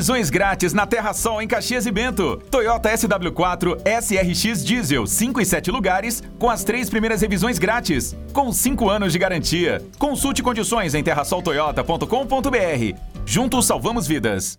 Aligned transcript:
Revisões 0.00 0.30
grátis 0.30 0.72
na 0.72 0.86
Terra 0.86 1.12
Sol 1.12 1.42
em 1.42 1.46
Caxias 1.46 1.84
e 1.84 1.90
Bento. 1.90 2.38
Toyota 2.50 2.88
SW4 2.88 3.76
SRX 3.84 4.64
Diesel 4.64 5.06
5 5.06 5.42
e 5.42 5.44
7 5.44 5.70
lugares 5.70 6.22
com 6.38 6.48
as 6.48 6.64
três 6.64 6.88
primeiras 6.88 7.20
revisões 7.20 7.58
grátis, 7.58 8.16
com 8.32 8.50
5 8.50 8.88
anos 8.88 9.12
de 9.12 9.18
garantia. 9.18 9.84
Consulte 9.98 10.42
condições 10.42 10.94
em 10.94 11.02
terrasoltoyota.com.br. 11.02 12.98
Juntos 13.26 13.66
salvamos 13.66 14.06
vidas. 14.06 14.58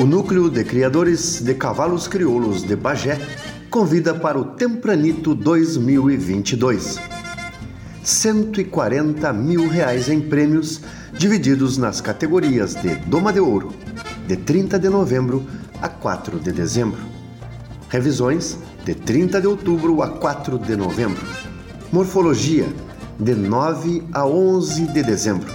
O 0.00 0.06
Núcleo 0.06 0.48
de 0.48 0.64
Criadores 0.64 1.42
de 1.42 1.52
Cavalos 1.52 2.08
Crioulos 2.08 2.62
de 2.62 2.74
Bagé 2.74 3.18
convida 3.68 4.14
para 4.14 4.38
o 4.38 4.46
Tempranito 4.46 5.34
2022. 5.34 6.98
140 8.02 9.30
mil 9.34 9.68
reais 9.68 10.08
em 10.08 10.18
prêmios 10.18 10.80
divididos 11.12 11.76
nas 11.76 12.00
categorias 12.00 12.74
de 12.76 12.94
Doma 12.94 13.30
de 13.30 13.40
Ouro, 13.40 13.74
de 14.26 14.36
30 14.38 14.78
de 14.78 14.88
novembro 14.88 15.44
a 15.82 15.88
4 15.90 16.38
de 16.38 16.50
dezembro. 16.50 17.00
Revisões, 17.90 18.56
de 18.82 18.94
30 18.94 19.38
de 19.38 19.48
outubro 19.48 20.00
a 20.02 20.08
4 20.08 20.58
de 20.60 20.76
novembro. 20.76 21.26
Morfologia, 21.92 22.66
de 23.18 23.34
9 23.34 24.02
a 24.14 24.26
11 24.26 24.86
de 24.94 25.02
dezembro. 25.02 25.52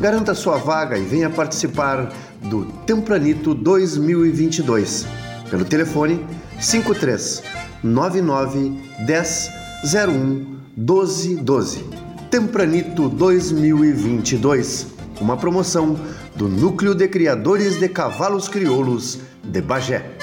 Garanta 0.00 0.34
sua 0.34 0.56
vaga 0.56 0.96
e 0.96 1.04
venha 1.04 1.28
participar 1.28 2.10
do 2.44 2.64
Tempranito 2.86 3.54
2022 3.54 5.06
pelo 5.50 5.64
telefone 5.64 6.24
53 6.60 7.42
99 7.82 8.72
10 9.06 9.50
01 9.84 10.54
12 10.76 11.36
12. 11.36 11.84
Tempranito 12.30 13.08
2022, 13.08 14.88
uma 15.20 15.36
promoção 15.36 15.96
do 16.34 16.48
Núcleo 16.48 16.94
de 16.94 17.06
Criadores 17.06 17.78
de 17.78 17.88
Cavalos 17.88 18.48
Crioulos 18.48 19.20
de 19.44 19.60
Bagé. 19.60 20.13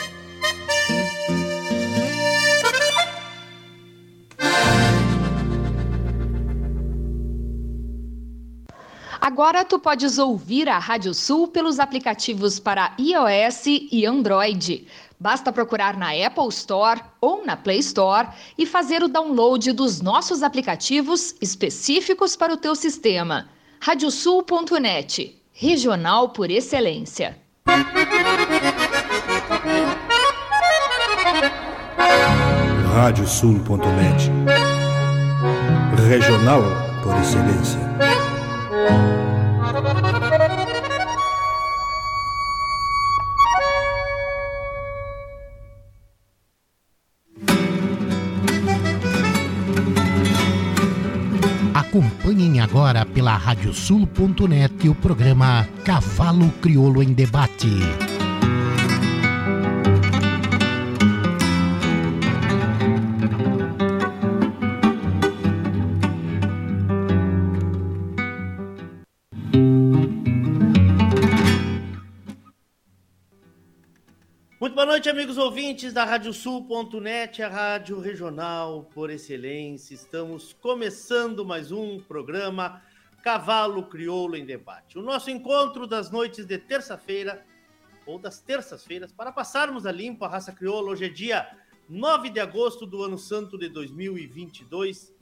Agora 9.41 9.65
tu 9.65 9.79
podes 9.79 10.19
ouvir 10.19 10.69
a 10.69 10.77
Rádio 10.77 11.15
Sul 11.15 11.47
pelos 11.47 11.79
aplicativos 11.79 12.59
para 12.59 12.93
iOS 12.99 13.63
e 13.91 14.05
Android. 14.05 14.87
Basta 15.19 15.51
procurar 15.51 15.97
na 15.97 16.11
Apple 16.11 16.47
Store 16.49 17.01
ou 17.19 17.43
na 17.43 17.57
Play 17.57 17.79
Store 17.79 18.27
e 18.55 18.67
fazer 18.67 19.01
o 19.01 19.07
download 19.07 19.71
dos 19.71 19.99
nossos 19.99 20.43
aplicativos 20.43 21.33
específicos 21.41 22.35
para 22.35 22.53
o 22.53 22.57
teu 22.57 22.75
sistema. 22.75 23.49
Radiosul.net, 23.79 25.41
regional 25.53 26.29
por 26.29 26.51
excelência. 26.51 27.35
Radiosul.net, 32.93 34.29
regional 36.07 36.61
por 37.03 37.17
excelência. 37.17 37.81
Acompanhem 51.73 52.59
agora 52.59 53.05
pela 53.05 53.35
radiosul.net 53.35 54.87
o 54.87 54.95
programa 54.95 55.67
Cavalo 55.83 56.49
Crioulo 56.61 57.01
em 57.01 57.11
Debate. 57.11 58.10
Noite, 75.01 75.09
amigos 75.09 75.37
ouvintes 75.39 75.93
da 75.93 76.05
Radiosul.net, 76.05 77.41
a 77.41 77.49
rádio 77.49 77.99
regional 77.99 78.87
por 78.93 79.09
excelência. 79.09 79.95
Estamos 79.95 80.53
começando 80.53 81.43
mais 81.43 81.71
um 81.71 81.99
programa 81.99 82.83
Cavalo 83.23 83.81
Crioulo 83.87 84.35
em 84.35 84.45
Debate. 84.45 84.99
O 84.99 85.01
nosso 85.01 85.31
encontro 85.31 85.87
das 85.87 86.11
noites 86.11 86.45
de 86.45 86.55
terça-feira 86.59 87.43
ou 88.05 88.19
das 88.19 88.41
terças-feiras 88.41 89.11
para 89.11 89.31
passarmos 89.31 89.87
a 89.87 89.91
limpo 89.91 90.23
a 90.23 90.27
raça 90.27 90.51
crioula. 90.51 90.91
Hoje 90.91 91.05
é 91.05 91.09
dia 91.09 91.49
9 91.89 92.29
de 92.29 92.39
agosto 92.39 92.85
do 92.85 93.01
ano 93.01 93.17
santo 93.17 93.57
de 93.57 93.69
2022. 93.69 95.15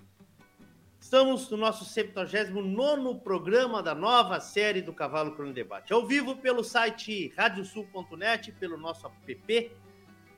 Estamos 1.09 1.49
no 1.49 1.57
nosso 1.57 1.85
79 1.85 3.19
programa 3.23 3.81
da 3.81 3.95
nova 3.95 4.39
série 4.39 4.79
do 4.79 4.93
Cavalo 4.93 5.35
Crono 5.35 5.51
Debate. 5.51 5.91
Ao 5.91 6.05
vivo 6.05 6.35
pelo 6.35 6.63
site 6.63 7.33
radiosul.net, 7.35 8.51
pelo 8.51 8.77
nosso 8.77 9.07
app 9.07 9.71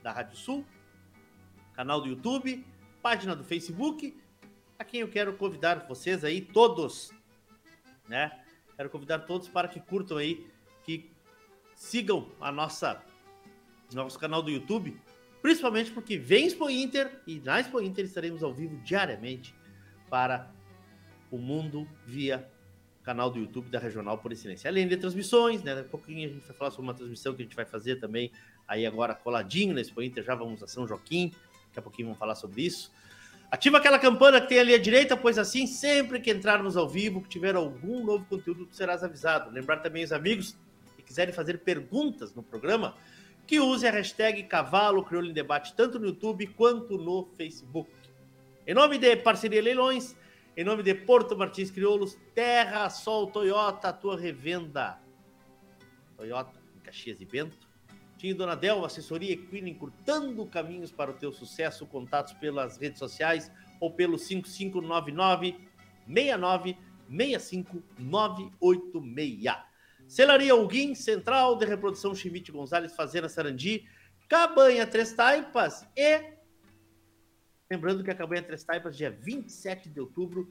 da 0.01 0.13
Rádio 0.13 0.37
Sul, 0.37 0.65
canal 1.73 1.99
do 1.99 2.07
YouTube, 2.07 2.65
página 3.01 3.35
do 3.35 3.43
Facebook, 3.43 4.17
a 4.79 4.85
quem 4.85 5.01
eu 5.01 5.09
quero 5.09 5.35
convidar 5.35 5.85
vocês 5.89 6.23
aí, 6.23 6.39
todos, 6.39 7.11
né? 8.07 8.31
Quero 8.77 8.89
convidar 8.89 9.19
todos 9.19 9.49
para 9.49 9.67
que 9.67 9.81
curtam 9.81 10.15
aí, 10.15 10.49
que 10.85 11.11
sigam 11.75 12.31
a 12.39 12.49
nossa 12.49 13.03
nosso 13.91 14.17
canal 14.17 14.41
do 14.41 14.49
YouTube, 14.49 14.97
principalmente 15.41 15.91
porque 15.91 16.17
vem 16.17 16.45
Expo 16.45 16.69
Inter 16.69 17.21
e 17.27 17.41
na 17.41 17.59
Expo 17.59 17.81
Inter 17.81 18.05
estaremos 18.05 18.41
ao 18.41 18.53
vivo 18.53 18.77
diariamente 18.77 19.53
para 20.09 20.60
o 21.31 21.37
mundo 21.37 21.87
via 22.05 22.47
canal 23.03 23.31
do 23.31 23.39
YouTube 23.39 23.69
da 23.69 23.79
Regional 23.79 24.17
por 24.19 24.31
Excelência. 24.31 24.69
Além 24.69 24.87
de 24.87 24.97
transmissões, 24.97 25.63
né? 25.63 25.73
Daqui 25.73 25.87
a 25.87 25.91
pouquinho 25.91 26.29
a 26.29 26.33
gente 26.33 26.45
vai 26.45 26.55
falar 26.55 26.71
sobre 26.71 26.83
uma 26.83 26.93
transmissão 26.93 27.33
que 27.33 27.41
a 27.41 27.45
gente 27.45 27.55
vai 27.55 27.65
fazer 27.65 27.95
também 27.95 28.31
aí 28.67 28.85
agora 28.85 29.15
coladinho 29.15 29.73
na 29.73 29.81
Expo 29.81 30.01
Inter, 30.01 30.23
já 30.23 30.35
vamos 30.35 30.61
a 30.61 30.67
São 30.67 30.87
Joaquim, 30.87 31.33
daqui 31.67 31.79
a 31.79 31.81
pouquinho 31.81 32.09
vamos 32.09 32.19
falar 32.19 32.35
sobre 32.35 32.61
isso. 32.61 32.91
Ativa 33.49 33.79
aquela 33.79 33.99
campana 33.99 34.39
que 34.39 34.47
tem 34.47 34.59
ali 34.59 34.73
à 34.73 34.77
direita, 34.77 35.17
pois 35.17 35.37
assim, 35.37 35.67
sempre 35.67 36.21
que 36.21 36.31
entrarmos 36.31 36.77
ao 36.77 36.87
vivo, 36.87 37.21
que 37.21 37.27
tiver 37.27 37.53
algum 37.55 38.03
novo 38.05 38.23
conteúdo, 38.25 38.65
tu 38.65 38.75
serás 38.75 39.03
avisado. 39.03 39.51
Lembrar 39.51 39.77
também 39.77 40.05
os 40.05 40.13
amigos 40.13 40.55
que 40.95 41.03
quiserem 41.03 41.33
fazer 41.33 41.57
perguntas 41.59 42.33
no 42.33 42.41
programa, 42.41 42.95
que 43.45 43.59
use 43.59 43.85
a 43.85 43.91
hashtag 43.91 44.43
Cavalo 44.43 45.03
Crioulo 45.03 45.27
em 45.27 45.33
Debate, 45.33 45.73
tanto 45.75 45.99
no 45.99 46.05
YouTube 46.05 46.47
quanto 46.47 46.97
no 46.97 47.27
Facebook. 47.35 47.91
Em 48.65 48.73
nome 48.73 48.97
de 48.97 49.17
Parceria 49.17 49.61
Leilões, 49.61 50.15
em 50.55 50.63
nome 50.63 50.83
de 50.83 50.93
Porto 50.93 51.37
Martins 51.37 51.71
Crioulos, 51.71 52.17
Terra 52.35 52.89
Sol 52.89 53.27
Toyota, 53.27 53.89
a 53.89 53.93
tua 53.93 54.19
revenda. 54.19 54.99
Toyota, 56.17 56.59
em 56.75 56.79
Caxias 56.79 57.21
e 57.21 57.25
Bento. 57.25 57.69
Tinha 58.17 58.35
Dona 58.35 58.55
Del, 58.55 58.85
assessoria 58.85 59.33
equina, 59.33 59.69
encurtando 59.69 60.45
caminhos 60.45 60.91
para 60.91 61.09
o 61.09 61.13
teu 61.13 61.31
sucesso. 61.31 61.87
Contatos 61.87 62.33
pelas 62.33 62.77
redes 62.77 62.99
sociais 62.99 63.51
ou 63.79 63.91
pelo 63.91 64.19
5599 64.19 65.55
69 66.05 66.77
65 67.09 67.83
986. 67.97 69.55
Celaria 70.07 70.51
Alguim, 70.51 70.93
Central 70.93 71.57
de 71.57 71.65
Reprodução 71.65 72.13
Chimite 72.13 72.51
Gonzalez, 72.51 72.93
Fazenda 72.93 73.29
Sarandi, 73.29 73.87
Cabanha 74.27 74.85
Três 74.85 75.13
Taipas 75.13 75.87
e 75.95 76.40
Lembrando 77.71 78.03
que 78.03 78.11
a 78.11 78.15
campanha 78.15 78.43
Três 78.43 78.65
Taipas, 78.65 78.97
dia 78.97 79.09
27 79.09 79.87
de 79.87 79.97
outubro, 79.97 80.49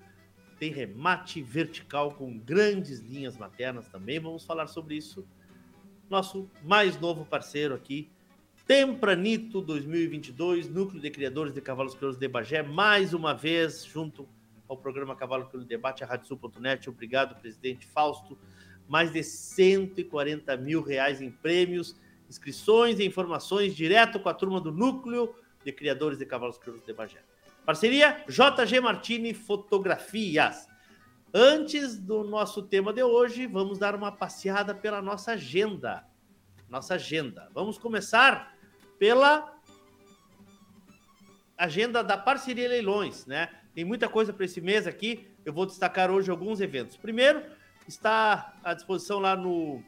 tem 0.58 0.72
remate 0.72 1.42
vertical 1.42 2.14
com 2.14 2.38
grandes 2.38 3.00
linhas 3.00 3.36
maternas 3.36 3.86
também. 3.88 4.18
Vamos 4.18 4.46
falar 4.46 4.66
sobre 4.68 4.94
isso. 4.96 5.28
Nosso 6.08 6.50
mais 6.64 6.98
novo 6.98 7.26
parceiro 7.26 7.74
aqui, 7.74 8.08
Tempranito 8.66 9.60
2022, 9.60 10.70
Núcleo 10.70 10.98
de 10.98 11.10
Criadores 11.10 11.52
de 11.52 11.60
Cavalos 11.60 11.94
Crioulos 11.94 12.16
de 12.18 12.26
Bagé, 12.26 12.62
mais 12.62 13.12
uma 13.12 13.34
vez, 13.34 13.84
junto 13.84 14.26
ao 14.66 14.78
programa 14.78 15.14
Cavalo 15.14 15.44
Crioulo 15.44 15.68
Debate, 15.68 16.02
a 16.02 16.06
RádioSul.net. 16.06 16.88
Obrigado, 16.88 17.38
presidente 17.38 17.86
Fausto. 17.86 18.38
Mais 18.88 19.12
de 19.12 19.22
140 19.22 20.56
mil 20.56 20.80
reais 20.80 21.20
em 21.20 21.30
prêmios, 21.30 21.94
inscrições 22.30 22.98
e 22.98 23.04
informações 23.04 23.76
direto 23.76 24.18
com 24.18 24.28
a 24.30 24.32
turma 24.32 24.58
do 24.58 24.72
Núcleo 24.72 25.34
de 25.64 25.72
criadores 25.72 26.18
de 26.18 26.26
cavalos 26.26 26.58
crioulos 26.58 26.84
de 26.84 26.92
Bagé. 26.92 27.22
Parceria 27.64 28.24
JG 28.28 28.80
Martini 28.80 29.34
Fotografias. 29.34 30.68
Antes 31.32 31.98
do 31.98 32.24
nosso 32.24 32.62
tema 32.62 32.92
de 32.92 33.02
hoje, 33.02 33.46
vamos 33.46 33.78
dar 33.78 33.94
uma 33.94 34.10
passeada 34.10 34.74
pela 34.74 35.00
nossa 35.00 35.32
agenda. 35.32 36.04
Nossa 36.68 36.94
agenda. 36.94 37.48
Vamos 37.54 37.78
começar 37.78 38.56
pela 38.98 39.56
agenda 41.56 42.02
da 42.02 42.16
Parceria 42.16 42.68
Leilões, 42.68 43.26
né? 43.26 43.50
Tem 43.74 43.84
muita 43.84 44.08
coisa 44.08 44.32
para 44.32 44.44
esse 44.44 44.60
mês 44.60 44.86
aqui. 44.86 45.28
Eu 45.44 45.52
vou 45.52 45.66
destacar 45.66 46.10
hoje 46.10 46.30
alguns 46.30 46.60
eventos. 46.60 46.96
Primeiro, 46.96 47.42
está 47.86 48.58
à 48.64 48.74
disposição 48.74 49.18
lá 49.20 49.36
no, 49.36 49.82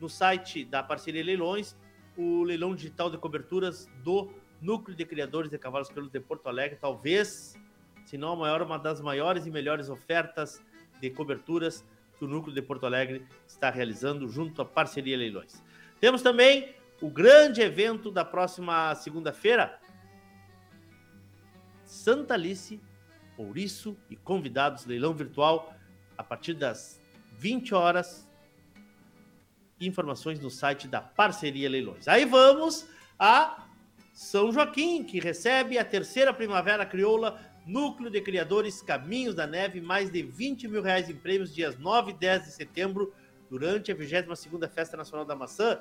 no 0.00 0.08
site 0.08 0.64
da 0.64 0.82
Parceria 0.82 1.22
Leilões 1.22 1.76
o 2.18 2.42
leilão 2.42 2.74
digital 2.74 3.08
de 3.08 3.16
coberturas 3.16 3.88
do 4.02 4.28
Núcleo 4.60 4.96
de 4.96 5.04
Criadores 5.04 5.50
de 5.50 5.58
Cavalos 5.58 5.88
Crioulos 5.88 6.12
de 6.12 6.20
Porto 6.20 6.48
Alegre, 6.48 6.78
talvez, 6.80 7.56
se 8.04 8.18
não 8.18 8.32
a 8.32 8.36
maior, 8.36 8.62
uma 8.62 8.78
das 8.78 9.00
maiores 9.00 9.46
e 9.46 9.50
melhores 9.50 9.88
ofertas 9.88 10.62
de 11.00 11.10
coberturas 11.10 11.84
que 12.18 12.24
o 12.24 12.28
Núcleo 12.28 12.54
de 12.54 12.60
Porto 12.60 12.84
Alegre 12.84 13.24
está 13.46 13.70
realizando 13.70 14.28
junto 14.28 14.60
à 14.60 14.64
Parceria 14.64 15.16
Leilões. 15.16 15.62
Temos 16.00 16.22
também 16.22 16.74
o 17.00 17.08
grande 17.08 17.60
evento 17.60 18.10
da 18.10 18.24
próxima 18.24 18.94
segunda-feira, 18.96 19.78
Santa 21.84 22.34
Alice, 22.34 22.80
Ouriço 23.36 23.96
e 24.10 24.16
convidados, 24.16 24.84
leilão 24.84 25.14
virtual, 25.14 25.72
a 26.16 26.24
partir 26.24 26.54
das 26.54 27.00
20 27.38 27.72
horas. 27.72 28.28
Informações 29.80 30.40
no 30.40 30.50
site 30.50 30.88
da 30.88 31.00
Parceria 31.00 31.70
Leilões. 31.70 32.08
Aí 32.08 32.24
vamos 32.24 32.88
a 33.16 33.67
são 34.18 34.50
Joaquim, 34.50 35.04
que 35.04 35.20
recebe 35.20 35.78
a 35.78 35.84
terceira 35.84 36.34
Primavera 36.34 36.84
Crioula, 36.84 37.40
Núcleo 37.64 38.10
de 38.10 38.20
Criadores 38.20 38.82
Caminhos 38.82 39.32
da 39.32 39.46
Neve, 39.46 39.80
mais 39.80 40.10
de 40.10 40.24
20 40.24 40.66
mil 40.66 40.82
reais 40.82 41.08
em 41.08 41.14
prêmios, 41.14 41.54
dias 41.54 41.78
9 41.78 42.10
e 42.10 42.14
10 42.14 42.46
de 42.46 42.50
setembro, 42.50 43.14
durante 43.48 43.92
a 43.92 43.94
22ª 43.94 44.68
Festa 44.68 44.96
Nacional 44.96 45.24
da 45.24 45.36
Maçã. 45.36 45.80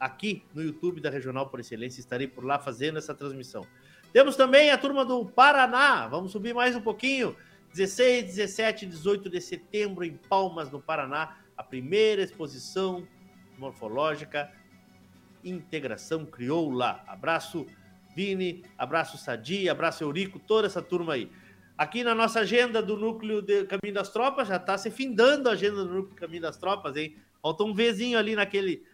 Aqui 0.00 0.42
no 0.52 0.60
YouTube 0.60 1.00
da 1.00 1.08
Regional 1.08 1.48
por 1.48 1.60
Excelência, 1.60 2.00
estarei 2.00 2.26
por 2.26 2.44
lá 2.44 2.58
fazendo 2.58 2.98
essa 2.98 3.14
transmissão. 3.14 3.64
Temos 4.12 4.34
também 4.34 4.72
a 4.72 4.76
turma 4.76 5.04
do 5.04 5.24
Paraná, 5.24 6.08
vamos 6.08 6.32
subir 6.32 6.52
mais 6.52 6.74
um 6.74 6.80
pouquinho, 6.80 7.36
16, 7.72 8.24
17 8.24 8.86
e 8.86 8.88
18 8.88 9.30
de 9.30 9.40
setembro 9.40 10.04
em 10.04 10.16
Palmas, 10.16 10.68
no 10.68 10.82
Paraná, 10.82 11.38
a 11.56 11.62
primeira 11.62 12.22
exposição 12.22 13.06
morfológica 13.56 14.50
Integração 15.44 16.24
Crioula. 16.24 17.02
Abraço, 17.06 17.66
Vini, 18.14 18.64
abraço 18.78 19.18
Sadi, 19.18 19.68
abraço 19.68 20.04
Eurico, 20.04 20.38
toda 20.38 20.66
essa 20.66 20.82
turma 20.82 21.14
aí. 21.14 21.30
Aqui 21.76 22.04
na 22.04 22.14
nossa 22.14 22.40
agenda 22.40 22.80
do 22.80 22.96
Núcleo 22.96 23.42
de 23.42 23.64
Caminho 23.64 23.94
das 23.94 24.10
Tropas, 24.10 24.46
já 24.46 24.56
está 24.56 24.78
se 24.78 24.90
findando 24.90 25.48
a 25.48 25.52
agenda 25.52 25.84
do 25.84 25.92
Núcleo 25.92 26.14
Caminho 26.14 26.42
das 26.42 26.56
Tropas, 26.56 26.96
hein? 26.96 27.16
Falta 27.42 27.64
um 27.64 27.74
Vzinho 27.74 28.18
ali 28.18 28.36
naquele, 28.36 28.84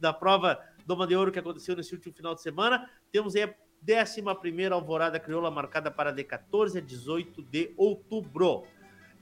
na 0.00 0.12
prova 0.12 0.62
Doma 0.86 1.06
de 1.06 1.16
Ouro 1.16 1.32
que 1.32 1.38
aconteceu 1.38 1.74
nesse 1.74 1.94
último 1.94 2.14
final 2.14 2.34
de 2.34 2.42
semana. 2.42 2.88
Temos 3.10 3.34
aí 3.34 3.42
a 3.44 3.54
11 4.02 4.22
Alvorada 4.70 5.18
Crioula 5.18 5.50
marcada 5.50 5.90
para 5.90 6.12
de 6.12 6.22
14 6.22 6.78
a 6.78 6.80
18 6.80 7.42
de 7.42 7.72
outubro. 7.76 8.64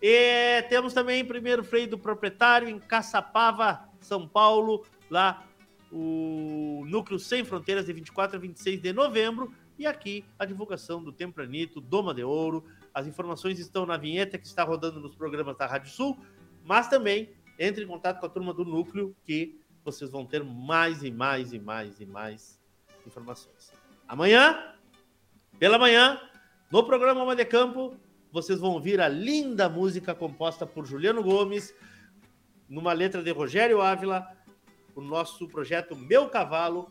E 0.03 0.63
temos 0.69 0.93
também 0.93 1.25
primeiro 1.25 1.65
freio 1.65 1.89
do 1.89 1.99
proprietário 1.99 2.69
em 2.69 2.79
Caçapava, 2.79 3.89
São 4.01 4.29
Paulo, 4.29 4.85
lá 5.09 5.47
o 5.93 6.85
Núcleo 6.87 7.19
Sem 7.19 7.45
Fronteiras 7.45 7.87
de 7.87 7.93
24 7.93 8.37
a 8.37 8.41
26 8.41 8.81
de 8.81 8.93
novembro. 8.93 9.53
E 9.79 9.87
aqui 9.87 10.25
a 10.39 10.45
divulgação 10.45 11.03
do 11.03 11.13
Tempranito, 11.13 11.81
Doma 11.81 12.15
de 12.15 12.25
Ouro. 12.25 12.65
As 12.95 13.07
informações 13.07 13.59
estão 13.59 13.85
na 13.85 13.97
vinheta 13.97 14.39
que 14.39 14.47
está 14.47 14.65
rodando 14.65 15.01
nos 15.01 15.15
programas 15.15 15.57
da 15.57 15.67
Rádio 15.67 15.91
Sul, 15.91 16.19
mas 16.65 16.89
também 16.89 17.31
entre 17.59 17.85
em 17.85 17.87
contato 17.87 18.21
com 18.21 18.27
a 18.27 18.29
turma 18.29 18.53
do 18.53 18.65
Núcleo 18.65 19.15
que 19.25 19.61
vocês 19.85 20.11
vão 20.11 20.27
ter 20.27 20.43
mais 20.43 21.03
e 21.03 21.11
mais 21.11 21.53
e 21.53 21.59
mais 21.59 22.01
e 22.01 22.07
mais 22.07 22.61
informações. 23.07 23.73
Amanhã, 24.09 24.75
pela 25.59 25.79
manhã, 25.79 26.21
no 26.71 26.85
programa 26.85 27.23
Uma 27.23 27.37
de 27.37 27.45
Campo, 27.45 27.97
vocês 28.33 28.59
vão 28.59 28.73
ouvir 28.73 29.01
a 29.01 29.09
linda 29.09 29.69
música 29.69 30.15
composta 30.15 30.67
por 30.67 30.85
Juliano 30.85 31.23
Gomes, 31.23 31.75
numa 32.69 32.93
letra 32.93 33.23
de 33.23 33.31
Rogério 33.31 33.81
Ávila, 33.81 34.36
o 34.97 35.01
nosso 35.01 35.47
projeto 35.47 35.95
Meu 35.95 36.29
Cavalo. 36.29 36.91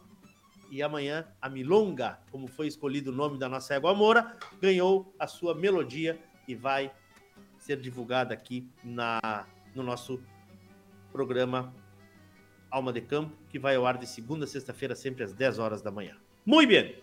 E 0.71 0.81
amanhã 0.81 1.27
a 1.41 1.50
Milonga, 1.50 2.19
como 2.31 2.47
foi 2.47 2.67
escolhido 2.67 3.12
o 3.12 3.15
nome 3.15 3.38
da 3.38 3.47
nossa 3.47 3.75
égua 3.75 3.93
Moura, 3.93 4.35
ganhou 4.59 5.13
a 5.19 5.27
sua 5.27 5.53
melodia 5.53 6.19
e 6.47 6.55
vai 6.55 6.91
ser 7.57 7.79
divulgada 7.79 8.33
aqui 8.33 8.67
na, 8.83 9.45
no 9.74 9.83
nosso 9.83 10.21
programa 11.12 11.74
Alma 12.69 12.91
de 12.91 13.01
Campo, 13.01 13.35
que 13.50 13.59
vai 13.59 13.75
ao 13.75 13.85
ar 13.85 13.97
de 13.97 14.07
segunda 14.07 14.45
a 14.45 14.47
sexta-feira, 14.47 14.95
sempre 14.95 15.24
às 15.24 15.33
10 15.33 15.59
horas 15.59 15.81
da 15.81 15.91
manhã. 15.91 16.17
Muito 16.45 16.69
bem. 16.69 16.95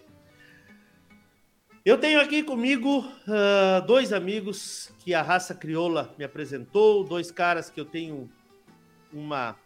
Eu 1.85 1.99
tenho 1.99 2.21
aqui 2.21 2.43
comigo 2.43 2.99
uh, 3.01 3.85
dois 3.87 4.13
amigos 4.13 4.93
que 5.01 5.15
a 5.15 5.23
raça 5.23 5.55
crioula 5.55 6.15
me 6.17 6.25
apresentou, 6.25 7.03
dois 7.03 7.31
caras 7.31 7.71
que 7.71 7.81
eu 7.81 7.85
tenho 7.85 8.31
uma 9.13 9.57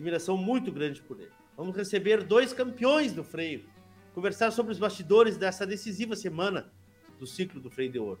admiração 0.00 0.36
muito 0.36 0.72
grande 0.72 1.02
por 1.02 1.20
ele. 1.20 1.30
Vamos 1.56 1.76
receber 1.76 2.24
dois 2.24 2.54
campeões 2.54 3.12
do 3.12 3.22
freio, 3.22 3.66
conversar 4.14 4.50
sobre 4.50 4.72
os 4.72 4.78
bastidores 4.78 5.36
dessa 5.36 5.66
decisiva 5.66 6.16
semana 6.16 6.72
do 7.18 7.26
ciclo 7.26 7.60
do 7.60 7.70
freio 7.70 7.92
de 7.92 7.98
ouro. 7.98 8.20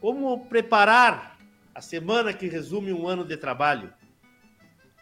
Como 0.00 0.46
preparar 0.46 1.38
a 1.72 1.80
semana 1.80 2.34
que 2.34 2.48
resume 2.48 2.92
um 2.92 3.06
ano 3.06 3.24
de 3.24 3.36
trabalho? 3.36 3.94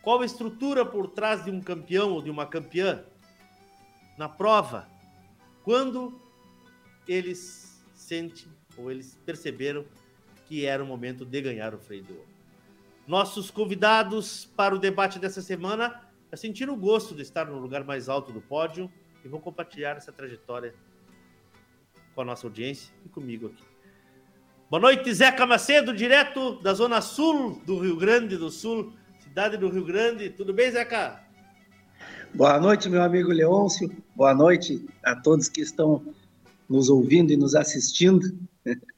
Qual 0.02 0.20
a 0.20 0.26
estrutura 0.26 0.84
por 0.84 1.08
trás 1.08 1.42
de 1.42 1.50
um 1.50 1.60
campeão 1.60 2.12
ou 2.12 2.22
de 2.22 2.30
uma 2.30 2.46
campeã? 2.46 3.04
Na 4.18 4.28
prova, 4.28 4.86
quando 5.64 6.20
eles 7.08 7.82
sentem 7.94 8.46
ou 8.76 8.90
eles 8.90 9.18
perceberam 9.24 9.86
que 10.46 10.66
era 10.66 10.82
o 10.84 10.86
momento 10.86 11.24
de 11.24 11.40
ganhar 11.40 11.74
o 11.74 11.78
freio 11.78 12.02
de 12.02 12.12
ouro. 12.12 12.29
Nossos 13.10 13.50
convidados 13.50 14.48
para 14.56 14.72
o 14.72 14.78
debate 14.78 15.18
dessa 15.18 15.42
semana 15.42 16.00
já 16.30 16.36
sentiram 16.36 16.74
o 16.74 16.76
gosto 16.76 17.12
de 17.12 17.22
estar 17.22 17.44
no 17.44 17.58
lugar 17.58 17.82
mais 17.82 18.08
alto 18.08 18.30
do 18.30 18.40
pódio 18.40 18.88
e 19.24 19.28
vão 19.28 19.40
compartilhar 19.40 19.96
essa 19.96 20.12
trajetória 20.12 20.72
com 22.14 22.20
a 22.20 22.24
nossa 22.24 22.46
audiência 22.46 22.94
e 23.04 23.08
comigo 23.08 23.48
aqui. 23.48 23.64
Boa 24.70 24.80
noite, 24.80 25.12
Zeca 25.12 25.44
Macedo, 25.44 25.92
direto 25.92 26.62
da 26.62 26.72
Zona 26.72 27.00
Sul 27.00 27.60
do 27.66 27.80
Rio 27.80 27.96
Grande 27.96 28.36
do 28.36 28.48
Sul, 28.48 28.92
cidade 29.18 29.56
do 29.56 29.68
Rio 29.68 29.84
Grande. 29.84 30.30
Tudo 30.30 30.54
bem, 30.54 30.70
Zeca? 30.70 31.20
Boa 32.32 32.60
noite, 32.60 32.88
meu 32.88 33.02
amigo 33.02 33.32
Leôncio. 33.32 33.90
Boa 34.14 34.36
noite 34.36 34.86
a 35.02 35.16
todos 35.16 35.48
que 35.48 35.62
estão 35.62 36.14
nos 36.68 36.88
ouvindo 36.88 37.32
e 37.32 37.36
nos 37.36 37.56
assistindo. 37.56 38.38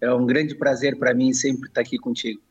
É 0.00 0.12
um 0.12 0.26
grande 0.26 0.54
prazer 0.54 0.98
para 0.98 1.14
mim 1.14 1.32
sempre 1.32 1.66
estar 1.66 1.80
aqui 1.80 1.96
contigo. 1.96 2.42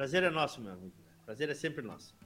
Prazer 0.00 0.22
é 0.22 0.30
nosso, 0.30 0.62
meu 0.62 0.72
amigo. 0.72 0.94
Prazer 1.26 1.50
é 1.50 1.54
sempre 1.54 1.82
nosso. 1.82 2.16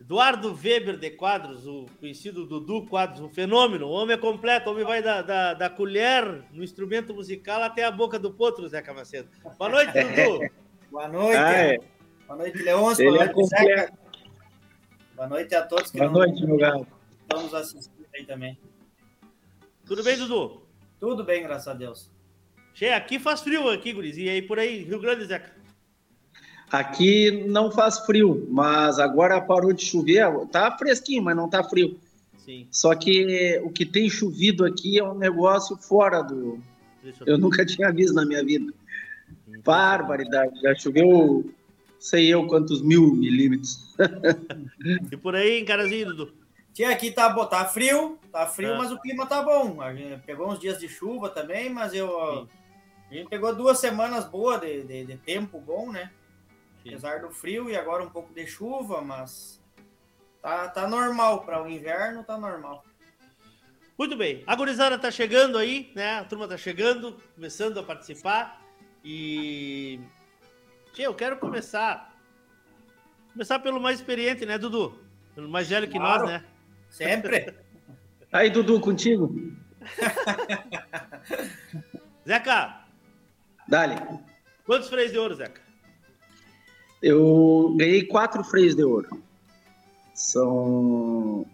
Eduardo 0.00 0.54
Weber 0.54 0.96
de 0.96 1.10
Quadros, 1.10 1.66
o 1.66 1.86
conhecido 1.98 2.46
Dudu 2.46 2.86
Quadros, 2.86 3.20
um 3.20 3.28
fenômeno. 3.28 3.88
O 3.88 3.90
homem 3.90 4.14
é 4.14 4.16
completo, 4.16 4.68
o 4.68 4.72
homem 4.72 4.84
vai 4.84 5.02
da, 5.02 5.22
da, 5.22 5.54
da 5.54 5.68
colher 5.68 6.44
no 6.52 6.62
instrumento 6.62 7.12
musical 7.12 7.64
até 7.64 7.82
a 7.82 7.90
boca 7.90 8.16
do 8.16 8.32
potro, 8.32 8.68
Zeca 8.68 8.94
Macedo. 8.94 9.28
Boa 9.58 9.68
noite, 9.68 9.90
Dudu. 9.90 10.48
Boa 10.88 11.08
noite. 11.08 11.36
Ah, 11.36 11.52
é. 11.52 11.78
Boa 12.28 12.38
noite, 12.38 12.58
Leôncio. 12.62 13.10
Boa 13.10 13.24
é 13.24 13.26
noite, 13.26 13.40
é 13.40 13.58
Zeca. 13.58 13.98
Boa 15.16 15.28
noite 15.28 15.54
a 15.56 15.62
todos 15.66 15.90
que 15.90 15.98
Boa 15.98 16.10
noite, 16.12 16.46
meu 16.46 16.58
galo. 16.58 16.86
estamos 17.22 17.54
assistindo 17.54 18.06
aí 18.14 18.24
também. 18.24 18.56
Tudo 19.84 20.04
bem, 20.04 20.16
Dudu? 20.16 20.62
Tudo 21.00 21.24
bem, 21.24 21.42
graças 21.42 21.66
a 21.66 21.74
Deus. 21.74 22.08
Che, 22.72 22.86
aqui 22.90 23.18
faz 23.18 23.40
frio 23.40 23.68
aqui, 23.68 23.92
Guris. 23.92 24.16
E 24.16 24.28
aí 24.28 24.40
por 24.40 24.60
aí, 24.60 24.84
Rio 24.84 25.00
Grande, 25.00 25.24
Zeca? 25.24 25.65
Aqui 26.70 27.44
não 27.46 27.70
faz 27.70 28.00
frio, 28.00 28.46
mas 28.50 28.98
agora 28.98 29.40
parou 29.40 29.72
de 29.72 29.84
chover. 29.84 30.26
Tá 30.50 30.76
fresquinho, 30.76 31.22
mas 31.22 31.36
não 31.36 31.48
tá 31.48 31.62
frio. 31.62 31.98
Sim. 32.38 32.66
Só 32.70 32.94
que 32.94 33.60
o 33.64 33.70
que 33.70 33.86
tem 33.86 34.08
chovido 34.08 34.64
aqui 34.64 34.98
é 34.98 35.04
um 35.04 35.16
negócio 35.16 35.76
fora 35.76 36.22
do. 36.22 36.60
Eu 37.24 37.38
nunca 37.38 37.64
tinha 37.64 37.92
visto 37.92 38.14
na 38.14 38.24
minha 38.24 38.44
vida. 38.44 38.72
Barbaridade. 39.64 40.60
Já 40.60 40.74
choveu, 40.74 41.48
sei 42.00 42.32
eu 42.32 42.46
quantos 42.46 42.82
mil 42.82 43.14
milímetros. 43.14 43.94
e 45.10 45.16
por 45.16 45.36
aí, 45.36 45.64
Carazinho, 45.64 46.06
Dudu? 46.06 46.32
Tia, 46.74 46.90
aqui 46.90 47.10
tá, 47.10 47.32
tá 47.46 47.64
frio, 47.64 48.18
tá 48.30 48.46
frio, 48.46 48.72
é. 48.72 48.76
mas 48.76 48.92
o 48.92 49.00
clima 49.00 49.24
tá 49.24 49.40
bom. 49.40 49.80
A 49.80 49.94
gente 49.94 50.20
pegou 50.26 50.50
uns 50.50 50.58
dias 50.58 50.78
de 50.78 50.88
chuva 50.88 51.28
também, 51.30 51.70
mas 51.70 51.94
eu. 51.94 52.08
Sim. 52.08 52.48
A 53.10 53.14
gente 53.14 53.28
pegou 53.28 53.54
duas 53.54 53.78
semanas 53.78 54.24
boas 54.24 54.60
de, 54.60 54.82
de, 54.82 55.04
de 55.04 55.16
tempo 55.16 55.60
bom, 55.60 55.90
né? 55.92 56.10
Sim. 56.86 56.90
Apesar 56.90 57.20
do 57.20 57.30
frio 57.30 57.68
e 57.68 57.76
agora 57.76 58.04
um 58.04 58.08
pouco 58.08 58.32
de 58.32 58.46
chuva, 58.46 59.02
mas 59.02 59.60
tá, 60.40 60.68
tá 60.68 60.86
normal 60.86 61.44
para 61.44 61.60
o 61.60 61.68
inverno, 61.68 62.22
tá 62.22 62.38
normal. 62.38 62.84
Muito 63.98 64.16
bem, 64.16 64.44
a 64.46 64.54
gurizada 64.54 64.96
tá 64.96 65.10
chegando 65.10 65.58
aí, 65.58 65.90
né? 65.96 66.20
A 66.20 66.24
turma 66.24 66.46
tá 66.46 66.56
chegando, 66.56 67.20
começando 67.34 67.80
a 67.80 67.82
participar 67.82 68.62
e. 69.02 69.98
Eu 70.96 71.12
quero 71.14 71.38
começar. 71.38 72.14
Começar 73.32 73.58
pelo 73.58 73.80
mais 73.80 73.98
experiente, 73.98 74.46
né, 74.46 74.56
Dudu? 74.56 74.96
Pelo 75.34 75.48
mais 75.48 75.68
velho 75.68 75.88
que 75.88 75.98
claro. 75.98 76.22
nós, 76.22 76.30
né? 76.30 76.44
Sempre. 76.88 77.52
Aí, 78.32 78.48
Dudu, 78.48 78.80
contigo. 78.80 79.34
Zeca. 82.26 82.86
Dale. 83.68 83.96
Quantos 84.64 84.88
freios 84.88 85.12
de 85.12 85.18
ouro, 85.18 85.34
Zeca? 85.34 85.65
Eu 87.06 87.72
ganhei 87.76 88.02
quatro 88.02 88.42
freios 88.42 88.74
de 88.74 88.82
ouro. 88.82 89.22
São 90.12 91.46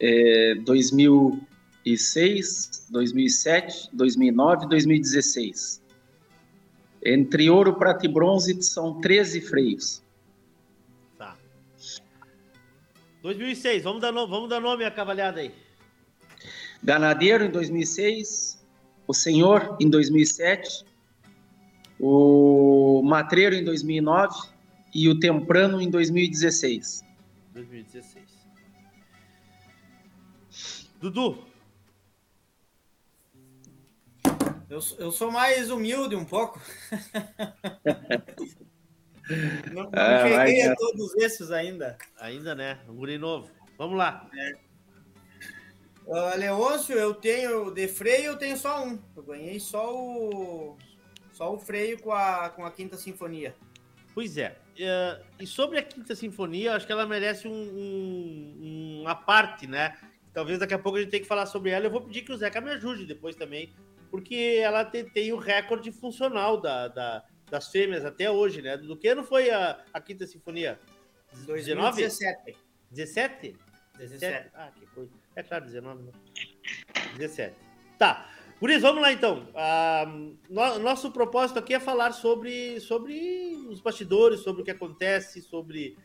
é, 0.00 0.56
2006, 0.56 2.88
2007, 2.90 3.90
2009 3.92 4.64
e 4.64 4.68
2016. 4.68 5.80
Entre 7.04 7.48
ouro, 7.48 7.74
prata 7.74 8.04
e 8.04 8.08
bronze 8.08 8.60
são 8.64 9.00
13 9.00 9.42
freios. 9.42 10.02
2006, 13.22 13.84
vamos 13.84 14.00
dar, 14.00 14.10
no, 14.10 14.26
vamos 14.26 14.50
dar 14.50 14.58
nome 14.58 14.84
à 14.84 14.90
cavalhada 14.90 15.40
aí. 15.40 15.54
Ganadeiro 16.82 17.44
em 17.44 17.50
2006, 17.52 18.60
o 19.06 19.14
Senhor 19.14 19.76
em 19.80 19.88
2007, 19.88 20.84
o 22.00 23.02
Matreiro 23.04 23.54
em 23.54 23.62
2009 23.62 24.55
e 24.96 25.10
o 25.10 25.20
Temprano 25.20 25.78
em 25.78 25.90
2016. 25.90 27.04
2016. 27.52 28.24
Dudu. 30.98 31.44
Eu, 34.70 34.80
eu 34.98 35.12
sou 35.12 35.30
mais 35.30 35.70
humilde 35.70 36.16
um 36.16 36.24
pouco. 36.24 36.58
Não, 39.70 39.84
não 39.84 39.90
ah, 39.92 40.46
cheguei 40.46 40.62
a 40.62 40.74
todos 40.74 41.14
esses 41.16 41.50
ainda. 41.50 41.98
Ainda, 42.18 42.54
né? 42.54 42.78
Um 42.88 42.94
guri 42.94 43.18
novo. 43.18 43.50
Vamos 43.76 43.98
lá. 43.98 44.26
É. 44.34 44.56
Uh, 46.06 46.38
Leôncio, 46.38 46.94
eu 46.94 47.12
tenho 47.12 47.70
de 47.70 47.86
freio, 47.86 48.32
eu 48.32 48.38
tenho 48.38 48.56
só 48.56 48.82
um. 48.82 48.98
Eu 49.14 49.22
ganhei 49.22 49.60
só 49.60 49.94
o 49.94 50.78
só 51.32 51.52
o 51.52 51.58
freio 51.58 52.00
com 52.00 52.12
a, 52.12 52.48
com 52.48 52.64
a 52.64 52.70
Quinta 52.70 52.96
Sinfonia. 52.96 53.54
Pois 54.14 54.38
é. 54.38 54.56
Uh, 54.76 55.24
e 55.40 55.46
sobre 55.46 55.78
a 55.78 55.82
Quinta 55.82 56.14
Sinfonia, 56.14 56.74
acho 56.74 56.86
que 56.86 56.92
ela 56.92 57.06
merece 57.06 57.48
um, 57.48 57.52
um, 57.52 59.00
uma 59.02 59.14
parte, 59.14 59.66
né? 59.66 59.96
Talvez 60.32 60.58
daqui 60.58 60.74
a 60.74 60.78
pouco 60.78 60.98
a 60.98 61.00
gente 61.00 61.10
tenha 61.10 61.22
que 61.22 61.28
falar 61.28 61.46
sobre 61.46 61.70
ela. 61.70 61.86
Eu 61.86 61.90
vou 61.90 62.02
pedir 62.02 62.22
que 62.22 62.32
o 62.32 62.36
Zeca 62.36 62.60
me 62.60 62.70
ajude 62.70 63.06
depois 63.06 63.34
também, 63.34 63.72
porque 64.10 64.60
ela 64.62 64.84
tem, 64.84 65.08
tem 65.08 65.32
o 65.32 65.38
recorde 65.38 65.90
funcional 65.90 66.60
da, 66.60 66.88
da, 66.88 67.24
das 67.50 67.68
fêmeas 67.68 68.04
até 68.04 68.30
hoje, 68.30 68.60
né? 68.60 68.76
Do 68.76 68.96
que 68.96 69.08
ano 69.08 69.24
foi 69.24 69.50
a, 69.50 69.82
a 69.94 70.00
Quinta 70.00 70.26
Sinfonia? 70.26 70.78
2017. 71.46 72.56
17? 72.90 73.56
17. 73.98 74.50
Ah, 74.54 74.70
que 74.78 74.86
coisa. 74.86 75.10
É 75.34 75.42
claro, 75.42 75.64
19, 75.64 76.02
né? 76.02 76.12
17. 77.16 77.56
Tá. 77.98 78.30
Isso, 78.62 78.80
vamos 78.80 79.02
lá 79.02 79.12
então. 79.12 79.48
Ah, 79.54 80.06
no, 80.48 80.78
nosso 80.78 81.10
propósito 81.10 81.58
aqui 81.58 81.74
é 81.74 81.80
falar 81.80 82.12
sobre, 82.12 82.80
sobre 82.80 83.54
os 83.68 83.80
bastidores, 83.80 84.40
sobre 84.40 84.62
o 84.62 84.64
que 84.64 84.70
acontece, 84.70 85.42
sobre 85.42 85.96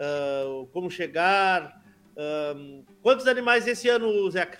uh, 0.00 0.66
como 0.68 0.90
chegar. 0.90 1.82
Uh, 2.12 2.84
quantos 3.02 3.26
animais 3.26 3.66
esse 3.66 3.88
ano, 3.88 4.30
Zeca? 4.30 4.58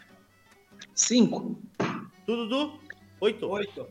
Cinco. 0.94 1.60
Tudo 2.26 2.46
do? 2.46 2.80
Oito? 3.20 3.48
Oito. 3.48 3.88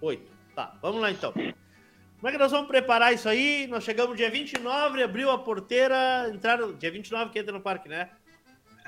Oito. 0.00 0.32
Tá, 0.54 0.78
vamos 0.80 1.00
lá 1.00 1.10
então. 1.10 1.32
Como 1.32 2.28
é 2.28 2.32
que 2.32 2.38
nós 2.38 2.52
vamos 2.52 2.68
preparar 2.68 3.12
isso 3.12 3.28
aí? 3.28 3.66
Nós 3.66 3.82
chegamos 3.82 4.16
dia 4.16 4.30
29, 4.30 5.02
abriu 5.02 5.28
a 5.30 5.38
porteira, 5.38 6.30
entraram. 6.32 6.72
Dia 6.72 6.90
29 6.90 7.32
que 7.32 7.38
entra 7.40 7.52
no 7.52 7.60
parque, 7.60 7.88
né? 7.88 8.10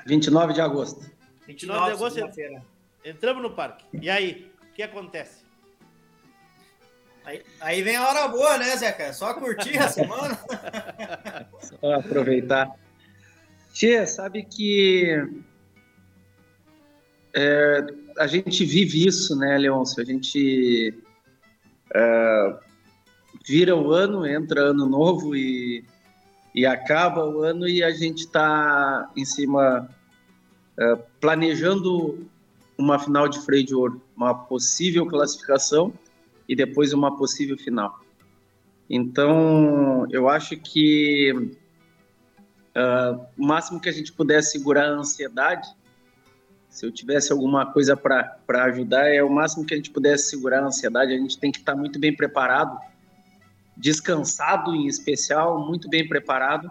29 0.05 0.53
de 0.53 0.61
agosto. 0.61 1.11
29 1.45 1.85
de 1.85 1.91
agosto. 1.91 2.74
Entramos 3.05 3.43
no 3.43 3.51
parque. 3.51 3.85
E 4.01 4.09
aí, 4.09 4.51
o 4.63 4.73
que 4.73 4.81
acontece? 4.81 5.45
Aí, 7.23 7.43
aí 7.61 7.83
vem 7.83 7.95
a 7.95 8.07
hora 8.07 8.27
boa, 8.27 8.57
né, 8.57 8.75
Zeca? 8.75 9.13
Só 9.13 9.35
curtir 9.35 9.77
a 9.77 9.87
semana. 9.87 10.39
Só 11.61 11.93
aproveitar. 11.93 12.71
Tia, 13.73 14.07
sabe 14.07 14.43
que 14.43 15.23
é, 17.35 17.85
a 18.17 18.25
gente 18.25 18.65
vive 18.65 19.05
isso, 19.05 19.35
né, 19.35 19.55
Leôncio? 19.55 20.01
A 20.01 20.05
gente 20.05 20.97
é, 21.93 22.59
vira 23.45 23.75
o 23.75 23.91
ano, 23.91 24.25
entra 24.25 24.69
ano 24.69 24.87
novo 24.87 25.35
e 25.35 25.85
E 26.55 26.65
acaba 26.65 27.23
o 27.23 27.43
ano 27.43 27.67
e 27.67 27.83
a 27.83 27.91
gente 27.91 28.21
está 28.21 29.11
em 29.15 29.25
cima, 29.25 29.89
uh, 30.79 30.97
planejando 31.19 32.25
uma 32.77 32.99
final 32.99 33.27
de 33.27 33.39
freio 33.39 33.65
de 33.65 33.75
ouro, 33.75 34.01
uma 34.15 34.33
possível 34.33 35.05
classificação 35.05 35.93
e 36.47 36.55
depois 36.55 36.93
uma 36.93 37.17
possível 37.17 37.57
final. 37.57 37.99
Então, 38.89 40.05
eu 40.11 40.29
acho 40.29 40.57
que 40.57 41.33
uh, 42.75 43.25
o 43.37 43.45
máximo 43.45 43.79
que 43.79 43.89
a 43.89 43.91
gente 43.91 44.11
puder 44.13 44.43
segurar 44.43 44.85
a 44.85 44.91
ansiedade, 44.91 45.67
se 46.69 46.85
eu 46.85 46.91
tivesse 46.91 47.31
alguma 47.31 47.65
coisa 47.65 47.95
para 47.95 48.63
ajudar, 48.65 49.07
é 49.07 49.23
o 49.23 49.29
máximo 49.29 49.65
que 49.65 49.73
a 49.73 49.77
gente 49.77 49.91
pudesse 49.91 50.29
segurar 50.29 50.61
a 50.61 50.67
ansiedade. 50.67 51.13
A 51.13 51.17
gente 51.17 51.39
tem 51.39 51.51
que 51.51 51.59
estar 51.59 51.75
muito 51.75 51.97
bem 51.97 52.15
preparado, 52.15 52.77
descansado 53.77 54.75
em 54.75 54.85
especial, 54.85 55.65
muito 55.65 55.89
bem 55.89 56.07
preparado 56.07 56.69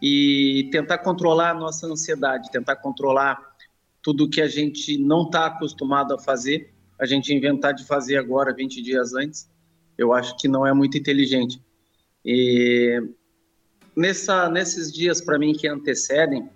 e 0.00 0.68
tentar 0.72 0.98
controlar 0.98 1.50
a 1.50 1.54
nossa 1.54 1.86
ansiedade, 1.86 2.50
tentar 2.50 2.76
controlar 2.76 3.49
tudo 4.02 4.28
que 4.28 4.40
a 4.40 4.48
gente 4.48 4.98
não 4.98 5.24
está 5.24 5.46
acostumado 5.46 6.14
a 6.14 6.18
fazer, 6.18 6.72
a 6.98 7.06
gente 7.06 7.32
inventar 7.32 7.74
de 7.74 7.84
fazer 7.84 8.16
agora, 8.16 8.54
20 8.54 8.82
dias 8.82 9.14
antes, 9.14 9.48
eu 9.96 10.12
acho 10.12 10.36
que 10.36 10.48
não 10.48 10.66
é 10.66 10.72
muito 10.72 10.96
inteligente. 10.96 11.60
E 12.24 13.02
nessa, 13.96 14.48
nesses 14.48 14.92
dias, 14.92 15.20
para 15.20 15.38
mim, 15.38 15.52
que 15.52 15.68
antecedem, 15.68 16.48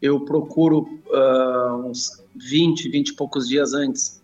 eu 0.00 0.24
procuro 0.24 1.00
uh, 1.08 1.86
uns 1.86 2.24
20, 2.36 2.88
20 2.88 3.08
e 3.08 3.14
poucos 3.14 3.48
dias 3.48 3.74
antes 3.74 4.20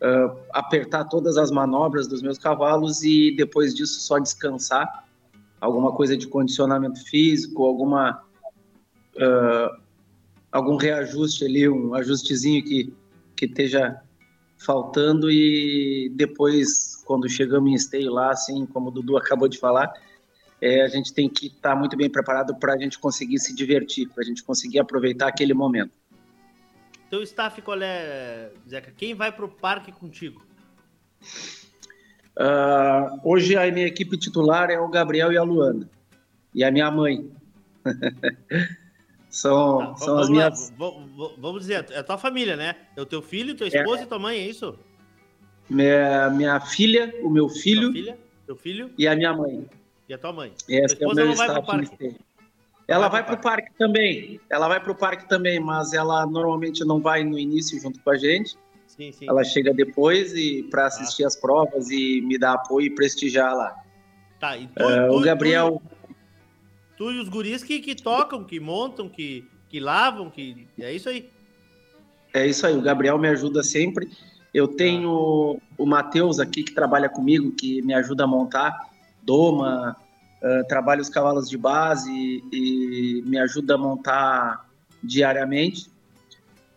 uh, 0.00 0.36
apertar 0.52 1.04
todas 1.04 1.36
as 1.36 1.50
manobras 1.50 2.08
dos 2.08 2.22
meus 2.22 2.38
cavalos 2.38 3.02
e 3.02 3.34
depois 3.36 3.74
disso 3.74 4.00
só 4.00 4.18
descansar. 4.18 5.06
Alguma 5.60 5.92
coisa 5.92 6.16
de 6.16 6.26
condicionamento 6.26 7.04
físico, 7.04 7.64
alguma 7.64 8.22
uh, 9.16 9.79
algum 10.50 10.76
reajuste 10.76 11.44
ali, 11.44 11.68
um 11.68 11.94
ajustezinho 11.94 12.62
que, 12.62 12.92
que 13.36 13.44
esteja 13.46 14.00
faltando 14.58 15.30
e 15.30 16.12
depois, 16.14 17.02
quando 17.04 17.28
chegamos 17.28 17.70
em 17.70 17.74
esteio 17.74 18.12
lá, 18.12 18.30
assim 18.30 18.66
como 18.66 18.88
o 18.88 18.90
Dudu 18.90 19.16
acabou 19.18 19.48
de 19.48 19.58
falar, 19.58 19.92
é, 20.60 20.82
a 20.82 20.88
gente 20.88 21.14
tem 21.14 21.28
que 21.28 21.46
estar 21.46 21.70
tá 21.70 21.76
muito 21.76 21.96
bem 21.96 22.10
preparado 22.10 22.54
para 22.56 22.74
a 22.74 22.78
gente 22.78 22.98
conseguir 22.98 23.38
se 23.38 23.54
divertir, 23.54 24.08
para 24.08 24.22
a 24.22 24.26
gente 24.26 24.42
conseguir 24.42 24.78
aproveitar 24.78 25.28
aquele 25.28 25.54
momento. 25.54 25.92
Teu 27.08 27.22
staff 27.22 27.60
qual 27.62 27.80
é, 27.80 28.52
Zeca? 28.68 28.92
Quem 28.96 29.14
vai 29.14 29.32
para 29.32 29.44
o 29.44 29.48
parque 29.48 29.90
contigo? 29.90 30.44
Uh, 32.36 33.20
hoje 33.24 33.56
a 33.56 33.70
minha 33.72 33.86
equipe 33.86 34.16
titular 34.16 34.70
é 34.70 34.78
o 34.78 34.88
Gabriel 34.88 35.32
e 35.32 35.36
a 35.36 35.42
Luana. 35.42 35.90
E 36.54 36.62
a 36.62 36.70
minha 36.70 36.90
mãe. 36.90 37.30
São, 39.30 39.78
tá, 39.78 39.96
são 39.96 40.18
as 40.18 40.28
minhas. 40.28 40.72
vamos 41.38 41.60
dizer, 41.60 41.86
é 41.90 41.98
a 41.98 42.02
tua 42.02 42.18
família, 42.18 42.56
né? 42.56 42.74
É 42.96 43.00
o 43.00 43.06
teu 43.06 43.22
filho, 43.22 43.54
tua 43.54 43.68
esposa 43.68 44.02
é. 44.02 44.04
e 44.04 44.06
tua 44.06 44.18
mãe, 44.18 44.38
é 44.38 44.46
isso? 44.46 44.76
Minha, 45.68 46.28
minha 46.30 46.60
filha, 46.60 47.14
o 47.22 47.30
meu 47.30 47.48
filho. 47.48 47.92
filha, 47.92 48.18
teu 48.44 48.56
filho. 48.56 48.90
E 48.98 49.06
a 49.06 49.14
minha 49.14 49.32
mãe. 49.32 49.64
E 50.08 50.12
a 50.12 50.18
tua 50.18 50.32
mãe. 50.32 50.52
Essa 50.68 50.96
tua 50.96 51.12
esposa 51.12 51.22
é 51.22 51.24
não 51.24 51.34
vai 51.34 51.52
pro 51.52 51.62
parque. 51.62 52.16
Ela 52.88 53.08
vai, 53.08 53.22
vai 53.22 53.24
para 53.24 53.34
o 53.34 53.40
parque. 53.40 53.62
parque 53.62 53.78
também. 53.78 54.40
Ela 54.50 54.66
vai 54.66 54.80
para 54.80 54.90
o 54.90 54.94
parque 54.96 55.28
também, 55.28 55.60
mas 55.60 55.92
ela 55.92 56.26
normalmente 56.26 56.84
não 56.84 57.00
vai 57.00 57.22
no 57.22 57.38
início 57.38 57.80
junto 57.80 58.00
com 58.00 58.10
a 58.10 58.16
gente. 58.16 58.56
Sim, 58.88 59.12
sim. 59.12 59.28
Ela 59.28 59.44
chega 59.44 59.72
depois 59.72 60.34
e 60.34 60.64
para 60.64 60.86
assistir 60.86 61.22
ah. 61.22 61.28
as 61.28 61.36
provas 61.36 61.88
e 61.88 62.20
me 62.22 62.36
dar 62.36 62.54
apoio 62.54 62.88
e 62.88 62.90
prestigiar 62.90 63.54
lá. 63.54 63.76
Tá, 64.40 64.56
e 64.56 64.66
tu, 64.66 64.82
uh, 64.82 65.16
o 65.16 65.20
Gabriel. 65.20 65.80
Tu 65.88 65.99
tu 67.00 67.10
e 67.10 67.18
os 67.18 67.30
guris 67.30 67.64
que, 67.64 67.80
que 67.80 67.94
tocam, 67.94 68.44
que 68.44 68.60
montam, 68.60 69.08
que, 69.08 69.48
que 69.70 69.80
lavam, 69.80 70.28
que 70.28 70.68
é 70.78 70.92
isso 70.92 71.08
aí. 71.08 71.30
É 72.34 72.46
isso 72.46 72.66
aí, 72.66 72.76
o 72.76 72.82
Gabriel 72.82 73.16
me 73.16 73.26
ajuda 73.26 73.62
sempre. 73.62 74.10
Eu 74.52 74.68
tenho 74.68 75.58
o 75.78 75.86
Matheus 75.86 76.38
aqui 76.38 76.62
que 76.62 76.74
trabalha 76.74 77.08
comigo, 77.08 77.52
que 77.52 77.80
me 77.80 77.94
ajuda 77.94 78.24
a 78.24 78.26
montar 78.26 78.90
doma, 79.22 79.96
uh, 80.42 80.68
trabalha 80.68 81.00
os 81.00 81.08
cavalos 81.08 81.48
de 81.48 81.56
base 81.56 82.12
e, 82.12 82.42
e 82.52 83.22
me 83.22 83.38
ajuda 83.38 83.76
a 83.76 83.78
montar 83.78 84.68
diariamente. 85.02 85.90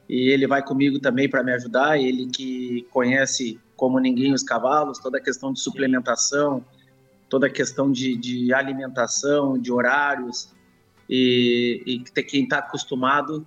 E 0.07 0.29
ele 0.29 0.47
vai 0.47 0.63
comigo 0.63 0.99
também 0.99 1.27
para 1.27 1.43
me 1.43 1.51
ajudar, 1.51 1.99
ele 1.99 2.27
que 2.27 2.88
conhece 2.91 3.59
como 3.75 3.99
ninguém 3.99 4.33
os 4.33 4.41
cavalos, 4.41 4.99
toda 4.99 5.17
a 5.17 5.21
questão 5.21 5.51
de 5.51 5.59
suplementação, 5.59 6.63
toda 7.33 7.47
a 7.47 7.49
questão 7.49 7.91
de, 7.91 8.15
de 8.15 8.53
alimentação, 8.53 9.57
de 9.57 9.71
horários, 9.71 10.53
e, 11.09 11.81
e 11.83 11.99
quem 12.21 12.43
está 12.43 12.59
acostumado 12.59 13.43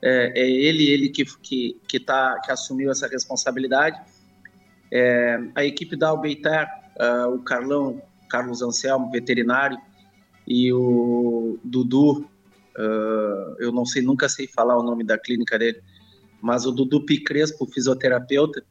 é, 0.00 0.32
é, 0.34 0.50
ele, 0.50 0.88
ele 0.88 1.10
que, 1.10 1.22
que, 1.42 1.78
que, 1.86 2.00
tá, 2.00 2.40
que 2.42 2.50
assumiu 2.50 2.90
essa 2.90 3.06
responsabilidade. 3.06 4.00
É, 4.90 5.38
a 5.54 5.66
equipe 5.66 5.96
da 5.96 6.08
Albeitar, 6.08 6.66
uh, 6.98 7.34
o 7.34 7.42
Carlão, 7.42 8.00
Carlos 8.30 8.62
Anselmo, 8.62 9.10
veterinário, 9.10 9.78
e 10.48 10.72
o 10.72 11.58
Dudu, 11.62 12.20
uh, 12.20 13.56
eu 13.58 13.70
não 13.70 13.84
sei, 13.84 14.00
nunca 14.00 14.30
sei 14.30 14.46
falar 14.46 14.78
o 14.78 14.82
nome 14.82 15.04
da 15.04 15.18
clínica 15.18 15.58
dele, 15.58 15.82
mas 16.40 16.64
o 16.64 16.72
Dudu 16.72 17.04
Picrespo, 17.04 17.66
fisioterapeuta, 17.66 18.64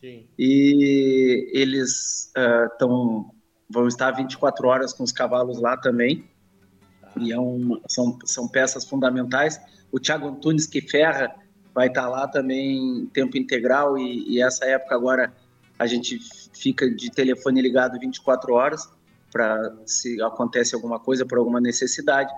Sim. 0.00 0.28
e 0.38 1.50
eles 1.52 2.32
estão 2.70 3.18
uh, 3.18 3.41
vão 3.72 3.88
estar 3.88 4.10
24 4.10 4.68
horas 4.68 4.92
com 4.92 5.02
os 5.02 5.10
cavalos 5.10 5.60
lá 5.60 5.76
também. 5.76 6.24
E 7.16 7.32
é 7.32 7.36
são, 7.88 8.18
são 8.24 8.48
peças 8.48 8.84
fundamentais. 8.84 9.60
O 9.90 9.98
Thiago 9.98 10.28
Antunes, 10.28 10.66
que 10.66 10.80
ferra, 10.80 11.34
vai 11.74 11.88
estar 11.88 12.08
lá 12.08 12.28
também 12.28 13.00
em 13.02 13.06
tempo 13.06 13.36
integral. 13.36 13.98
E, 13.98 14.34
e 14.34 14.42
essa 14.42 14.64
época 14.66 14.94
agora 14.94 15.32
a 15.78 15.86
gente 15.86 16.20
fica 16.54 16.88
de 16.88 17.10
telefone 17.10 17.60
ligado 17.60 17.98
24 17.98 18.54
horas 18.54 18.88
para 19.32 19.74
se 19.86 20.20
acontece 20.22 20.74
alguma 20.74 21.00
coisa 21.00 21.24
por 21.24 21.38
alguma 21.38 21.60
necessidade. 21.60 22.32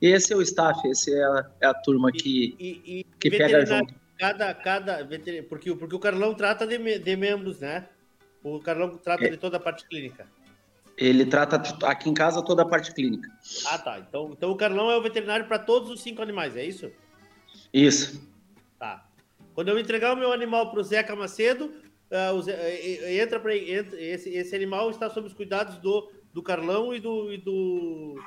E 0.00 0.08
esse 0.08 0.32
é 0.32 0.36
o 0.36 0.40
staff, 0.40 0.80
esse 0.88 1.14
é 1.14 1.22
a, 1.22 1.50
é 1.60 1.66
a 1.66 1.74
turma 1.74 2.10
que, 2.10 2.56
e, 2.58 3.00
e, 3.00 3.06
que 3.18 3.30
pega 3.30 3.66
junto. 3.66 3.94
Cada, 4.18 4.54
cada 4.54 5.08
porque, 5.48 5.74
porque 5.74 5.94
o 5.94 5.98
Carlão 5.98 6.34
trata 6.34 6.66
de, 6.66 6.98
de 6.98 7.16
membros, 7.16 7.60
né? 7.60 7.86
O 8.42 8.58
Carlão 8.60 8.96
trata 8.96 9.26
é. 9.26 9.30
de 9.30 9.36
toda 9.36 9.58
a 9.58 9.60
parte 9.60 9.86
clínica. 9.86 10.26
Ele 11.00 11.24
trata 11.24 11.56
aqui 11.86 12.10
em 12.10 12.14
casa 12.14 12.44
toda 12.44 12.60
a 12.60 12.66
parte 12.66 12.92
clínica. 12.92 13.26
Ah, 13.64 13.78
tá. 13.78 13.98
Então, 13.98 14.30
então 14.32 14.50
o 14.50 14.56
Carlão 14.56 14.90
é 14.90 14.96
o 14.98 15.02
veterinário 15.02 15.46
para 15.46 15.58
todos 15.58 15.88
os 15.88 16.02
cinco 16.02 16.20
animais, 16.20 16.54
é 16.56 16.64
isso? 16.64 16.90
Isso. 17.72 18.28
Tá. 18.78 19.06
Quando 19.54 19.68
eu 19.68 19.78
entregar 19.78 20.12
o 20.12 20.16
meu 20.16 20.30
animal 20.30 20.70
para 20.70 20.78
o 20.78 20.84
Zeca 20.84 21.16
Macedo, 21.16 21.72
uh, 22.10 22.42
Zé, 22.42 22.52
uh, 22.52 23.08
entra 23.22 23.40
para 23.40 23.56
esse, 23.56 24.28
esse 24.28 24.54
animal 24.54 24.90
está 24.90 25.08
sob 25.08 25.26
os 25.26 25.32
cuidados 25.32 25.78
do, 25.78 26.10
do 26.34 26.42
Carlão 26.42 26.94
e 26.94 27.00
do 27.00 27.32
e 27.32 27.38
do 27.38 28.22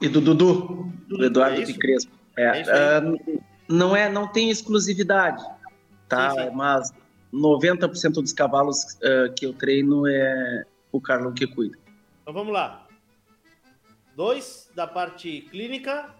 e 0.00 0.08
do 0.08 0.20
Dudu, 0.20 0.92
do, 1.08 1.18
do 1.18 1.24
Eduardo 1.24 1.60
é 1.60 1.64
de 1.64 1.74
Crespo. 1.74 2.12
É, 2.36 2.62
é 2.62 3.00
uh, 3.00 3.42
não 3.68 3.96
é, 3.96 4.08
não 4.08 4.28
tem 4.28 4.48
exclusividade, 4.48 5.44
tá? 6.08 6.30
Sim, 6.30 6.50
sim. 6.50 6.50
Mas 6.54 6.92
90% 7.34 8.12
dos 8.12 8.32
cavalos 8.32 8.96
que 9.36 9.46
eu 9.46 9.52
treino 9.52 10.06
é 10.06 10.64
o 10.92 11.00
Carlão 11.00 11.32
que 11.32 11.46
cuida. 11.46 11.78
Então 12.22 12.32
vamos 12.32 12.52
lá. 12.52 12.86
Dois 14.14 14.70
da 14.74 14.86
parte 14.86 15.42
clínica. 15.50 16.14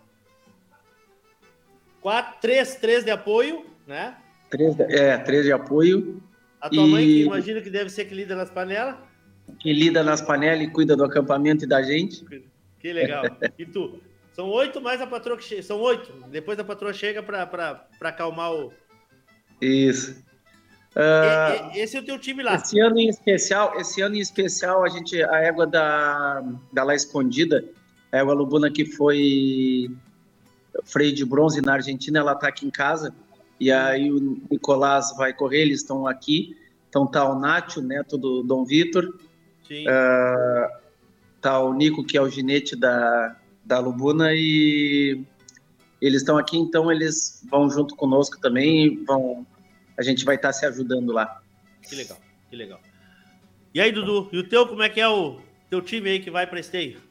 Quatro, 2.00 2.40
três, 2.40 2.76
três 2.76 3.04
de 3.04 3.10
apoio, 3.10 3.66
né? 3.86 4.16
Três, 4.48 4.78
é, 4.80 5.18
três 5.18 5.44
de 5.44 5.52
apoio. 5.52 6.22
A 6.60 6.68
tua 6.68 6.84
e... 6.84 6.90
mãe, 6.90 7.04
que 7.04 7.22
imagina 7.22 7.60
que 7.60 7.70
deve 7.70 7.90
ser 7.90 8.06
que 8.06 8.14
lida 8.14 8.34
nas 8.34 8.50
panelas? 8.50 8.96
Que 9.58 9.72
lida 9.72 10.02
nas 10.02 10.20
panelas 10.20 10.62
e 10.62 10.70
cuida 10.70 10.96
do 10.96 11.04
acampamento 11.04 11.64
e 11.64 11.68
da 11.68 11.82
gente. 11.82 12.24
Que 12.78 12.92
legal. 12.92 13.24
E 13.58 13.66
tu? 13.66 14.00
São 14.32 14.48
oito 14.48 14.80
mais 14.80 15.00
a 15.00 15.06
patroa 15.06 15.36
que 15.36 15.44
chega. 15.44 15.62
São 15.62 15.78
oito. 15.80 16.12
Depois 16.28 16.58
a 16.58 16.64
patroa 16.64 16.92
chega 16.92 17.22
para 17.22 17.86
acalmar 18.00 18.52
o. 18.52 18.72
Isso. 19.60 20.24
Uh, 20.96 21.70
esse 21.74 21.96
é 21.96 22.00
o 22.00 22.04
teu 22.04 22.18
time 22.18 22.42
lá. 22.42 22.54
Esse 22.56 22.80
ano 22.80 22.98
em 22.98 23.08
especial, 23.08 23.78
esse 23.78 24.00
ano 24.00 24.16
em 24.16 24.20
especial, 24.20 24.84
a 24.84 24.88
gente, 24.88 25.22
a 25.22 25.36
égua 25.36 25.66
da, 25.66 26.42
da 26.72 26.82
La 26.82 26.94
Escondida, 26.94 27.64
a 28.10 28.18
égua 28.18 28.34
Lubuna 28.34 28.70
que 28.70 28.84
foi 28.84 29.90
freio 30.84 31.14
de 31.14 31.24
bronze 31.24 31.60
na 31.60 31.74
Argentina, 31.74 32.18
ela 32.18 32.34
tá 32.34 32.48
aqui 32.48 32.66
em 32.66 32.70
casa. 32.70 33.14
E 33.58 33.70
aí 33.70 34.10
o 34.10 34.40
Nicolás 34.50 35.14
vai 35.16 35.32
correr, 35.32 35.62
eles 35.62 35.80
estão 35.80 36.06
aqui. 36.06 36.56
Então 36.88 37.06
tá 37.06 37.28
o 37.28 37.38
Nátio, 37.38 37.82
neto 37.82 38.18
do 38.18 38.42
Dom 38.42 38.64
Vitor. 38.64 39.04
Uh, 39.70 40.80
tá 41.40 41.60
o 41.60 41.72
Nico, 41.72 42.04
que 42.04 42.16
é 42.16 42.22
o 42.22 42.28
ginete 42.28 42.74
da, 42.74 43.36
da 43.64 43.78
Lubuna, 43.78 44.30
e 44.34 45.22
eles 46.00 46.22
estão 46.22 46.36
aqui, 46.36 46.56
então 46.56 46.90
eles 46.90 47.46
vão 47.48 47.70
junto 47.70 47.94
conosco 47.94 48.40
também, 48.40 49.04
vão 49.04 49.46
a 50.00 50.02
gente 50.02 50.24
vai 50.24 50.36
estar 50.36 50.48
tá 50.48 50.52
se 50.54 50.64
ajudando 50.64 51.12
lá. 51.12 51.42
Que 51.86 51.94
legal, 51.94 52.18
que 52.48 52.56
legal. 52.56 52.80
E 53.74 53.80
aí, 53.82 53.92
Dudu, 53.92 54.30
e 54.32 54.38
o 54.38 54.48
teu, 54.48 54.66
como 54.66 54.82
é 54.82 54.88
que 54.88 54.98
é 54.98 55.06
o 55.06 55.38
teu 55.68 55.82
time 55.82 56.08
aí 56.08 56.20
que 56.20 56.30
vai 56.30 56.46
para 56.46 56.58
esteio? 56.58 57.02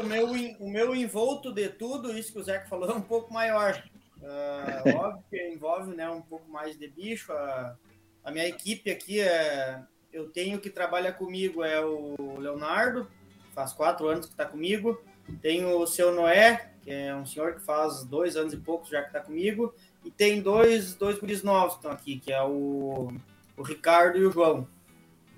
O 0.00 0.02
meu, 0.02 0.28
o 0.58 0.68
meu 0.68 0.94
envolto 0.94 1.52
de 1.52 1.68
tudo, 1.68 2.18
isso 2.18 2.32
que 2.32 2.40
o 2.40 2.42
Zeca 2.42 2.66
falou, 2.66 2.90
é 2.90 2.94
um 2.94 3.00
pouco 3.00 3.32
maior. 3.32 3.80
Uh, 4.18 4.90
óbvio 4.98 5.24
que 5.30 5.48
envolve 5.50 5.94
né, 5.94 6.10
um 6.10 6.20
pouco 6.20 6.50
mais 6.50 6.76
de 6.76 6.88
bicho. 6.88 7.32
A, 7.32 7.76
a 8.24 8.30
minha 8.32 8.48
equipe 8.48 8.90
aqui, 8.90 9.20
é, 9.20 9.80
eu 10.12 10.28
tenho 10.30 10.60
que 10.60 10.68
trabalha 10.68 11.12
comigo 11.12 11.62
é 11.62 11.80
o 11.80 12.40
Leonardo, 12.40 13.08
faz 13.54 13.72
quatro 13.72 14.08
anos 14.08 14.26
que 14.26 14.32
está 14.32 14.46
comigo. 14.46 15.00
Tenho 15.40 15.78
o 15.78 15.86
seu 15.86 16.12
Noé, 16.12 16.72
que 16.82 16.90
é 16.90 17.14
um 17.14 17.24
senhor 17.24 17.54
que 17.54 17.60
faz 17.60 18.02
dois 18.02 18.36
anos 18.36 18.52
e 18.52 18.56
poucos 18.56 18.90
já 18.90 19.00
que 19.00 19.08
está 19.08 19.20
comigo. 19.20 19.72
E 20.04 20.10
tem 20.10 20.40
dois, 20.40 20.94
dois 20.94 21.18
guris 21.18 21.42
novos 21.42 21.74
que 21.74 21.78
estão 21.78 21.92
aqui, 21.92 22.18
que 22.18 22.32
é 22.32 22.42
o, 22.42 23.12
o 23.56 23.62
Ricardo 23.62 24.18
e 24.18 24.26
o 24.26 24.32
João. 24.32 24.66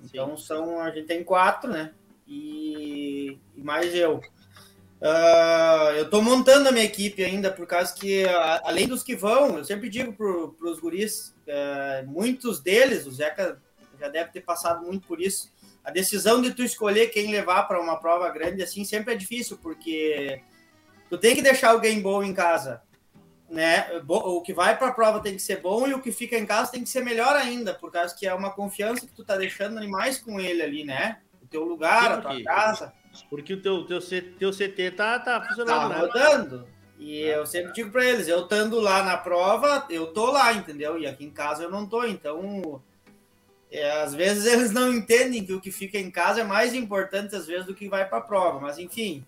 Então 0.03 0.37
são, 0.37 0.79
a 0.79 0.91
gente 0.91 1.07
tem 1.07 1.23
quatro, 1.23 1.69
né? 1.69 1.93
E, 2.27 3.37
e 3.55 3.63
mais 3.63 3.93
eu. 3.93 4.21
Uh, 5.01 5.91
eu 5.97 6.05
estou 6.05 6.21
montando 6.21 6.69
a 6.69 6.71
minha 6.71 6.85
equipe 6.85 7.23
ainda, 7.23 7.51
por 7.51 7.67
causa 7.67 7.93
que, 7.93 8.23
além 8.63 8.87
dos 8.87 9.03
que 9.03 9.15
vão, 9.15 9.57
eu 9.57 9.65
sempre 9.65 9.89
digo 9.89 10.13
para 10.13 10.69
os 10.69 10.79
guris, 10.79 11.35
uh, 11.47 12.07
muitos 12.07 12.61
deles, 12.61 13.05
o 13.05 13.11
Zeca 13.11 13.61
já 13.99 14.07
deve 14.07 14.31
ter 14.31 14.41
passado 14.41 14.85
muito 14.85 15.07
por 15.07 15.21
isso, 15.21 15.53
a 15.83 15.91
decisão 15.91 16.41
de 16.41 16.51
tu 16.51 16.63
escolher 16.63 17.07
quem 17.07 17.31
levar 17.31 17.63
para 17.63 17.79
uma 17.79 17.97
prova 17.97 18.29
grande 18.29 18.63
assim 18.63 18.83
sempre 18.83 19.13
é 19.13 19.17
difícil, 19.17 19.57
porque 19.61 20.41
tu 21.09 21.17
tem 21.17 21.35
que 21.35 21.41
deixar 21.41 21.71
alguém 21.71 22.01
bom 22.01 22.23
em 22.23 22.33
casa, 22.33 22.81
né? 23.49 24.01
O 24.07 24.41
que 24.41 24.53
vai 24.53 24.77
para 24.77 24.87
a 24.87 24.93
prova 24.93 25.19
tem 25.19 25.35
que 25.35 25.41
ser 25.41 25.61
bom 25.61 25.87
e 25.87 25.93
o 25.93 26.01
que 26.01 26.11
fica 26.11 26.37
em 26.37 26.45
casa 26.45 26.71
tem 26.71 26.83
que 26.83 26.89
ser 26.89 27.03
melhor 27.03 27.35
ainda, 27.35 27.73
por 27.73 27.91
causa 27.91 28.15
que 28.15 28.27
é 28.27 28.33
uma 28.33 28.51
confiança 28.51 29.05
que 29.05 29.13
tu 29.13 29.23
tá 29.23 29.37
deixando 29.37 29.77
animais 29.77 30.17
com 30.17 30.39
ele 30.39 30.61
ali, 30.61 30.83
né? 30.83 31.19
O 31.41 31.47
teu 31.47 31.63
lugar, 31.63 32.11
a 32.11 32.21
tua 32.21 32.43
casa. 32.43 32.93
Porque 33.29 33.53
o 33.53 33.61
teu, 33.61 33.85
teu, 33.85 33.99
teu 34.01 34.51
CT 34.51 34.91
tá, 34.91 35.19
tá 35.19 35.41
funcionando, 35.41 35.89
tá 35.89 35.99
rodando. 35.99 36.67
E 36.97 37.21
eu 37.21 37.45
sempre 37.45 37.73
digo 37.73 37.91
para 37.91 38.05
eles, 38.05 38.27
eu 38.27 38.43
estando 38.43 38.79
lá 38.79 39.03
na 39.03 39.17
prova, 39.17 39.85
eu 39.89 40.07
tô 40.07 40.31
lá, 40.31 40.53
entendeu? 40.53 40.97
E 40.97 41.05
aqui 41.05 41.25
em 41.25 41.29
casa 41.29 41.63
eu 41.63 41.69
não 41.69 41.85
tô, 41.85 42.05
então 42.05 42.81
é, 43.69 44.01
às 44.01 44.13
vezes 44.15 44.45
eles 44.45 44.71
não 44.71 44.93
entendem 44.93 45.45
que 45.45 45.53
o 45.53 45.59
que 45.59 45.71
fica 45.71 45.97
em 45.97 46.09
casa 46.09 46.41
é 46.41 46.43
mais 46.43 46.73
importante 46.73 47.35
às 47.35 47.45
vezes 47.45 47.65
do 47.65 47.75
que 47.75 47.89
vai 47.89 48.07
para 48.07 48.19
a 48.19 48.21
prova, 48.21 48.59
mas 48.59 48.79
enfim, 48.79 49.25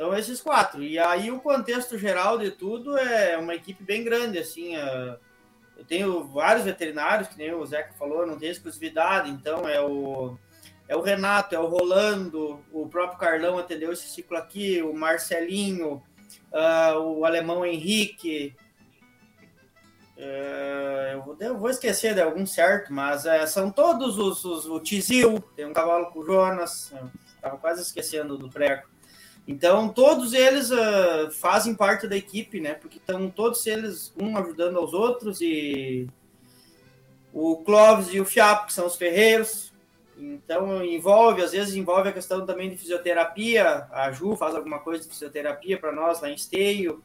são 0.00 0.16
esses 0.16 0.40
quatro. 0.40 0.82
E 0.82 0.98
aí 0.98 1.30
o 1.30 1.40
contexto 1.40 1.98
geral 1.98 2.38
de 2.38 2.50
tudo 2.50 2.96
é 2.96 3.36
uma 3.36 3.54
equipe 3.54 3.84
bem 3.84 4.02
grande, 4.02 4.38
assim, 4.38 4.74
é, 4.74 5.18
eu 5.76 5.84
tenho 5.84 6.24
vários 6.24 6.64
veterinários, 6.64 7.28
que 7.28 7.36
nem 7.36 7.52
o 7.52 7.66
Zeca 7.66 7.92
falou, 7.98 8.26
não 8.26 8.38
tem 8.38 8.48
exclusividade, 8.48 9.28
então 9.28 9.68
é 9.68 9.78
o 9.78 10.38
é 10.88 10.96
o 10.96 11.02
Renato, 11.02 11.54
é 11.54 11.58
o 11.58 11.66
Rolando, 11.66 12.64
o 12.72 12.88
próprio 12.88 13.18
Carlão 13.18 13.58
atendeu 13.58 13.92
esse 13.92 14.08
ciclo 14.08 14.38
aqui, 14.38 14.82
o 14.82 14.94
Marcelinho, 14.94 16.02
uh, 16.50 16.98
o 16.98 17.24
alemão 17.24 17.64
Henrique. 17.64 18.56
Uh, 20.16 21.12
eu, 21.12 21.22
vou, 21.22 21.36
eu, 21.38 21.58
vou, 21.58 21.70
esquecer 21.70 22.14
de 22.14 22.22
algum 22.22 22.44
certo, 22.44 22.92
mas 22.92 23.24
uh, 23.24 23.46
são 23.46 23.70
todos 23.70 24.18
os, 24.18 24.44
os, 24.44 24.66
O 24.66 24.80
Tizil, 24.80 25.40
tem 25.54 25.66
um 25.66 25.72
cavalo 25.72 26.10
com 26.10 26.20
o 26.20 26.24
Jonas, 26.24 26.92
estava 27.36 27.56
quase 27.58 27.82
esquecendo 27.82 28.36
do 28.36 28.48
Preco. 28.50 28.88
Então, 29.50 29.88
todos 29.88 30.32
eles 30.32 30.70
uh, 30.70 31.28
fazem 31.32 31.74
parte 31.74 32.06
da 32.06 32.16
equipe, 32.16 32.60
né? 32.60 32.74
Porque 32.74 32.98
estão 32.98 33.28
todos 33.28 33.66
eles, 33.66 34.14
um 34.16 34.36
ajudando 34.36 34.78
aos 34.78 34.94
outros, 34.94 35.40
e 35.40 36.08
o 37.32 37.56
Clóvis 37.56 38.14
e 38.14 38.20
o 38.20 38.24
Fiapo, 38.24 38.66
que 38.66 38.72
são 38.72 38.86
os 38.86 38.94
ferreiros, 38.94 39.72
então, 40.16 40.84
envolve, 40.84 41.42
às 41.42 41.50
vezes 41.50 41.74
envolve 41.74 42.08
a 42.08 42.12
questão 42.12 42.46
também 42.46 42.70
de 42.70 42.76
fisioterapia. 42.76 43.88
A 43.90 44.12
Ju 44.12 44.36
faz 44.36 44.54
alguma 44.54 44.78
coisa 44.78 45.02
de 45.02 45.08
fisioterapia 45.08 45.76
para 45.80 45.90
nós 45.90 46.20
lá 46.20 46.30
em 46.30 46.34
Esteio. 46.34 47.02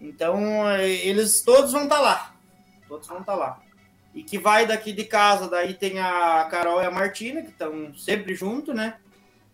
Então, 0.00 0.40
eles 0.80 1.42
todos 1.42 1.72
vão 1.72 1.82
estar 1.82 1.96
tá 1.96 2.00
lá. 2.00 2.36
Todos 2.88 3.06
vão 3.06 3.20
estar 3.20 3.32
tá 3.32 3.38
lá. 3.38 3.60
E 4.14 4.22
que 4.22 4.38
vai 4.38 4.64
daqui 4.64 4.94
de 4.94 5.04
casa, 5.04 5.46
daí 5.46 5.74
tem 5.74 5.98
a 5.98 6.48
Carol 6.50 6.80
e 6.80 6.86
a 6.86 6.90
Martina, 6.90 7.42
que 7.42 7.50
estão 7.50 7.94
sempre 7.94 8.34
junto, 8.34 8.72
né? 8.72 8.96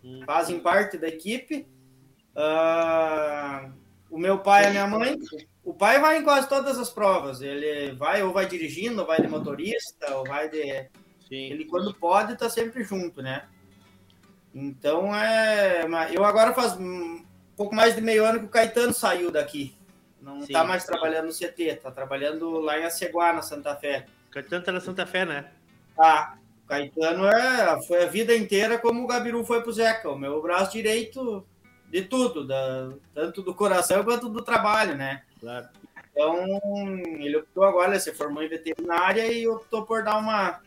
Hum. 0.01 0.21
Fazem 0.25 0.57
parte 0.57 0.97
da 0.97 1.09
equipe. 1.09 1.67
Uh, 2.35 3.71
o 4.09 4.17
meu 4.17 4.39
pai 4.39 4.63
e 4.63 4.67
a 4.67 4.69
minha 4.71 4.87
mãe. 4.87 5.17
O 5.63 5.73
pai 5.73 5.99
vai 5.99 6.17
em 6.17 6.23
quase 6.23 6.49
todas 6.49 6.77
as 6.77 6.89
provas. 6.89 7.41
Ele 7.41 7.93
vai 7.93 8.21
ou 8.21 8.33
vai 8.33 8.45
dirigindo, 8.45 9.01
ou 9.01 9.07
vai 9.07 9.21
de 9.21 9.27
motorista, 9.27 10.15
ou 10.15 10.25
vai 10.25 10.49
de 10.49 10.89
Sim. 11.33 11.51
Ele, 11.51 11.65
quando 11.65 11.93
pode, 11.93 12.37
tá 12.37 12.49
sempre 12.49 12.83
junto, 12.83 13.21
né? 13.21 13.47
Então, 14.53 15.15
é. 15.15 15.83
Eu 16.11 16.23
agora 16.23 16.53
faz 16.53 16.73
um 16.73 17.25
pouco 17.57 17.73
mais 17.73 17.95
de 17.95 18.01
meio 18.01 18.23
ano 18.23 18.39
que 18.39 18.45
o 18.45 18.49
Caetano 18.49 18.93
saiu 18.93 19.31
daqui. 19.31 19.75
Não 20.21 20.41
Sim. 20.43 20.53
tá 20.53 20.63
mais 20.63 20.85
trabalhando 20.85 21.25
no 21.25 21.33
CT, 21.33 21.79
tá 21.81 21.89
trabalhando 21.89 22.59
lá 22.59 22.79
em 22.79 22.83
Aceguá, 22.83 23.33
na 23.33 23.41
Santa 23.41 23.75
Fé. 23.75 24.05
O 24.27 24.31
Caetano 24.31 24.63
tá 24.63 24.71
na 24.71 24.79
Santa 24.79 25.05
Fé, 25.05 25.25
né? 25.25 25.51
Tá. 25.95 26.37
O 26.63 26.67
Caetano 26.67 27.25
é, 27.25 27.81
foi 27.87 28.03
a 28.03 28.07
vida 28.07 28.35
inteira 28.35 28.77
como 28.77 29.03
o 29.03 29.07
Gabiru 29.07 29.43
foi 29.43 29.61
pro 29.61 29.73
Zeca. 29.73 30.09
O 30.11 30.17
meu 30.17 30.41
braço 30.41 30.73
direito 30.73 31.45
de 31.93 32.01
tudo, 32.01 32.43
da, 32.43 32.91
tanto 33.13 33.43
do 33.43 33.53
coração 33.53 34.03
quanto 34.03 34.27
do 34.27 34.41
trabalho, 34.41 34.97
né? 34.97 35.21
Claro. 35.39 35.67
Então, 36.11 36.59
ele 37.19 37.37
optou 37.37 37.63
agora, 37.63 37.91
ele 37.91 37.99
se 37.99 38.11
formou 38.11 38.41
em 38.41 38.49
veterinária 38.49 39.31
e 39.31 39.47
optou 39.47 39.85
por 39.85 40.03
dar 40.03 40.17
uma 40.17 40.59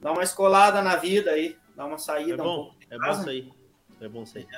dar 0.00 0.12
uma 0.12 0.22
escolada 0.24 0.82
na 0.82 0.96
vida 0.96 1.30
aí, 1.30 1.56
dar 1.76 1.86
uma 1.86 1.96
saída. 1.96 2.34
É 2.34 2.36
bom, 2.36 2.72
um 2.72 2.94
é 2.94 2.98
bom 2.98 3.14
sair. 3.14 3.52
É 4.00 4.08
bom 4.08 4.26
sair. 4.26 4.48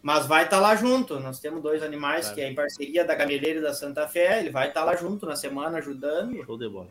Mas 0.00 0.26
vai 0.26 0.44
estar 0.44 0.58
tá 0.58 0.62
lá 0.62 0.76
junto. 0.76 1.18
Nós 1.18 1.40
temos 1.40 1.60
dois 1.60 1.82
animais 1.82 2.26
claro. 2.26 2.34
que 2.36 2.40
é 2.40 2.50
em 2.50 2.54
parceria 2.54 3.04
da 3.04 3.16
Gameleira 3.16 3.58
e 3.58 3.62
da 3.62 3.74
Santa 3.74 4.06
Fé. 4.06 4.38
Ele 4.38 4.50
vai 4.50 4.68
estar 4.68 4.80
tá 4.80 4.86
lá 4.86 4.94
junto 4.96 5.26
na 5.26 5.34
semana 5.34 5.78
ajudando. 5.78 6.44
Show 6.44 6.56
de 6.56 6.68
bola. 6.68 6.88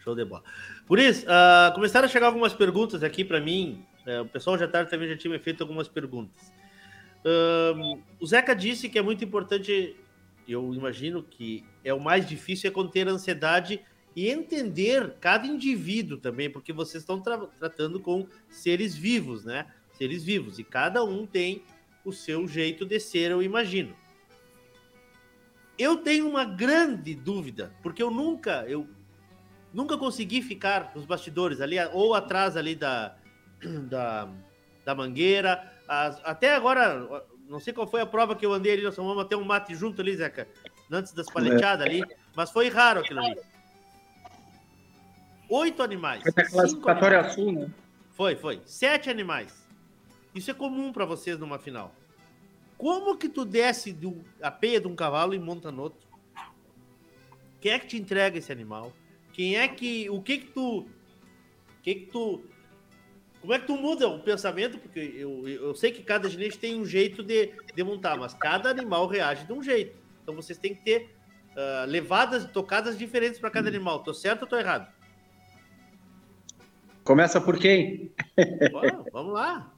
Show 0.00 0.14
de 0.16 0.24
bola. 0.24 0.42
Por 0.86 0.98
isso, 0.98 1.24
uh, 1.24 1.72
começaram 1.72 2.06
a 2.06 2.08
chegar 2.08 2.26
algumas 2.26 2.52
perguntas 2.52 3.04
aqui 3.04 3.24
para 3.24 3.40
mim. 3.40 3.84
Uh, 4.06 4.22
o 4.22 4.28
pessoal 4.28 4.58
já 4.58 4.66
tarde 4.66 4.90
também 4.90 5.08
já 5.08 5.16
tinha 5.16 5.38
feito 5.38 5.62
algumas 5.62 5.88
perguntas. 5.88 6.52
Uh, 7.24 8.02
o 8.20 8.26
Zeca 8.26 8.54
disse 8.54 8.88
que 8.88 8.98
é 8.98 9.02
muito 9.02 9.24
importante, 9.24 9.96
eu 10.46 10.74
imagino 10.74 11.22
que 11.22 11.64
é 11.82 11.94
o 11.94 12.00
mais 12.00 12.28
difícil 12.28 12.68
é 12.68 12.72
conter 12.72 13.08
a 13.08 13.12
ansiedade 13.12 13.80
e 14.14 14.28
entender 14.28 15.16
cada 15.20 15.46
indivíduo 15.46 16.18
também, 16.18 16.50
porque 16.50 16.72
vocês 16.72 17.02
estão 17.02 17.20
tra 17.20 17.38
tratando 17.38 17.98
com 17.98 18.28
seres 18.48 18.94
vivos, 18.94 19.44
né? 19.44 19.66
Seres 19.92 20.22
vivos, 20.22 20.58
e 20.58 20.64
cada 20.64 21.02
um 21.02 21.26
tem 21.26 21.62
o 22.04 22.12
seu 22.12 22.46
jeito 22.46 22.84
de 22.84 23.00
ser, 23.00 23.30
eu 23.30 23.42
imagino. 23.42 23.96
Eu 25.78 25.96
tenho 25.96 26.28
uma 26.28 26.44
grande 26.44 27.14
dúvida, 27.14 27.74
porque 27.82 28.02
eu 28.02 28.10
nunca, 28.10 28.64
eu 28.68 28.86
nunca 29.72 29.96
consegui 29.96 30.42
ficar 30.42 30.92
nos 30.94 31.04
bastidores 31.04 31.60
ali, 31.60 31.76
ou 31.92 32.14
atrás 32.14 32.56
ali 32.56 32.76
da, 32.76 33.16
da, 33.88 34.28
da 34.84 34.94
mangueira. 34.94 35.73
As, 35.88 36.20
até 36.24 36.54
agora, 36.54 37.24
não 37.48 37.60
sei 37.60 37.72
qual 37.72 37.86
foi 37.86 38.00
a 38.00 38.06
prova 38.06 38.34
que 38.34 38.44
eu 38.44 38.52
andei 38.52 38.72
ali, 38.72 38.82
nós 38.82 38.96
vamos 38.96 39.18
até 39.18 39.36
um 39.36 39.44
mate 39.44 39.74
junto 39.74 40.00
ali, 40.00 40.16
Zeca, 40.16 40.48
antes 40.90 41.12
das 41.12 41.26
paleteadas 41.26 41.86
ali, 41.86 42.02
mas 42.34 42.50
foi 42.50 42.68
raro 42.68 43.00
aquilo 43.00 43.20
ali. 43.20 43.36
Oito 45.48 45.82
animais. 45.82 46.22
Foi 46.22 46.32
classificatória 46.32 47.30
sul, 47.30 47.52
né? 47.52 47.70
Foi, 48.12 48.34
foi. 48.36 48.62
Sete 48.64 49.10
animais. 49.10 49.64
Isso 50.34 50.50
é 50.50 50.54
comum 50.54 50.92
para 50.92 51.04
vocês 51.04 51.38
numa 51.38 51.58
final. 51.58 51.94
Como 52.78 53.16
que 53.16 53.28
tu 53.28 53.44
desce 53.44 53.92
do, 53.92 54.24
a 54.42 54.50
peia 54.50 54.80
de 54.80 54.88
um 54.88 54.96
cavalo 54.96 55.34
e 55.34 55.38
monta 55.38 55.70
no 55.70 55.82
outro? 55.82 56.08
Quem 57.60 57.72
é 57.72 57.78
que 57.78 57.86
te 57.86 57.96
entrega 57.96 58.38
esse 58.38 58.50
animal? 58.50 58.92
Quem 59.32 59.56
é 59.56 59.66
que. 59.68 60.10
O 60.10 60.20
que 60.20 60.38
que 60.38 60.46
tu. 60.46 60.80
O 60.80 61.82
que 61.82 61.94
que 61.94 62.06
tu. 62.06 62.44
Como 63.44 63.52
é 63.52 63.58
que 63.58 63.66
tu 63.66 63.76
muda 63.76 64.08
o 64.08 64.20
pensamento? 64.20 64.78
Porque 64.78 64.98
eu, 65.18 65.46
eu 65.46 65.74
sei 65.74 65.92
que 65.92 66.02
cada 66.02 66.30
ginete 66.30 66.58
tem 66.58 66.80
um 66.80 66.86
jeito 66.86 67.22
de, 67.22 67.52
de 67.74 67.84
montar, 67.84 68.16
mas 68.16 68.32
cada 68.32 68.70
animal 68.70 69.06
reage 69.06 69.44
de 69.44 69.52
um 69.52 69.62
jeito. 69.62 69.98
Então 70.22 70.34
vocês 70.34 70.56
têm 70.56 70.74
que 70.74 70.82
ter 70.82 71.14
uh, 71.50 71.86
levadas, 71.86 72.46
tocadas 72.46 72.96
diferentes 72.96 73.38
para 73.38 73.50
cada 73.50 73.68
animal. 73.68 74.02
Tô 74.02 74.14
certo 74.14 74.44
ou 74.44 74.48
tô 74.48 74.56
errado? 74.56 74.90
Começa 77.04 77.38
por 77.38 77.58
quem? 77.58 78.14
vamos 79.12 79.34
lá. 79.34 79.70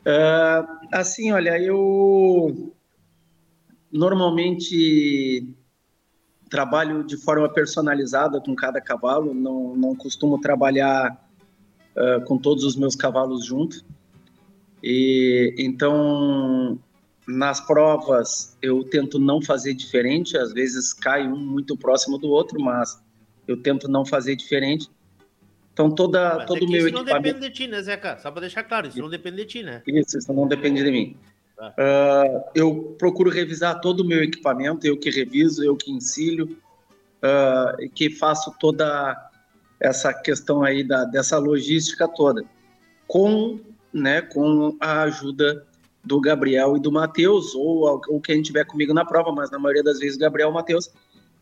Uh, 0.00 0.88
assim, 0.90 1.30
olha, 1.30 1.56
eu 1.62 2.74
normalmente 3.92 5.54
trabalho 6.50 7.04
de 7.04 7.16
forma 7.16 7.48
personalizada 7.48 8.40
com 8.40 8.56
cada 8.56 8.80
cavalo, 8.80 9.32
não, 9.32 9.76
não 9.76 9.94
costumo 9.94 10.40
trabalhar 10.40 11.23
uh, 11.96 12.24
com 12.24 12.38
todos 12.38 12.64
os 12.64 12.76
meus 12.76 12.94
cavalos 12.94 13.44
juntos. 13.44 13.84
E 14.82 15.54
então 15.58 16.78
nas 17.26 17.60
provas 17.60 18.56
eu 18.60 18.84
tento 18.84 19.18
não 19.18 19.40
fazer 19.40 19.72
diferente, 19.74 20.36
às 20.36 20.52
vezes 20.52 20.92
cai 20.92 21.26
um 21.26 21.36
muito 21.36 21.76
próximo 21.76 22.18
do 22.18 22.28
outro, 22.28 22.60
mas 22.60 23.02
eu 23.48 23.56
tento 23.56 23.88
não 23.88 24.04
fazer 24.04 24.36
diferente 24.36 24.90
Então 25.72 25.90
toda, 25.90 26.36
Mas 26.36 26.46
todo 26.46 26.62
é 26.62 26.66
o 26.66 26.70
meu 26.70 26.86
isso 26.86 26.94
não 26.94 27.02
equipamento. 27.02 27.34
depende 27.34 27.48
de 27.48 27.54
ti, 27.54 27.66
né, 27.66 27.82
Zeca? 27.82 28.18
Só 28.18 28.30
pra 28.30 28.40
deixar 28.40 28.62
claro, 28.62 28.86
isso 28.86 29.00
não 29.00 29.10
depende 29.10 29.38
de 29.38 29.44
ti, 29.44 29.62
né? 29.62 29.82
Isso, 29.86 30.18
isso 30.18 30.32
não 30.32 30.46
depende 30.46 30.82
de 30.84 30.90
mim. 30.90 31.16
Tá. 31.56 31.74
Ah, 31.78 32.44
eu 32.54 32.94
procuro 32.98 33.30
revisar 33.30 33.80
todo 33.80 34.00
o 34.00 34.04
meu 34.04 34.22
equipamento, 34.22 34.86
eu 34.86 34.96
que 34.96 35.10
reviso, 35.10 35.64
eu 35.64 35.76
que 35.76 35.90
ensino, 35.90 36.56
ah, 37.22 37.74
e 37.80 37.88
que 37.88 38.10
faço 38.10 38.54
toda 38.60 39.30
essa 39.84 40.14
questão 40.14 40.62
aí 40.62 40.82
da, 40.82 41.04
dessa 41.04 41.38
logística 41.38 42.08
toda, 42.08 42.42
com, 43.06 43.60
né, 43.92 44.22
com 44.22 44.74
a 44.80 45.02
ajuda 45.02 45.66
do 46.02 46.18
Gabriel 46.20 46.76
e 46.76 46.80
do 46.80 46.90
Matheus, 46.90 47.54
ou, 47.54 48.00
ou 48.08 48.20
quem 48.20 48.40
tiver 48.40 48.64
comigo 48.64 48.94
na 48.94 49.04
prova, 49.04 49.30
mas 49.30 49.50
na 49.50 49.58
maioria 49.58 49.82
das 49.82 49.98
vezes 49.98 50.16
Gabriel 50.16 50.50
e 50.50 50.54
Matheus. 50.54 50.90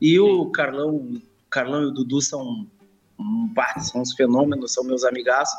E 0.01 0.19
o 0.19 0.47
Carlão, 0.51 1.21
Carlão 1.49 1.83
e 1.83 1.87
o 1.87 1.91
Dudu 1.93 2.21
são, 2.21 2.67
um, 3.19 3.53
pá, 3.55 3.79
são 3.79 4.01
uns 4.01 4.13
fenômenos, 4.13 4.73
são 4.73 4.83
meus 4.83 5.05
amigaços, 5.05 5.57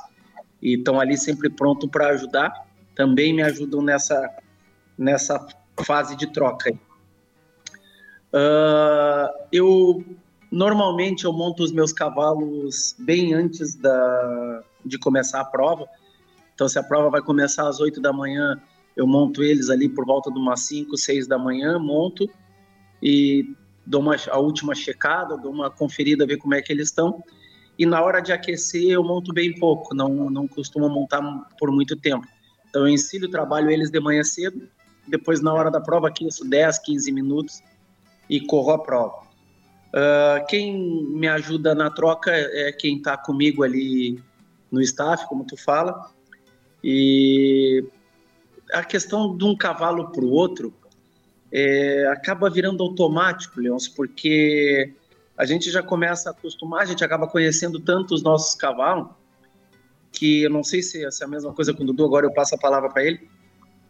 e 0.61 0.75
estão 0.75 0.99
ali 0.99 1.17
sempre 1.17 1.49
pronto 1.49 1.87
para 1.87 2.09
ajudar. 2.09 2.67
Também 2.95 3.33
me 3.33 3.41
ajudam 3.43 3.81
nessa, 3.81 4.29
nessa 4.97 5.45
fase 5.85 6.17
de 6.17 6.27
troca. 6.27 6.69
aí. 6.69 6.79
Ah, 8.33 9.33
eu 9.51 10.03
normalmente 10.53 11.25
eu 11.25 11.33
monto 11.33 11.63
os 11.63 11.71
meus 11.71 11.91
cavalos 11.91 12.95
bem 12.99 13.33
antes 13.33 13.73
da, 13.73 14.63
de 14.85 14.99
começar 14.99 15.41
a 15.41 15.45
prova. 15.45 15.87
Então, 16.53 16.69
se 16.69 16.77
a 16.77 16.83
prova 16.83 17.09
vai 17.09 17.23
começar 17.23 17.67
às 17.67 17.79
8 17.79 17.99
da 17.99 18.13
manhã, 18.13 18.61
eu 18.95 19.07
monto 19.07 19.41
eles 19.41 19.71
ali 19.71 19.89
por 19.89 20.05
volta 20.05 20.31
de 20.31 20.37
umas 20.37 20.59
5, 20.61 20.95
6 20.95 21.25
da 21.25 21.39
manhã, 21.39 21.79
monto 21.79 22.29
e 23.01 23.55
dou 23.83 23.99
uma, 23.99 24.15
a 24.29 24.37
última 24.37 24.75
checada, 24.75 25.35
dou 25.35 25.51
uma 25.51 25.71
conferida, 25.71 26.27
ver 26.27 26.37
como 26.37 26.53
é 26.53 26.61
que 26.61 26.71
eles 26.71 26.89
estão. 26.89 27.23
E 27.77 27.83
na 27.83 27.99
hora 28.03 28.21
de 28.21 28.31
aquecer, 28.31 28.91
eu 28.91 29.03
monto 29.03 29.33
bem 29.33 29.57
pouco, 29.59 29.95
não, 29.95 30.29
não 30.29 30.47
costumo 30.47 30.87
montar 30.87 31.19
por 31.57 31.71
muito 31.71 31.95
tempo. 31.95 32.27
Então, 32.69 32.87
eu 32.87 32.93
ensino, 32.93 33.27
trabalho 33.27 33.71
eles 33.71 33.89
de 33.89 33.99
manhã 33.99 34.23
cedo, 34.23 34.69
depois 35.07 35.41
na 35.41 35.51
hora 35.51 35.71
da 35.71 35.81
prova, 35.81 36.09
aqueço 36.09 36.47
10, 36.47 36.77
15 36.77 37.11
minutos 37.11 37.63
e 38.29 38.39
corro 38.39 38.69
a 38.69 38.77
prova. 38.77 39.22
Ah, 39.93 40.43
quem 40.49 40.75
me 41.09 41.27
ajuda 41.27 41.75
na 41.75 41.89
troca 41.89 42.31
é 42.31 42.71
quem 42.71 42.97
está 42.97 43.15
comigo 43.15 43.63
ali 43.63 44.19
no 44.71 44.81
staff, 44.81 45.27
como 45.27 45.45
tu 45.45 45.55
fala. 45.55 46.09
E 46.83 47.85
a 48.71 48.83
questão 48.83 49.37
de 49.37 49.45
um 49.45 49.55
cavalo 49.55 50.11
para 50.11 50.25
o 50.25 50.31
outro 50.31 50.73
é, 51.51 52.07
acaba 52.07 52.49
virando 52.49 52.83
automático, 52.83 53.61
Leons, 53.61 53.87
porque 53.87 54.91
a 55.37 55.45
gente 55.45 55.69
já 55.69 55.83
começa 55.83 56.29
a 56.29 56.31
acostumar, 56.31 56.81
a 56.81 56.85
gente 56.85 57.03
acaba 57.03 57.27
conhecendo 57.27 57.79
tanto 57.79 58.15
os 58.15 58.23
nossos 58.23 58.55
cavalos, 58.55 59.09
que 60.11 60.41
eu 60.43 60.49
não 60.49 60.63
sei 60.63 60.81
se, 60.81 61.09
se 61.11 61.23
é 61.23 61.25
a 61.25 61.29
mesma 61.29 61.53
coisa 61.53 61.73
com 61.73 61.83
o 61.83 61.85
Dudu, 61.85 62.05
agora 62.05 62.25
eu 62.25 62.33
passo 62.33 62.55
a 62.55 62.57
palavra 62.57 62.89
para 62.89 63.03
ele, 63.03 63.29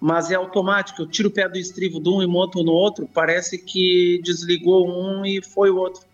mas 0.05 0.29
é 0.29 0.35
automático, 0.35 1.01
eu 1.01 1.07
tiro 1.07 1.29
o 1.29 1.31
pé 1.31 1.47
do 1.47 1.57
estrivo 1.57 1.97
de 1.97 2.09
um 2.09 2.21
e 2.21 2.27
monto 2.27 2.61
no 2.61 2.73
outro, 2.73 3.07
parece 3.07 3.57
que 3.57 4.19
desligou 4.21 4.85
um 4.85 5.25
e 5.25 5.41
foi 5.41 5.69
o 5.69 5.77
outro, 5.77 6.05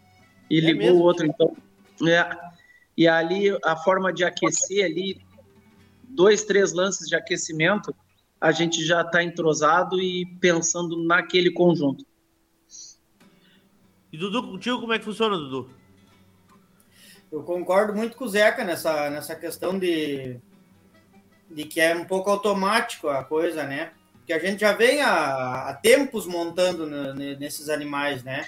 e 0.47 0.59
ligou 0.59 0.83
mesmo? 0.83 0.99
o 0.99 1.01
outro, 1.01 1.25
então, 1.25 1.57
é, 2.07 2.37
e 2.95 3.07
ali 3.07 3.49
a 3.65 3.75
forma 3.75 4.13
de 4.13 4.23
aquecer 4.23 4.85
ali, 4.85 5.19
dois, 6.03 6.43
três 6.43 6.71
lances 6.71 7.07
de 7.07 7.15
aquecimento, 7.15 7.91
a 8.39 8.51
gente 8.51 8.85
já 8.85 9.01
está 9.01 9.23
entrosado 9.23 9.99
e 9.99 10.23
pensando 10.39 11.03
naquele 11.03 11.49
conjunto. 11.49 12.05
E 14.13 14.19
Dudu, 14.19 14.51
contigo 14.51 14.81
como 14.81 14.93
é 14.93 14.99
que 14.99 15.05
funciona, 15.05 15.35
Dudu? 15.35 15.67
Eu 17.31 17.41
concordo 17.41 17.95
muito 17.95 18.15
com 18.15 18.25
o 18.25 18.29
Zeca 18.29 18.63
nessa, 18.63 19.09
nessa 19.09 19.35
questão 19.35 19.79
de, 19.79 20.39
de 21.49 21.63
que 21.63 21.81
é 21.81 21.95
um 21.95 22.05
pouco 22.05 22.29
automático 22.29 23.09
a 23.09 23.23
coisa, 23.23 23.63
né? 23.63 23.91
Que 24.25 24.33
a 24.33 24.39
gente 24.39 24.59
já 24.59 24.73
vem 24.73 25.01
há, 25.01 25.69
há 25.69 25.73
tempos 25.73 26.27
montando 26.27 26.85
nesses 27.37 27.69
animais, 27.69 28.23
né? 28.23 28.45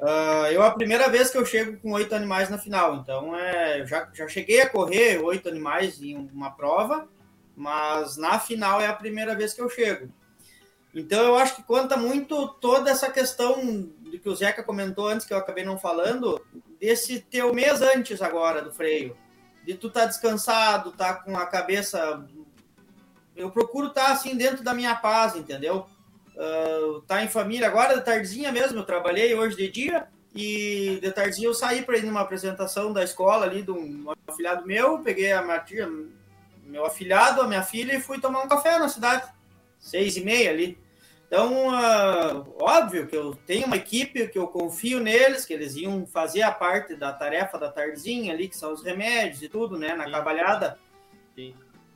Ah, 0.00 0.48
eu 0.52 0.62
a 0.62 0.70
primeira 0.70 1.08
vez 1.08 1.30
que 1.30 1.38
eu 1.38 1.44
chego 1.44 1.76
com 1.80 1.92
oito 1.92 2.14
animais 2.14 2.48
na 2.48 2.56
final, 2.56 2.96
então 2.96 3.36
é, 3.36 3.80
eu 3.80 3.86
já, 3.86 4.08
já 4.14 4.28
cheguei 4.28 4.60
a 4.60 4.68
correr 4.68 5.18
oito 5.18 5.48
animais 5.48 6.00
em 6.00 6.16
uma 6.32 6.50
prova, 6.50 7.08
mas 7.56 8.16
na 8.16 8.38
final 8.38 8.80
é 8.80 8.86
a 8.86 8.92
primeira 8.92 9.34
vez 9.34 9.52
que 9.52 9.60
eu 9.60 9.68
chego. 9.68 10.08
Então 10.94 11.20
eu 11.24 11.36
acho 11.36 11.56
que 11.56 11.62
conta 11.62 11.96
muito 11.96 12.48
toda 12.60 12.90
essa 12.90 13.10
questão 13.10 13.82
do 14.00 14.18
que 14.18 14.28
o 14.28 14.34
Zeca 14.34 14.62
comentou 14.62 15.08
antes, 15.08 15.26
que 15.26 15.32
eu 15.32 15.38
acabei 15.38 15.64
não 15.64 15.78
falando, 15.78 16.40
desse 16.80 17.20
teu 17.20 17.52
mês 17.52 17.82
antes 17.82 18.22
agora 18.22 18.62
do 18.62 18.72
freio. 18.72 19.16
De 19.64 19.74
tu 19.74 19.90
tá 19.90 20.06
descansado, 20.06 20.92
tá 20.92 21.14
com 21.14 21.36
a 21.36 21.44
cabeça. 21.44 22.24
Eu 23.38 23.52
procuro 23.52 23.86
estar 23.86 24.10
assim 24.10 24.36
dentro 24.36 24.64
da 24.64 24.74
minha 24.74 24.96
paz, 24.96 25.36
entendeu? 25.36 25.86
Uh, 26.34 27.00
tá 27.02 27.22
em 27.22 27.28
família. 27.28 27.68
Agora, 27.68 27.96
de 27.96 28.04
tardezinha 28.04 28.50
mesmo, 28.50 28.80
eu 28.80 28.84
trabalhei 28.84 29.32
hoje 29.32 29.56
de 29.56 29.68
dia 29.68 30.08
e 30.34 30.98
de 31.00 31.12
tardezinha 31.12 31.46
eu 31.46 31.54
saí 31.54 31.82
para 31.82 31.96
ir 31.96 32.04
numa 32.04 32.20
apresentação 32.20 32.92
da 32.92 33.04
escola 33.04 33.46
ali 33.46 33.62
de 33.62 33.70
um 33.70 34.12
afilhado 34.26 34.66
meu. 34.66 34.98
Peguei 34.98 35.30
a 35.30 35.40
minha 35.40 35.60
tia, 35.60 35.88
meu 36.64 36.84
afilhado, 36.84 37.40
a 37.40 37.46
minha 37.46 37.62
filha 37.62 37.94
e 37.94 38.00
fui 38.00 38.20
tomar 38.20 38.42
um 38.42 38.48
café 38.48 38.76
na 38.76 38.88
cidade. 38.88 39.32
Seis 39.78 40.16
e 40.16 40.24
meia 40.24 40.50
ali. 40.50 40.76
Então, 41.28 41.70
ah, 41.70 42.44
óbvio 42.58 43.06
que 43.06 43.16
eu 43.16 43.34
tenho 43.46 43.66
uma 43.66 43.76
equipe 43.76 44.26
que 44.28 44.38
eu 44.38 44.48
confio 44.48 44.98
neles, 44.98 45.44
que 45.44 45.52
eles 45.52 45.76
iam 45.76 46.06
fazer 46.06 46.42
a 46.42 46.50
parte 46.50 46.96
da 46.96 47.12
tarefa 47.12 47.56
da 47.56 47.70
tardezinha 47.70 48.32
ali, 48.32 48.48
que 48.48 48.56
são 48.56 48.72
os 48.72 48.82
remédios 48.82 49.42
e 49.42 49.48
tudo, 49.48 49.78
né? 49.78 49.94
Na 49.94 50.10
cabalhada. 50.10 50.78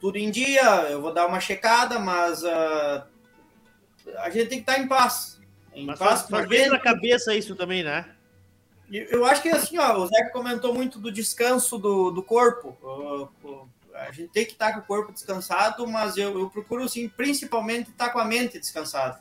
Tudo 0.03 0.19
em 0.19 0.31
dia, 0.33 0.63
eu 0.91 1.01
vou 1.01 1.15
dar 1.15 1.27
uma 1.29 1.39
checada, 1.39 1.97
mas 2.01 2.45
ah, 2.45 3.07
a 4.19 4.29
gente 4.31 4.49
tem 4.49 4.59
que 4.63 4.69
estar 4.69 4.79
em 4.83 4.89
paz. 4.89 5.41
Em 5.73 5.87
Mas 5.87 5.99
paz 5.99 6.29
faz, 6.29 6.49
faz 6.49 6.71
na 6.71 6.79
cabeça 6.79 7.35
isso 7.35 7.55
também, 7.55 7.85
né? 7.85 8.05
Eu 8.91 9.25
acho 9.25 9.41
que 9.41 9.49
assim, 9.49 9.79
ó, 9.79 9.97
o 9.97 10.07
Zeca 10.07 10.31
comentou 10.33 10.75
muito 10.75 10.99
do 10.99 11.11
descanso 11.11 11.79
do, 11.79 12.11
do 12.11 12.23
corpo. 12.23 12.77
O- 12.83 13.67
A 13.95 14.11
gente 14.11 14.31
tem 14.33 14.45
que 14.45 14.53
estar 14.53 14.73
com 14.73 14.81
o 14.81 14.83
corpo 14.83 15.13
descansado, 15.13 15.87
mas 15.87 16.17
eu, 16.17 16.37
eu 16.39 16.51
procuro, 16.51 16.83
assim, 16.83 17.09
principalmente 17.09 17.91
estar 17.91 18.11
com 18.11 18.19
a 18.19 18.25
mente 18.25 18.59
descansada. 18.59 19.21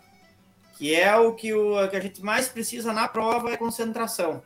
Que 0.78 0.96
é 0.96 1.16
o 1.16 1.34
que, 1.36 1.54
o 1.54 1.88
que 1.90 1.96
a 1.96 2.00
gente 2.00 2.24
mais 2.24 2.48
precisa 2.50 2.92
na 2.92 3.08
prova, 3.08 3.52
é 3.52 3.58
concentração. 3.58 4.42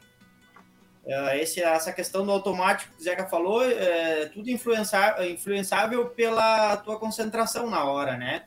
É, 1.06 1.40
esse, 1.42 1.62
essa 1.62 1.92
questão 1.94 2.26
do 2.26 2.32
automático 2.32 2.92
que 2.94 3.02
o 3.02 3.04
Zeca 3.04 3.26
falou, 3.28 3.64
é 3.64 4.26
tudo 4.28 4.50
influenciável 4.50 6.08
pela 6.10 6.78
tua 6.78 6.98
concentração 6.98 7.70
na 7.70 7.84
hora, 7.84 8.18
né? 8.18 8.44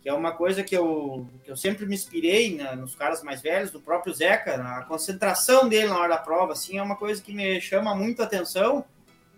que 0.00 0.08
é 0.08 0.14
uma 0.14 0.32
coisa 0.32 0.62
que 0.62 0.76
eu, 0.76 1.26
que 1.44 1.50
eu 1.50 1.56
sempre 1.56 1.84
me 1.84 1.94
inspirei 1.94 2.56
né, 2.56 2.74
nos 2.74 2.94
caras 2.94 3.22
mais 3.22 3.42
velhos, 3.42 3.70
do 3.70 3.80
próprio 3.80 4.14
Zeca, 4.14 4.54
a 4.54 4.84
concentração 4.84 5.68
dele 5.68 5.88
na 5.88 5.98
hora 5.98 6.10
da 6.10 6.18
prova, 6.18 6.52
assim, 6.52 6.78
é 6.78 6.82
uma 6.82 6.96
coisa 6.96 7.20
que 7.20 7.32
me 7.32 7.60
chama 7.60 7.94
muito 7.94 8.22
a 8.22 8.24
atenção 8.24 8.84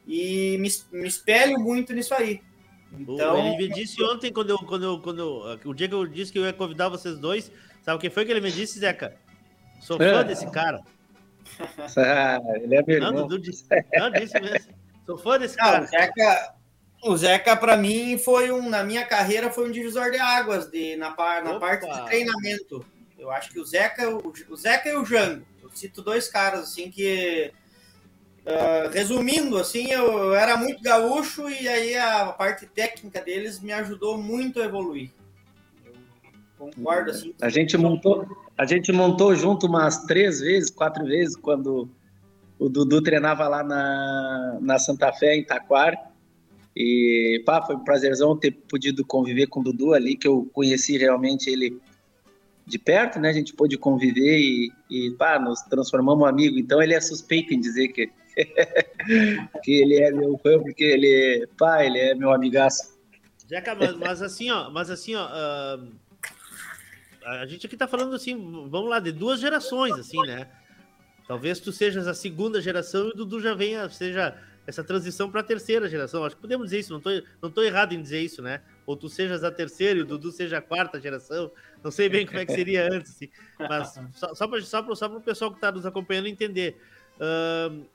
e 0.07 0.59
me, 0.59 0.69
me 0.93 1.09
espelho 1.09 1.59
muito 1.59 1.93
nisso 1.93 2.15
aí. 2.15 2.43
Então, 2.93 3.39
ele 3.39 3.57
me 3.57 3.69
disse 3.69 4.03
ontem, 4.03 4.33
quando 4.33 4.51
eu, 4.51 4.59
quando 4.59 4.83
eu, 4.85 5.01
quando 5.01 5.19
eu, 5.19 5.61
o 5.65 5.75
dia 5.75 5.89
que 5.89 5.95
eu 5.95 6.07
disse 6.07 6.31
que 6.31 6.39
eu 6.39 6.45
ia 6.45 6.53
convidar 6.53 6.89
vocês 6.89 7.19
dois, 7.19 7.51
sabe 7.83 7.97
o 7.97 8.01
que 8.01 8.11
foi 8.11 8.25
que 8.25 8.31
ele 8.31 8.41
me 8.41 8.51
disse, 8.51 8.81
Zeca? 8.81 9.17
Sou 9.81 9.97
fã 9.97 10.21
É. 10.21 10.25
desse 10.25 10.51
cara. 10.51 10.81
Ah, 11.97 12.41
ele 12.57 12.75
é 12.75 12.83
meu 12.83 13.01
Não, 13.01 13.09
irmão. 13.09 13.27
Dudu 13.27 13.39
disse, 13.43 13.65
não, 13.95 14.11
disse 14.11 14.41
mesmo. 14.41 14.75
Sou 15.07 15.19
fã 15.19 15.39
desse 15.39 15.57
Não, 15.57 15.65
cara. 15.65 15.85
o 15.85 15.87
Zeca, 15.87 16.55
o 17.05 17.17
Zeca 17.17 17.57
para 17.57 17.77
mim 17.77 18.19
foi 18.19 18.51
um, 18.51 18.69
na 18.69 18.83
minha 18.83 19.05
carreira 19.05 19.51
foi 19.51 19.69
um 19.69 19.73
divisor 19.73 20.11
de 20.11 20.19
águas 20.19 20.71
de 20.71 20.97
na, 20.97 21.11
na 21.11 21.51
Opa! 21.51 21.61
parte 21.61 21.91
de 21.91 22.05
treinamento. 22.07 22.85
Eu 23.19 23.31
acho 23.31 23.51
que 23.51 23.61
o 23.61 23.65
Zeca, 23.65 24.09
o, 24.09 24.33
o 24.49 24.57
Zeca 24.57 24.89
e 24.89 24.97
o 24.97 25.05
Jango, 25.05 25.45
eu 25.63 25.71
cito 25.75 26.01
dois 26.01 26.29
caras 26.29 26.61
assim 26.61 26.91
que 26.91 27.53
ah, 28.47 28.89
resumindo 28.93 29.59
assim, 29.59 29.91
eu, 29.91 30.07
eu 30.07 30.35
era 30.35 30.57
muito 30.57 30.83
gaúcho 30.83 31.49
e 31.49 31.69
aí 31.69 31.97
a 31.97 32.27
parte 32.27 32.67
técnica 32.67 33.21
deles 33.21 33.61
me 33.61 33.73
ajudou 33.73 34.17
muito 34.19 34.61
a 34.61 34.65
evoluir. 34.65 35.11
Concordo 36.61 37.11
assim. 37.11 37.35
A 37.41 37.49
gente 37.49 37.79
montou, 37.79 38.27
a 38.57 38.67
gente 38.67 38.93
montou 38.93 39.35
junto 39.35 39.67
umas 39.67 40.05
três 40.05 40.41
vezes, 40.41 40.69
quatro 40.69 41.07
vezes, 41.07 41.35
quando 41.35 41.89
o 42.59 42.69
Dudu 42.69 43.01
treinava 43.01 43.49
lá 43.49 43.65
na, 43.65 44.59
na 44.61 44.79
Santa 44.79 45.11
Fé, 45.11 45.37
em 45.37 45.43
Taquara. 45.43 45.99
E 46.77 47.43
pá, 47.47 47.63
foi 47.63 47.77
um 47.77 47.83
prazerzão 47.83 48.37
ter 48.37 48.51
podido 48.51 49.03
conviver 49.07 49.47
com 49.47 49.61
o 49.61 49.63
Dudu 49.63 49.95
ali, 49.95 50.15
que 50.15 50.29
eu 50.29 50.51
conheci 50.53 50.99
realmente 50.99 51.49
ele 51.49 51.81
de 52.67 52.79
perto, 52.79 53.19
né? 53.19 53.31
A 53.31 53.33
gente 53.33 53.55
pôde 53.55 53.79
conviver 53.79 54.39
e, 54.39 54.71
e 54.91 55.11
pá, 55.13 55.39
nos 55.39 55.63
transformamos 55.63 56.29
amigo. 56.29 56.59
Então 56.59 56.83
ele 56.83 56.93
é 56.93 57.01
suspeito 57.01 57.55
em 57.55 57.59
dizer 57.59 57.89
que, 57.89 58.11
que 59.65 59.73
ele 59.73 59.97
é 59.97 60.13
meu 60.13 60.37
fã, 60.37 60.59
porque 60.61 60.85
ele, 60.85 61.49
pá, 61.57 61.83
ele 61.87 61.99
é 61.99 62.15
meu 62.15 62.31
amigaço. 62.31 63.01
Zeca, 63.49 63.75
mas, 63.75 63.97
mas 63.97 64.23
assim, 64.23 64.51
ó, 64.51 64.71
mas 64.71 64.91
assim, 64.91 65.15
ó, 65.15 65.23
ah, 65.23 65.81
a 67.25 67.47
gente 67.47 67.67
aqui 67.67 67.77
tá 67.77 67.87
falando 67.87 68.15
assim, 68.15 68.35
vamos 68.69 68.89
lá, 68.89 68.99
de 68.99 69.13
duas 69.13 69.41
gerações, 69.41 69.93
assim, 69.95 70.21
né? 70.27 70.49
Talvez 71.27 71.61
tu 71.61 71.71
sejas 71.71 72.09
a 72.09 72.15
segunda 72.15 72.61
geração 72.61 73.07
e 73.07 73.11
o 73.11 73.15
Dudu 73.15 73.41
já 73.41 73.55
venha, 73.55 73.89
seja 73.89 74.37
essa 74.67 74.83
transição 74.83 75.31
para 75.31 75.41
a 75.41 75.45
terceira 75.45 75.89
geração. 75.89 76.25
Acho 76.25 76.35
que 76.35 76.43
podemos 76.43 76.67
dizer 76.67 76.81
isso, 76.81 76.91
não 76.91 76.99
estou 76.99 77.23
não 77.41 77.51
tô 77.51 77.63
errado 77.63 77.93
em 77.93 78.03
dizer 78.03 78.21
isso, 78.21 78.43
né? 78.43 78.63
Ou 78.85 78.97
tu 78.97 79.09
sejas 79.09 79.45
a 79.45 79.51
terceira 79.51 79.99
e 79.99 80.03
o 80.03 80.07
Dudu 80.07 80.33
seja 80.33 80.59
a 80.59 80.63
quarta 80.63 81.01
geração. 81.01 81.51
Não 81.85 81.91
sei 81.91 82.09
bem 82.09 82.27
como 82.27 82.39
é 82.39 82.47
que 82.47 82.53
seria 82.53 82.89
antes, 82.93 83.13
assim, 83.13 83.29
mas 83.59 83.95
só, 84.13 84.35
só 84.35 84.49
para 84.49 84.61
só 84.63 85.07
o 85.07 85.21
pessoal 85.21 85.51
que 85.51 85.59
está 85.59 85.71
nos 85.71 85.87
acompanhando 85.87 86.27
entender. 86.27 86.81
Uh, 87.17 87.87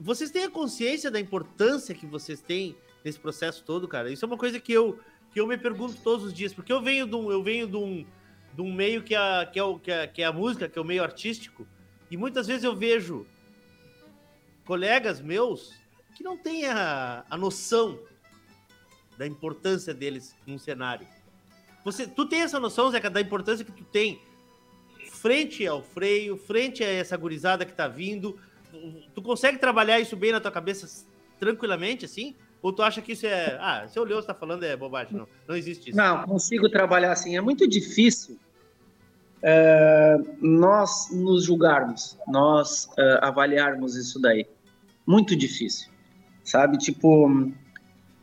vocês 0.00 0.30
têm 0.30 0.44
a 0.44 0.50
consciência 0.50 1.10
da 1.10 1.18
importância 1.18 1.94
que 1.94 2.06
vocês 2.06 2.40
têm 2.40 2.76
nesse 3.04 3.18
processo 3.18 3.64
todo, 3.64 3.88
cara? 3.88 4.12
Isso 4.12 4.24
é 4.24 4.28
uma 4.28 4.38
coisa 4.38 4.60
que 4.60 4.72
eu, 4.72 4.98
que 5.32 5.40
eu 5.40 5.46
me 5.46 5.56
pergunto 5.56 5.96
todos 6.02 6.26
os 6.26 6.32
dias, 6.32 6.54
porque 6.54 6.72
eu 6.72 6.80
venho 6.80 7.06
de 7.06 7.16
um, 7.16 7.30
eu 7.32 7.42
venho 7.42 7.66
de 7.66 7.76
um, 7.76 8.06
de 8.58 8.62
um 8.62 8.72
meio 8.72 9.04
que, 9.04 9.14
a, 9.14 9.46
que, 9.46 9.56
é 9.56 9.62
o, 9.62 9.78
que, 9.78 9.88
é, 9.88 10.04
que 10.08 10.20
é 10.20 10.24
a 10.24 10.32
música, 10.32 10.68
que 10.68 10.76
é 10.76 10.82
o 10.82 10.84
meio 10.84 11.04
artístico, 11.04 11.64
e 12.10 12.16
muitas 12.16 12.48
vezes 12.48 12.64
eu 12.64 12.74
vejo 12.74 13.24
colegas 14.64 15.20
meus 15.20 15.74
que 16.16 16.24
não 16.24 16.36
têm 16.36 16.66
a, 16.66 17.24
a 17.30 17.36
noção 17.36 18.00
da 19.16 19.24
importância 19.24 19.94
deles 19.94 20.34
num 20.44 20.58
cenário. 20.58 21.06
Você, 21.84 22.04
tu 22.04 22.26
tem 22.26 22.40
essa 22.40 22.58
noção, 22.58 22.90
Zeca, 22.90 23.08
da 23.08 23.20
importância 23.20 23.64
que 23.64 23.70
tu 23.70 23.84
tem 23.84 24.20
frente 25.08 25.64
ao 25.64 25.80
freio, 25.80 26.36
frente 26.36 26.82
a 26.82 26.88
essa 26.88 27.16
gurizada 27.16 27.64
que 27.64 27.72
tá 27.72 27.86
vindo, 27.86 28.40
tu 29.14 29.22
consegue 29.22 29.58
trabalhar 29.58 30.00
isso 30.00 30.16
bem 30.16 30.32
na 30.32 30.40
tua 30.40 30.50
cabeça 30.50 31.06
tranquilamente, 31.38 32.04
assim? 32.04 32.34
Ou 32.60 32.72
tu 32.72 32.82
acha 32.82 33.00
que 33.00 33.12
isso 33.12 33.24
é. 33.24 33.56
Ah, 33.60 33.86
se 33.86 34.00
olhou, 34.00 34.20
você 34.20 34.26
tá 34.26 34.34
falando 34.34 34.64
é 34.64 34.76
bobagem. 34.76 35.16
Não, 35.16 35.28
não 35.46 35.54
existe 35.54 35.90
isso. 35.90 35.96
Não, 35.96 36.24
consigo 36.24 36.68
trabalhar 36.68 37.12
assim. 37.12 37.36
É 37.36 37.40
muito 37.40 37.64
difícil 37.68 38.36
é, 39.42 40.16
nós 40.40 41.10
nos 41.12 41.44
julgarmos, 41.44 42.18
nós 42.26 42.88
é, 42.98 43.18
avaliarmos 43.22 43.96
isso 43.96 44.20
daí. 44.20 44.46
Muito 45.06 45.36
difícil. 45.36 45.90
Sabe? 46.44 46.78
Tipo. 46.78 47.52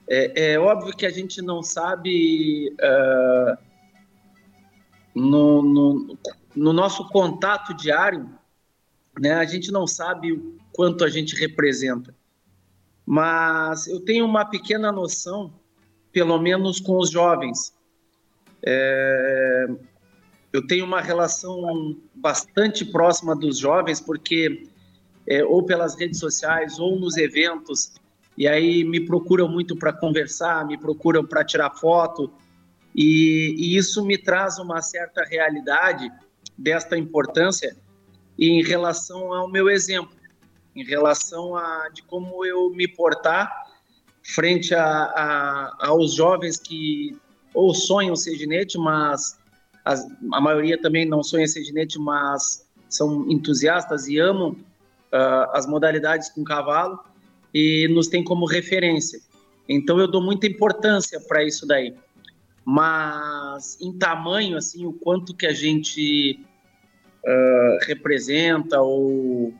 É, 0.08 0.54
é 0.54 0.60
óbvio 0.60 0.96
que 0.96 1.06
a 1.06 1.10
gente 1.10 1.42
não 1.42 1.64
sabe. 1.64 2.76
É, 2.80 3.58
no, 5.16 5.62
no, 5.62 6.18
no 6.54 6.74
nosso 6.74 7.08
contato 7.08 7.74
diário, 7.74 8.30
né, 9.18 9.34
a 9.34 9.46
gente 9.46 9.72
não 9.72 9.88
sabe 9.88 10.34
o 10.34 10.58
quanto 10.74 11.06
a 11.06 11.10
gente 11.10 11.36
representa. 11.36 12.14
Mas 13.06 13.88
eu 13.88 14.02
tenho 14.02 14.26
uma 14.26 14.44
pequena 14.44 14.92
noção, 14.92 15.54
pelo 16.12 16.38
menos 16.38 16.80
com 16.82 16.98
os 16.98 17.10
jovens. 17.10 17.74
É, 18.62 19.68
eu 20.56 20.66
tenho 20.66 20.86
uma 20.86 21.02
relação 21.02 21.98
bastante 22.14 22.86
próxima 22.86 23.36
dos 23.36 23.60
jovens, 23.60 24.00
porque 24.00 24.68
é, 25.28 25.44
ou 25.44 25.64
pelas 25.64 26.00
redes 26.00 26.20
sociais 26.20 26.80
ou 26.80 26.98
nos 26.98 27.18
eventos, 27.18 27.94
e 28.38 28.48
aí 28.48 28.84
me 28.84 29.06
procuram 29.06 29.50
muito 29.50 29.76
para 29.76 29.92
conversar, 29.92 30.66
me 30.66 30.78
procuram 30.78 31.26
para 31.26 31.44
tirar 31.44 31.72
foto, 31.72 32.32
e, 32.96 33.54
e, 33.58 33.76
isso 33.76 34.06
me 34.06 34.18
traz 34.18 34.58
uma 34.58 34.82
certa 34.82 35.26
realidade 35.26 36.10
desta 36.58 36.98
importância 36.98 37.76
em 38.40 38.64
relação 38.64 39.34
ao 39.34 39.50
meu 39.50 39.70
exemplo, 39.70 40.16
em 40.74 40.86
relação 40.86 41.58
a 41.58 41.90
de 41.94 42.02
como 42.04 42.46
eu 42.46 42.70
me 42.70 42.88
portar 42.88 43.52
frente 44.24 44.74
a, 44.74 44.86
a, 44.86 45.88
aos 45.88 46.14
jovens 46.14 46.58
que 46.58 47.18
ou 47.54 47.74
sonham 47.74 48.16
ser 48.16 48.38
ginete, 48.38 48.78
mas 48.78 49.38
as, 49.86 50.06
a 50.34 50.42
maioria 50.42 50.82
também 50.82 51.06
não 51.06 51.22
ser 51.22 51.46
ginete, 51.64 52.00
mas 52.00 52.68
são 52.90 53.30
entusiastas 53.30 54.08
e 54.08 54.18
amam 54.18 54.52
uh, 54.52 55.52
as 55.54 55.68
modalidades 55.68 56.30
com 56.30 56.44
cavalo 56.44 57.00
e 57.54 57.88
nos 57.90 58.08
tem 58.08 58.24
como 58.24 58.46
referência. 58.46 59.20
Então 59.70 60.00
eu 60.00 60.08
dou 60.08 60.22
muita 60.22 60.48
importância 60.48 61.22
para 61.22 61.44
isso 61.44 61.68
daí. 61.68 61.96
Mas 62.66 63.80
em 63.80 63.96
tamanho, 63.96 64.58
assim, 64.58 64.88
o 64.88 64.94
quanto 64.94 65.36
que 65.36 65.46
a 65.46 65.54
gente 65.54 66.40
uh, 67.24 67.86
representa 67.86 68.82
ou, 68.82 69.54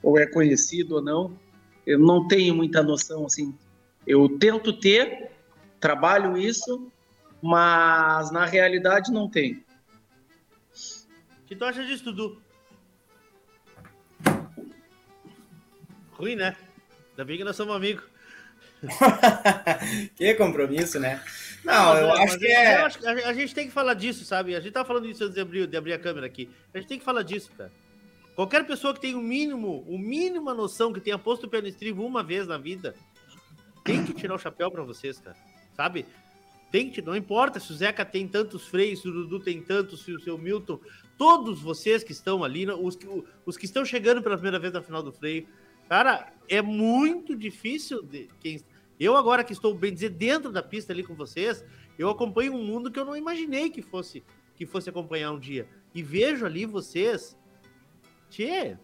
ou 0.00 0.18
é 0.18 0.26
conhecido 0.26 0.96
ou 0.96 1.02
não, 1.02 1.36
eu 1.84 1.98
não 1.98 2.28
tenho 2.28 2.54
muita 2.54 2.80
noção 2.80 3.26
assim. 3.26 3.52
Eu 4.06 4.28
tento 4.38 4.72
ter, 4.72 5.30
trabalho 5.80 6.36
isso, 6.36 6.90
mas 7.42 8.30
na 8.30 8.44
realidade 8.44 9.12
não 9.12 9.28
tenho. 9.28 9.63
O 11.44 11.46
que 11.46 11.54
tu 11.54 11.64
acha 11.64 11.84
disso, 11.84 12.04
Dudu? 12.04 12.42
Ruim, 16.12 16.36
né? 16.36 16.56
Ainda 17.10 17.24
bem 17.24 17.36
que 17.36 17.44
nós 17.44 17.54
somos 17.54 17.76
amigos. 17.76 18.02
que 20.16 20.34
compromisso, 20.34 20.98
né? 20.98 21.22
Não, 21.62 21.96
eu 21.98 22.12
acho 22.14 22.38
que 22.38 22.46
é. 22.46 22.76
Acho 22.76 22.98
que 22.98 23.06
a, 23.06 23.32
gente 23.34 23.54
tem 23.54 23.66
que 23.66 23.72
falar 23.72 23.92
disso, 23.92 24.24
sabe? 24.24 24.56
A 24.56 24.60
gente 24.60 24.72
tá 24.72 24.86
falando 24.86 25.06
disso 25.06 25.24
antes 25.24 25.34
de 25.34 25.40
abrir, 25.40 25.66
de 25.66 25.76
abrir 25.76 25.92
a 25.92 25.98
câmera 25.98 26.26
aqui. 26.26 26.50
A 26.72 26.78
gente 26.78 26.88
tem 26.88 26.98
que 26.98 27.04
falar 27.04 27.22
disso, 27.22 27.50
cara. 27.56 27.70
Qualquer 28.34 28.66
pessoa 28.66 28.94
que 28.94 29.00
tenha 29.00 29.16
o 29.16 29.20
um 29.20 29.22
mínimo, 29.22 29.84
o 29.86 29.96
um 29.96 29.98
mínima 29.98 30.54
noção 30.54 30.94
que 30.94 31.00
tenha 31.00 31.18
posto 31.18 31.44
o 31.44 31.48
pé 31.48 31.60
no 31.60 31.68
estribo 31.68 32.04
uma 32.04 32.22
vez 32.22 32.46
na 32.46 32.56
vida, 32.56 32.94
tem 33.84 34.02
que 34.02 34.14
tirar 34.14 34.34
o 34.34 34.38
chapéu 34.38 34.70
para 34.70 34.82
vocês, 34.82 35.18
cara. 35.20 35.36
Sabe? 35.76 36.06
Tem 36.70 36.90
que, 36.90 37.00
não 37.00 37.14
importa 37.14 37.60
se 37.60 37.70
o 37.70 37.74
Zeca 37.74 38.04
tem 38.04 38.26
tantos 38.26 38.66
freios, 38.66 39.02
se 39.02 39.08
o 39.08 39.12
Dudu 39.12 39.40
tem 39.40 39.62
tantos, 39.62 40.04
se 40.04 40.10
o 40.10 40.20
seu 40.20 40.36
Milton, 40.36 40.80
todos 41.16 41.60
vocês 41.60 42.02
que 42.02 42.12
estão 42.12 42.42
ali, 42.42 42.68
os 42.70 42.96
que, 42.96 43.06
os 43.46 43.56
que 43.56 43.66
estão 43.66 43.84
chegando 43.84 44.22
pela 44.22 44.36
primeira 44.36 44.58
vez 44.58 44.72
na 44.72 44.82
final 44.82 45.02
do 45.02 45.12
freio, 45.12 45.46
cara, 45.88 46.32
é 46.48 46.60
muito 46.60 47.36
difícil 47.36 48.02
de 48.02 48.28
quem 48.40 48.60
eu 48.98 49.16
agora 49.16 49.42
que 49.42 49.52
estou 49.52 49.74
bem 49.74 49.92
dizer 49.92 50.10
dentro 50.10 50.52
da 50.52 50.62
pista 50.62 50.92
ali 50.92 51.02
com 51.02 51.14
vocês, 51.14 51.64
eu 51.98 52.08
acompanho 52.08 52.54
um 52.54 52.64
mundo 52.64 52.90
que 52.90 52.98
eu 52.98 53.04
não 53.04 53.16
imaginei 53.16 53.70
que 53.70 53.82
fosse 53.82 54.22
que 54.56 54.64
fosse 54.64 54.88
acompanhar 54.88 55.32
um 55.32 55.38
dia. 55.38 55.68
E 55.92 56.02
vejo 56.02 56.46
ali 56.46 56.64
vocês, 56.64 57.36
tchê, 58.30 58.76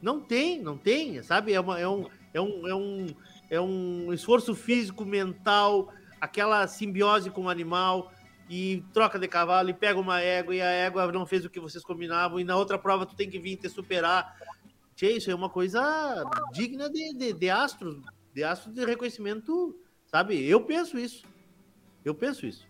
não 0.00 0.20
tem, 0.20 0.60
não 0.60 0.76
tem, 0.76 1.22
sabe? 1.22 1.52
É, 1.52 1.60
uma, 1.60 1.80
é, 1.80 1.88
um, 1.88 2.06
é, 2.32 2.40
um, 2.40 2.68
é, 2.68 2.74
um, 2.74 3.06
é 3.50 3.60
um 3.60 4.12
esforço 4.12 4.54
físico, 4.54 5.04
mental, 5.04 5.92
aquela 6.20 6.66
simbiose 6.66 7.30
com 7.30 7.42
o 7.42 7.48
animal, 7.48 8.12
e 8.54 8.84
troca 8.92 9.18
de 9.18 9.26
cavalo, 9.26 9.70
e 9.70 9.72
pega 9.72 9.98
uma 9.98 10.20
égua, 10.20 10.54
e 10.54 10.60
a 10.60 10.66
égua 10.66 11.10
não 11.10 11.24
fez 11.24 11.42
o 11.42 11.48
que 11.48 11.58
vocês 11.58 11.82
combinavam, 11.82 12.38
e 12.38 12.44
na 12.44 12.54
outra 12.54 12.78
prova 12.78 13.06
tu 13.06 13.16
tem 13.16 13.30
que 13.30 13.38
vir 13.38 13.56
te 13.56 13.66
superar. 13.66 14.36
Tchê, 14.94 15.12
isso 15.12 15.30
é 15.30 15.34
uma 15.34 15.48
coisa 15.48 16.22
digna 16.52 16.90
de, 16.90 17.14
de, 17.14 17.32
de 17.32 17.48
astros, 17.48 17.96
de 18.34 18.44
astro 18.44 18.70
de 18.70 18.84
reconhecimento, 18.84 19.74
sabe? 20.06 20.46
Eu 20.46 20.60
penso 20.60 20.98
isso. 20.98 21.24
Eu 22.04 22.14
penso 22.14 22.44
isso. 22.44 22.68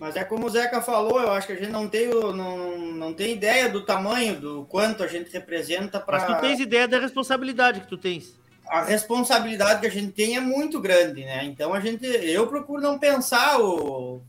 Mas 0.00 0.16
é 0.16 0.24
como 0.24 0.46
o 0.46 0.50
Zeca 0.50 0.82
falou, 0.82 1.20
eu 1.20 1.30
acho 1.30 1.46
que 1.46 1.52
a 1.52 1.56
gente 1.56 1.70
não 1.70 1.86
tem, 1.86 2.08
não, 2.08 2.76
não 2.76 3.14
tem 3.14 3.34
ideia 3.34 3.68
do 3.68 3.84
tamanho, 3.84 4.40
do 4.40 4.64
quanto 4.64 5.04
a 5.04 5.06
gente 5.06 5.30
representa 5.30 6.00
para. 6.00 6.18
Mas 6.18 6.26
tu 6.26 6.40
tens 6.40 6.58
ideia 6.58 6.88
da 6.88 6.98
responsabilidade 6.98 7.82
que 7.82 7.86
tu 7.86 7.96
tens. 7.96 8.36
A 8.66 8.82
responsabilidade 8.82 9.80
que 9.80 9.86
a 9.86 9.90
gente 9.90 10.10
tem 10.10 10.36
é 10.36 10.40
muito 10.40 10.80
grande, 10.80 11.24
né? 11.24 11.44
Então 11.44 11.72
a 11.72 11.78
gente, 11.78 12.04
eu 12.04 12.48
procuro 12.48 12.82
não 12.82 12.98
pensar 12.98 13.60
o, 13.60 14.22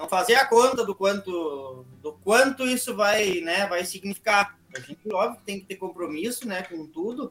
não 0.00 0.08
fazer 0.08 0.34
a 0.34 0.46
conta 0.46 0.82
do 0.82 0.94
quanto, 0.94 1.84
do 2.00 2.14
quanto 2.24 2.66
isso 2.66 2.96
vai, 2.96 3.40
né, 3.42 3.66
vai 3.66 3.84
significar. 3.84 4.58
A 4.74 4.80
gente 4.80 5.00
óbvio 5.12 5.42
tem 5.44 5.60
que 5.60 5.66
ter 5.66 5.76
compromisso, 5.76 6.48
né, 6.48 6.62
com 6.62 6.86
tudo, 6.86 7.30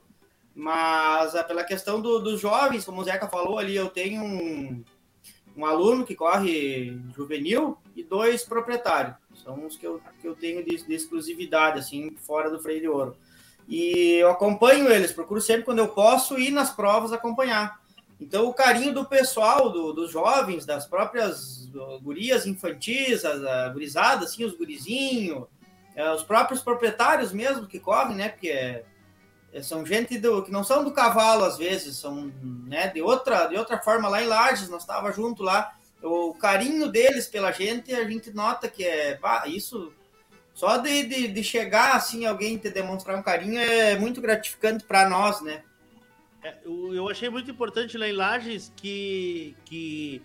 mas 0.53 1.33
é 1.33 1.41
pela 1.41 1.63
questão 1.63 1.99
do, 1.99 2.19
dos 2.19 2.39
jovens, 2.39 2.85
como 2.85 3.01
o 3.01 3.03
Zeca 3.03 3.27
falou 3.27 3.57
ali, 3.57 3.75
eu 3.75 3.89
tenho 3.89 4.21
um, 4.21 4.83
um 5.57 5.65
aluno 5.65 6.05
que 6.05 6.13
corre 6.13 7.01
juvenil 7.15 7.75
e 7.95 8.03
dois 8.03 8.43
proprietários. 8.43 9.15
São 9.43 9.65
os 9.65 9.75
que 9.75 9.87
eu, 9.87 9.99
que 10.21 10.27
eu 10.27 10.35
tenho 10.35 10.63
de, 10.63 10.85
de 10.85 10.93
exclusividade, 10.93 11.79
assim, 11.79 12.15
fora 12.17 12.51
do 12.51 12.59
freio 12.59 12.81
de 12.81 12.87
ouro. 12.87 13.17
E 13.67 14.15
eu 14.15 14.29
acompanho 14.29 14.91
eles, 14.91 15.11
procuro 15.11 15.41
sempre 15.41 15.63
quando 15.63 15.79
eu 15.79 15.87
posso 15.87 16.37
ir 16.37 16.51
nas 16.51 16.69
provas 16.69 17.11
acompanhar. 17.11 17.78
Então, 18.19 18.47
o 18.47 18.53
carinho 18.53 18.93
do 18.93 19.05
pessoal, 19.05 19.69
do, 19.69 19.93
dos 19.93 20.11
jovens, 20.11 20.65
das 20.65 20.85
próprias 20.85 21.69
gurias 22.01 22.45
infantis, 22.45 23.23
as, 23.23 23.43
a 23.43 23.69
gurizada, 23.69 24.25
assim, 24.25 24.43
os 24.43 24.55
gurizinhos, 24.55 25.45
é, 25.95 26.11
os 26.11 26.23
próprios 26.23 26.61
proprietários 26.61 27.31
mesmo 27.31 27.67
que 27.67 27.79
correm, 27.79 28.15
né? 28.15 28.29
Porque 28.29 28.83
é, 29.53 29.61
são 29.61 29.85
gente 29.85 30.17
do, 30.17 30.43
que 30.43 30.51
não 30.51 30.63
são 30.63 30.83
do 30.83 30.91
cavalo 30.91 31.43
às 31.43 31.57
vezes, 31.57 31.97
são 31.97 32.31
né, 32.67 32.87
de 32.87 33.01
outra 33.01 33.47
de 33.47 33.57
outra 33.57 33.79
forma 33.79 34.07
lá 34.07 34.21
em 34.21 34.27
Lages, 34.27 34.69
nós 34.69 34.83
estava 34.83 35.11
junto 35.11 35.41
lá, 35.43 35.73
o 36.01 36.33
carinho 36.35 36.87
deles 36.87 37.27
pela 37.27 37.51
gente, 37.51 37.93
a 37.93 38.07
gente 38.07 38.31
nota 38.31 38.69
que 38.69 38.83
é 38.83 39.17
bah, 39.17 39.43
isso 39.47 39.91
só 40.53 40.77
de, 40.77 41.03
de, 41.03 41.27
de, 41.29 41.43
chegar 41.43 41.95
assim 41.95 42.25
alguém 42.25 42.57
te 42.57 42.69
demonstrar 42.69 43.17
um 43.17 43.23
carinho 43.23 43.59
é 43.59 43.97
muito 43.97 44.21
gratificante 44.21 44.83
para 44.83 45.09
nós, 45.09 45.41
né? 45.41 45.63
É, 46.41 46.55
eu 46.65 47.09
achei 47.09 47.29
muito 47.29 47.51
importante 47.51 47.97
lá 47.97 48.07
em 48.07 48.13
Lages 48.13 48.71
que 48.75 49.55
que 49.65 50.21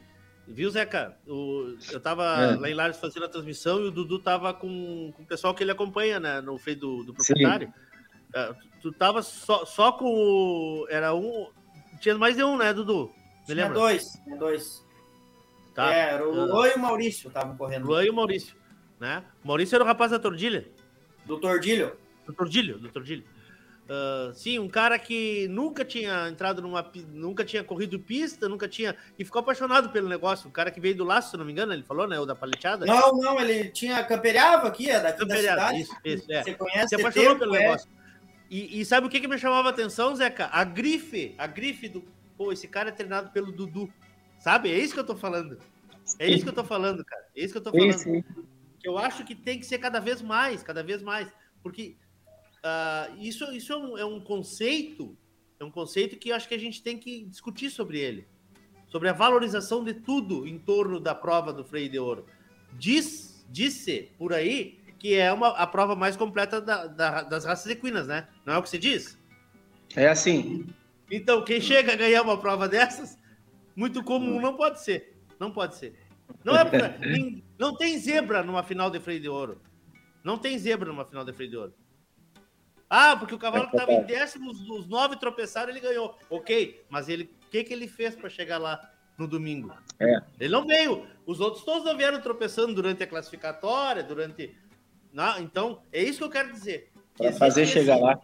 viu 0.46 0.70
Zeca, 0.70 1.16
o, 1.26 1.74
eu 1.90 1.98
tava 1.98 2.24
é. 2.24 2.56
lá 2.56 2.70
em 2.70 2.74
Lages 2.74 3.00
fazendo 3.00 3.24
a 3.24 3.28
transmissão 3.28 3.80
e 3.80 3.88
o 3.88 3.90
Dudu 3.90 4.18
tava 4.18 4.52
com, 4.52 5.12
com 5.16 5.22
o 5.22 5.26
pessoal 5.26 5.54
que 5.54 5.64
ele 5.64 5.72
acompanha 5.72 6.20
né, 6.20 6.40
no 6.40 6.58
feio 6.58 6.78
do, 6.78 7.04
do 7.04 7.14
proprietário. 7.14 7.68
Sim 7.68 7.94
Uh, 8.34 8.52
tu, 8.82 8.90
tu 8.90 8.92
tava 8.92 9.22
só, 9.22 9.64
só 9.64 9.92
com 9.92 10.06
o. 10.06 10.86
Era 10.90 11.14
um. 11.14 11.48
Tinha 12.00 12.18
mais 12.18 12.36
de 12.36 12.42
um, 12.42 12.58
né, 12.58 12.74
Dudu? 12.74 13.12
Me 13.48 13.54
tinha 13.54 13.56
lembra? 13.66 13.78
dois, 13.78 14.12
tinha 14.24 14.36
dois. 14.36 14.84
Tá. 15.72 15.94
É, 15.94 16.14
era 16.14 16.28
o 16.28 16.32
Luan 16.32 16.62
uh, 16.62 16.66
e 16.66 16.74
o 16.74 16.78
Maurício 16.80 17.28
estavam 17.28 17.56
correndo. 17.56 17.86
Luan 17.86 18.04
e 18.04 18.10
o 18.10 18.14
Maurício, 18.14 18.56
né? 18.98 19.24
O 19.44 19.48
Maurício 19.48 19.76
era 19.76 19.84
o 19.84 19.86
rapaz 19.86 20.10
da 20.10 20.18
Tordilha. 20.18 20.68
Do 21.24 21.38
Tordilho. 21.38 21.96
Do 22.26 22.32
Tordilho, 22.32 22.78
do 22.78 22.88
Tordilho. 22.88 23.24
Uh, 23.84 24.32
sim, 24.32 24.58
um 24.58 24.68
cara 24.68 24.98
que 24.98 25.46
nunca 25.48 25.84
tinha 25.84 26.28
entrado 26.28 26.62
numa. 26.62 26.90
Nunca 27.12 27.44
tinha 27.44 27.62
corrido 27.62 27.98
pista, 27.98 28.48
nunca 28.48 28.66
tinha. 28.66 28.96
E 29.18 29.24
ficou 29.24 29.40
apaixonado 29.40 29.90
pelo 29.90 30.08
negócio. 30.08 30.48
O 30.48 30.52
cara 30.52 30.70
que 30.70 30.80
veio 30.80 30.96
do 30.96 31.04
laço, 31.04 31.32
se 31.32 31.36
não 31.36 31.44
me 31.44 31.52
engano, 31.52 31.72
ele 31.72 31.82
falou, 31.82 32.08
né? 32.08 32.18
O 32.18 32.24
da 32.24 32.34
paleteada. 32.34 32.86
Não, 32.86 33.12
não, 33.12 33.38
ele 33.38 33.68
tinha. 33.68 34.02
Campereava 34.04 34.68
aqui, 34.68 34.88
é 34.88 35.00
daqui 35.00 35.26
da 35.26 35.36
cidade. 35.36 35.80
Isso, 35.82 35.96
isso, 36.02 36.32
é. 36.32 36.42
Você 36.42 36.54
conhece 36.54 36.88
Se 36.88 36.94
apaixonou 36.94 37.28
tempo, 37.30 37.40
pelo 37.40 37.54
é. 37.56 37.58
negócio. 37.58 37.88
E, 38.50 38.80
e, 38.80 38.84
sabe 38.84 39.06
o 39.06 39.10
que, 39.10 39.20
que 39.20 39.28
me 39.28 39.38
chamava 39.38 39.68
a 39.68 39.70
atenção, 39.70 40.14
Zeca? 40.16 40.48
A 40.50 40.64
grife, 40.64 41.34
a 41.36 41.46
grife 41.46 41.88
do. 41.88 42.02
Pô, 42.38 42.52
esse 42.52 42.66
cara 42.66 42.88
é 42.88 42.92
treinado 42.92 43.30
pelo 43.32 43.52
Dudu. 43.52 43.92
Sabe? 44.38 44.70
É 44.70 44.78
isso 44.78 44.94
que 44.94 45.00
eu 45.00 45.06
tô 45.06 45.16
falando. 45.16 45.58
É 46.18 46.28
isso 46.28 46.42
que 46.42 46.48
eu 46.50 46.54
tô 46.54 46.64
falando, 46.64 47.04
cara. 47.04 47.24
É 47.36 47.40
isso 47.42 47.52
que 47.52 47.58
eu 47.58 47.62
tô 47.62 47.70
falando. 47.70 47.92
Sim, 47.92 48.22
sim. 48.22 48.24
Eu 48.82 48.98
acho 48.98 49.24
que 49.24 49.34
tem 49.34 49.58
que 49.58 49.66
ser 49.66 49.78
cada 49.78 50.00
vez 50.00 50.22
mais, 50.22 50.62
cada 50.62 50.82
vez 50.82 51.02
mais. 51.02 51.28
Porque 51.62 51.96
uh, 52.64 53.16
isso, 53.20 53.44
isso 53.52 53.72
é 53.72 53.76
um, 53.76 53.98
é 53.98 54.04
um 54.04 54.20
conceito, 54.20 55.16
é 55.60 55.64
um 55.64 55.70
conceito 55.70 56.16
que 56.16 56.30
eu 56.30 56.36
acho 56.36 56.48
que 56.48 56.54
a 56.54 56.58
gente 56.58 56.82
tem 56.82 56.98
que 56.98 57.24
discutir 57.24 57.70
sobre 57.70 58.00
ele. 58.00 58.26
Sobre 58.88 59.08
a 59.08 59.12
valorização 59.12 59.84
de 59.84 59.94
tudo 59.94 60.46
em 60.46 60.58
torno 60.58 60.98
da 60.98 61.14
prova 61.14 61.52
do 61.52 61.64
freio 61.64 61.88
de 61.88 61.98
ouro. 61.98 62.26
Diz, 62.72 63.44
disse 63.50 64.10
por 64.16 64.32
aí 64.32 64.78
que 64.98 65.14
é 65.14 65.32
uma, 65.32 65.48
a 65.48 65.66
prova 65.66 65.94
mais 65.94 66.16
completa 66.16 66.60
da, 66.60 66.86
da, 66.86 67.22
das 67.22 67.44
raças 67.44 67.70
equinas, 67.70 68.06
né? 68.06 68.26
Não 68.46 68.54
é 68.54 68.58
o 68.58 68.62
que 68.62 68.68
se 68.70 68.78
diz? 68.78 69.18
É 69.94 70.08
assim. 70.08 70.66
Então, 71.10 71.44
quem 71.44 71.60
chega 71.60 71.92
a 71.92 71.96
ganhar 71.96 72.22
uma 72.22 72.38
prova 72.38 72.68
dessas, 72.68 73.18
muito 73.76 74.02
comum 74.02 74.40
não 74.40 74.56
pode 74.56 74.82
ser. 74.82 75.14
Não 75.38 75.50
pode 75.50 75.76
ser. 75.76 75.94
Não, 76.42 76.56
é 76.56 76.64
pra, 76.64 76.94
não 77.58 77.76
tem 77.76 77.98
zebra 77.98 78.42
numa 78.42 78.62
final 78.62 78.90
de 78.90 78.98
freio 78.98 79.20
de 79.20 79.28
ouro. 79.28 79.60
Não 80.22 80.38
tem 80.38 80.58
zebra 80.58 80.88
numa 80.88 81.04
final 81.04 81.24
de 81.24 81.32
freio 81.32 81.50
de 81.50 81.56
ouro. 81.56 81.74
Ah, 82.88 83.16
porque 83.16 83.34
o 83.34 83.38
cavalo 83.38 83.68
que 83.68 83.76
estava 83.76 83.92
em 83.92 84.04
décimo, 84.04 84.50
os 84.50 84.86
nove 84.86 85.16
tropeçaram, 85.16 85.70
ele 85.70 85.80
ganhou. 85.80 86.16
Ok, 86.30 86.84
mas 86.88 87.08
ele, 87.08 87.30
o 87.46 87.50
que, 87.50 87.64
que 87.64 87.72
ele 87.72 87.88
fez 87.88 88.14
para 88.14 88.28
chegar 88.28 88.58
lá 88.58 88.80
no 89.18 89.26
domingo? 89.26 89.72
É. 89.98 90.22
Ele 90.38 90.52
não 90.52 90.66
veio. 90.66 91.06
Os 91.26 91.40
outros 91.40 91.64
todos 91.64 91.84
não 91.84 91.96
vieram 91.96 92.20
tropeçando 92.20 92.74
durante 92.74 93.02
a 93.02 93.06
classificatória, 93.06 94.02
durante. 94.02 94.56
Não, 95.12 95.38
então, 95.40 95.82
é 95.92 96.02
isso 96.02 96.18
que 96.18 96.24
eu 96.24 96.30
quero 96.30 96.52
dizer. 96.52 96.92
Para 97.16 97.32
fazer 97.32 97.66
chegar 97.66 97.96
lá. 97.96 98.20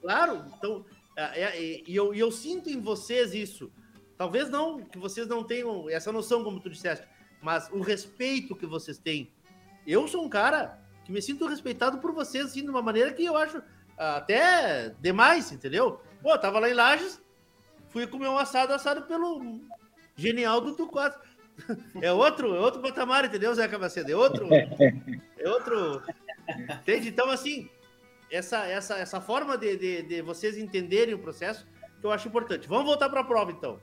Claro, 0.00 0.44
então, 0.56 0.84
é, 1.16 1.42
é, 1.42 1.60
e 1.60 1.84
eu, 1.94 2.12
eu 2.12 2.30
sinto 2.30 2.68
em 2.68 2.80
vocês 2.80 3.34
isso. 3.34 3.72
Talvez 4.16 4.48
não, 4.50 4.78
que 4.78 4.98
vocês 4.98 5.26
não 5.26 5.42
tenham 5.42 5.88
essa 5.88 6.12
noção, 6.12 6.44
como 6.44 6.60
tu 6.60 6.70
disseste, 6.70 7.06
mas 7.40 7.68
o 7.72 7.80
respeito 7.80 8.54
que 8.54 8.66
vocês 8.66 8.98
têm. 8.98 9.32
Eu 9.86 10.06
sou 10.06 10.24
um 10.24 10.28
cara 10.28 10.80
que 11.04 11.12
me 11.12 11.20
sinto 11.20 11.46
respeitado 11.46 11.98
por 11.98 12.12
vocês, 12.12 12.46
assim, 12.46 12.62
de 12.62 12.70
uma 12.70 12.82
maneira 12.82 13.12
que 13.12 13.24
eu 13.24 13.36
acho 13.36 13.62
até 13.96 14.94
demais, 15.00 15.52
entendeu? 15.52 16.00
Pô, 16.22 16.36
tava 16.38 16.58
lá 16.58 16.70
em 16.70 16.74
Lages, 16.74 17.22
fui 17.88 18.06
comer 18.06 18.28
um 18.28 18.38
assado 18.38 18.72
assado 18.72 19.02
pelo 19.02 19.60
genial 20.16 20.60
do 20.60 20.74
Tuquato. 20.74 21.20
É 22.00 22.10
outro, 22.10 22.56
é 22.56 22.58
outro 22.58 22.80
patamar, 22.80 23.26
entendeu, 23.26 23.54
Zé 23.54 23.68
Macedo? 23.76 24.10
É 24.10 24.16
outro. 24.16 24.48
É 25.38 25.48
outro. 25.48 26.02
Entende? 26.80 27.08
Então, 27.08 27.30
assim, 27.30 27.68
essa, 28.30 28.66
essa, 28.66 28.96
essa 28.96 29.20
forma 29.20 29.56
de, 29.58 29.76
de, 29.76 30.02
de 30.02 30.22
vocês 30.22 30.56
entenderem 30.56 31.14
o 31.14 31.18
processo 31.18 31.66
que 32.00 32.06
eu 32.06 32.10
acho 32.10 32.26
importante. 32.26 32.66
Vamos 32.66 32.86
voltar 32.86 33.10
para 33.10 33.20
a 33.20 33.24
prova, 33.24 33.52
então. 33.52 33.78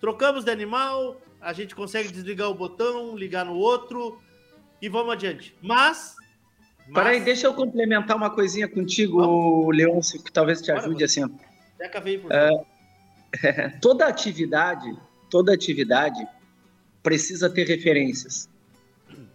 Trocamos 0.00 0.44
de 0.44 0.50
animal, 0.50 1.20
a 1.40 1.52
gente 1.52 1.74
consegue 1.74 2.12
desligar 2.12 2.48
o 2.48 2.54
botão, 2.54 3.16
ligar 3.16 3.44
no 3.44 3.54
outro 3.54 4.20
e 4.80 4.88
vamos 4.88 5.14
adiante. 5.14 5.56
Mas 5.62 6.14
mas... 6.88 7.04
Peraí, 7.04 7.20
deixa 7.20 7.46
eu 7.46 7.54
complementar 7.54 8.16
uma 8.16 8.30
coisinha 8.30 8.66
contigo. 8.66 9.70
Leôncio, 9.70 10.22
que 10.22 10.32
talvez 10.32 10.62
te 10.62 10.72
ajude 10.72 11.04
assim. 11.04 11.24
Zeca 11.76 12.00
veio 12.00 12.22
por 12.22 12.32
é, 12.32 12.50
toda 13.80 14.06
atividade, 14.06 14.96
toda 15.30 15.52
atividade 15.52 16.26
precisa 17.02 17.48
ter 17.48 17.66
referências. 17.66 18.48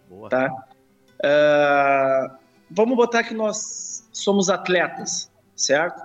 Boa. 0.08 0.28
Tá? 0.28 0.52
Uh, 1.24 2.36
vamos 2.70 2.96
botar 2.96 3.24
que 3.24 3.34
nós 3.34 4.06
somos 4.12 4.50
atletas, 4.50 5.30
certo? 5.56 6.02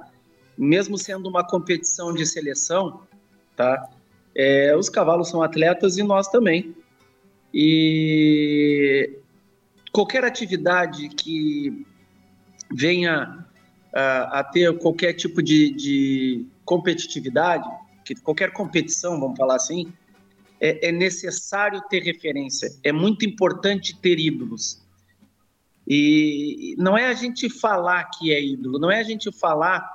Mesmo 0.58 0.97
sendo 0.97 1.28
uma 1.28 1.45
competição 1.45 2.14
de 2.14 2.26
seleção, 2.26 3.02
tá? 3.56 3.89
É, 4.36 4.76
os 4.76 4.89
cavalos 4.89 5.30
são 5.30 5.41
atletas 5.41 5.97
e 5.97 6.04
nós 6.04 6.28
também. 6.28 6.76
E 7.54 9.18
qualquer 9.92 10.24
atividade 10.24 11.10
que 11.10 11.86
venha 12.72 13.46
uh, 13.94 14.30
a 14.32 14.44
ter 14.44 14.78
qualquer 14.78 15.14
tipo 15.14 15.42
de, 15.42 15.72
de, 15.72 16.46
competitividade, 16.64 17.68
que 18.06 18.16
qualquer 18.16 18.52
competição, 18.52 19.20
vamos 19.20 19.38
falar 19.38 19.56
assim, 19.56 19.92
é, 20.60 20.90
é, 20.90 20.92
necessário 20.92 21.82
ter 21.90 22.04
referência. 22.04 22.70
É 22.84 22.92
muito 22.92 23.26
importante 23.26 23.98
ter 24.00 24.20
ídolos. 24.20 24.82
E 25.88 26.76
não 26.78 26.96
é 26.96 27.08
a 27.08 27.14
gente 27.14 27.50
falar 27.50 28.04
que 28.12 28.32
é 28.32 28.44
ídolo, 28.44 28.78
não 28.78 28.92
é 28.92 29.00
a 29.00 29.04
gente 29.04 29.32
falar 29.32 29.90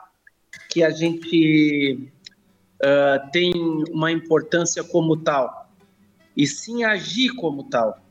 que 0.69 0.83
a 0.83 0.91
gente 0.91 2.11
uh, 2.83 3.31
tem 3.31 3.53
uma 3.91 4.11
importância 4.11 4.83
como 4.83 5.17
tal, 5.17 5.73
e 6.37 6.47
sim 6.47 6.83
agir 6.83 7.31
como 7.37 7.65
tal. 7.65 8.04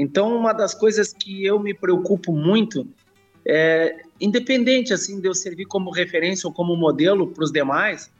Então, 0.00 0.34
uma 0.34 0.54
das 0.54 0.72
coisas 0.72 1.12
que 1.12 1.44
eu 1.44 1.60
me 1.60 1.74
preocupo 1.74 2.32
muito 2.32 2.88
é, 3.46 4.02
independente 4.18 4.94
assim 4.94 5.20
de 5.20 5.28
eu 5.28 5.34
servir 5.34 5.66
como 5.66 5.90
referência 5.90 6.46
ou 6.46 6.54
como 6.54 6.74
modelo 6.74 7.28
para 7.28 7.44
os 7.44 7.52
demais, 7.52 8.10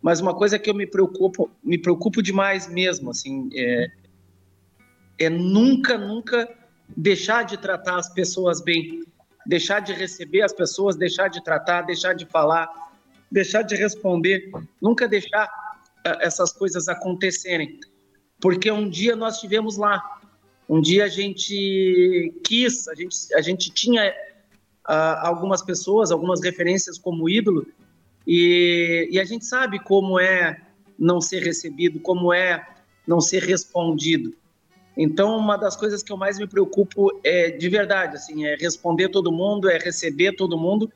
mas 0.00 0.18
uma 0.18 0.34
coisa 0.34 0.58
que 0.58 0.70
eu 0.70 0.74
me 0.74 0.86
preocupo, 0.86 1.50
me 1.62 1.76
preocupo 1.76 2.22
demais 2.22 2.66
mesmo, 2.66 3.10
assim, 3.10 3.50
é, 3.54 3.90
é 5.18 5.28
nunca, 5.28 5.98
nunca 5.98 6.48
deixar 6.96 7.42
de 7.42 7.58
tratar 7.58 7.98
as 7.98 8.08
pessoas 8.14 8.62
bem, 8.62 9.04
deixar 9.44 9.80
de 9.80 9.92
receber 9.92 10.40
as 10.40 10.54
pessoas, 10.54 10.96
deixar 10.96 11.28
de 11.28 11.44
tratar, 11.44 11.82
deixar 11.82 12.14
de 12.14 12.24
falar, 12.24 12.66
deixar 13.30 13.60
de 13.60 13.76
responder, 13.76 14.50
nunca 14.80 15.06
deixar 15.06 15.44
uh, 15.46 16.16
essas 16.22 16.50
coisas 16.50 16.88
acontecerem, 16.88 17.78
porque 18.40 18.70
um 18.70 18.88
dia 18.88 19.14
nós 19.14 19.34
estivemos 19.34 19.76
lá, 19.76 20.18
um 20.68 20.80
dia 20.80 21.04
a 21.04 21.08
gente 21.08 22.34
quis, 22.44 22.86
a 22.88 22.94
gente, 22.94 23.34
a 23.34 23.40
gente 23.40 23.70
tinha 23.70 24.10
uh, 24.88 25.26
algumas 25.26 25.62
pessoas, 25.62 26.10
algumas 26.10 26.42
referências 26.42 26.98
como 26.98 27.28
ídolo, 27.28 27.66
e, 28.26 29.08
e 29.10 29.18
a 29.18 29.24
gente 29.24 29.46
sabe 29.46 29.78
como 29.78 30.20
é 30.20 30.60
não 30.98 31.20
ser 31.20 31.42
recebido, 31.42 31.98
como 32.00 32.32
é 32.32 32.66
não 33.06 33.20
ser 33.20 33.42
respondido. 33.42 34.34
Então, 34.94 35.38
uma 35.38 35.56
das 35.56 35.76
coisas 35.76 36.02
que 36.02 36.12
eu 36.12 36.16
mais 36.16 36.38
me 36.38 36.46
preocupo 36.46 37.18
é 37.24 37.50
de 37.50 37.68
verdade, 37.68 38.16
assim, 38.16 38.44
é 38.44 38.56
responder 38.56 39.08
todo 39.08 39.32
mundo, 39.32 39.70
é 39.70 39.78
receber 39.78 40.32
todo 40.32 40.58
mundo 40.58 40.92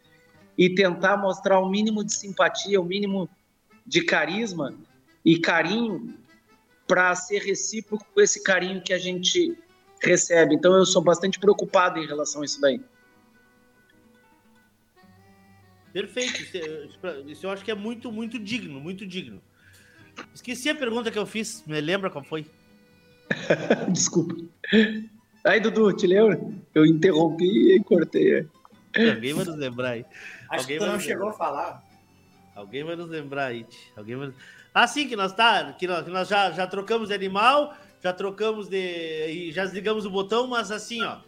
e 0.58 0.68
tentar 0.68 1.16
mostrar 1.16 1.60
o 1.60 1.70
mínimo 1.70 2.04
de 2.04 2.12
simpatia, 2.12 2.80
o 2.80 2.84
mínimo 2.84 3.28
de 3.86 4.02
carisma 4.02 4.74
e 5.24 5.38
carinho 5.38 6.14
para 6.86 7.14
ser 7.14 7.40
recíproco 7.42 8.06
com 8.14 8.20
esse 8.20 8.42
carinho 8.42 8.82
que 8.82 8.92
a 8.92 8.98
gente 8.98 9.56
recebe. 10.02 10.54
Então 10.54 10.74
eu 10.76 10.84
sou 10.84 11.02
bastante 11.02 11.38
preocupado 11.38 11.98
em 11.98 12.06
relação 12.06 12.42
a 12.42 12.44
isso 12.44 12.60
daí. 12.60 12.80
Perfeito. 15.92 16.42
Isso 17.26 17.46
eu 17.46 17.50
acho 17.50 17.64
que 17.64 17.70
é 17.70 17.74
muito, 17.74 18.10
muito 18.10 18.38
digno, 18.38 18.80
muito 18.80 19.06
digno. 19.06 19.40
Esqueci 20.34 20.68
a 20.68 20.74
pergunta 20.74 21.10
que 21.10 21.18
eu 21.18 21.26
fiz. 21.26 21.62
Me 21.66 21.80
lembra 21.80 22.10
qual 22.10 22.24
foi? 22.24 22.46
Desculpa. 23.90 24.34
Aí, 25.44 25.60
Dudu, 25.60 25.92
te 25.92 26.06
lembra? 26.06 26.40
Eu 26.74 26.86
interrompi 26.86 27.74
e 27.74 27.82
cortei. 27.82 28.46
Alguém 28.94 29.34
vai 29.34 29.44
nos 29.44 29.56
lembrar 29.56 29.90
aí. 29.90 30.04
Acho 30.50 30.62
Alguém 30.62 30.78
que 30.78 30.84
tu 30.84 30.90
não 30.90 31.00
chegou 31.00 31.28
a 31.28 31.32
falar. 31.32 31.84
Alguém 32.54 32.84
vai 32.84 32.96
nos 32.96 33.08
lembrar 33.08 33.46
aí. 33.46 33.66
Alguém 33.96 34.16
vai... 34.16 34.32
Ah, 34.74 34.86
sim, 34.86 35.06
que 35.06 35.16
nós 35.16 35.32
tá, 35.32 35.72
que 35.74 35.86
nós, 35.86 36.04
que 36.04 36.10
nós 36.10 36.28
já, 36.28 36.50
já 36.50 36.66
trocamos 36.66 37.08
de 37.08 37.14
animal, 37.14 37.76
já 38.02 38.12
trocamos 38.12 38.68
de. 38.68 39.26
e 39.28 39.52
já 39.52 39.64
desligamos 39.64 40.06
o 40.06 40.10
botão, 40.10 40.46
mas 40.46 40.70
assim, 40.70 41.02
ó. 41.02 41.18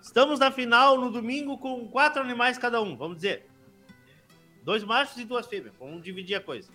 Estamos 0.00 0.38
na 0.38 0.50
final 0.50 0.98
no 0.98 1.10
domingo 1.10 1.58
com 1.58 1.86
quatro 1.88 2.22
animais 2.22 2.56
cada 2.56 2.80
um, 2.80 2.96
vamos 2.96 3.16
dizer. 3.16 3.46
Dois 4.64 4.82
machos 4.82 5.18
e 5.18 5.24
duas 5.24 5.46
fêmeas. 5.46 5.74
Vamos 5.78 6.02
dividir 6.02 6.36
a 6.36 6.40
coisa. 6.40 6.70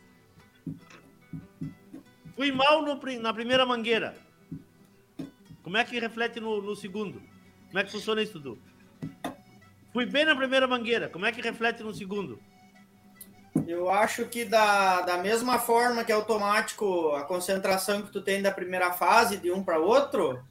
Fui 2.35 2.51
mal 2.51 2.83
no, 2.83 2.99
na 3.19 3.33
primeira 3.33 3.65
mangueira. 3.65 4.15
Como 5.63 5.77
é 5.77 5.83
que 5.83 5.99
reflete 5.99 6.39
no, 6.39 6.61
no 6.61 6.75
segundo? 6.75 7.19
Como 7.67 7.79
é 7.79 7.83
que 7.83 7.91
funciona 7.91 8.21
isso, 8.21 8.39
Dudu? 8.39 8.61
Fui 9.91 10.05
bem 10.05 10.25
na 10.25 10.35
primeira 10.35 10.67
mangueira. 10.67 11.09
Como 11.09 11.25
é 11.25 11.31
que 11.31 11.41
reflete 11.41 11.81
no 11.81 11.93
segundo? 11.93 12.39
Eu 13.67 13.89
acho 13.89 14.25
que 14.25 14.43
da, 14.43 15.01
da 15.01 15.17
mesma 15.17 15.57
forma 15.57 16.03
que 16.03 16.11
é 16.11 16.15
automático 16.15 17.11
a 17.11 17.23
concentração 17.23 18.01
que 18.01 18.11
tu 18.11 18.21
tem 18.21 18.41
da 18.41 18.51
primeira 18.51 18.91
fase 18.91 19.37
de 19.37 19.51
um 19.51 19.63
para 19.63 19.79
outro, 19.79 20.43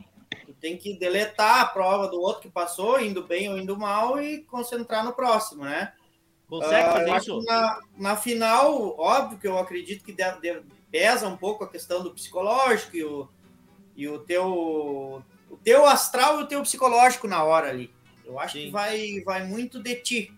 tu 0.46 0.54
tem 0.54 0.76
que 0.76 0.98
deletar 0.98 1.60
a 1.60 1.66
prova 1.66 2.08
do 2.08 2.18
outro 2.18 2.42
que 2.42 2.50
passou, 2.50 2.98
indo 3.00 3.22
bem 3.22 3.48
ou 3.50 3.58
indo 3.58 3.78
mal, 3.78 4.20
e 4.20 4.42
concentrar 4.44 5.04
no 5.04 5.12
próximo, 5.12 5.64
né? 5.64 5.92
Consegue 6.48 6.92
fazer 6.92 7.10
uh, 7.10 7.16
isso? 7.16 7.42
Na, 7.44 7.80
na, 7.98 8.16
final, 8.16 8.98
óbvio 8.98 9.38
que 9.38 9.46
eu 9.46 9.58
acredito 9.58 10.04
que 10.04 10.12
deve, 10.12 10.40
deve, 10.40 10.62
pesa 10.90 11.28
um 11.28 11.36
pouco 11.36 11.64
a 11.64 11.68
questão 11.68 12.02
do 12.02 12.12
psicológico 12.12 12.96
e 12.96 13.04
o, 13.04 13.28
e 13.96 14.08
o 14.08 14.18
teu 14.18 15.22
o 15.50 15.56
teu 15.62 15.86
astral 15.86 16.40
e 16.40 16.42
o 16.42 16.46
teu 16.46 16.62
psicológico 16.62 17.28
na 17.28 17.44
hora 17.44 17.68
ali. 17.68 17.92
Eu 18.24 18.38
acho 18.40 18.54
Sim. 18.54 18.64
que 18.64 18.70
vai, 18.70 19.20
vai 19.24 19.44
muito 19.44 19.82
de 19.82 19.94
ti 19.96 20.34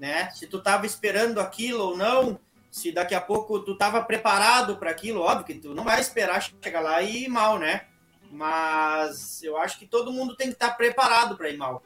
né? 0.00 0.30
Se 0.30 0.46
tu 0.46 0.56
estava 0.56 0.86
esperando 0.86 1.38
aquilo 1.38 1.84
ou 1.84 1.96
não, 1.96 2.40
se 2.70 2.90
daqui 2.90 3.14
a 3.14 3.20
pouco 3.20 3.60
tu 3.60 3.72
estava 3.72 4.02
preparado 4.02 4.78
para 4.78 4.90
aquilo, 4.90 5.20
óbvio 5.20 5.44
que 5.44 5.54
tu 5.54 5.74
não 5.74 5.84
vai 5.84 6.00
esperar 6.00 6.42
chegar 6.42 6.80
lá 6.80 7.02
e 7.02 7.24
ir 7.24 7.28
mal, 7.28 7.58
né? 7.58 7.82
Mas 8.32 9.42
eu 9.42 9.58
acho 9.58 9.78
que 9.78 9.86
todo 9.86 10.12
mundo 10.12 10.34
tem 10.34 10.46
que 10.46 10.54
estar 10.54 10.70
tá 10.70 10.74
preparado 10.74 11.36
para 11.36 11.50
ir 11.50 11.58
mal. 11.58 11.82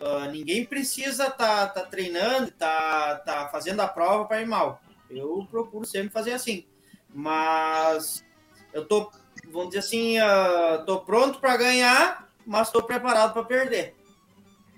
Uh, 0.00 0.28
ninguém 0.32 0.64
precisa 0.64 1.28
estar 1.28 1.68
tá, 1.68 1.82
tá 1.82 1.82
treinando, 1.82 2.50
tá, 2.50 3.16
tá 3.24 3.48
fazendo 3.50 3.80
a 3.80 3.88
prova 3.88 4.24
para 4.24 4.42
ir 4.42 4.46
mal. 4.46 4.80
Eu 5.08 5.46
procuro 5.48 5.86
sempre 5.86 6.10
fazer 6.10 6.32
assim. 6.32 6.66
Mas 7.14 8.24
eu 8.72 8.84
tô, 8.84 9.12
vamos 9.48 9.68
dizer 9.68 9.80
assim, 9.80 10.18
uh, 10.18 10.84
tô 10.84 11.00
pronto 11.00 11.38
para 11.38 11.56
ganhar, 11.56 12.28
mas 12.44 12.66
estou 12.66 12.82
preparado 12.82 13.32
para 13.32 13.44
perder. 13.44 13.97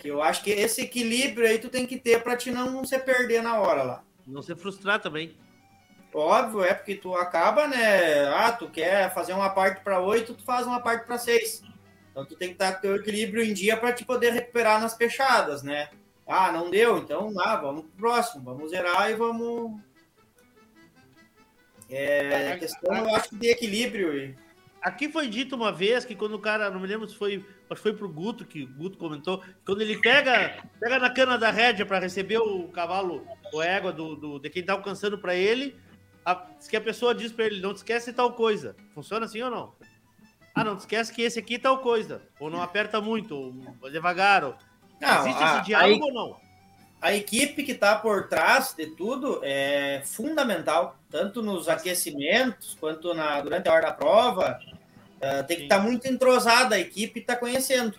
Que 0.00 0.08
eu 0.08 0.22
acho 0.22 0.42
que 0.42 0.50
esse 0.50 0.80
equilíbrio 0.80 1.46
aí 1.46 1.58
tu 1.58 1.68
tem 1.68 1.86
que 1.86 1.98
ter 1.98 2.22
para 2.22 2.36
te 2.36 2.50
não 2.50 2.82
se 2.84 2.98
perder 2.98 3.42
na 3.42 3.60
hora 3.60 3.82
lá. 3.82 4.04
Não 4.26 4.42
se 4.42 4.56
frustrar 4.56 4.98
também. 4.98 5.36
Óbvio, 6.12 6.64
é 6.64 6.72
porque 6.72 6.94
tu 6.94 7.14
acaba, 7.14 7.68
né? 7.68 8.26
Ah, 8.28 8.50
tu 8.50 8.68
quer 8.68 9.12
fazer 9.12 9.34
uma 9.34 9.50
parte 9.50 9.84
para 9.84 10.00
oito, 10.00 10.34
tu 10.34 10.42
faz 10.42 10.66
uma 10.66 10.80
parte 10.80 11.06
para 11.06 11.18
seis. 11.18 11.62
Então 12.10 12.24
tu 12.24 12.34
tem 12.34 12.48
que 12.48 12.54
estar 12.54 12.80
com 12.80 12.88
o 12.88 12.96
equilíbrio 12.96 13.44
em 13.44 13.52
dia 13.52 13.76
para 13.76 13.92
te 13.92 14.04
poder 14.04 14.32
recuperar 14.32 14.80
nas 14.80 14.96
fechadas, 14.96 15.62
né? 15.62 15.90
Ah, 16.26 16.50
não 16.50 16.70
deu, 16.70 16.98
então 16.98 17.32
ah, 17.38 17.56
vamos 17.56 17.82
pro 17.82 17.90
próximo, 17.98 18.42
vamos 18.42 18.70
zerar 18.70 19.10
e 19.10 19.14
vamos. 19.14 19.78
É, 21.90 22.52
a 22.52 22.58
questão, 22.58 22.96
eu 22.96 23.14
acho 23.14 23.36
de 23.36 23.50
equilíbrio. 23.50 24.34
Aqui 24.82 25.10
foi 25.10 25.28
dito 25.28 25.54
uma 25.54 25.70
vez 25.70 26.04
que 26.04 26.14
quando 26.14 26.34
o 26.34 26.38
cara, 26.38 26.70
não 26.70 26.80
me 26.80 26.86
lembro 26.86 27.08
se 27.08 27.14
foi 27.14 27.44
acho 27.68 27.82
que 27.82 27.88
foi 27.88 27.92
pro 27.92 28.08
Guto, 28.08 28.44
que 28.44 28.64
o 28.64 28.66
Guto 28.66 28.98
comentou, 28.98 29.42
quando 29.64 29.82
ele 29.82 29.98
pega, 29.98 30.64
pega 30.80 30.98
na 30.98 31.10
cana 31.10 31.38
da 31.38 31.50
rédea 31.50 31.86
para 31.86 31.98
receber 31.98 32.38
o 32.38 32.66
cavalo, 32.68 33.24
o 33.52 33.62
égua 33.62 33.92
do, 33.92 34.16
do, 34.16 34.38
de 34.38 34.50
quem 34.50 34.64
tá 34.64 34.72
alcançando 34.72 35.18
para 35.18 35.34
ele, 35.34 35.76
a, 36.24 36.34
que 36.34 36.76
a 36.76 36.80
pessoa 36.80 37.14
diz 37.14 37.30
para 37.30 37.46
ele, 37.46 37.60
não 37.60 37.72
te 37.72 37.78
esquece 37.78 38.12
tal 38.12 38.32
coisa. 38.32 38.74
Funciona 38.94 39.26
assim 39.26 39.40
ou 39.42 39.50
não? 39.50 39.74
Ah, 40.54 40.64
não 40.64 40.76
te 40.76 40.80
esquece 40.80 41.12
que 41.12 41.22
esse 41.22 41.38
aqui 41.38 41.54
é 41.54 41.58
tal 41.58 41.78
coisa. 41.78 42.22
Ou 42.40 42.50
não 42.50 42.60
aperta 42.60 43.00
muito, 43.00 43.36
ou 43.80 43.90
devagar. 43.90 44.44
Ou... 44.44 44.56
Não, 45.00 45.20
Existe 45.20 45.42
a, 45.42 45.56
esse 45.56 45.66
diálogo 45.66 46.02
a, 46.02 46.06
ou 46.06 46.12
não? 46.12 46.49
A 47.00 47.14
equipe 47.14 47.62
que 47.62 47.72
está 47.72 47.96
por 47.96 48.28
trás 48.28 48.74
de 48.76 48.86
tudo 48.88 49.40
é 49.42 50.02
fundamental, 50.04 50.98
tanto 51.10 51.42
nos 51.42 51.68
aquecimentos 51.68 52.76
quanto 52.78 53.14
na, 53.14 53.40
durante 53.40 53.68
a 53.68 53.72
hora 53.72 53.86
da 53.86 53.92
prova 53.92 54.60
Uh, 55.20 55.44
tem 55.44 55.58
que 55.58 55.62
estar 55.64 55.76
tá 55.76 55.82
muito 55.82 56.06
entrosada 56.06 56.76
a 56.76 56.78
equipe 56.78 57.20
está 57.20 57.36
conhecendo. 57.36 57.98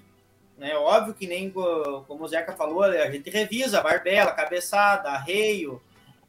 Né? 0.57 0.75
Óbvio 0.75 1.13
que 1.13 1.27
nem 1.27 1.51
como 1.51 2.23
o 2.23 2.27
Zeca 2.27 2.53
falou, 2.53 2.81
a 2.81 3.11
gente 3.11 3.29
revisa 3.29 3.77
a 3.77 3.83
barbela, 3.83 4.31
cabeçada, 4.31 5.09
arreio, 5.09 5.79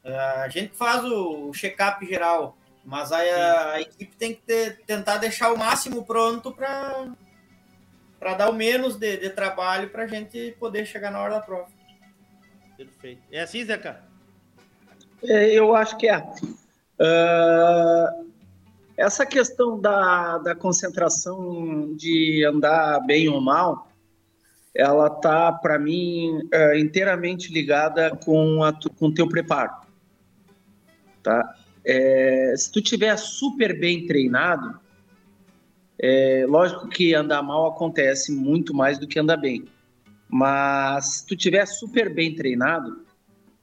uh, 0.04 0.42
a 0.42 0.48
gente 0.50 0.76
faz 0.76 1.02
o, 1.02 1.48
o 1.48 1.52
check-up 1.54 2.06
geral, 2.06 2.58
mas 2.84 3.10
a, 3.10 3.72
a, 3.72 3.80
equipe 3.80 4.14
tem 4.16 4.34
que 4.34 4.42
ter, 4.42 4.82
tentar 4.84 5.16
deixar 5.16 5.50
o 5.50 5.58
máximo 5.58 6.04
pronto 6.04 6.52
para 6.52 7.10
para 8.20 8.34
dar 8.34 8.50
o 8.50 8.52
menos 8.52 8.96
de, 8.96 9.16
de 9.16 9.30
trabalho 9.30 9.88
para 9.88 10.04
a 10.04 10.06
gente 10.06 10.54
poder 10.60 10.86
chegar 10.86 11.10
na 11.10 11.20
hora 11.20 11.34
da 11.34 11.40
prova. 11.40 11.71
Perfeito. 12.76 13.22
É 13.30 13.42
assim, 13.42 13.64
Zeca? 13.64 14.02
É, 15.24 15.52
eu 15.52 15.74
acho 15.74 15.96
que 15.96 16.08
é. 16.08 16.18
Uh, 16.18 18.30
essa 18.96 19.24
questão 19.24 19.80
da, 19.80 20.38
da 20.38 20.54
concentração 20.54 21.94
de 21.96 22.44
andar 22.44 23.00
bem 23.00 23.28
ou 23.28 23.40
mal, 23.40 23.88
ela 24.74 25.10
tá 25.10 25.52
para 25.52 25.78
mim 25.78 26.48
é, 26.52 26.78
inteiramente 26.78 27.52
ligada 27.52 28.16
com 28.16 28.62
a 28.62 28.72
com 28.98 29.12
teu 29.12 29.28
preparo, 29.28 29.72
tá? 31.22 31.56
É, 31.84 32.54
se 32.56 32.70
tu 32.70 32.80
tiver 32.80 33.16
super 33.18 33.78
bem 33.78 34.06
treinado, 34.06 34.80
é, 35.98 36.46
lógico 36.48 36.88
que 36.88 37.14
andar 37.14 37.42
mal 37.42 37.66
acontece 37.66 38.32
muito 38.32 38.72
mais 38.72 38.98
do 38.98 39.06
que 39.06 39.18
andar 39.18 39.36
bem, 39.36 39.66
mas 40.32 41.16
se 41.16 41.26
tu 41.26 41.36
tiver 41.36 41.66
super 41.66 42.08
bem 42.08 42.34
treinado, 42.34 43.04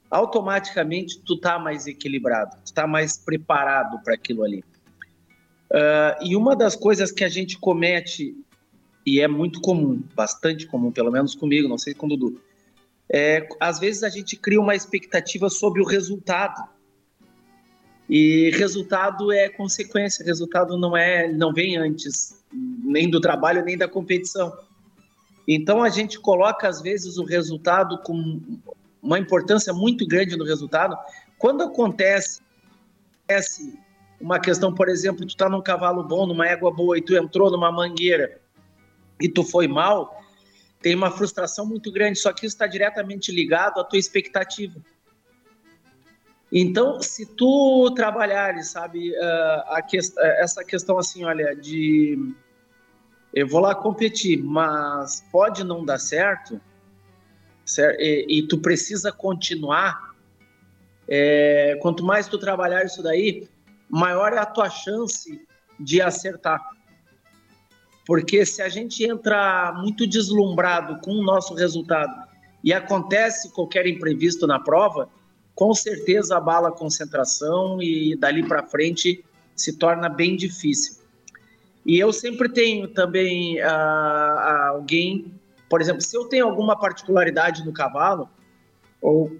automaticamente 0.07 1.20
tu 1.20 1.36
tá 1.36 1.57
mais 1.57 1.88
equilibrado, 1.88 2.57
tu 2.63 2.72
tá 2.72 2.86
mais 2.86 3.17
preparado 3.17 3.99
para 4.03 4.13
aquilo 4.13 4.43
ali. 4.43 4.63
Uh, 5.72 6.24
e 6.24 6.36
uma 6.36 6.55
das 6.55 6.76
coisas 6.76 7.11
que 7.11 7.24
a 7.24 7.28
gente 7.28 7.57
comete, 7.57 8.36
e 9.03 9.20
é 9.20 9.28
muito 9.28 9.59
comum, 9.61 10.03
bastante 10.13 10.67
comum, 10.67 10.91
pelo 10.91 11.11
menos 11.11 11.34
comigo, 11.34 11.67
não 11.67 11.78
sei 11.80 11.95
com 11.95 12.05
o 12.05 12.09
Dudu, 12.09 12.39
é, 13.11 13.49
às 13.59 13.80
vezes 13.80 14.03
a 14.03 14.09
gente 14.09 14.36
cria 14.36 14.61
uma 14.61 14.76
expectativa 14.76 15.49
sobre 15.49 15.82
o 15.82 15.86
resultado. 15.86 16.70
E 18.07 18.51
resultado 18.51 19.32
é 19.32 19.49
consequência, 19.49 20.24
resultado 20.24 20.78
não 20.78 20.95
é, 20.95 21.28
não 21.34 21.51
vem 21.51 21.78
antes 21.78 22.39
nem 22.53 23.09
do 23.09 23.20
trabalho 23.20 23.65
nem 23.65 23.76
da 23.76 23.88
competição. 23.88 24.55
Então 25.52 25.82
a 25.82 25.89
gente 25.89 26.20
coloca 26.20 26.68
às 26.68 26.80
vezes 26.80 27.18
o 27.18 27.24
resultado 27.24 27.97
com 28.04 28.39
uma 29.02 29.18
importância 29.18 29.74
muito 29.74 30.06
grande 30.06 30.38
no 30.38 30.45
resultado. 30.45 30.95
Quando 31.39 31.64
acontece, 31.64 32.39
acontece 33.24 33.80
uma 34.22 34.39
questão, 34.39 34.76
por 34.76 34.88
exemplo, 34.88 35.26
tu 35.26 35.36
tá 35.36 35.50
num 35.50 35.60
cavalo 35.60 36.04
bom, 36.04 36.28
numa 36.28 36.45
égua 36.45 36.72
boa 36.72 37.00
e 37.00 37.02
tu 37.02 37.16
entrou 37.16 37.50
numa 37.50 37.72
mangueira 37.72 38.39
e 39.20 39.28
tu 39.28 39.43
foi 39.43 39.68
mal, 39.68 40.22
tem 40.84 40.93
uma 40.93 41.10
frustração 41.10 41.66
muito 41.66 41.91
grande, 41.91 42.20
só 42.20 42.32
que 42.32 42.45
isso 42.45 42.54
está 42.54 42.68
diretamente 42.68 43.32
ligado 43.32 43.80
à 43.80 43.84
tua 43.84 43.97
expectativa. 43.97 44.80
Então, 46.52 47.02
se 47.02 47.26
tu 47.26 47.91
trabalhares, 47.95 48.68
sabe, 48.68 49.14
que, 49.88 49.97
uh, 49.97 50.20
essa 50.38 50.64
questão 50.64 51.00
assim, 51.00 51.24
olha, 51.24 51.56
de 51.56 52.36
eu 53.34 53.48
vou 53.48 53.62
lá 53.62 53.76
competir, 53.76 54.42
mas 54.44 55.24
pode 55.32 55.64
não 55.64 55.86
dar 55.86 56.00
certo, 56.00 56.60
certo? 57.66 58.00
E, 58.02 58.40
e 58.40 58.48
tu 58.48 58.58
precisa 58.58 59.12
continuar. 59.12 60.10
É, 61.08 61.78
quanto 61.82 62.04
mais 62.04 62.28
tu 62.28 62.38
trabalhar 62.38 62.86
isso 62.86 63.02
daí, 63.02 63.48
maior 63.90 64.34
é 64.34 64.38
a 64.38 64.46
tua 64.46 64.70
chance 64.70 65.46
de 65.80 66.02
acertar. 66.02 66.60
Porque 68.06 68.46
se 68.46 68.62
a 68.62 68.70
gente 68.70 69.04
entra 69.04 69.72
muito 69.78 70.08
deslumbrado 70.08 71.00
com 71.02 71.12
o 71.12 71.24
nosso 71.24 71.54
resultado 71.54 72.28
e 72.64 72.74
acontece 72.74 73.52
qualquer 73.52 73.86
imprevisto 73.86 74.48
na 74.48 74.60
prova, 74.60 75.10
com 75.54 75.74
certeza 75.74 76.38
abala 76.38 76.70
a 76.70 76.72
concentração 76.72 77.82
e 77.82 78.16
dali 78.16 78.48
para 78.48 78.64
frente 78.64 79.24
se 79.56 79.78
torna 79.78 80.10
bem 80.10 80.36
difícil. 80.36 80.99
E 81.86 81.98
eu 81.98 82.12
sempre 82.12 82.50
tenho 82.50 82.88
também 82.88 83.60
uh, 83.62 84.70
alguém, 84.70 85.34
por 85.70 85.82
exemplo, 85.82 86.02
se 86.02 86.16
eu 86.16 86.26
tenho 86.26 86.46
alguma 86.46 86.78
particularidade 86.78 87.66
no 87.66 87.74
cavalo, 87.74 88.30
ou 89.02 89.28
uh, 89.28 89.40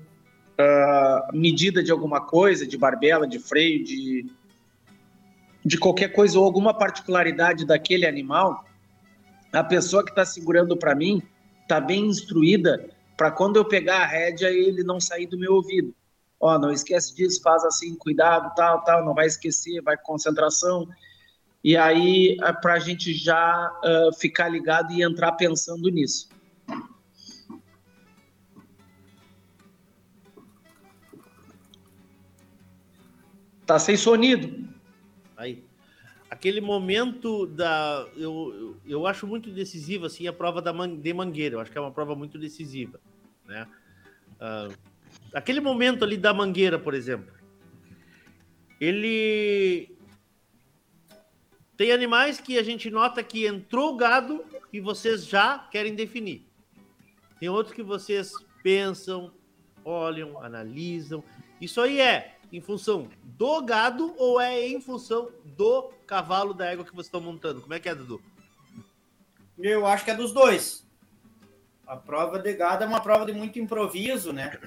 medida 1.38 1.84
de 1.84 1.92
alguma 1.92 2.22
coisa, 2.22 2.66
de 2.66 2.78
barbela, 2.78 3.28
de 3.28 3.40
freio, 3.40 3.84
de, 3.84 4.26
de 5.66 5.78
qualquer 5.78 6.10
coisa 6.10 6.40
ou 6.40 6.46
alguma 6.46 6.74
particularidade 6.74 7.66
daquele 7.66 8.06
animal, 8.06 8.66
a 9.52 9.64
pessoa 9.64 10.04
que 10.04 10.12
está 10.12 10.26
segurando 10.26 10.78
para 10.78 10.96
mim 10.96 11.22
está 11.64 11.80
bem 11.80 12.06
instruída 12.06 12.90
para 13.18 13.32
quando 13.32 13.58
eu 13.58 13.66
pegar 13.66 14.04
a 14.04 14.06
rédea 14.06 14.50
ele 14.50 14.84
não 14.84 15.00
sair 15.00 15.28
do 15.28 15.38
meu 15.38 15.54
ouvido. 15.54 15.94
Ó, 16.40 16.56
oh, 16.56 16.60
não 16.60 16.72
esquece 16.72 17.14
disso, 17.14 17.42
faz 17.42 17.66
assim, 17.66 17.94
cuidado, 17.96 18.54
tal, 18.56 18.82
tal, 18.86 19.04
não 19.04 19.14
vai 19.14 19.28
esquecer, 19.28 19.82
vai 19.82 19.98
com 19.98 20.14
concentração. 20.14 20.88
E 21.64 21.76
aí, 21.76 22.38
é 22.42 22.54
para 22.54 22.76
a 22.76 22.80
gente 22.80 23.14
já 23.14 23.72
uh, 23.84 24.18
ficar 24.18 24.48
ligado 24.48 24.94
e 24.94 25.04
entrar 25.04 25.34
pensando 25.34 25.90
nisso. 25.90 26.30
Tá 33.66 33.78
sem 33.78 33.98
sonido. 33.98 34.68
Aí. 35.38 35.64
Aquele 36.30 36.62
momento 36.62 37.46
da. 37.46 38.08
Eu, 38.16 38.54
eu, 38.56 38.78
eu 38.86 39.08
acho 39.08 39.28
muito 39.28 39.52
decisiva 39.52 40.08
assim, 40.08 40.28
a 40.28 40.34
prova 40.34 40.62
da 40.62 40.72
man, 40.72 40.96
de 40.96 41.14
Mangueira. 41.14 41.56
Eu 41.56 41.60
acho 41.60 41.72
que 41.72 41.78
é 41.78 41.82
uma 41.82 41.92
prova 41.92 42.16
muito 42.16 42.40
decisiva. 42.40 43.00
né? 43.46 43.68
Uh, 44.40 44.74
aquele 45.34 45.60
momento 45.60 46.04
ali 46.04 46.18
da 46.18 46.34
mangueira, 46.34 46.80
por 46.80 46.94
exemplo, 46.94 47.34
ele 48.80 49.96
tem 51.80 51.94
animais 51.94 52.42
que 52.42 52.60
a 52.60 52.62
gente 52.62 52.92
nota 52.92 53.24
que 53.24 53.48
entrou 53.48 53.96
gado 53.96 54.44
e 54.74 54.82
vocês 54.82 55.26
já 55.26 55.60
querem 55.72 55.96
definir. 55.96 56.46
Tem 57.40 57.48
outros 57.48 57.74
que 57.74 57.82
vocês 57.82 58.34
pensam, 58.62 59.32
olham, 59.86 60.44
analisam. 60.44 61.24
Isso 61.62 61.80
aí 61.80 62.02
é 62.02 62.36
em 62.52 62.60
função 62.60 63.08
do 63.24 63.62
gado 63.62 64.14
ou 64.18 64.42
é 64.42 64.68
em 64.68 64.82
função 64.82 65.32
do 65.56 65.84
cavalo 66.06 66.54
da 66.54 66.66
égua 66.66 66.84
que 66.84 66.92
vocês 66.92 67.06
estão 67.06 67.22
montando? 67.22 67.62
Como 67.62 67.74
é 67.74 67.80
que 67.80 67.88
é, 67.88 67.96
Dudu? 67.96 68.22
Eu 69.58 69.88
acho 69.88 70.04
que 70.04 70.12
é 70.12 70.16
dos 70.16 70.34
dois. 70.34 70.86
A 71.88 71.96
prova 71.96 72.40
de 72.40 72.54
gado 72.56 72.84
é 72.84 72.88
uma 72.88 73.00
prova 73.00 73.26
de 73.26 73.32
muito 73.32 73.58
improviso, 73.58 74.34
né? 74.34 74.60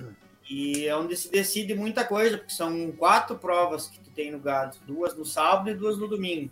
E 0.49 0.87
é 0.87 0.97
onde 0.97 1.15
se 1.15 1.31
decide 1.31 1.75
muita 1.75 2.07
coisa, 2.07 2.39
porque 2.39 2.55
são 2.55 2.91
quatro 2.93 3.37
provas 3.37 3.89
que 3.89 4.01
tu 4.01 4.09
tem 4.13 4.33
no 4.33 4.39
gado, 4.39 4.79
duas 4.87 5.15
no 5.15 5.27
sábado 5.27 5.69
e 5.69 5.75
duas 5.75 5.99
no 5.99 6.09
domingo. 6.09 6.51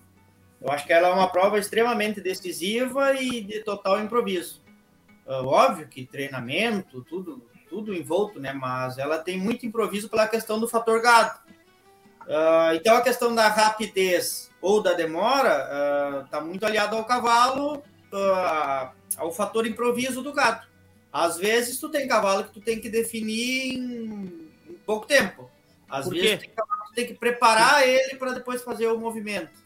Eu 0.61 0.71
acho 0.71 0.87
que 0.87 0.93
ela 0.93 1.09
é 1.09 1.13
uma 1.13 1.29
prova 1.29 1.59
extremamente 1.59 2.21
decisiva 2.21 3.15
e 3.15 3.41
de 3.41 3.61
total 3.61 4.01
improviso. 4.01 4.61
Uh, 5.27 5.47
óbvio 5.47 5.89
que 5.89 6.05
treinamento, 6.05 7.03
tudo, 7.03 7.43
tudo 7.69 7.95
envolto, 7.95 8.39
né? 8.39 8.53
Mas 8.53 8.99
ela 8.99 9.19
tem 9.19 9.39
muito 9.39 9.65
improviso 9.65 10.09
pela 10.09 10.29
questão 10.29 10.61
do 10.61 10.69
fator 10.69 11.01
gado. 11.01 11.39
Uh, 12.31 12.75
então 12.75 12.97
a 12.97 13.01
questão 13.01 13.35
da 13.35 13.49
rapidez 13.49 14.51
ou 14.61 14.83
da 14.83 14.93
demora 14.93 16.23
está 16.25 16.39
uh, 16.39 16.47
muito 16.47 16.65
aliado 16.65 16.95
ao 16.95 17.05
cavalo, 17.05 17.79
uh, 18.13 18.91
ao 19.17 19.33
fator 19.33 19.67
improviso 19.67 20.23
do 20.23 20.33
gado. 20.33 20.67
Às 21.13 21.39
vezes 21.39 21.79
tu 21.79 21.89
tem 21.89 22.07
cavalo 22.07 22.45
que 22.45 22.53
tu 22.53 22.61
tem 22.61 22.81
que 22.81 22.89
definir 22.89 23.75
em, 23.77 24.49
pouco 24.87 25.07
tempo. 25.07 25.51
Às 25.89 26.09
vezes 26.09 26.37
tu 26.37 26.41
tem, 26.41 26.51
cavalo 26.51 26.83
que 26.83 26.89
tu 26.89 26.95
tem 26.95 27.07
que 27.07 27.15
preparar 27.15 27.89
ele 27.89 28.15
para 28.17 28.33
depois 28.33 28.63
fazer 28.63 28.87
o 28.87 28.99
movimento. 28.99 29.60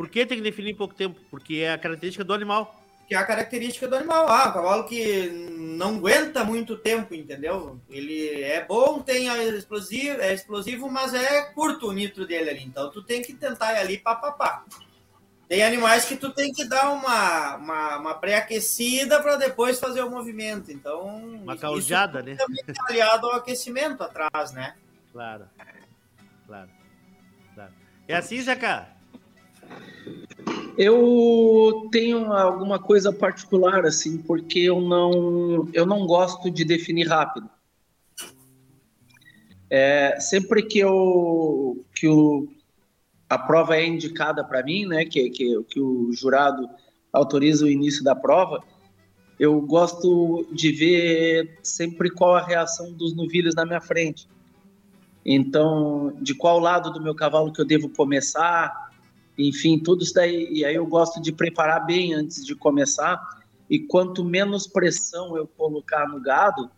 Por 0.00 0.08
que 0.08 0.24
tem 0.24 0.38
que 0.38 0.42
definir 0.42 0.70
em 0.70 0.74
pouco 0.74 0.94
tempo? 0.94 1.20
Porque 1.30 1.56
é 1.56 1.74
a 1.74 1.76
característica 1.76 2.24
do 2.24 2.32
animal. 2.32 2.74
Que 3.06 3.14
é 3.14 3.18
a 3.18 3.22
característica 3.22 3.86
do 3.86 3.96
animal. 3.96 4.26
Ah, 4.30 4.48
o 4.48 4.52
cavalo 4.54 4.84
que 4.84 5.28
não 5.58 5.96
aguenta 5.96 6.42
muito 6.42 6.74
tempo, 6.74 7.14
entendeu? 7.14 7.78
Ele 7.90 8.40
é 8.40 8.64
bom, 8.64 9.02
tem 9.02 9.26
explosivo, 9.54 10.22
é 10.22 10.32
explosivo, 10.32 10.90
mas 10.90 11.12
é 11.12 11.42
curto 11.52 11.88
o 11.88 11.92
nitro 11.92 12.26
dele 12.26 12.48
ali. 12.48 12.64
Então 12.64 12.90
tu 12.90 13.02
tem 13.02 13.20
que 13.20 13.34
tentar 13.34 13.74
ir 13.74 13.76
ali 13.76 13.98
papapá. 13.98 14.64
Tem 15.46 15.62
animais 15.62 16.06
que 16.06 16.16
tu 16.16 16.32
tem 16.32 16.50
que 16.50 16.64
dar 16.64 16.92
uma, 16.92 17.56
uma, 17.56 17.96
uma 17.98 18.14
pré-aquecida 18.14 19.20
para 19.20 19.36
depois 19.36 19.78
fazer 19.78 20.00
o 20.00 20.08
movimento. 20.08 20.72
Então. 20.72 21.08
Uma 21.42 21.58
caldeada, 21.58 22.22
né? 22.22 22.36
Também 22.36 22.64
tá 22.64 22.84
aliado 22.88 23.26
ao 23.26 23.34
aquecimento 23.34 24.02
atrás, 24.02 24.50
né? 24.52 24.76
Claro. 25.12 25.46
Claro. 26.46 26.70
claro. 27.54 27.74
É 28.08 28.16
assim, 28.16 28.40
Zeca? 28.40 28.98
Eu 30.76 31.88
tenho 31.92 32.32
alguma 32.32 32.78
coisa 32.78 33.12
particular, 33.12 33.84
assim, 33.84 34.18
porque 34.18 34.60
eu 34.60 34.80
não, 34.80 35.68
eu 35.72 35.84
não 35.84 36.06
gosto 36.06 36.50
de 36.50 36.64
definir 36.64 37.06
rápido. 37.06 37.48
É, 39.68 40.18
sempre 40.18 40.62
que, 40.62 40.78
eu, 40.78 41.84
que 41.94 42.08
o, 42.08 42.48
a 43.28 43.38
prova 43.38 43.76
é 43.76 43.86
indicada 43.86 44.42
para 44.42 44.62
mim, 44.62 44.86
né, 44.86 45.04
que, 45.04 45.30
que, 45.30 45.62
que 45.64 45.80
o 45.80 46.12
jurado 46.12 46.68
autoriza 47.12 47.64
o 47.64 47.68
início 47.68 48.02
da 48.02 48.16
prova, 48.16 48.64
eu 49.38 49.60
gosto 49.60 50.46
de 50.52 50.72
ver 50.72 51.58
sempre 51.62 52.10
qual 52.10 52.34
a 52.34 52.44
reação 52.44 52.92
dos 52.92 53.14
novilhos 53.14 53.54
na 53.54 53.64
minha 53.64 53.80
frente. 53.80 54.28
Então, 55.24 56.12
de 56.20 56.34
qual 56.34 56.58
lado 56.58 56.92
do 56.92 57.02
meu 57.02 57.14
cavalo 57.14 57.52
que 57.52 57.60
eu 57.60 57.64
devo 57.64 57.88
começar, 57.88 58.89
enfim, 59.38 59.78
tudo 59.78 60.02
isso 60.02 60.14
daí. 60.14 60.48
E 60.52 60.64
aí 60.64 60.74
eu 60.74 60.86
gosto 60.86 61.20
de 61.20 61.32
preparar 61.32 61.84
bem 61.86 62.12
antes 62.14 62.44
de 62.44 62.54
começar. 62.54 63.20
E 63.68 63.78
quanto 63.78 64.24
menos 64.24 64.66
pressão 64.66 65.36
eu 65.36 65.46
colocar 65.46 66.08
no 66.08 66.20
gado, 66.20 66.70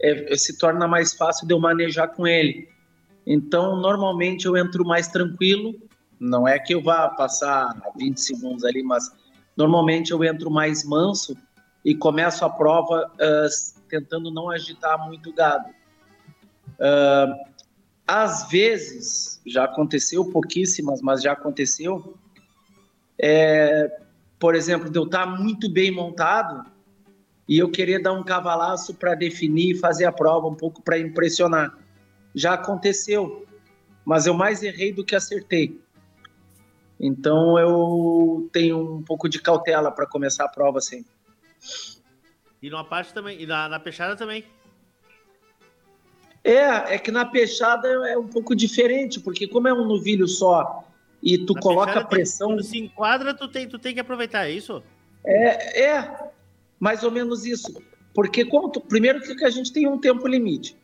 é, 0.00 0.36
se 0.36 0.56
torna 0.56 0.86
mais 0.86 1.12
fácil 1.12 1.46
de 1.46 1.52
eu 1.52 1.60
manejar 1.60 2.08
com 2.08 2.26
ele. 2.26 2.68
Então, 3.26 3.76
normalmente 3.76 4.46
eu 4.46 4.56
entro 4.56 4.84
mais 4.84 5.08
tranquilo. 5.08 5.74
Não 6.18 6.46
é 6.46 6.58
que 6.58 6.74
eu 6.74 6.82
vá 6.82 7.08
passar 7.08 7.74
20 7.96 8.16
segundos 8.18 8.64
ali, 8.64 8.82
mas 8.82 9.10
normalmente 9.56 10.12
eu 10.12 10.24
entro 10.24 10.50
mais 10.50 10.84
manso 10.84 11.36
e 11.84 11.94
começo 11.94 12.44
a 12.44 12.50
prova 12.50 13.10
uh, 13.14 13.80
tentando 13.88 14.30
não 14.30 14.50
agitar 14.50 15.06
muito 15.06 15.30
o 15.30 15.32
gado. 15.32 15.68
Uh, 16.78 17.47
às 18.08 18.48
vezes, 18.48 19.38
já 19.46 19.64
aconteceu, 19.64 20.24
pouquíssimas, 20.24 21.02
mas 21.02 21.22
já 21.22 21.32
aconteceu, 21.32 22.16
é, 23.20 24.00
por 24.38 24.54
exemplo, 24.54 24.88
de 24.88 24.98
eu 24.98 25.04
estar 25.04 25.26
muito 25.26 25.70
bem 25.70 25.90
montado 25.90 26.64
e 27.46 27.58
eu 27.58 27.70
querer 27.70 28.00
dar 28.00 28.14
um 28.14 28.24
cavalaço 28.24 28.94
para 28.94 29.14
definir 29.14 29.78
fazer 29.78 30.06
a 30.06 30.12
prova 30.12 30.46
um 30.46 30.54
pouco 30.54 30.80
para 30.80 30.98
impressionar. 30.98 31.76
Já 32.34 32.54
aconteceu, 32.54 33.46
mas 34.06 34.24
eu 34.24 34.32
mais 34.32 34.62
errei 34.62 34.90
do 34.90 35.04
que 35.04 35.14
acertei. 35.14 35.78
Então 36.98 37.58
eu 37.58 38.48
tenho 38.50 38.96
um 38.96 39.02
pouco 39.02 39.28
de 39.28 39.38
cautela 39.38 39.92
para 39.92 40.06
começar 40.06 40.46
a 40.46 40.48
prova 40.48 40.80
sempre. 40.80 41.12
E 42.62 42.70
numa 42.70 42.84
parte 42.84 43.12
também, 43.12 43.40
e 43.40 43.46
na, 43.46 43.68
na 43.68 43.78
peixada 43.78 44.16
também. 44.16 44.44
É, 46.44 46.94
é 46.94 46.98
que 46.98 47.10
na 47.10 47.24
peixada 47.24 47.88
é 48.08 48.16
um 48.16 48.26
pouco 48.28 48.54
diferente, 48.54 49.20
porque 49.20 49.46
como 49.46 49.68
é 49.68 49.72
um 49.72 49.84
novilho 49.86 50.26
só 50.26 50.84
e 51.22 51.36
tu 51.38 51.52
Na 51.54 51.60
coloca 51.60 51.94
tem- 52.00 52.06
pressão. 52.06 52.48
Quando 52.48 52.62
se 52.62 52.78
enquadra, 52.78 53.34
tu 53.34 53.48
tem, 53.48 53.68
tu 53.68 53.78
tem 53.78 53.92
que 53.94 54.00
aproveitar, 54.00 54.46
é 54.46 54.52
isso? 54.52 54.82
É, 55.24 55.82
é, 55.84 56.30
mais 56.78 57.02
ou 57.02 57.10
menos 57.10 57.44
isso. 57.44 57.82
Porque 58.14 58.44
tu- 58.44 58.80
primeiro 58.80 59.20
que 59.20 59.44
a 59.44 59.50
gente 59.50 59.72
tem 59.72 59.86
um 59.86 59.98
tempo 59.98 60.26
limite. 60.26 60.76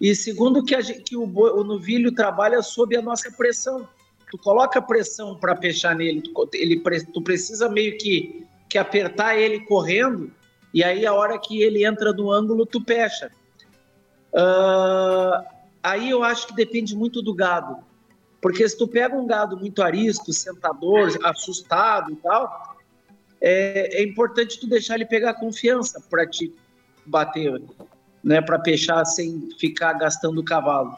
E 0.00 0.14
segundo 0.14 0.62
que, 0.62 0.78
gente, 0.82 1.00
que 1.02 1.16
o, 1.16 1.22
o 1.24 1.64
novilho 1.64 2.12
trabalha 2.12 2.60
sob 2.62 2.96
a 2.96 3.00
nossa 3.02 3.30
pressão. 3.30 3.88
Tu 4.30 4.36
coloca 4.38 4.82
pressão 4.82 5.36
para 5.36 5.56
fechar 5.56 5.94
nele, 5.94 6.20
tu, 6.20 6.48
ele, 6.52 6.82
tu 7.14 7.22
precisa 7.22 7.68
meio 7.68 7.96
que, 7.96 8.44
que 8.68 8.76
apertar 8.76 9.38
ele 9.38 9.60
correndo, 9.60 10.32
e 10.74 10.82
aí 10.82 11.06
a 11.06 11.14
hora 11.14 11.38
que 11.38 11.62
ele 11.62 11.86
entra 11.86 12.12
no 12.12 12.30
ângulo, 12.30 12.66
tu 12.66 12.82
fecha. 12.84 13.30
Ah, 14.36 15.44
aí 15.82 16.10
eu 16.10 16.22
acho 16.22 16.48
que 16.48 16.54
depende 16.54 16.94
muito 16.94 17.22
do 17.22 17.32
gado. 17.32 17.78
Porque 18.40 18.68
se 18.68 18.76
tu 18.76 18.86
pega 18.86 19.16
um 19.16 19.26
gado 19.26 19.56
muito 19.56 19.82
arisco, 19.82 20.32
sentador, 20.32 21.18
assustado 21.24 22.12
e 22.12 22.16
tal, 22.16 22.76
é, 23.40 24.02
é 24.02 24.04
importante 24.04 24.60
tu 24.60 24.68
deixar 24.68 24.96
ele 24.96 25.06
pegar 25.06 25.34
confiança 25.34 26.00
para 26.10 26.26
te 26.26 26.54
bater, 27.06 27.62
né, 28.22 28.42
para 28.42 28.58
peixar 28.58 29.04
sem 29.06 29.48
ficar 29.58 29.94
gastando 29.94 30.40
o 30.40 30.44
cavalo. 30.44 30.96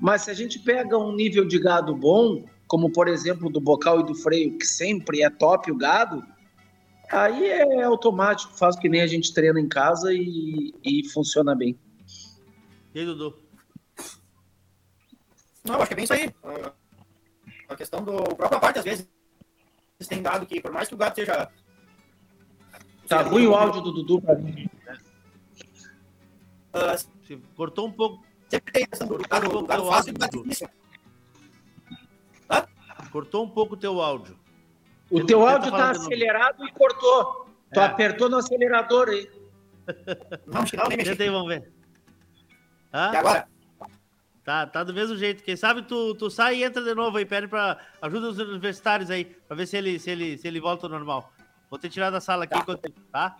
Mas 0.00 0.22
se 0.22 0.30
a 0.30 0.34
gente 0.34 0.58
pega 0.60 0.96
um 0.96 1.12
nível 1.12 1.44
de 1.44 1.58
gado 1.58 1.94
bom, 1.94 2.44
como 2.68 2.90
por 2.90 3.08
exemplo 3.08 3.50
do 3.50 3.60
bocal 3.60 4.00
e 4.00 4.06
do 4.06 4.14
freio, 4.14 4.56
que 4.56 4.66
sempre 4.66 5.22
é 5.22 5.28
top 5.28 5.72
o 5.72 5.76
gado, 5.76 6.24
aí 7.10 7.46
é 7.46 7.82
automático, 7.82 8.56
faz 8.56 8.76
que 8.76 8.88
nem 8.88 9.00
a 9.00 9.06
gente 9.06 9.34
treina 9.34 9.60
em 9.60 9.68
casa 9.68 10.12
e, 10.14 10.72
e 10.84 11.08
funciona 11.08 11.54
bem. 11.54 11.76
E 12.94 12.98
aí, 13.00 13.04
Dudu? 13.06 13.38
Não, 15.64 15.76
acho 15.76 15.86
que 15.88 15.92
é 15.92 15.96
bem 15.96 16.04
isso 16.04 16.12
aí. 16.14 16.34
Ah, 16.42 16.72
A 17.68 17.76
questão 17.76 18.02
do 18.02 18.22
própria 18.34 18.58
parte, 18.60 18.78
às 18.80 18.84
vezes, 18.84 19.08
tem 20.08 20.22
dado 20.22 20.46
que, 20.46 20.60
por 20.60 20.72
mais 20.72 20.88
que 20.88 20.94
o 20.94 20.98
gato 20.98 21.16
seja. 21.16 21.48
Tá 23.06 23.22
ruim 23.22 23.46
o 23.46 23.54
áudio 23.54 23.80
do 23.82 23.92
Dudu 23.92 24.20
pra 24.22 24.34
mim. 24.36 24.68
Você 26.72 27.36
cortou 27.56 27.86
um 27.88 27.92
pouco. 27.92 28.24
sempre 28.48 28.72
tem 28.72 28.84
a 28.84 28.86
questão 28.88 29.06
do 29.08 29.18
gado, 29.18 29.48
do 29.48 29.66
fácil 29.86 30.14
e. 30.14 30.68
Cortou 33.10 33.44
um 33.44 33.48
pouco 33.50 33.74
o 33.74 33.76
teu 33.76 34.00
áudio. 34.00 34.38
O 35.10 35.16
Tenta- 35.16 35.26
teu 35.26 35.46
áudio 35.46 35.70
tá 35.72 35.92
novo. 35.92 36.00
acelerado 36.06 36.64
e 36.64 36.70
cortou. 36.72 37.46
Tu 37.72 37.80
É. 37.80 37.84
apertou 37.86 38.28
no 38.28 38.36
acelerador 38.36 39.08
aí. 39.08 39.26
Que 39.26 40.76
não, 40.76 40.88
nem 40.88 40.96
mexi. 40.98 41.10
Tenta 41.10 41.22
aí, 41.24 41.30
vamos 41.30 41.48
ver. 41.48 41.72
Hã? 42.92 43.12
E 43.12 43.16
agora? 43.16 43.48
Tá, 44.44 44.66
tá 44.66 44.82
do 44.82 44.94
mesmo 44.94 45.16
jeito. 45.16 45.42
Quem 45.42 45.56
sabe 45.56 45.82
tu, 45.82 46.14
tu 46.14 46.30
sai 46.30 46.56
e 46.56 46.64
entra 46.64 46.82
de 46.82 46.94
novo 46.94 47.16
aí, 47.18 47.24
pede 47.24 47.46
pra 47.46 47.78
ajuda 48.00 48.30
os 48.30 48.38
universitários 48.38 49.10
aí, 49.10 49.24
pra 49.24 49.56
ver 49.56 49.66
se 49.66 49.76
ele, 49.76 49.98
se 49.98 50.10
ele, 50.10 50.38
se 50.38 50.48
ele 50.48 50.60
volta 50.60 50.86
ao 50.86 50.90
normal. 50.90 51.32
Vou 51.68 51.78
ter 51.78 51.88
tirado 51.88 52.14
da 52.14 52.20
sala 52.20 52.44
aqui, 52.44 52.58
enquanto, 52.58 52.90
tá? 53.12 53.36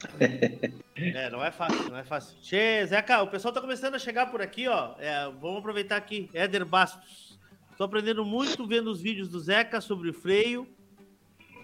É, 1.02 1.30
não 1.30 1.42
é 1.42 1.50
fácil, 1.50 1.88
não 1.88 1.96
é 1.96 2.04
fácil. 2.04 2.36
Che, 2.42 2.84
Zeca, 2.86 3.22
o 3.22 3.26
pessoal 3.26 3.54
tá 3.54 3.60
começando 3.60 3.94
a 3.94 3.98
chegar 3.98 4.30
por 4.30 4.42
aqui, 4.42 4.68
ó. 4.68 4.94
É, 4.98 5.24
vamos 5.40 5.60
aproveitar 5.60 5.96
aqui. 5.96 6.28
Éder 6.34 6.66
Bastos. 6.66 7.38
Tô 7.78 7.84
aprendendo 7.84 8.22
muito 8.22 8.66
vendo 8.66 8.90
os 8.90 9.00
vídeos 9.00 9.30
do 9.30 9.40
Zeca 9.40 9.80
sobre 9.80 10.10
o 10.10 10.12
freio. 10.12 10.68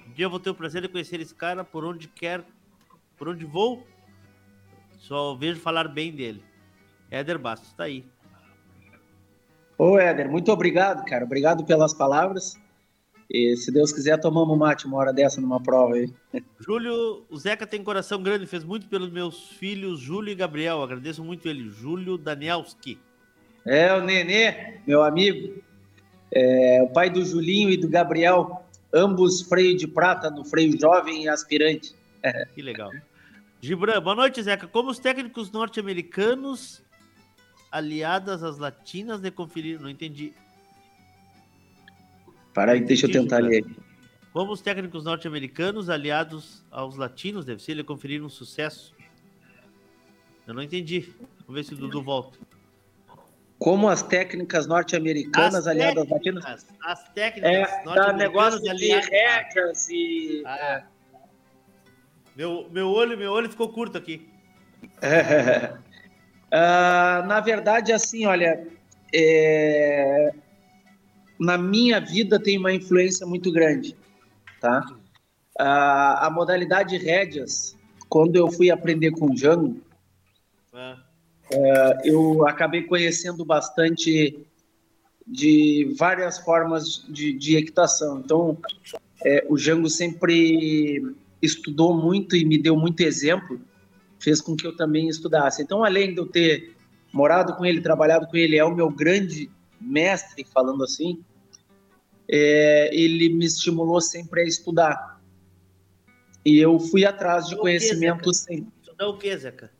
Um 0.07 0.13
dia 0.13 0.25
eu 0.25 0.31
vou 0.31 0.41
ter 0.41 0.49
o 0.49 0.55
prazer 0.55 0.81
de 0.81 0.89
conhecer 0.89 1.21
esse 1.21 1.35
cara 1.35 1.63
por 1.63 1.85
onde 1.85 2.09
quer, 2.09 2.43
por 3.19 3.29
onde 3.29 3.45
vou. 3.45 3.87
Só 5.07 5.37
vejo 5.37 5.61
falar 5.61 5.87
bem 5.87 6.11
dele. 6.11 6.43
Éder 7.09 7.39
Bastos, 7.39 7.73
tá 7.75 7.85
aí. 7.85 8.05
Ô, 9.79 9.97
Éder, 10.01 10.29
muito 10.29 10.51
obrigado, 10.51 11.05
cara. 11.05 11.25
Obrigado 11.25 11.65
pelas 11.65 11.95
palavras. 11.95 12.61
E 13.31 13.57
se 13.57 13.71
Deus 13.71 13.93
quiser, 13.93 14.19
tomamos 14.19 14.59
mate 14.59 14.85
uma 14.85 14.97
hora 14.97 15.13
dessa 15.13 15.41
numa 15.41 15.63
prova 15.63 15.95
aí. 15.95 16.13
Júlio, 16.59 17.25
o 17.31 17.37
Zeca 17.37 17.65
tem 17.65 17.85
coração 17.85 18.21
grande, 18.21 18.47
fez 18.47 18.65
muito 18.65 18.89
pelos 18.89 19.09
meus 19.09 19.51
filhos, 19.51 20.01
Júlio 20.01 20.33
e 20.33 20.35
Gabriel. 20.35 20.83
Agradeço 20.83 21.23
muito 21.23 21.49
ele. 21.49 21.71
Júlio 21.71 22.19
Danielski. 22.19 22.99
É, 23.65 23.95
o 23.95 24.03
Nenê, 24.03 24.81
meu 24.85 25.05
amigo. 25.05 25.63
É, 26.33 26.83
o 26.83 26.89
pai 26.89 27.11
do 27.11 27.25
Julinho 27.25 27.71
e 27.71 27.77
do 27.77 27.89
Gabriel, 27.89 28.67
ambos 28.93 29.43
freio 29.43 29.77
de 29.77 29.87
prata 29.87 30.31
no 30.31 30.45
freio 30.45 30.77
jovem 30.77 31.25
e 31.25 31.29
aspirante. 31.29 31.95
Que 32.57 32.61
legal. 32.61 32.91
Gibran, 33.67 34.01
boa 34.01 34.15
noite, 34.15 34.41
Zeca. 34.41 34.69
Como 34.69 34.91
os 34.91 35.01
técnicos 35.01 35.51
norte-americanos 35.51 36.85
aliadas 37.69 38.45
às 38.45 38.59
latinas 38.59 39.21
de 39.21 39.29
conferir? 39.29 39.81
Não 39.81 39.91
entendi. 39.91 40.33
Para 42.55 42.73
aí, 42.73 42.81
deixa 42.81 43.07
eu 43.07 43.11
tentar 43.11 43.39
ler. 43.39 43.65
Como 44.33 44.53
os 44.53 44.61
técnicos 44.61 45.03
norte-americanos 45.03 45.91
aliados 45.91 46.65
aos 46.71 46.97
latinos, 46.97 47.45
deve 47.45 47.61
ser, 47.61 47.73
ele 47.73 47.83
conferir 47.83 48.23
um 48.23 48.29
sucesso? 48.29 48.95
Eu 50.47 50.55
não 50.55 50.63
entendi. 50.63 51.13
Vamos 51.41 51.55
ver 51.57 51.65
se 51.65 51.75
o 51.75 51.77
Dudu 51.77 52.01
volta. 52.01 52.39
Como 53.59 53.89
as 53.89 54.01
técnicas 54.01 54.69
norte-americanas 54.69 55.67
aliadas 55.67 56.05
às 56.05 56.09
latinas? 56.09 56.45
As 56.85 57.09
técnicas 57.09 57.51
é, 57.51 57.85
norte-americanas 57.85 58.17
negócio 58.17 58.63
de 58.63 58.71
aliadas. 58.71 59.09
regras 59.09 59.89
e... 59.89 60.45
Ah, 60.47 60.85
meu, 62.37 62.69
meu, 62.71 62.89
olho, 62.89 63.17
meu 63.17 63.33
olho 63.33 63.51
ficou 63.51 63.69
curto 63.71 63.97
aqui. 63.97 64.29
É. 65.01 65.77
Uh, 66.47 67.27
na 67.27 67.41
verdade, 67.41 67.93
assim, 67.93 68.25
olha, 68.25 68.69
é... 69.13 70.33
na 71.41 71.59
minha 71.59 72.01
vida 72.01 72.41
tem 72.41 72.57
uma 72.57 72.73
influência 72.73 73.27
muito 73.27 73.51
grande, 73.51 73.97
tá? 74.61 74.81
Uh, 75.59 76.17
a 76.21 76.31
modalidade 76.33 76.97
rédeas, 76.99 77.77
quando 78.09 78.37
eu 78.37 78.49
fui 78.49 78.71
aprender 78.71 79.11
com 79.11 79.27
o 79.27 79.35
Django, 79.35 79.83
uh, 80.73 82.01
eu 82.05 82.47
acabei 82.47 82.85
conhecendo 82.85 83.45
bastante 83.45 84.47
de 85.27 85.95
várias 85.99 86.39
formas 86.39 87.05
de, 87.09 87.33
de 87.33 87.57
equitação. 87.57 88.21
Então, 88.21 88.57
é, 89.25 89.45
o 89.49 89.57
Django 89.57 89.91
sempre 89.91 91.03
estudou 91.47 91.97
muito 91.97 92.37
e 92.37 92.45
me 92.45 92.59
deu 92.59 92.77
muito 92.77 93.01
exemplo 93.01 93.59
fez 94.19 94.41
com 94.41 94.57
que 94.57 94.67
eu 94.67 94.77
também 94.77 95.09
estudasse. 95.09 95.63
Então, 95.63 95.85
além 95.85 96.13
de 96.13 96.19
eu 96.19 96.27
ter 96.27 96.75
morado 97.13 97.55
com 97.55 97.65
ele, 97.65 97.81
trabalhado 97.81 98.27
com 98.27 98.37
ele, 98.37 98.59
é 98.59 98.65
o 98.65 98.75
meu 98.75 98.91
grande 98.91 99.51
mestre, 99.81 100.45
falando 100.53 100.83
assim, 100.85 101.23
é, 102.29 102.91
ele 102.93 103.29
me 103.29 103.45
estimulou 103.45 104.01
sempre 104.01 104.43
a 104.43 104.45
estudar. 104.45 105.21
E 106.45 106.59
eu 106.59 106.79
fui 106.79 107.05
atrás 107.05 107.47
de 107.47 107.57
conhecimento 107.57 108.33
sempre. 108.33 108.73
Estudar 108.81 109.09
o 109.09 109.19
que, 109.19 109.37
Zeca? 109.37 109.71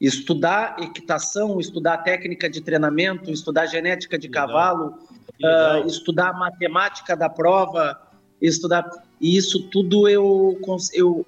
Estudar 0.00 0.76
equitação, 0.80 1.60
estudar 1.60 1.98
técnica 1.98 2.50
de 2.50 2.60
treinamento, 2.60 3.30
estudar 3.30 3.66
genética 3.66 4.18
de 4.18 4.26
Legal. 4.26 4.48
cavalo, 4.48 4.98
uh, 5.42 5.86
estudar 5.86 6.32
matemática 6.32 7.16
da 7.16 7.28
prova, 7.28 8.00
estudar. 8.48 8.88
E 9.20 9.36
isso 9.36 9.68
tudo 9.68 10.08
eu, 10.08 10.58
eu 10.92 11.26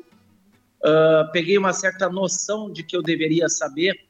uh, 0.85 1.33
peguei 1.33 1.57
uma 1.59 1.73
certa 1.73 2.09
noção 2.09 2.71
de 2.71 2.83
que 2.83 2.97
eu 2.97 3.03
deveria 3.03 3.49
saber 3.49 4.01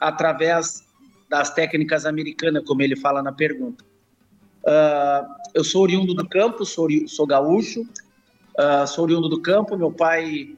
através 0.00 0.84
das 1.28 1.50
técnicas 1.50 2.06
americanas, 2.06 2.64
como 2.64 2.82
ele 2.82 2.96
fala 2.96 3.22
na 3.22 3.32
pergunta. 3.32 3.84
Uh, 4.62 5.26
eu 5.54 5.64
sou 5.64 5.82
oriundo 5.82 6.14
do 6.14 6.28
campo, 6.28 6.64
sou, 6.64 6.88
sou 7.06 7.26
gaúcho, 7.26 7.82
uh, 7.82 8.86
sou 8.86 9.04
oriundo 9.04 9.28
do 9.28 9.40
campo. 9.40 9.76
Meu 9.76 9.92
pai 9.92 10.56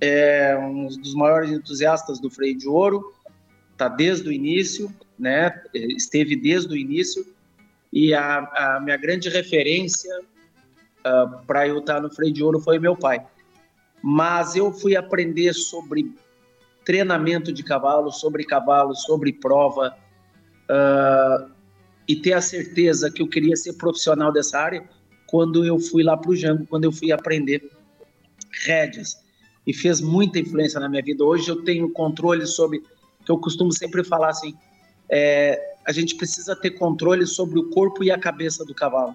é 0.00 0.56
um 0.58 0.86
dos 0.86 1.14
maiores 1.14 1.50
entusiastas 1.50 2.20
do 2.20 2.30
freio 2.30 2.56
de 2.56 2.68
ouro, 2.68 3.14
está 3.72 3.88
desde 3.88 4.28
o 4.28 4.32
início, 4.32 4.92
né? 5.18 5.62
Esteve 5.74 6.36
desde 6.36 6.72
o 6.72 6.76
início 6.76 7.26
e 7.92 8.14
a, 8.14 8.38
a 8.38 8.80
minha 8.80 8.96
grande 8.96 9.28
referência 9.28 10.10
uh, 11.06 11.44
para 11.46 11.66
eu 11.66 11.78
estar 11.78 12.00
no 12.00 12.10
freio 12.10 12.32
de 12.32 12.42
ouro 12.42 12.60
foi 12.60 12.78
meu 12.78 12.96
pai 12.96 13.24
mas 14.02 14.56
eu 14.56 14.72
fui 14.72 14.96
aprender 14.96 15.52
sobre 15.52 16.14
treinamento 16.84 17.52
de 17.52 17.62
cavalo, 17.62 18.10
sobre 18.10 18.44
cavalo, 18.44 18.94
sobre 18.94 19.32
prova, 19.32 19.94
uh, 20.70 21.50
e 22.08 22.16
ter 22.16 22.32
a 22.32 22.40
certeza 22.40 23.10
que 23.10 23.22
eu 23.22 23.28
queria 23.28 23.54
ser 23.54 23.74
profissional 23.74 24.32
dessa 24.32 24.58
área 24.58 24.88
quando 25.26 25.64
eu 25.64 25.78
fui 25.78 26.02
lá 26.02 26.16
para 26.16 26.30
o 26.30 26.36
Jango, 26.36 26.66
quando 26.66 26.84
eu 26.84 26.92
fui 26.92 27.12
aprender 27.12 27.70
rédeas. 28.64 29.16
E 29.66 29.74
fez 29.74 30.00
muita 30.00 30.38
influência 30.38 30.80
na 30.80 30.88
minha 30.88 31.02
vida. 31.02 31.22
Hoje 31.22 31.48
eu 31.48 31.62
tenho 31.62 31.92
controle 31.92 32.46
sobre, 32.46 32.82
que 33.24 33.30
eu 33.30 33.38
costumo 33.38 33.70
sempre 33.70 34.02
falar 34.02 34.30
assim, 34.30 34.54
é, 35.08 35.76
a 35.86 35.92
gente 35.92 36.16
precisa 36.16 36.56
ter 36.56 36.70
controle 36.70 37.26
sobre 37.26 37.60
o 37.60 37.68
corpo 37.70 38.02
e 38.02 38.10
a 38.10 38.18
cabeça 38.18 38.64
do 38.64 38.74
cavalo. 38.74 39.14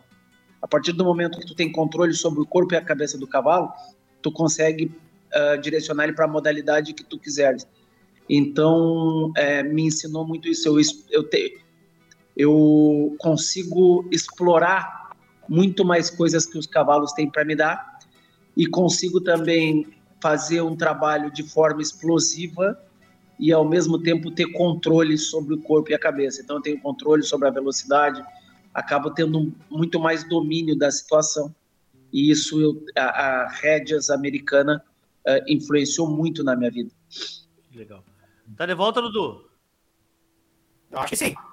A 0.65 0.67
partir 0.67 0.93
do 0.93 1.05
momento 1.05 1.37
que 1.39 1.45
tu 1.45 1.53
tem 1.53 1.71
controle 1.71 2.11
sobre 2.15 2.41
o 2.41 2.45
corpo 2.45 2.73
e 2.73 2.75
a 2.75 2.81
cabeça 2.81 3.19
do 3.19 3.27
cavalo, 3.27 3.71
tu 4.19 4.31
consegue 4.31 4.85
uh, 4.85 5.61
direcionar 5.61 6.05
ele 6.05 6.13
para 6.13 6.25
a 6.25 6.27
modalidade 6.27 6.91
que 6.91 7.03
tu 7.03 7.19
quiseres. 7.19 7.67
Então, 8.27 9.31
é, 9.37 9.61
me 9.61 9.83
ensinou 9.83 10.25
muito 10.25 10.47
isso. 10.47 10.67
Eu, 10.67 10.81
eu, 11.11 11.23
te, 11.29 11.61
eu 12.35 13.15
consigo 13.19 14.09
explorar 14.11 15.11
muito 15.47 15.85
mais 15.85 16.09
coisas 16.09 16.47
que 16.47 16.57
os 16.57 16.65
cavalos 16.65 17.13
têm 17.13 17.29
para 17.29 17.45
me 17.45 17.55
dar 17.55 17.99
e 18.57 18.65
consigo 18.65 19.21
também 19.21 19.85
fazer 20.19 20.61
um 20.61 20.75
trabalho 20.75 21.31
de 21.31 21.43
forma 21.43 21.79
explosiva 21.79 22.75
e 23.39 23.53
ao 23.53 23.63
mesmo 23.63 23.99
tempo 23.99 24.31
ter 24.31 24.51
controle 24.53 25.15
sobre 25.15 25.53
o 25.53 25.61
corpo 25.61 25.91
e 25.91 25.93
a 25.93 25.99
cabeça. 25.99 26.41
Então 26.41 26.55
eu 26.55 26.61
tenho 26.63 26.81
controle 26.81 27.21
sobre 27.21 27.47
a 27.47 27.51
velocidade, 27.51 28.25
acabo 28.75 29.09
tendo 29.09 29.55
muito 29.69 29.99
mais 30.01 30.27
domínio 30.27 30.77
da 30.77 30.91
situação 30.91 31.55
e 32.11 32.29
isso 32.29 32.61
eu, 32.61 32.85
a, 32.95 33.03
a 33.03 33.47
rédeas 33.47 34.09
americana 34.09 34.83
uh, 35.25 35.43
influenciou 35.47 36.09
muito 36.09 36.43
na 36.43 36.55
minha 36.55 36.69
vida. 36.69 36.91
Legal. 37.73 38.03
Tá 38.57 38.65
de 38.65 38.75
volta, 38.75 39.01
Dudu? 39.01 39.49
Eu 40.91 40.99
acho 40.99 41.09
que 41.09 41.15
sim. 41.15 41.33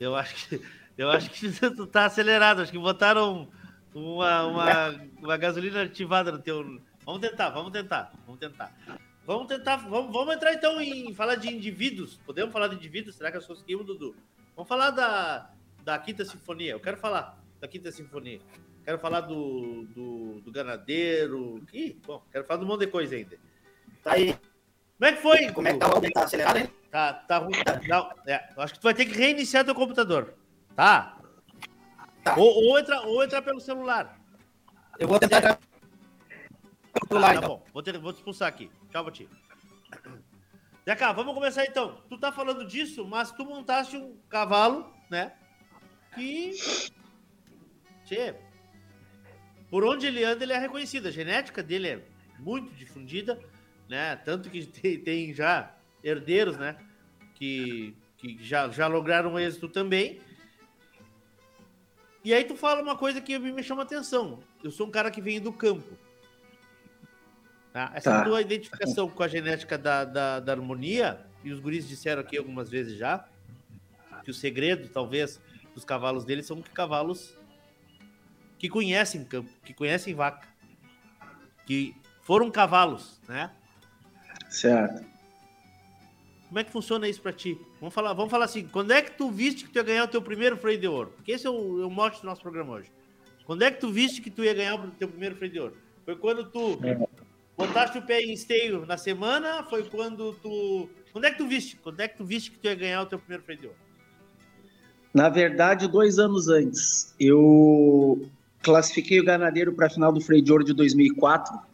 Eu 0.00 0.16
acho 0.16 0.48
que, 0.48 0.60
eu 0.98 1.08
acho 1.08 1.30
que 1.30 1.48
tu 1.76 1.86
tá 1.86 2.06
acelerado. 2.06 2.60
Acho 2.60 2.72
que 2.72 2.78
botaram 2.78 3.48
uma, 3.94 4.42
uma, 4.42 4.88
uma 5.20 5.36
gasolina 5.36 5.82
ativada 5.82 6.32
no 6.32 6.40
teu. 6.40 6.80
Vamos 7.06 7.20
tentar, 7.20 7.50
vamos 7.50 7.70
tentar, 7.70 8.12
vamos 8.26 8.40
tentar. 8.40 8.74
Vamos 9.24 9.46
tentar, 9.46 9.76
vamos, 9.76 10.12
vamos 10.12 10.34
entrar 10.34 10.54
então 10.54 10.80
em 10.80 11.14
falar 11.14 11.36
de 11.36 11.54
indivíduos. 11.54 12.18
Podemos 12.26 12.52
falar 12.52 12.66
de 12.66 12.74
indivíduos? 12.74 13.14
Será 13.14 13.30
que 13.30 13.36
nós 13.36 13.46
conseguimos, 13.46 13.86
Dudu? 13.86 14.16
Vamos 14.54 14.68
falar 14.68 14.90
da, 14.90 15.50
da 15.84 15.98
Quinta 15.98 16.24
Sinfonia. 16.24 16.72
Eu 16.72 16.80
quero 16.80 16.96
falar 16.96 17.38
da 17.60 17.68
Quinta 17.68 17.90
Sinfonia. 17.90 18.40
Quero 18.84 18.98
falar 18.98 19.20
do, 19.22 19.84
do, 19.86 20.40
do 20.40 20.52
Ganadeiro. 20.52 21.64
Ih, 21.72 22.00
bom, 22.04 22.22
quero 22.30 22.44
falar 22.44 22.58
de 22.58 22.64
um 22.64 22.68
monte 22.68 22.80
de 22.80 22.86
coisa 22.88 23.14
ainda. 23.14 23.38
Tá 24.02 24.12
aí. 24.12 24.36
Como 24.98 25.10
é 25.10 25.12
que 25.12 25.22
foi? 25.22 25.52
Como 25.52 25.68
é 25.68 25.72
que 25.72 25.78
tá 25.78 25.88
o 25.88 26.12
Tá 26.12 26.24
acelerado, 26.24 26.58
hein? 26.58 26.68
Tá, 26.90 27.12
tá 27.12 27.38
ruim. 27.38 27.52
Não, 27.88 28.12
é, 28.26 28.48
acho 28.56 28.74
que 28.74 28.80
tu 28.80 28.84
vai 28.84 28.94
ter 28.94 29.06
que 29.06 29.16
reiniciar 29.16 29.64
teu 29.64 29.74
computador. 29.74 30.34
Tá? 30.76 31.18
tá. 32.22 32.36
Ou, 32.36 32.68
ou, 32.68 32.78
entrar, 32.78 33.00
ou 33.02 33.24
entrar 33.24 33.42
pelo 33.42 33.60
celular. 33.60 34.18
Eu 34.98 35.08
vou 35.08 35.18
tentar 35.18 35.38
entrar 35.38 35.58
pelo 36.92 37.08
celular, 37.08 37.32
tá, 37.32 37.36
então. 37.36 37.48
bom. 37.48 37.64
Vou, 37.72 37.82
ter, 37.82 37.98
vou 37.98 38.12
te 38.12 38.16
expulsar 38.16 38.48
aqui. 38.48 38.70
Tchau, 38.90 39.04
Bati. 39.04 39.28
Zeca, 40.84 41.12
vamos 41.12 41.34
começar 41.34 41.64
então. 41.64 42.02
Tu 42.08 42.18
tá 42.18 42.32
falando 42.32 42.66
disso, 42.66 43.06
mas 43.06 43.30
tu 43.30 43.44
montaste 43.44 43.96
um 43.96 44.16
cavalo, 44.28 44.92
né? 45.08 45.32
Que 46.14 46.52
Tchê, 48.04 48.34
por 49.70 49.84
onde 49.84 50.06
ele 50.06 50.24
anda, 50.24 50.42
ele 50.44 50.52
é 50.52 50.58
reconhecido. 50.58 51.06
A 51.06 51.10
genética 51.10 51.62
dele 51.62 51.88
é 51.88 52.02
muito 52.38 52.74
difundida, 52.74 53.40
né? 53.88 54.16
Tanto 54.16 54.50
que 54.50 54.66
tem, 54.66 54.98
tem 54.98 55.32
já 55.32 55.74
herdeiros, 56.02 56.56
né? 56.56 56.76
Que, 57.34 57.96
que 58.18 58.36
já, 58.42 58.68
já 58.68 58.88
lograram 58.88 59.38
êxito 59.38 59.68
também. 59.68 60.20
E 62.24 62.34
aí 62.34 62.44
tu 62.44 62.56
fala 62.56 62.82
uma 62.82 62.96
coisa 62.96 63.20
que 63.20 63.38
me 63.38 63.62
chama 63.62 63.82
atenção. 63.82 64.40
Eu 64.62 64.70
sou 64.70 64.86
um 64.86 64.90
cara 64.90 65.10
que 65.10 65.20
vem 65.20 65.40
do 65.40 65.52
campo. 65.52 65.96
Tá? 67.72 67.90
Essa 67.94 68.10
tá. 68.10 68.24
tua 68.24 68.40
identificação 68.40 69.08
com 69.08 69.22
a 69.22 69.28
genética 69.28 69.78
da, 69.78 70.04
da, 70.04 70.40
da, 70.40 70.52
harmonia, 70.52 71.20
e 71.42 71.50
os 71.50 71.58
guris 71.58 71.88
disseram 71.88 72.20
aqui 72.20 72.36
algumas 72.36 72.68
vezes 72.68 72.98
já, 72.98 73.26
que 74.22 74.30
o 74.30 74.34
segredo, 74.34 74.88
talvez, 74.88 75.40
dos 75.74 75.84
cavalos 75.84 76.24
deles 76.24 76.46
são 76.46 76.60
que 76.60 76.70
cavalos 76.70 77.34
que 78.58 78.68
conhecem 78.68 79.24
campo, 79.24 79.50
que 79.64 79.72
conhecem 79.72 80.14
vaca, 80.14 80.46
que 81.66 81.96
foram 82.20 82.50
cavalos, 82.50 83.20
né? 83.26 83.50
Certo. 84.48 85.04
Como 86.46 86.58
é 86.58 86.64
que 86.64 86.70
funciona 86.70 87.08
isso 87.08 87.22
para 87.22 87.32
ti? 87.32 87.58
Vamos 87.80 87.94
falar, 87.94 88.12
vamos 88.12 88.30
falar 88.30 88.44
assim, 88.44 88.68
quando 88.68 88.90
é 88.92 89.00
que 89.00 89.12
tu 89.12 89.30
viste 89.30 89.64
que 89.64 89.70
tu 89.70 89.76
ia 89.76 89.82
ganhar 89.82 90.04
o 90.04 90.08
teu 90.08 90.20
primeiro 90.20 90.58
freio 90.58 90.78
de 90.78 90.86
ouro? 90.86 91.12
Porque 91.16 91.32
esse 91.32 91.46
é 91.46 91.50
o, 91.50 91.82
é 91.82 91.86
o 91.86 91.90
mote 91.90 92.20
do 92.20 92.26
nosso 92.26 92.42
programa 92.42 92.74
hoje. 92.74 92.92
Quando 93.46 93.62
é 93.62 93.70
que 93.70 93.80
tu 93.80 93.90
viste 93.90 94.20
que 94.20 94.30
tu 94.30 94.44
ia 94.44 94.52
ganhar 94.52 94.74
o 94.74 94.90
teu 94.90 95.08
primeiro 95.08 95.34
freio 95.34 95.52
de 95.52 95.58
ouro? 95.58 95.76
Foi 96.04 96.14
quando 96.14 96.44
tu 96.50 96.78
é. 96.84 96.98
Botaste 97.66 97.98
o 97.98 98.02
pé 98.02 98.20
em 98.20 98.32
esteio 98.32 98.84
na 98.86 98.96
semana? 98.96 99.62
Foi 99.64 99.84
quando 99.84 100.34
tu... 100.42 100.88
Quando 101.12 101.24
é 101.26 101.30
que 101.30 101.38
tu 101.38 101.46
viste? 101.46 101.76
Quando 101.76 102.00
é 102.00 102.08
que 102.08 102.16
tu 102.16 102.24
viste 102.24 102.50
que 102.50 102.58
tu 102.58 102.66
ia 102.66 102.74
ganhar 102.74 103.02
o 103.02 103.06
teu 103.06 103.18
primeiro 103.18 103.44
freio 103.44 103.60
de 103.60 103.66
ouro? 103.66 103.78
Na 105.14 105.28
verdade, 105.28 105.86
dois 105.86 106.18
anos 106.18 106.48
antes. 106.48 107.14
Eu 107.20 108.28
classifiquei 108.62 109.20
o 109.20 109.24
Ganadeiro 109.24 109.72
para 109.74 109.86
a 109.86 109.90
final 109.90 110.12
do 110.12 110.20
freio 110.20 110.42
de 110.42 110.50
ouro 110.50 110.64
de 110.64 110.72
2004 110.72 111.72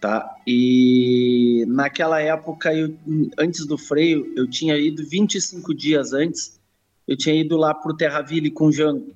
tá? 0.00 0.34
E 0.46 1.64
naquela 1.68 2.20
época, 2.20 2.74
eu, 2.74 2.96
antes 3.38 3.66
do 3.66 3.76
freio, 3.76 4.32
eu 4.34 4.48
tinha 4.48 4.76
ido 4.78 5.06
25 5.06 5.74
dias 5.74 6.14
antes, 6.14 6.58
eu 7.06 7.16
tinha 7.16 7.34
ido 7.34 7.56
lá 7.56 7.74
para 7.74 7.92
o 7.92 7.96
Terraville 7.96 8.50
com 8.50 8.66
o 8.66 8.72
Jango. 8.72 9.14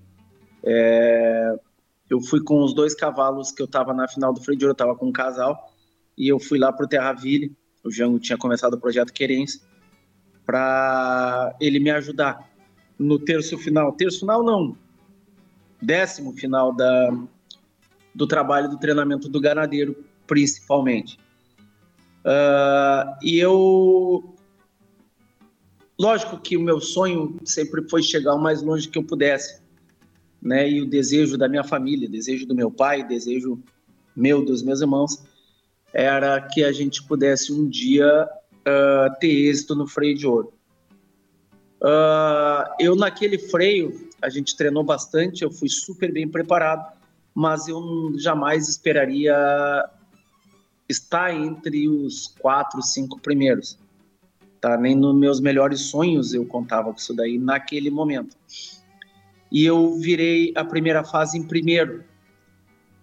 É, 0.62 1.58
eu 2.08 2.20
fui 2.20 2.42
com 2.42 2.62
os 2.62 2.74
dois 2.74 2.94
cavalos 2.94 3.50
que 3.50 3.62
eu 3.62 3.66
estava 3.66 3.92
na 3.92 4.06
final 4.06 4.32
do 4.32 4.40
freio 4.40 4.58
de 4.58 4.64
ouro, 4.64 4.72
eu 4.72 4.74
estava 4.74 4.96
com 4.96 5.06
um 5.06 5.12
casal, 5.12 5.72
e 6.16 6.28
eu 6.28 6.38
fui 6.38 6.58
lá 6.58 6.72
para 6.72 6.86
o 6.86 6.88
Terraville, 6.88 7.56
o 7.84 7.90
Jango 7.90 8.18
tinha 8.18 8.38
começado 8.38 8.74
o 8.74 8.80
projeto 8.80 9.12
Querência, 9.12 9.60
para 10.44 11.54
ele 11.60 11.78
me 11.80 11.90
ajudar 11.90 12.50
no 12.98 13.18
terço 13.18 13.58
final. 13.58 13.92
Terço 13.92 14.20
final 14.20 14.42
não, 14.42 14.76
décimo 15.80 16.32
final 16.32 16.74
da, 16.74 17.10
do 18.14 18.26
trabalho 18.26 18.68
do 18.68 18.78
treinamento 18.78 19.28
do 19.28 19.40
ganadeiro 19.40 19.96
principalmente. 20.26 21.18
Uh, 22.24 23.16
e 23.22 23.38
eu. 23.38 24.34
Lógico 25.98 26.38
que 26.38 26.56
o 26.56 26.60
meu 26.60 26.80
sonho 26.80 27.38
sempre 27.44 27.88
foi 27.88 28.02
chegar 28.02 28.34
o 28.34 28.38
mais 28.38 28.62
longe 28.62 28.88
que 28.88 28.98
eu 28.98 29.04
pudesse, 29.04 29.62
né? 30.44 30.68
E 30.68 30.82
o 30.82 30.86
desejo 30.86 31.38
da 31.38 31.48
minha 31.48 31.64
família, 31.64 32.08
desejo 32.08 32.46
do 32.46 32.54
meu 32.54 32.70
pai, 32.70 33.02
desejo 33.02 33.58
meu, 34.14 34.44
dos 34.44 34.62
meus 34.62 34.80
irmãos, 34.82 35.24
era 35.92 36.40
que 36.40 36.62
a 36.62 36.70
gente 36.70 37.02
pudesse 37.02 37.52
um 37.52 37.68
dia 37.68 38.28
uh, 38.28 39.18
ter 39.18 39.48
êxito 39.48 39.74
no 39.74 39.86
freio 39.86 40.16
de 40.16 40.26
ouro. 40.26 40.52
Uh, 41.80 42.64
eu, 42.78 42.94
naquele 42.94 43.38
freio, 43.38 44.08
a 44.20 44.28
gente 44.28 44.56
treinou 44.56 44.84
bastante, 44.84 45.42
eu 45.42 45.50
fui 45.50 45.68
super 45.68 46.12
bem 46.12 46.28
preparado, 46.28 46.92
mas 47.34 47.66
eu 47.66 48.12
jamais 48.16 48.68
esperaria 48.68 49.34
está 50.88 51.34
entre 51.34 51.88
os 51.88 52.28
quatro, 52.38 52.82
cinco 52.82 53.18
primeiros. 53.20 53.78
Tá? 54.60 54.76
Nem 54.76 54.94
nos 54.94 55.14
meus 55.14 55.40
melhores 55.40 55.80
sonhos 55.82 56.34
eu 56.34 56.44
contava 56.46 56.92
com 56.92 56.98
isso 56.98 57.14
daí 57.14 57.38
naquele 57.38 57.90
momento. 57.90 58.36
E 59.54 59.64
eu 59.64 59.94
virei 60.00 60.52
a 60.56 60.64
primeira 60.64 61.04
fase 61.04 61.38
em 61.38 61.44
primeiro. 61.44 62.02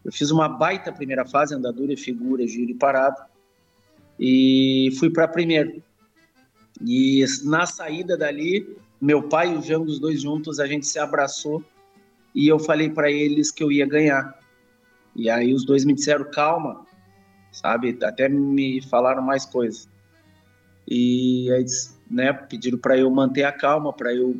Eu 0.03 0.11
fiz 0.11 0.31
uma 0.31 0.49
baita 0.49 0.91
primeira 0.91 1.25
fase, 1.25 1.55
andadura, 1.55 1.95
figura, 1.95 2.45
giro 2.45 2.71
e 2.71 2.73
parado. 2.73 3.21
E 4.19 4.93
fui 4.99 5.09
para 5.09 5.29
primeiro. 5.29 5.81
E 6.85 7.23
na 7.45 7.65
saída 7.65 8.17
dali, 8.17 8.75
meu 8.99 9.29
pai 9.29 9.53
e 9.53 9.55
o 9.55 9.61
Jango, 9.61 9.85
os 9.85 9.97
dois 9.97 10.21
juntos, 10.21 10.59
a 10.59 10.67
gente 10.67 10.85
se 10.85 10.99
abraçou 10.99 11.63
e 12.35 12.49
eu 12.49 12.59
falei 12.59 12.89
para 12.89 13.09
eles 13.09 13.49
que 13.49 13.63
eu 13.63 13.71
ia 13.71 13.85
ganhar. 13.85 14.37
E 15.15 15.29
aí 15.29 15.53
os 15.53 15.63
dois 15.63 15.85
me 15.85 15.93
disseram: 15.93 16.29
calma, 16.31 16.85
sabe? 17.49 17.97
Até 18.03 18.27
me 18.27 18.81
falaram 18.81 19.21
mais 19.21 19.45
coisas. 19.45 19.87
E 20.85 21.49
aí, 21.53 21.65
né, 22.09 22.33
pediram 22.33 22.77
para 22.77 22.97
eu 22.97 23.09
manter 23.09 23.45
a 23.45 23.53
calma, 23.53 23.93
para 23.93 24.13
eu 24.13 24.35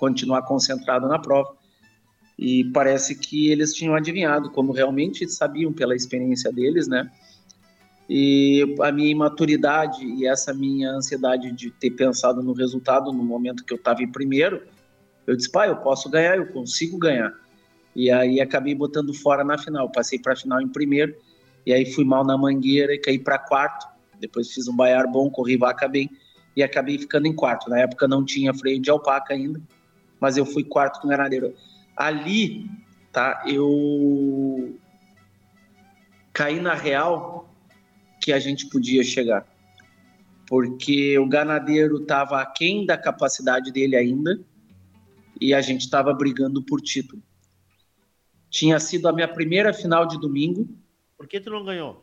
continuar 0.00 0.42
concentrado 0.42 1.06
na 1.06 1.18
prova. 1.18 1.54
E 2.38 2.64
parece 2.72 3.14
que 3.14 3.50
eles 3.50 3.74
tinham 3.74 3.94
adivinhado, 3.94 4.50
como 4.50 4.72
realmente 4.72 5.28
sabiam 5.28 5.72
pela 5.72 5.94
experiência 5.94 6.50
deles, 6.50 6.88
né? 6.88 7.08
E 8.08 8.74
a 8.80 8.90
minha 8.90 9.10
imaturidade 9.10 10.04
e 10.04 10.26
essa 10.26 10.52
minha 10.52 10.90
ansiedade 10.90 11.52
de 11.52 11.70
ter 11.70 11.90
pensado 11.90 12.42
no 12.42 12.54
resultado 12.54 13.12
no 13.12 13.22
momento 13.22 13.64
que 13.64 13.72
eu 13.72 13.76
estava 13.76 14.02
em 14.02 14.10
primeiro, 14.10 14.62
eu 15.26 15.36
disse, 15.36 15.52
pai, 15.52 15.70
eu 15.70 15.76
posso 15.76 16.08
ganhar, 16.08 16.36
eu 16.36 16.46
consigo 16.46 16.98
ganhar. 16.98 17.32
E 17.94 18.10
aí 18.10 18.40
acabei 18.40 18.74
botando 18.74 19.12
fora 19.12 19.44
na 19.44 19.58
final. 19.58 19.92
Passei 19.92 20.18
para 20.18 20.32
a 20.32 20.36
final 20.36 20.60
em 20.60 20.68
primeiro 20.68 21.14
e 21.66 21.72
aí 21.72 21.92
fui 21.92 22.04
mal 22.04 22.24
na 22.24 22.36
mangueira 22.36 22.94
e 22.94 22.98
caí 22.98 23.18
para 23.18 23.38
quarto. 23.38 23.86
Depois 24.18 24.50
fiz 24.50 24.66
um 24.66 24.74
baiar 24.74 25.06
bom, 25.06 25.30
corri 25.30 25.56
vaca 25.56 25.86
bem 25.86 26.10
e 26.56 26.62
acabei 26.62 26.98
ficando 26.98 27.26
em 27.26 27.34
quarto. 27.34 27.68
Na 27.70 27.80
época 27.80 28.08
não 28.08 28.24
tinha 28.24 28.52
freio 28.52 28.80
de 28.80 28.90
alpaca 28.90 29.34
ainda, 29.34 29.60
mas 30.20 30.36
eu 30.36 30.44
fui 30.44 30.62
quarto 30.62 31.00
com 31.00 31.06
o 31.06 31.10
ganadeiro. 31.10 31.54
Ali, 31.96 32.68
tá, 33.12 33.42
eu 33.46 34.78
caí 36.32 36.60
na 36.60 36.74
real 36.74 37.52
que 38.20 38.32
a 38.32 38.38
gente 38.38 38.68
podia 38.68 39.02
chegar. 39.02 39.46
Porque 40.46 41.18
o 41.18 41.28
ganadeiro 41.28 42.02
estava 42.02 42.40
aquém 42.40 42.84
da 42.84 42.98
capacidade 42.98 43.72
dele 43.72 43.96
ainda 43.96 44.38
e 45.40 45.54
a 45.54 45.60
gente 45.60 45.82
estava 45.82 46.12
brigando 46.12 46.62
por 46.62 46.80
título. 46.80 47.22
Tinha 48.50 48.78
sido 48.80 49.08
a 49.08 49.12
minha 49.12 49.28
primeira 49.28 49.72
final 49.72 50.06
de 50.06 50.18
domingo, 50.18 50.68
por 51.20 51.28
que 51.28 51.38
tu 51.38 51.50
não 51.50 51.62
ganhou? 51.62 52.02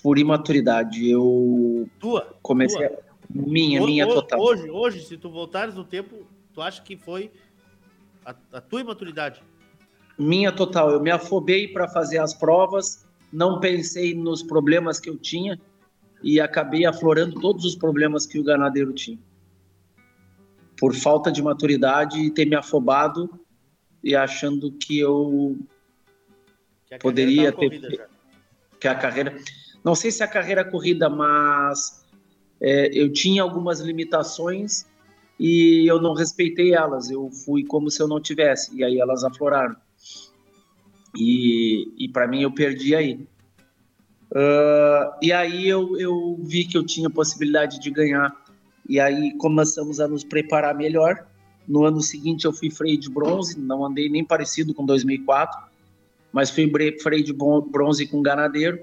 Por 0.00 0.18
imaturidade. 0.18 1.10
Eu 1.10 1.90
tua, 1.98 2.38
comecei 2.40 2.88
tua. 2.88 3.02
minha, 3.28 3.84
minha 3.84 4.06
total. 4.06 4.40
Hoje, 4.40 4.70
hoje, 4.70 5.02
se 5.04 5.18
tu 5.18 5.28
voltares 5.28 5.74
no 5.74 5.82
tempo, 5.82 6.24
tu 6.56 6.62
acha 6.62 6.82
que 6.82 6.96
foi 6.96 7.30
a, 8.24 8.34
a 8.54 8.60
tua 8.62 8.80
imaturidade? 8.80 9.42
Minha 10.18 10.50
total. 10.50 10.90
Eu 10.90 11.00
me 11.00 11.10
afobei 11.10 11.68
para 11.68 11.86
fazer 11.86 12.16
as 12.16 12.32
provas, 12.32 13.06
não 13.30 13.60
pensei 13.60 14.14
nos 14.14 14.42
problemas 14.42 14.98
que 14.98 15.10
eu 15.10 15.18
tinha 15.18 15.60
e 16.22 16.40
acabei 16.40 16.86
aflorando 16.86 17.38
todos 17.38 17.66
os 17.66 17.76
problemas 17.76 18.24
que 18.24 18.38
o 18.38 18.42
ganadeiro 18.42 18.94
tinha. 18.94 19.18
Por 20.80 20.94
falta 20.94 21.30
de 21.30 21.42
maturidade 21.42 22.18
e 22.18 22.30
ter 22.30 22.46
me 22.46 22.56
afobado 22.56 23.28
e 24.02 24.16
achando 24.16 24.72
que 24.72 24.98
eu 24.98 25.58
poderia 27.00 27.52
tá 27.52 27.58
ter 27.58 28.08
que 28.80 28.88
a 28.88 28.94
carreira 28.94 29.36
não 29.84 29.94
sei 29.94 30.10
se 30.10 30.22
a 30.22 30.28
carreira 30.28 30.64
corrida 30.64 31.08
mas 31.08 32.04
é, 32.60 32.88
eu 32.92 33.12
tinha 33.12 33.42
algumas 33.42 33.80
limitações 33.80 34.86
e 35.38 35.84
eu 35.88 36.00
não 36.00 36.14
respeitei 36.14 36.74
elas 36.74 37.10
eu 37.10 37.30
fui 37.30 37.64
como 37.64 37.90
se 37.90 38.02
eu 38.02 38.08
não 38.08 38.20
tivesse 38.20 38.74
e 38.76 38.84
aí 38.84 38.98
elas 38.98 39.24
afloraram 39.24 39.76
e, 41.16 41.92
e 41.98 42.08
para 42.08 42.26
mim 42.26 42.42
eu 42.42 42.52
perdi 42.52 42.94
aí 42.94 43.14
uh, 44.32 45.16
e 45.22 45.32
aí 45.32 45.68
eu, 45.68 45.98
eu 45.98 46.38
vi 46.42 46.64
que 46.64 46.76
eu 46.76 46.84
tinha 46.84 47.10
possibilidade 47.10 47.80
de 47.80 47.90
ganhar 47.90 48.34
e 48.88 49.00
aí 49.00 49.36
começamos 49.38 50.00
a 50.00 50.08
nos 50.08 50.24
preparar 50.24 50.74
melhor 50.74 51.26
no 51.66 51.84
ano 51.84 52.00
seguinte 52.00 52.44
eu 52.44 52.52
fui 52.52 52.70
freio 52.70 52.98
de 52.98 53.10
bronze 53.10 53.58
não 53.58 53.84
andei 53.84 54.08
nem 54.08 54.24
parecido 54.24 54.72
com 54.72 54.86
2004 54.86 55.76
mas 56.36 56.50
fui 56.50 56.70
freio 57.00 57.24
de 57.24 57.32
bronze 57.32 58.06
com 58.06 58.20
ganadeiro. 58.20 58.78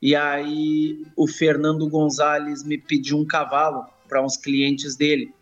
E 0.00 0.14
aí 0.14 1.04
o 1.16 1.26
Fernando 1.26 1.88
Gonzalez 1.88 2.62
me 2.62 2.78
pediu 2.78 3.18
um 3.18 3.26
cavalo 3.26 3.84
para 4.08 4.24
uns 4.24 4.36
clientes 4.36 4.94
dele. 4.94 5.34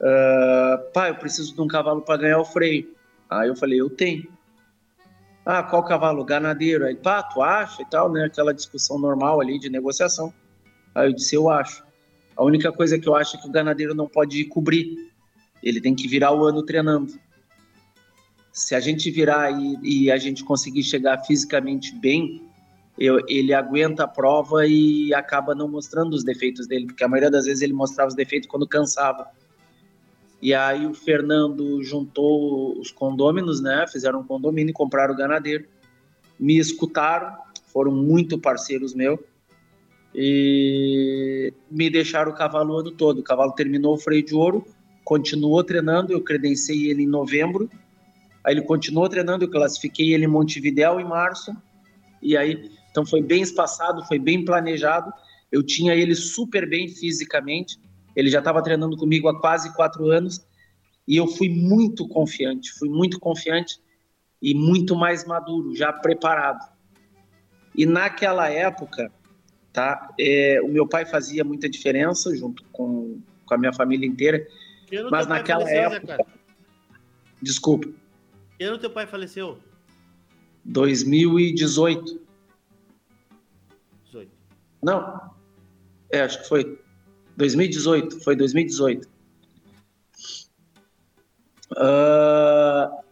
Uh, 0.00 0.92
pai, 0.92 1.10
eu 1.10 1.14
preciso 1.14 1.54
de 1.54 1.60
um 1.60 1.68
cavalo 1.68 2.02
para 2.02 2.20
ganhar 2.20 2.38
o 2.38 2.44
freio. 2.44 2.94
Aí 3.30 3.48
eu 3.48 3.56
falei, 3.56 3.80
eu 3.80 3.88
tenho. 3.88 4.28
Ah, 5.46 5.62
qual 5.62 5.84
cavalo? 5.84 6.24
Ganadeiro. 6.24 6.86
Aí, 6.86 6.94
pá, 6.94 7.22
tu 7.22 7.42
acha 7.42 7.82
e 7.82 7.86
tal, 7.86 8.10
né? 8.10 8.24
Aquela 8.24 8.52
discussão 8.52 8.98
normal 8.98 9.40
ali 9.40 9.58
de 9.58 9.68
negociação. 9.68 10.32
Aí 10.94 11.08
eu 11.08 11.12
disse, 11.12 11.34
eu 11.34 11.50
acho. 11.50 11.84
A 12.36 12.44
única 12.44 12.72
coisa 12.72 12.98
que 12.98 13.08
eu 13.08 13.14
acho 13.14 13.36
é 13.36 13.40
que 13.40 13.48
o 13.48 13.52
ganadeiro 13.52 13.94
não 13.94 14.08
pode 14.08 14.44
cobrir. 14.46 15.12
Ele 15.62 15.80
tem 15.80 15.94
que 15.94 16.08
virar 16.08 16.32
o 16.32 16.44
ano 16.44 16.62
treinando 16.62 17.14
se 18.54 18.72
a 18.76 18.78
gente 18.78 19.10
virar 19.10 19.50
e, 19.50 19.78
e 19.82 20.10
a 20.12 20.16
gente 20.16 20.44
conseguir 20.44 20.84
chegar 20.84 21.18
fisicamente 21.24 21.92
bem, 21.92 22.40
eu, 22.96 23.18
ele 23.28 23.52
aguenta 23.52 24.04
a 24.04 24.08
prova 24.08 24.64
e 24.64 25.12
acaba 25.12 25.56
não 25.56 25.66
mostrando 25.66 26.14
os 26.14 26.22
defeitos 26.22 26.68
dele, 26.68 26.86
porque 26.86 27.02
a 27.02 27.08
maioria 27.08 27.32
das 27.32 27.46
vezes 27.46 27.62
ele 27.62 27.72
mostrava 27.72 28.10
os 28.10 28.14
defeitos 28.14 28.48
quando 28.48 28.68
cansava. 28.68 29.26
E 30.40 30.52
aí 30.52 30.86
o 30.86 30.94
Fernando 30.94 31.82
juntou 31.82 32.78
os 32.78 32.90
condôminos, 32.90 33.60
né? 33.60 33.86
Fizeram 33.90 34.20
um 34.20 34.24
condomínio 34.24 34.70
e 34.70 34.74
compraram 34.74 35.14
o 35.14 35.16
ganadeiro. 35.16 35.64
Me 36.38 36.58
escutaram, 36.58 37.36
foram 37.66 37.92
muito 37.92 38.38
parceiros 38.38 38.94
meus 38.94 39.18
e 40.14 41.52
me 41.70 41.88
deixaram 41.90 42.30
o 42.30 42.34
cavalo 42.34 42.74
o 42.74 42.78
ano 42.78 42.90
todo. 42.90 43.18
O 43.18 43.22
cavalo 43.22 43.52
terminou 43.52 43.94
o 43.94 43.98
freio 43.98 44.24
de 44.24 44.34
ouro, 44.34 44.66
continuou 45.04 45.64
treinando, 45.64 46.12
eu 46.12 46.20
credenciei 46.20 46.90
ele 46.90 47.02
em 47.02 47.08
novembro 47.08 47.70
Aí 48.44 48.52
ele 48.52 48.62
continuou 48.62 49.08
treinando, 49.08 49.44
eu 49.44 49.50
classifiquei 49.50 50.12
ele 50.12 50.26
em 50.26 50.28
Montevidéu 50.28 51.00
em 51.00 51.04
março 51.04 51.56
E 52.20 52.36
aí, 52.36 52.70
então 52.90 53.06
foi 53.06 53.22
bem 53.22 53.40
espaçado, 53.42 54.04
foi 54.04 54.18
bem 54.18 54.44
planejado. 54.44 55.10
Eu 55.50 55.62
tinha 55.62 55.94
ele 55.94 56.14
super 56.14 56.68
bem 56.68 56.88
fisicamente. 56.88 57.78
Ele 58.14 58.30
já 58.30 58.38
estava 58.38 58.62
treinando 58.62 58.96
comigo 58.96 59.28
há 59.28 59.40
quase 59.40 59.74
quatro 59.74 60.10
anos 60.10 60.46
e 61.06 61.16
eu 61.16 61.26
fui 61.26 61.48
muito 61.48 62.08
confiante, 62.08 62.72
fui 62.72 62.88
muito 62.88 63.18
confiante 63.18 63.78
e 64.40 64.54
muito 64.54 64.96
mais 64.96 65.24
maduro, 65.26 65.74
já 65.74 65.92
preparado. 65.92 66.72
E 67.74 67.84
naquela 67.84 68.48
época, 68.48 69.10
tá? 69.72 70.12
É, 70.18 70.60
o 70.62 70.68
meu 70.68 70.86
pai 70.86 71.04
fazia 71.04 71.42
muita 71.42 71.68
diferença 71.68 72.34
junto 72.36 72.64
com, 72.72 73.20
com 73.44 73.54
a 73.54 73.58
minha 73.58 73.72
família 73.72 74.06
inteira. 74.06 74.46
Mas 75.10 75.26
naquela 75.26 75.62
faleceu, 75.62 75.92
época. 75.92 76.26
Desculpa. 77.42 77.88
Que 78.56 78.64
ano 78.64 78.78
teu 78.78 78.90
pai 78.90 79.06
faleceu? 79.06 79.58
2018. 80.64 82.20
18. 84.04 84.30
Não. 84.82 85.34
É, 86.10 86.20
acho 86.20 86.42
que 86.42 86.48
foi 86.48 86.78
2018. 87.36 88.20
Foi 88.20 88.36
2018. 88.36 89.08
Uh, 91.72 93.02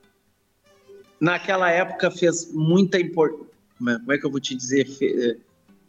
naquela 1.20 1.70
época 1.70 2.10
fez 2.10 2.52
muita 2.52 2.98
importância. 2.98 3.52
Como 3.78 4.12
é 4.12 4.18
que 4.18 4.26
eu 4.26 4.30
vou 4.30 4.40
te 4.40 4.54
dizer? 4.54 4.86
Fe... 4.86 5.40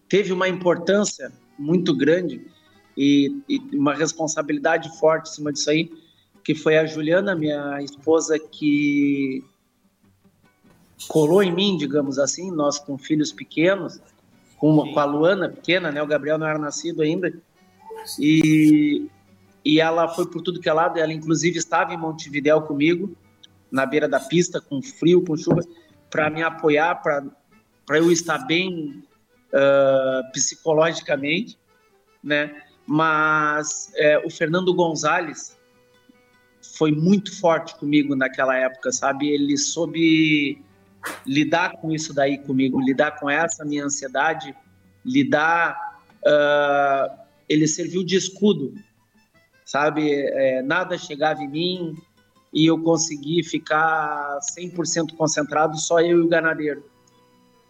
Teve 0.10 0.34
uma 0.34 0.48
importância 0.48 1.32
muito 1.58 1.96
grande 1.96 2.46
e, 2.98 3.42
e, 3.48 3.60
uma 3.76 3.94
responsabilidade 3.94 4.98
forte 5.00 5.30
em 5.30 5.34
cima 5.34 5.54
disso 5.54 5.70
aí, 5.70 5.92
que 6.44 6.56
foi 6.56 6.78
a 6.78 6.86
Juliana, 6.86 7.36
minha 7.36 7.82
esposa, 7.82 8.38
que 8.40 9.44
colou 11.08 11.44
em 11.44 11.54
mim, 11.54 11.78
digamos 11.78 12.18
assim, 12.18 12.52
nós 12.52 12.80
com 12.80 12.98
filhos 12.98 13.32
pequenos, 13.32 14.00
com, 14.58 14.92
com 14.94 15.00
a 15.00 15.06
Luana 15.06 15.50
pequena, 15.50 15.92
né? 15.92 16.02
O 16.02 16.08
Gabriel 16.08 16.38
não 16.38 16.48
era 16.48 16.60
nascido 16.60 17.02
ainda. 17.02 17.34
E, 18.20 19.08
e 19.64 19.80
ela 19.80 20.08
foi 20.08 20.28
por 20.28 20.42
tudo 20.42 20.60
que 20.60 20.70
é 20.70 20.74
lado, 20.74 21.00
ela 21.00 21.14
inclusive 21.14 21.58
estava 21.58 21.94
em 21.94 21.98
Montevidéu 21.98 22.62
comigo, 22.62 23.16
na 23.72 23.86
beira 23.86 24.08
da 24.08 24.20
pista, 24.20 24.62
com 24.62 24.82
frio, 24.82 25.24
com 25.24 25.36
chuva, 25.36 25.62
para 26.10 26.30
me 26.30 26.44
apoiar, 26.44 26.96
para 27.02 27.98
eu 27.98 28.12
estar 28.12 28.40
bem 28.40 29.04
uh, 29.50 30.32
psicologicamente, 30.32 31.58
né? 32.24 32.62
Mas 32.86 33.92
é, 33.96 34.20
o 34.20 34.30
Fernando 34.30 34.74
Gonzalez 34.74 35.58
foi 36.78 36.92
muito 36.92 37.40
forte 37.40 37.76
comigo 37.76 38.16
naquela 38.16 38.58
época, 38.58 38.92
sabe? 38.92 39.30
Ele 39.30 39.58
soube 39.58 40.62
lidar 41.26 41.78
com 41.78 41.92
isso 41.92 42.14
daí 42.14 42.38
comigo, 42.38 42.80
lidar 42.80 43.20
com 43.20 43.30
essa 43.30 43.64
minha 43.64 43.86
ansiedade, 43.86 44.56
lidar. 45.04 45.98
Uh, 46.26 47.23
ele 47.48 47.68
serviu 47.68 48.04
de 48.04 48.16
escudo, 48.16 48.74
sabe? 49.66 50.12
É, 50.12 50.62
nada 50.62 50.98
chegava 50.98 51.42
em 51.42 51.50
mim 51.50 51.98
e 52.54 52.66
eu 52.66 52.82
consegui 52.82 53.44
ficar 53.44 54.40
100% 54.58 55.16
concentrado, 55.16 55.78
só 55.78 56.00
eu 56.00 56.20
e 56.20 56.22
o 56.22 56.28
ganadeiro. 56.28 56.84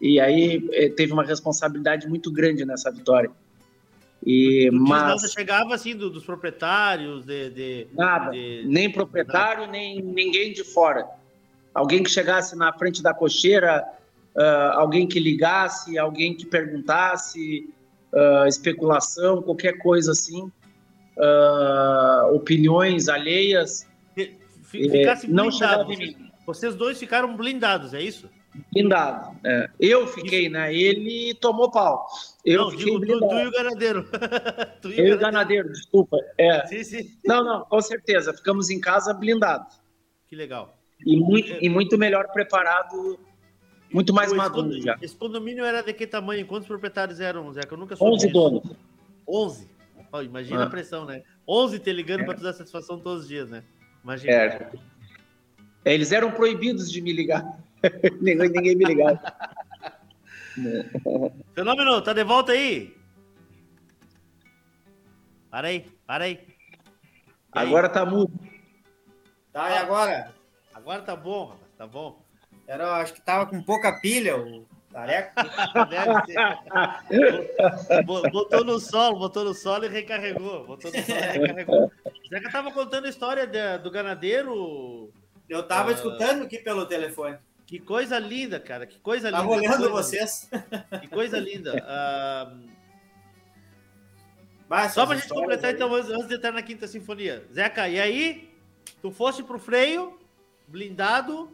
E 0.00 0.20
aí 0.20 0.66
é, 0.72 0.88
teve 0.88 1.12
uma 1.12 1.24
responsabilidade 1.24 2.08
muito 2.08 2.30
grande 2.30 2.64
nessa 2.64 2.90
vitória. 2.90 3.30
E, 4.26 4.70
mas 4.72 5.02
nada 5.02 5.28
chegava 5.28 5.74
assim 5.74 5.94
do, 5.94 6.08
dos 6.08 6.24
proprietários, 6.24 7.24
de, 7.24 7.50
de 7.50 7.86
nada, 7.92 8.30
de... 8.30 8.64
nem 8.66 8.90
proprietário, 8.90 9.66
nem 9.66 10.00
ninguém 10.00 10.52
de 10.52 10.64
fora 10.64 11.06
alguém 11.74 12.02
que 12.02 12.08
chegasse 12.08 12.56
na 12.56 12.72
frente 12.72 13.02
da 13.02 13.12
cocheira, 13.12 13.84
uh, 14.36 14.78
alguém 14.78 15.06
que 15.08 15.18
ligasse, 15.18 15.98
alguém 15.98 16.34
que 16.34 16.46
perguntasse, 16.46 17.68
uh, 18.14 18.46
especulação, 18.46 19.42
qualquer 19.42 19.78
coisa 19.78 20.12
assim, 20.12 20.50
uh, 21.18 22.34
opiniões 22.34 23.08
alheias. 23.08 23.86
Ficasse 24.62 25.30
não 25.30 25.50
chegava 25.50 25.92
em 25.92 25.96
mim. 25.96 26.30
Vocês 26.46 26.74
dois 26.74 26.98
ficaram 26.98 27.36
blindados, 27.36 27.94
é 27.94 28.02
isso? 28.02 28.28
Blindado. 28.72 29.36
É. 29.44 29.68
Eu 29.80 30.06
fiquei, 30.06 30.48
né? 30.48 30.72
Ele 30.72 31.34
tomou 31.34 31.70
pau. 31.70 32.06
Eu 32.44 32.62
não, 32.62 32.70
fiquei 32.70 32.84
digo, 32.84 33.00
tu, 33.00 33.28
tu, 33.28 33.34
e 33.34 33.46
o 33.46 33.50
ganadeiro. 33.50 34.08
tu 34.80 34.90
e 34.90 35.00
eu 35.00 35.06
e 35.06 35.12
o 35.12 35.18
ganadeiro, 35.18 35.72
desculpa. 35.72 36.16
É. 36.38 36.64
Sim, 36.66 36.84
sim. 36.84 37.10
Não, 37.24 37.42
não, 37.44 37.64
com 37.64 37.80
certeza. 37.80 38.32
Ficamos 38.32 38.70
em 38.70 38.80
casa 38.80 39.12
blindados. 39.12 39.80
Que 40.28 40.36
legal 40.36 40.78
e 41.06 41.16
muito, 41.16 41.52
e 41.60 41.68
muito 41.68 41.98
melhor 41.98 42.28
preparado, 42.32 43.18
muito 43.94 44.12
mais 44.12 44.28
esse 44.28 44.36
maduro 44.36 44.64
condomínio, 44.64 44.84
já. 44.84 44.98
Esse 45.00 45.14
condomínio 45.14 45.64
era 45.64 45.80
de 45.80 45.92
que 45.92 46.04
tamanho? 46.04 46.44
Quantos 46.46 46.66
proprietários 46.66 47.20
eram, 47.20 47.52
Zé? 47.52 47.60
Que 47.60 47.74
eu 47.74 47.78
nunca 47.78 47.94
soube 47.94 48.14
11 48.16 48.28
donos. 48.32 48.76
11? 49.26 49.70
Oh, 50.12 50.20
imagina 50.20 50.64
ah. 50.64 50.66
a 50.66 50.70
pressão, 50.70 51.04
né? 51.04 51.22
11 51.46 51.78
te 51.78 51.92
ligando 51.92 52.22
é. 52.22 52.24
para 52.24 52.34
te 52.34 52.42
dar 52.42 52.52
satisfação 52.52 52.98
todos 52.98 53.22
os 53.22 53.28
dias, 53.28 53.48
né? 53.48 53.62
Imagina. 54.02 54.32
É. 54.32 54.72
Eles 55.84 56.10
eram 56.10 56.32
proibidos 56.32 56.90
de 56.90 57.00
me 57.00 57.12
ligar. 57.12 57.44
ninguém, 58.20 58.48
ninguém 58.48 58.74
me 58.74 58.84
ligava. 58.84 59.20
Fenômeno, 61.54 62.02
tá 62.02 62.12
de 62.12 62.24
volta 62.24 62.50
aí? 62.50 62.96
Para 65.50 65.68
aí, 65.68 65.86
para 66.04 66.24
aí. 66.24 66.40
Agora 67.52 67.88
tá 67.88 68.04
mudo. 68.04 68.32
Tá, 69.52 69.70
e 69.70 69.76
agora? 69.76 70.34
Agora 70.74 71.00
tá 71.00 71.14
bom, 71.14 71.44
rapaz, 71.44 71.70
tá 71.78 71.86
bom. 71.86 72.23
Era, 72.66 72.96
acho 72.96 73.14
que 73.14 73.20
tava 73.20 73.46
com 73.46 73.62
pouca 73.62 74.00
pilha 74.00 74.36
o 74.36 74.66
tareco. 74.90 75.32
botou 78.06 78.64
no 78.64 78.78
solo, 78.78 79.18
botou 79.18 79.44
no 79.44 79.54
solo 79.54 79.84
e 79.84 79.88
recarregou. 79.88 80.66
Botou 80.66 80.90
no 80.90 81.02
solo 81.02 81.18
e 81.18 81.38
recarregou. 81.38 81.92
Zeca 82.28 82.50
tava 82.50 82.72
contando 82.72 83.06
a 83.06 83.10
história 83.10 83.46
de, 83.46 83.78
do 83.78 83.90
ganadeiro. 83.90 85.10
Eu 85.48 85.62
tava 85.62 85.90
uh, 85.90 85.92
escutando 85.92 86.44
aqui 86.44 86.58
pelo 86.58 86.86
telefone. 86.86 87.36
Que 87.66 87.78
coisa 87.78 88.18
linda, 88.18 88.58
cara. 88.60 88.86
Que 88.86 88.98
coisa 88.98 89.30
tava 89.30 89.42
linda. 89.42 89.62
Tava 89.62 89.74
olhando 89.74 89.90
vocês. 89.90 90.48
Que 91.00 91.08
coisa 91.08 91.38
linda. 91.38 91.74
Uh, 91.74 92.70
Só 94.90 95.04
pra 95.06 95.16
gente 95.16 95.28
completar, 95.28 95.70
aí. 95.70 95.76
então, 95.76 95.92
antes 95.94 96.28
de 96.28 96.34
entrar 96.34 96.52
na 96.52 96.62
Quinta 96.62 96.86
Sinfonia. 96.86 97.44
Zeca, 97.52 97.88
e 97.88 98.00
aí? 98.00 98.50
Tu 99.02 99.10
foste 99.10 99.42
pro 99.42 99.58
freio, 99.58 100.18
blindado, 100.66 101.50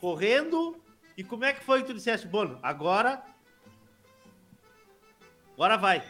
correndo. 0.00 0.76
E 1.16 1.24
como 1.24 1.44
é 1.44 1.52
que 1.52 1.64
foi 1.64 1.80
que 1.80 1.88
tu 1.88 1.94
disseste, 1.94 2.26
Bono? 2.26 2.58
Agora. 2.62 3.22
Agora 5.54 5.76
vai. 5.76 6.02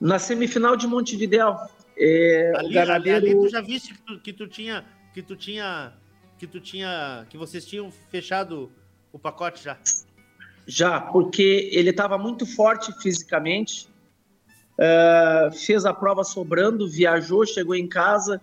Na 0.00 0.18
semifinal 0.18 0.76
de 0.76 0.86
Montevidéu. 0.86 1.56
É, 1.98 2.52
ali, 2.56 2.74
ganadeiro... 2.74 3.18
ali, 3.18 3.30
ali, 3.30 3.40
tu 3.40 3.48
já 3.48 3.60
viste 3.60 3.94
que 3.94 4.02
tu, 4.02 4.20
que 4.20 4.32
tu 4.32 4.46
tinha. 4.46 4.84
Que 5.14 5.22
tu 5.22 5.36
tinha. 5.36 5.94
Que 6.38 6.46
tu 6.46 6.60
tinha. 6.60 7.26
Que 7.30 7.38
vocês 7.38 7.64
tinham 7.64 7.90
fechado 8.10 8.70
o 9.12 9.18
pacote 9.18 9.64
já. 9.64 9.78
Já, 10.66 11.00
porque 11.00 11.70
ele 11.72 11.90
estava 11.90 12.18
muito 12.18 12.44
forte 12.44 12.92
fisicamente. 13.00 13.88
Uh, 14.78 15.50
fez 15.52 15.86
a 15.86 15.94
prova 15.94 16.22
sobrando, 16.22 16.86
viajou, 16.86 17.46
chegou 17.46 17.74
em 17.74 17.88
casa 17.88 18.42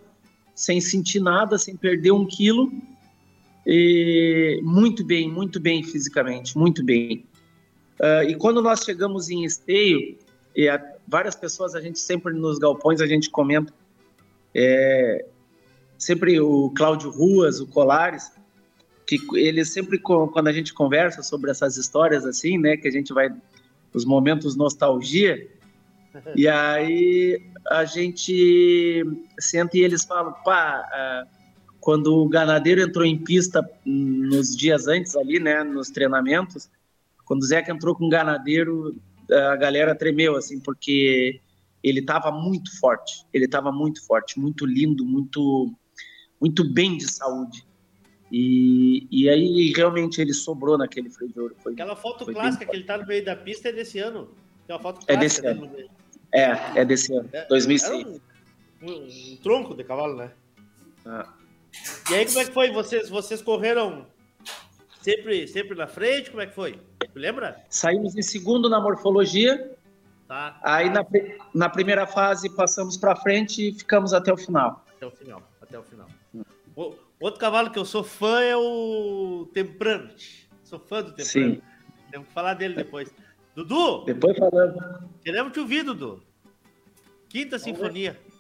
sem 0.56 0.80
sentir 0.80 1.20
nada, 1.20 1.58
sem 1.58 1.76
perder 1.76 2.12
um 2.12 2.26
quilo. 2.26 2.72
E 3.66 4.60
muito 4.64 5.04
bem, 5.06 5.32
muito 5.32 5.60
bem 5.60 5.84
fisicamente, 5.84 6.58
muito 6.58 6.84
bem. 6.84 7.26
Uh, 8.00 8.30
e 8.30 8.36
quando 8.36 8.62
nós 8.62 8.84
chegamos 8.84 9.30
em 9.30 9.46
Esteio, 9.46 10.18
e 10.56 10.68
a, 10.68 10.82
várias 11.08 11.36
pessoas, 11.36 11.76
a 11.76 11.82
gente 11.82 12.00
sempre 12.00 12.34
nos 12.34 12.60
galpões, 12.60 13.02
a 13.02 13.08
gente 13.08 13.30
comenta, 13.30 13.74
é, 14.54 15.26
sempre 15.98 16.40
o 16.40 16.70
Cláudio 16.72 17.10
Ruas, 17.10 17.60
o 17.60 17.68
Colares, 17.68 18.32
que 19.08 19.18
ele 19.36 19.66
sempre, 19.66 19.98
quando 20.00 20.48
a 20.48 20.52
gente 20.52 20.74
conversa 20.74 21.24
sobre 21.24 21.52
essas 21.52 21.78
histórias 21.78 22.26
assim, 22.26 22.58
né, 22.58 22.78
que 22.78 22.88
a 22.88 22.92
gente 22.92 23.14
vai, 23.14 23.34
os 23.94 24.06
momentos 24.06 24.56
nostalgia, 24.56 25.48
e 26.36 26.48
aí 26.48 27.42
a 27.70 27.86
gente 27.86 29.04
senta 29.40 29.78
e 29.78 29.82
eles 29.82 30.04
falam, 30.04 30.34
pá, 30.44 31.26
quando 31.84 32.16
o 32.16 32.30
ganadeiro 32.30 32.82
entrou 32.82 33.06
em 33.06 33.18
pista 33.18 33.62
nos 33.86 34.56
dias 34.56 34.88
antes 34.88 35.18
ali, 35.18 35.38
né, 35.38 35.66
nos 35.66 35.90
treinamentos, 35.90 36.70
quando 37.26 37.42
o 37.42 37.46
Zeca 37.46 37.74
entrou 37.74 37.94
com 37.94 38.06
o 38.06 38.10
ganadeiro, 38.10 38.96
a 39.30 39.56
galera 39.58 39.94
tremeu, 39.94 40.38
assim, 40.38 40.62
porque 40.62 41.42
ele 41.84 42.00
estava 42.00 42.32
muito 42.32 42.80
forte, 42.80 43.26
ele 43.34 43.44
estava 43.44 43.70
muito 43.70 44.02
forte, 44.06 44.40
muito 44.40 44.66
lindo, 44.66 45.04
muito, 45.04 45.74
muito 46.40 46.64
bem 46.64 46.96
de 46.98 47.12
saúde. 47.12 47.66
E, 48.32 49.06
e 49.12 49.30
aí 49.30 49.74
realmente 49.76 50.22
ele 50.22 50.34
sobrou 50.34 50.78
naquele 50.78 51.10
freio 51.10 51.34
de 51.34 51.40
ouro. 51.40 51.56
Foi, 51.62 51.74
Aquela 51.74 51.98
foto 51.98 52.26
clássica 52.26 52.66
que 52.66 52.76
ele 52.78 52.86
tá 52.86 52.98
no 52.98 53.06
meio 53.06 53.26
da 53.26 53.36
pista 53.36 53.68
é 53.68 53.74
desse 53.74 54.00
ano. 54.00 54.30
Foto 54.82 55.06
clássica 55.06 55.14
é 55.14 55.18
desse 55.18 55.46
ano. 55.46 55.70
É, 56.34 56.80
é 56.80 56.86
desse 56.86 57.14
ano, 57.14 57.30
é, 57.34 57.46
2006. 57.48 58.08
Um, 58.08 58.90
um, 58.90 59.38
tronco 59.44 59.76
de 59.76 59.84
cavalo, 59.84 60.16
né? 60.16 60.32
Ah. 61.06 61.43
E 62.10 62.16
aí, 62.16 62.26
como 62.26 62.40
é 62.40 62.46
que 62.46 62.52
foi? 62.52 62.72
Vocês, 62.72 63.10
vocês 63.10 63.42
correram 63.42 64.06
sempre, 65.02 65.48
sempre 65.48 65.76
na 65.76 65.88
frente? 65.88 66.30
Como 66.30 66.42
é 66.42 66.48
que 66.48 66.54
foi? 66.54 66.80
Lembra? 67.16 67.64
Saímos 67.70 68.16
em 68.16 68.22
segundo 68.22 68.70
na 68.70 68.80
morfologia. 68.80 69.76
Tá. 70.28 70.60
Aí 70.64 70.90
na, 70.90 71.06
na 71.54 71.70
primeira 71.70 72.08
fase 72.08 72.50
passamos 72.56 72.98
para 72.98 73.16
frente 73.16 73.70
e 73.70 73.74
ficamos 73.74 74.14
até 74.14 74.32
o 74.32 74.38
final. 74.38 74.86
Até 74.96 75.06
o 75.06 75.12
final, 75.12 75.44
até 75.62 75.80
o 75.80 75.84
final. 75.84 76.08
O, 76.76 76.96
outro 77.20 77.40
cavalo 77.40 77.70
que 77.70 77.78
eu 77.78 77.86
sou 77.86 78.04
fã 78.04 78.42
é 78.42 78.56
o 78.56 79.50
Temprante. 79.54 80.50
Sou 80.64 80.80
fã 80.80 81.02
do 81.02 81.12
Temprante. 81.12 81.30
Sim. 81.30 81.62
Temos 82.10 82.28
que 82.28 82.34
falar 82.34 82.54
dele 82.54 82.76
depois. 82.76 83.14
Dudu! 83.56 84.06
Depois 84.06 84.38
falando. 84.38 85.10
Queremos 85.24 85.54
te 85.54 85.60
ouvir, 85.60 85.84
Dudu. 85.84 86.24
Quinta 87.30 87.58
Vamos 87.58 87.64
Sinfonia. 87.64 88.14
Ver. 88.14 88.34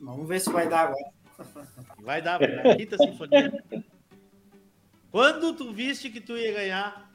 Vamos 0.00 0.28
ver 0.28 0.40
se 0.40 0.50
vai 0.50 0.68
dar 0.68 0.88
agora. 0.88 1.14
Vai 2.04 2.20
dar, 2.20 2.38
vai 2.38 2.54
dar. 2.54 2.76
Quinta 2.76 2.98
Sinfonia. 2.98 3.64
Quando 5.10 5.54
tu 5.54 5.72
viste 5.72 6.10
que 6.10 6.20
tu 6.20 6.36
ia 6.36 6.52
ganhar, 6.52 7.10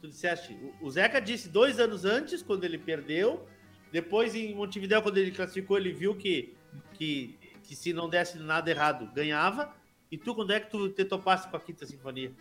tu 0.00 0.08
disseste. 0.08 0.56
O 0.80 0.90
Zeca 0.90 1.20
disse 1.20 1.48
dois 1.48 1.78
anos 1.78 2.04
antes, 2.04 2.42
quando 2.42 2.64
ele 2.64 2.78
perdeu. 2.78 3.46
Depois, 3.92 4.34
em 4.34 4.54
Montevideo, 4.54 5.02
quando 5.02 5.18
ele 5.18 5.30
classificou, 5.30 5.76
ele 5.76 5.92
viu 5.92 6.14
que, 6.14 6.54
que, 6.94 7.38
que 7.64 7.76
se 7.76 7.92
não 7.92 8.08
desse 8.08 8.38
nada 8.38 8.70
errado, 8.70 9.10
ganhava. 9.14 9.74
E 10.10 10.16
tu, 10.16 10.34
quando 10.34 10.52
é 10.52 10.60
que 10.60 10.70
tu 10.70 10.88
te 10.88 11.04
topasse 11.04 11.46
com 11.48 11.56
a 11.56 11.60
Quinta 11.60 11.84
Sinfonia? 11.84 12.32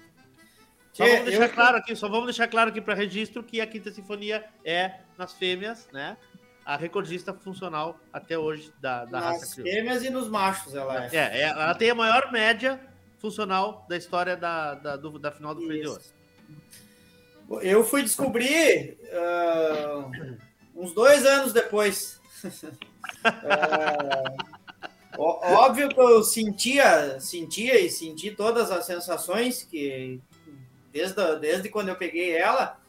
Só 0.94 1.06
vamos 1.06 1.26
deixar 1.26 1.50
eu... 1.50 1.54
claro 1.54 1.78
aqui, 1.78 1.96
só 1.96 2.08
vamos 2.08 2.26
deixar 2.26 2.48
claro 2.48 2.70
aqui 2.70 2.80
para 2.80 2.94
registro 2.94 3.44
que 3.44 3.60
a 3.60 3.68
Quinta 3.68 3.92
Sinfonia 3.92 4.46
é 4.64 5.00
nas 5.18 5.34
fêmeas, 5.34 5.90
né? 5.92 6.18
A 6.66 6.76
recordista 6.76 7.34
funcional 7.34 8.00
até 8.14 8.38
hoje 8.38 8.72
da, 8.80 9.06
da 9.06 9.20
nas 9.20 9.42
raça 9.42 9.56
crioula. 9.56 9.72
fêmeas 9.72 10.04
e 10.04 10.10
nos 10.10 10.30
machos 10.30 10.76
ela 10.76 11.06
é. 11.06 11.10
é. 11.12 11.42
é. 11.42 11.42
ela 11.42 11.74
tem 11.74 11.90
a 11.90 11.96
maior 11.96 12.32
média 12.32 12.80
funcional 13.20 13.86
da 13.88 13.98
história 13.98 14.36
da, 14.36 14.76
da, 14.76 14.96
do, 14.96 15.18
da 15.20 15.32
final 15.32 15.54
do 15.54 15.66
Freio 15.66 15.82
de 15.82 15.88
Ouro. 15.88 16.02
Eu 17.62 17.84
fui 17.84 18.02
descobrir 18.02 18.98
uh, 19.12 20.12
uns 20.76 20.94
dois 20.94 21.26
anos 21.26 21.52
depois. 21.52 22.20
uh, 25.18 25.22
óbvio 25.22 25.90
que 25.90 26.00
eu 26.00 26.24
sentia, 26.24 27.20
sentia 27.20 27.80
e 27.80 27.90
senti 27.90 28.32
todas 28.32 28.72
as 28.72 28.86
sensações 28.86 29.64
que 29.64 30.22
desde, 30.92 31.40
desde 31.40 31.70
quando 31.70 31.90
eu 31.90 31.96
peguei 31.96 32.36
ela. 32.36 32.81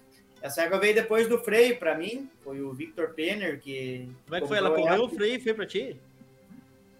Essa 0.42 0.62
égua 0.62 0.78
veio 0.78 0.94
depois 0.94 1.28
do 1.28 1.38
freio 1.38 1.78
para 1.78 1.96
mim. 1.96 2.28
Foi 2.42 2.60
o 2.60 2.72
Victor 2.72 3.10
Penner 3.10 3.60
que. 3.60 4.08
Como 4.24 4.36
é 4.36 4.40
que 4.40 4.48
foi? 4.48 4.58
Ela 4.58 4.74
correu 4.74 5.04
o 5.04 5.08
freio 5.08 5.36
e 5.36 5.40
foi 5.40 5.54
para 5.54 5.66
ti? 5.66 5.96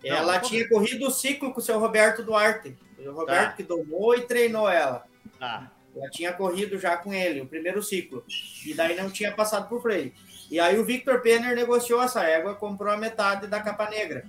Ela 0.04 0.34
não, 0.34 0.42
tinha 0.42 0.68
corrido 0.68 1.06
o 1.06 1.10
ciclo 1.10 1.52
com 1.52 1.60
o 1.60 1.62
seu 1.62 1.78
Roberto 1.78 2.22
Duarte. 2.22 2.76
Foi 2.96 3.06
o 3.06 3.12
Roberto 3.12 3.50
tá. 3.50 3.52
que 3.56 3.62
domou 3.62 4.14
e 4.16 4.22
treinou 4.22 4.68
ela. 4.68 5.04
Tá. 5.38 5.70
Ela 5.94 6.08
tinha 6.10 6.32
corrido 6.32 6.78
já 6.78 6.96
com 6.96 7.12
ele, 7.12 7.40
o 7.40 7.46
primeiro 7.46 7.82
ciclo. 7.82 8.24
E 8.64 8.74
daí 8.74 8.96
não 8.96 9.10
tinha 9.10 9.32
passado 9.32 9.68
por 9.68 9.82
freio. 9.82 10.12
E 10.50 10.58
aí 10.58 10.78
o 10.78 10.84
Victor 10.84 11.20
Penner 11.20 11.54
negociou 11.54 12.02
essa 12.02 12.24
égua, 12.24 12.54
comprou 12.54 12.92
a 12.92 12.96
metade 12.96 13.46
da 13.46 13.60
capa 13.60 13.90
negra. 13.90 14.24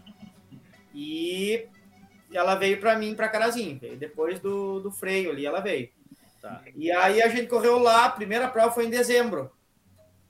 E 0.93 1.68
ela 2.32 2.55
veio 2.55 2.80
para 2.80 2.97
mim, 2.97 3.16
para 3.16 3.30
Carazinho. 3.30 3.80
Depois 3.97 4.39
do, 4.39 4.80
do 4.80 4.91
freio 4.91 5.32
ali, 5.32 5.45
ela 5.45 5.59
veio. 5.59 5.89
Tá. 6.44 6.62
E 6.76 6.91
aí 6.91 7.22
a 7.22 7.30
gente 7.30 7.48
correu 7.48 7.80
lá, 7.80 8.04
a 8.04 8.10
primeira 8.10 8.50
prova 8.50 8.70
foi 8.70 8.86
em 8.86 8.89
dezembro. 8.89 9.50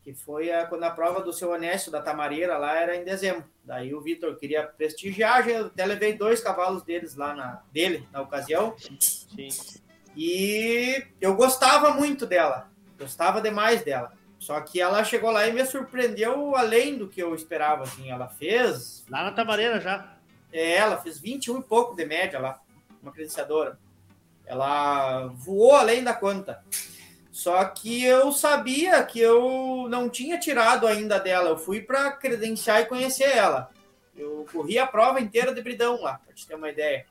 Que 0.04 0.14
foi 0.14 0.52
a, 0.52 0.68
quando 0.68 0.84
a 0.84 0.92
prova 0.92 1.22
do 1.22 1.34
seu 1.34 1.50
Honesto, 1.50 1.90
da 1.90 2.04
Tamareira, 2.04 2.56
lá 2.56 2.78
era 2.78 2.96
em 2.96 3.04
dezembro. 3.04 3.46
Daí 3.64 3.96
o 3.96 4.02
Vitor 4.02 4.36
queria 4.36 4.62
prestigiar, 4.62 5.50
eu 5.50 5.66
até 5.66 5.84
levei 5.84 6.14
dois 6.14 6.40
cavalos 6.40 6.84
deles 6.84 7.16
lá 7.16 7.34
na, 7.34 7.64
dele 7.72 8.08
na 8.12 8.22
ocasião. 8.22 8.76
Sim. 8.78 9.48
E 10.16 11.04
eu 11.20 11.36
gostava 11.36 11.92
muito 11.94 12.28
dela, 12.28 12.70
gostava 13.00 13.42
demais 13.42 13.84
dela. 13.84 14.14
Só 14.38 14.62
que 14.62 14.80
ela 14.80 15.04
chegou 15.04 15.32
lá 15.32 15.48
e 15.48 15.54
me 15.54 15.66
surpreendeu 15.66 16.56
além 16.56 16.96
do 16.96 17.08
que 17.08 17.24
eu 17.24 17.34
esperava. 17.34 17.86
Assim, 17.86 18.12
ela 18.12 18.28
fez. 18.28 19.04
Lá 19.10 19.24
na 19.24 19.32
Tamareira 19.32 19.80
já. 19.80 20.16
É, 20.52 20.74
ela 20.74 20.98
fez 20.98 21.20
21 21.20 21.60
e 21.60 21.64
pouco 21.64 21.96
de 21.96 22.06
média 22.06 22.38
lá, 22.38 22.62
uma 23.02 23.12
credenciadora. 23.12 23.80
Ela 24.46 25.28
voou 25.28 25.76
além 25.76 26.04
da 26.04 26.14
conta. 26.14 26.64
Só 27.32 27.66
que 27.66 28.04
eu 28.04 28.32
sabia 28.32 29.04
que 29.04 29.20
eu 29.20 29.88
não 29.90 30.08
tinha 30.08 30.40
tirado 30.40 30.86
ainda 30.86 31.20
dela. 31.20 31.50
Eu 31.50 31.58
fui 31.58 31.82
para 31.82 32.12
credenciar 32.12 32.82
e 32.82 32.86
conhecer 32.86 33.36
ela. 33.36 33.72
Eu 34.16 34.46
corri 34.52 34.78
a 34.78 34.86
prova 34.86 35.20
inteira 35.20 35.54
de 35.54 35.62
bridão 35.62 36.00
lá, 36.02 36.20
para 36.24 36.34
te 36.34 36.46
ter 36.46 36.56
uma 36.56 36.70
ideia. 36.70 37.06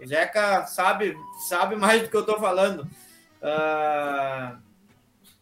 O 0.00 0.06
Zeca 0.06 0.66
sabe, 0.66 1.16
sabe 1.48 1.76
mais 1.76 2.02
do 2.02 2.08
que 2.08 2.16
eu 2.16 2.22
estou 2.22 2.40
falando. 2.40 2.80
Uh, 3.42 4.58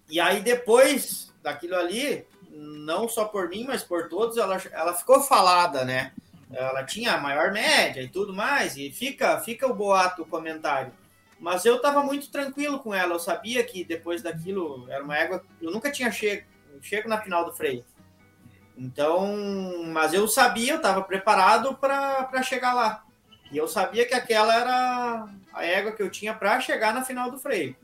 e 0.09 0.19
aí, 0.19 0.41
depois 0.41 1.33
daquilo 1.43 1.77
ali, 1.77 2.27
não 2.51 3.09
só 3.09 3.27
por 3.27 3.49
mim, 3.49 3.65
mas 3.67 3.83
por 3.83 4.09
todos, 4.09 4.37
ela, 4.37 4.61
ela 4.73 4.93
ficou 4.93 5.21
falada, 5.21 5.85
né? 5.85 6.13
Ela 6.53 6.83
tinha 6.83 7.15
a 7.15 7.21
maior 7.21 7.53
média 7.53 8.03
e 8.03 8.09
tudo 8.09 8.35
mais, 8.35 8.77
e 8.77 8.91
fica, 8.91 9.39
fica 9.39 9.69
o 9.69 9.75
boato, 9.75 10.23
o 10.23 10.27
comentário. 10.27 10.93
Mas 11.41 11.65
eu 11.65 11.77
estava 11.77 12.03
muito 12.03 12.31
tranquilo 12.31 12.79
com 12.79 12.95
ela, 12.95 13.15
eu 13.15 13.19
sabia 13.19 13.65
que 13.65 13.83
depois 13.83 14.21
daquilo 14.21 14.87
era 14.91 15.03
uma 15.03 15.17
égua. 15.17 15.43
Eu 15.61 15.71
nunca 15.71 15.91
tinha 15.91 16.13
chego, 16.13 16.47
chego 16.83 17.09
na 17.09 17.19
final 17.19 17.47
do 17.47 17.53
freio. 17.53 17.83
Então, 18.77 19.27
mas 19.87 20.13
eu 20.13 20.29
sabia, 20.29 20.75
eu 20.75 20.77
estava 20.77 21.03
preparado 21.03 21.75
para 21.75 22.43
chegar 22.43 22.75
lá. 22.75 23.05
E 23.51 23.57
eu 23.57 23.67
sabia 23.67 24.07
que 24.07 24.15
aquela 24.15 24.55
era 24.55 25.29
a 25.53 25.65
égua 25.65 25.93
que 25.93 26.03
eu 26.03 26.11
tinha 26.11 26.35
para 26.35 26.61
chegar 26.61 26.93
na 26.93 27.05
final 27.05 27.31
do 27.31 27.39
freio. 27.39 27.75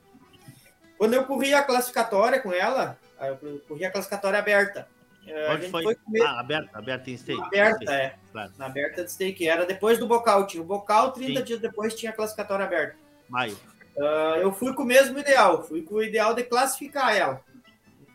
Quando 0.99 1.15
eu 1.15 1.25
corri 1.25 1.55
a 1.55 1.63
classificatória 1.63 2.41
com 2.41 2.53
ela, 2.53 2.99
eu 3.21 3.61
corri 3.67 3.87
a 3.87 3.91
classificatória 3.91 4.39
aberta. 4.39 4.87
Eh, 5.27 5.53
Onde 5.53 5.71
foi? 5.71 5.83
foi 5.83 5.95
comer... 5.97 6.23
Ah, 6.23 6.41
aberta, 6.41 6.79
aberta 6.79 7.11
em 7.11 7.17
stake. 7.17 7.43
Aberta, 7.43 7.93
é. 7.93 8.15
Claro. 8.31 8.53
Na 8.57 8.67
aberta 8.67 9.03
de 9.03 9.11
stake. 9.11 9.49
Era 9.49 9.67
depois 9.67 9.99
do 9.99 10.07
bocal. 10.07 10.47
Tinha 10.47 10.63
o 10.63 10.67
bocal, 10.67 11.13
30 11.13 11.41
Sim. 11.41 11.45
dias 11.45 11.61
depois 11.61 11.95
tinha 11.95 12.13
a 12.13 12.15
classificatória 12.15 12.65
aberta. 12.65 13.06
Maio. 13.29 13.57
Uh, 13.97 14.41
eu 14.41 14.53
fui 14.53 14.74
com 14.74 14.83
o 14.83 14.87
mesmo 14.87 15.16
ideal. 15.18 15.62
Fui 15.62 15.82
com 15.82 15.94
o 15.97 16.03
ideal 16.03 16.35
de 16.35 16.43
classificar 16.43 17.16
ela. 17.16 17.40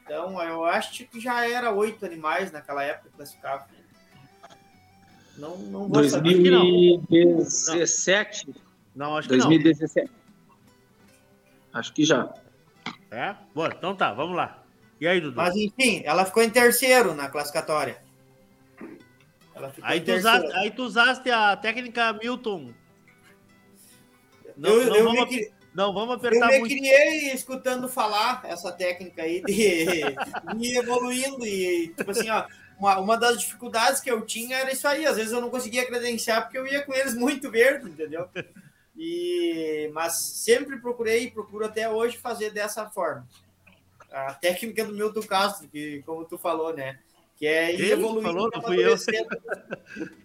Então, 0.03 0.41
eu 0.41 0.65
acho 0.65 1.05
que 1.05 1.19
já 1.19 1.47
era 1.47 1.71
oito 1.71 2.05
animais 2.05 2.51
naquela 2.51 2.83
época 2.83 3.09
classificavam. 3.15 3.65
Não, 5.37 5.57
não 5.57 5.87
vou 5.87 5.89
2017. 5.89 8.47
Não. 8.95 9.07
não, 9.07 9.17
acho 9.17 9.29
que 9.29 9.37
2017. 9.37 10.11
não. 10.11 11.79
Acho 11.79 11.93
que 11.93 12.03
já. 12.03 12.33
É? 13.09 13.35
Bom, 13.55 13.67
então 13.67 13.95
tá, 13.95 14.13
vamos 14.13 14.35
lá. 14.35 14.61
E 14.99 15.07
aí, 15.07 15.19
Dudu? 15.19 15.37
Mas 15.37 15.55
enfim, 15.55 16.01
ela 16.05 16.25
ficou 16.25 16.43
em 16.43 16.49
terceiro 16.49 17.13
na 17.13 17.29
classificatória. 17.29 17.97
Aí 19.81 20.01
tu, 20.01 20.13
usaste, 20.13 20.51
aí 20.53 20.71
tu, 20.71 20.83
usaste, 20.83 21.29
a 21.29 21.55
técnica 21.55 22.13
Milton. 22.13 22.73
Não, 24.61 24.69
eu, 24.69 24.85
não, 24.85 24.95
eu 24.95 25.03
vamos, 25.05 25.25
que... 25.25 25.51
não 25.73 25.93
vamos 25.93 26.15
apertar 26.15 26.47
muito. 26.47 26.55
Eu 26.55 26.63
me 26.63 26.69
criei 26.69 27.33
escutando 27.33 27.89
falar 27.89 28.43
essa 28.45 28.71
técnica 28.71 29.23
aí 29.23 29.41
de, 29.41 29.85
de 30.55 30.77
evoluindo 30.77 31.43
e, 31.45 31.87
tipo 31.97 32.11
assim, 32.11 32.29
ó, 32.29 32.45
uma, 32.77 32.99
uma 32.99 33.17
das 33.17 33.39
dificuldades 33.39 33.99
que 33.99 34.11
eu 34.11 34.21
tinha 34.21 34.57
era 34.57 34.71
isso 34.71 34.87
aí. 34.87 35.05
Às 35.05 35.17
vezes 35.17 35.31
eu 35.31 35.41
não 35.41 35.49
conseguia 35.49 35.85
credenciar 35.85 36.43
porque 36.43 36.59
eu 36.59 36.67
ia 36.67 36.83
com 36.83 36.93
eles 36.93 37.15
muito 37.15 37.49
verde, 37.49 37.89
entendeu? 37.89 38.29
E, 38.95 39.89
mas 39.93 40.13
sempre 40.13 40.77
procurei 40.79 41.23
e 41.23 41.31
procuro 41.31 41.65
até 41.65 41.89
hoje 41.89 42.19
fazer 42.19 42.51
dessa 42.51 42.87
forma. 42.91 43.27
A 44.11 44.35
técnica 44.35 44.85
do 44.85 44.93
Milton 44.93 45.23
Castro, 45.23 45.67
que 45.69 46.03
como 46.05 46.23
tu 46.25 46.37
falou, 46.37 46.71
né? 46.71 46.99
Que 47.35 47.47
é 47.47 47.73
ir 47.73 47.93
evoluindo. 47.93 48.27
Falou, 48.27 48.49
não 48.53 48.61
fui 48.61 48.85
eu. 48.85 48.95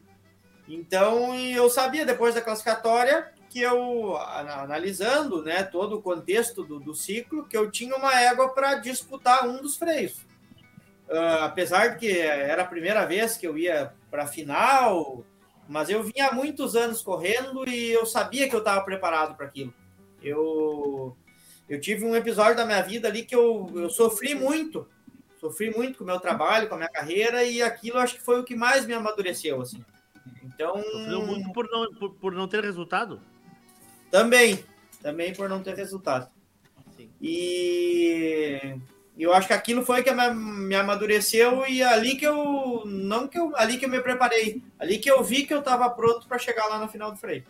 Então, 0.68 1.32
eu 1.38 1.70
sabia 1.70 2.04
depois 2.04 2.34
da 2.34 2.40
classificatória 2.40 3.32
que 3.56 3.62
eu, 3.62 4.18
analisando 4.18 5.42
né, 5.42 5.62
todo 5.62 5.96
o 5.96 6.02
contexto 6.02 6.62
do, 6.62 6.78
do 6.78 6.94
ciclo, 6.94 7.48
que 7.48 7.56
eu 7.56 7.70
tinha 7.70 7.96
uma 7.96 8.14
égua 8.20 8.50
para 8.50 8.74
disputar 8.74 9.48
um 9.48 9.62
dos 9.62 9.78
freios. 9.78 10.18
Uh, 11.08 11.40
apesar 11.40 11.86
de 11.86 12.00
que 12.00 12.18
era 12.18 12.64
a 12.64 12.66
primeira 12.66 13.06
vez 13.06 13.38
que 13.38 13.46
eu 13.48 13.56
ia 13.56 13.94
para 14.10 14.24
a 14.24 14.26
final, 14.26 15.24
mas 15.66 15.88
eu 15.88 16.02
vinha 16.02 16.28
há 16.28 16.34
muitos 16.34 16.76
anos 16.76 17.00
correndo 17.00 17.66
e 17.66 17.92
eu 17.92 18.04
sabia 18.04 18.46
que 18.46 18.54
eu 18.54 18.58
estava 18.58 18.84
preparado 18.84 19.34
para 19.34 19.46
aquilo. 19.46 19.72
Eu, 20.22 21.16
eu 21.66 21.80
tive 21.80 22.04
um 22.04 22.14
episódio 22.14 22.56
da 22.56 22.66
minha 22.66 22.82
vida 22.82 23.08
ali 23.08 23.24
que 23.24 23.34
eu, 23.34 23.72
eu 23.74 23.88
sofri 23.88 24.34
muito, 24.34 24.86
sofri 25.40 25.74
muito 25.74 25.96
com 25.96 26.04
o 26.04 26.06
meu 26.06 26.20
trabalho, 26.20 26.68
com 26.68 26.74
a 26.74 26.78
minha 26.78 26.90
carreira 26.90 27.42
e 27.42 27.62
aquilo 27.62 27.96
acho 27.96 28.16
que 28.16 28.22
foi 28.22 28.38
o 28.38 28.44
que 28.44 28.54
mais 28.54 28.84
me 28.84 28.92
amadureceu 28.92 29.62
assim. 29.62 29.82
Então, 30.42 30.76
sofreu 30.82 31.24
muito 31.24 31.50
por 31.54 31.66
não, 31.70 31.94
por, 31.94 32.10
por 32.16 32.32
não 32.32 32.46
ter 32.46 32.62
resultado. 32.62 33.18
Também, 34.10 34.64
também 35.02 35.34
por 35.34 35.48
não 35.48 35.62
ter 35.62 35.74
resultado. 35.74 36.30
Sim. 36.96 37.10
E 37.20 38.76
eu 39.18 39.32
acho 39.32 39.46
que 39.46 39.54
aquilo 39.54 39.84
foi 39.84 40.02
que 40.02 40.12
me 40.12 40.74
amadureceu 40.74 41.66
e 41.66 41.82
ali 41.82 42.16
que 42.16 42.26
eu 42.26 42.82
não 42.84 43.26
que 43.26 43.38
eu 43.38 43.56
ali 43.56 43.78
que 43.78 43.86
eu 43.86 43.88
me 43.88 44.00
preparei, 44.00 44.62
ali 44.78 44.98
que 44.98 45.10
eu 45.10 45.22
vi 45.24 45.46
que 45.46 45.54
eu 45.54 45.60
estava 45.60 45.88
pronto 45.90 46.26
para 46.26 46.38
chegar 46.38 46.66
lá 46.66 46.78
no 46.78 46.88
final 46.88 47.10
do 47.10 47.16
freio. 47.16 47.44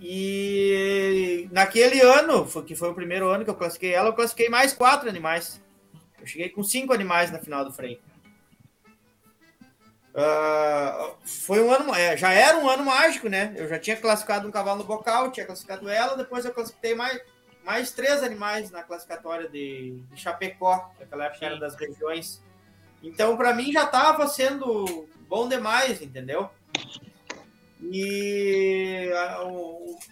E 0.00 1.48
naquele 1.50 2.00
ano, 2.00 2.46
foi, 2.46 2.64
que 2.64 2.74
foi 2.74 2.90
o 2.90 2.94
primeiro 2.94 3.28
ano 3.28 3.44
que 3.44 3.50
eu 3.50 3.54
classifiquei 3.54 3.92
ela, 3.92 4.10
eu 4.10 4.14
classifiquei 4.14 4.48
mais 4.48 4.72
quatro 4.72 5.08
animais. 5.08 5.62
Eu 6.20 6.26
cheguei 6.26 6.48
com 6.48 6.62
cinco 6.62 6.92
animais 6.92 7.30
na 7.30 7.38
final 7.38 7.64
do 7.64 7.72
freio. 7.72 7.98
Uh, 10.16 11.14
foi 11.26 11.62
um 11.62 11.70
ano, 11.70 11.94
é, 11.94 12.16
já 12.16 12.32
era 12.32 12.56
um 12.56 12.66
ano 12.66 12.86
mágico, 12.86 13.28
né? 13.28 13.52
Eu 13.54 13.68
já 13.68 13.78
tinha 13.78 13.96
classificado 13.98 14.48
um 14.48 14.50
cavalo 14.50 14.78
no 14.78 14.84
bocal, 14.84 15.30
tinha 15.30 15.44
classificado 15.44 15.90
ela, 15.90 16.16
depois 16.16 16.42
eu 16.42 16.54
classifiquei 16.54 16.94
mais, 16.94 17.20
mais 17.62 17.90
três 17.90 18.22
animais 18.22 18.70
na 18.70 18.82
classificatória 18.82 19.46
de, 19.46 20.00
de 20.10 20.16
Chapecó, 20.18 20.90
que 20.94 21.00
naquela 21.00 21.26
época 21.26 21.40
Sim. 21.40 21.44
era 21.44 21.60
das 21.60 21.74
regiões. 21.76 22.42
Então, 23.02 23.36
para 23.36 23.52
mim, 23.52 23.70
já 23.70 23.84
estava 23.84 24.26
sendo 24.26 25.06
bom 25.28 25.46
demais, 25.46 26.00
entendeu? 26.00 26.48
E 27.82 29.10
a, 29.14 29.36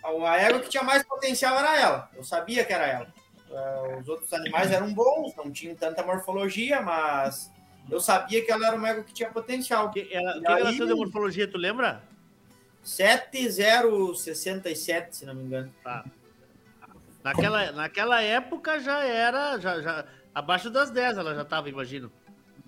a, 0.06 0.30
a 0.32 0.36
égua 0.36 0.60
que 0.60 0.68
tinha 0.68 0.82
mais 0.82 1.02
potencial 1.02 1.58
era 1.58 1.80
ela. 1.80 2.10
Eu 2.14 2.22
sabia 2.22 2.62
que 2.62 2.74
era 2.74 2.86
ela. 2.86 3.14
Uh, 3.48 4.00
os 4.00 4.08
outros 4.08 4.30
animais 4.34 4.70
eram 4.70 4.92
bons, 4.92 5.34
não 5.34 5.50
tinham 5.50 5.74
tanta 5.74 6.02
morfologia, 6.02 6.82
mas 6.82 7.50
eu 7.90 8.00
sabia 8.00 8.42
que 8.44 8.50
ela 8.50 8.66
era 8.66 8.74
uma 8.76 8.88
égua 8.88 9.04
que 9.04 9.12
tinha 9.12 9.28
potencial. 9.30 9.90
Que, 9.90 10.08
ela, 10.12 10.40
que 10.40 10.46
aí, 10.46 10.62
relação 10.62 10.86
de 10.86 10.94
morfologia, 10.94 11.46
tu 11.46 11.58
lembra? 11.58 12.02
7067, 12.82 15.16
se 15.16 15.26
não 15.26 15.34
me 15.34 15.44
engano. 15.44 15.70
Tá. 15.82 16.06
Naquela, 17.22 17.70
naquela 17.72 18.22
época 18.22 18.80
já 18.80 19.02
era, 19.02 19.58
já, 19.58 19.80
já, 19.80 20.06
abaixo 20.34 20.68
das 20.68 20.90
10 20.90 21.16
ela 21.16 21.34
já 21.34 21.40
estava, 21.42 21.70
imagino. 21.70 22.12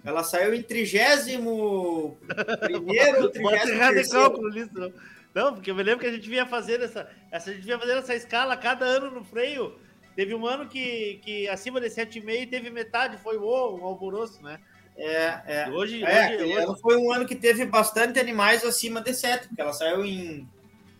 Ela 0.02 0.24
saiu 0.24 0.55
em 0.55 0.62
trigésimo 0.62 2.16
primeiro, 2.60 3.28
trigésimo 3.34 3.93
terceiro. 3.93 4.40
Não. 4.72 4.90
não, 5.34 5.52
porque 5.55 5.70
eu 5.70 5.74
me 5.74 5.82
lembro 5.82 6.01
que 6.01 6.06
a 6.06 6.12
gente 6.12 6.26
vinha 6.28 6.47
fazendo 6.47 6.84
essa, 6.84 7.10
essa, 7.30 7.51
a 7.51 7.52
gente 7.52 7.64
vinha 7.64 7.78
fazendo 7.78 7.98
essa 7.98 8.14
escala 8.14 8.56
cada 8.56 8.86
ano 8.86 9.10
no 9.10 9.22
freio. 9.24 9.78
Teve 10.14 10.34
um 10.34 10.47
ano 10.47 10.66
que, 10.66 11.20
que 11.22 11.47
acima 11.48 11.78
de 11.78 11.88
7,5 11.88 12.48
teve 12.48 12.70
metade, 12.70 13.18
foi 13.18 13.36
o 13.36 13.76
um 13.76 13.84
alvoroço, 13.84 14.43
né? 14.43 14.59
É, 14.97 15.43
é. 15.47 15.70
Hoje, 15.70 16.02
é, 16.02 16.36
hoje, 16.36 16.56
hoje, 16.56 16.81
foi 16.81 16.97
um 16.97 17.12
ano 17.12 17.27
que 17.27 17.36
teve 17.36 17.66
bastante 17.66 18.18
animais 18.18 18.64
acima 18.64 19.01
de 19.01 19.12
7, 19.12 19.48
porque 19.48 19.60
ela 19.60 19.73
saiu 19.73 20.05
em. 20.05 20.48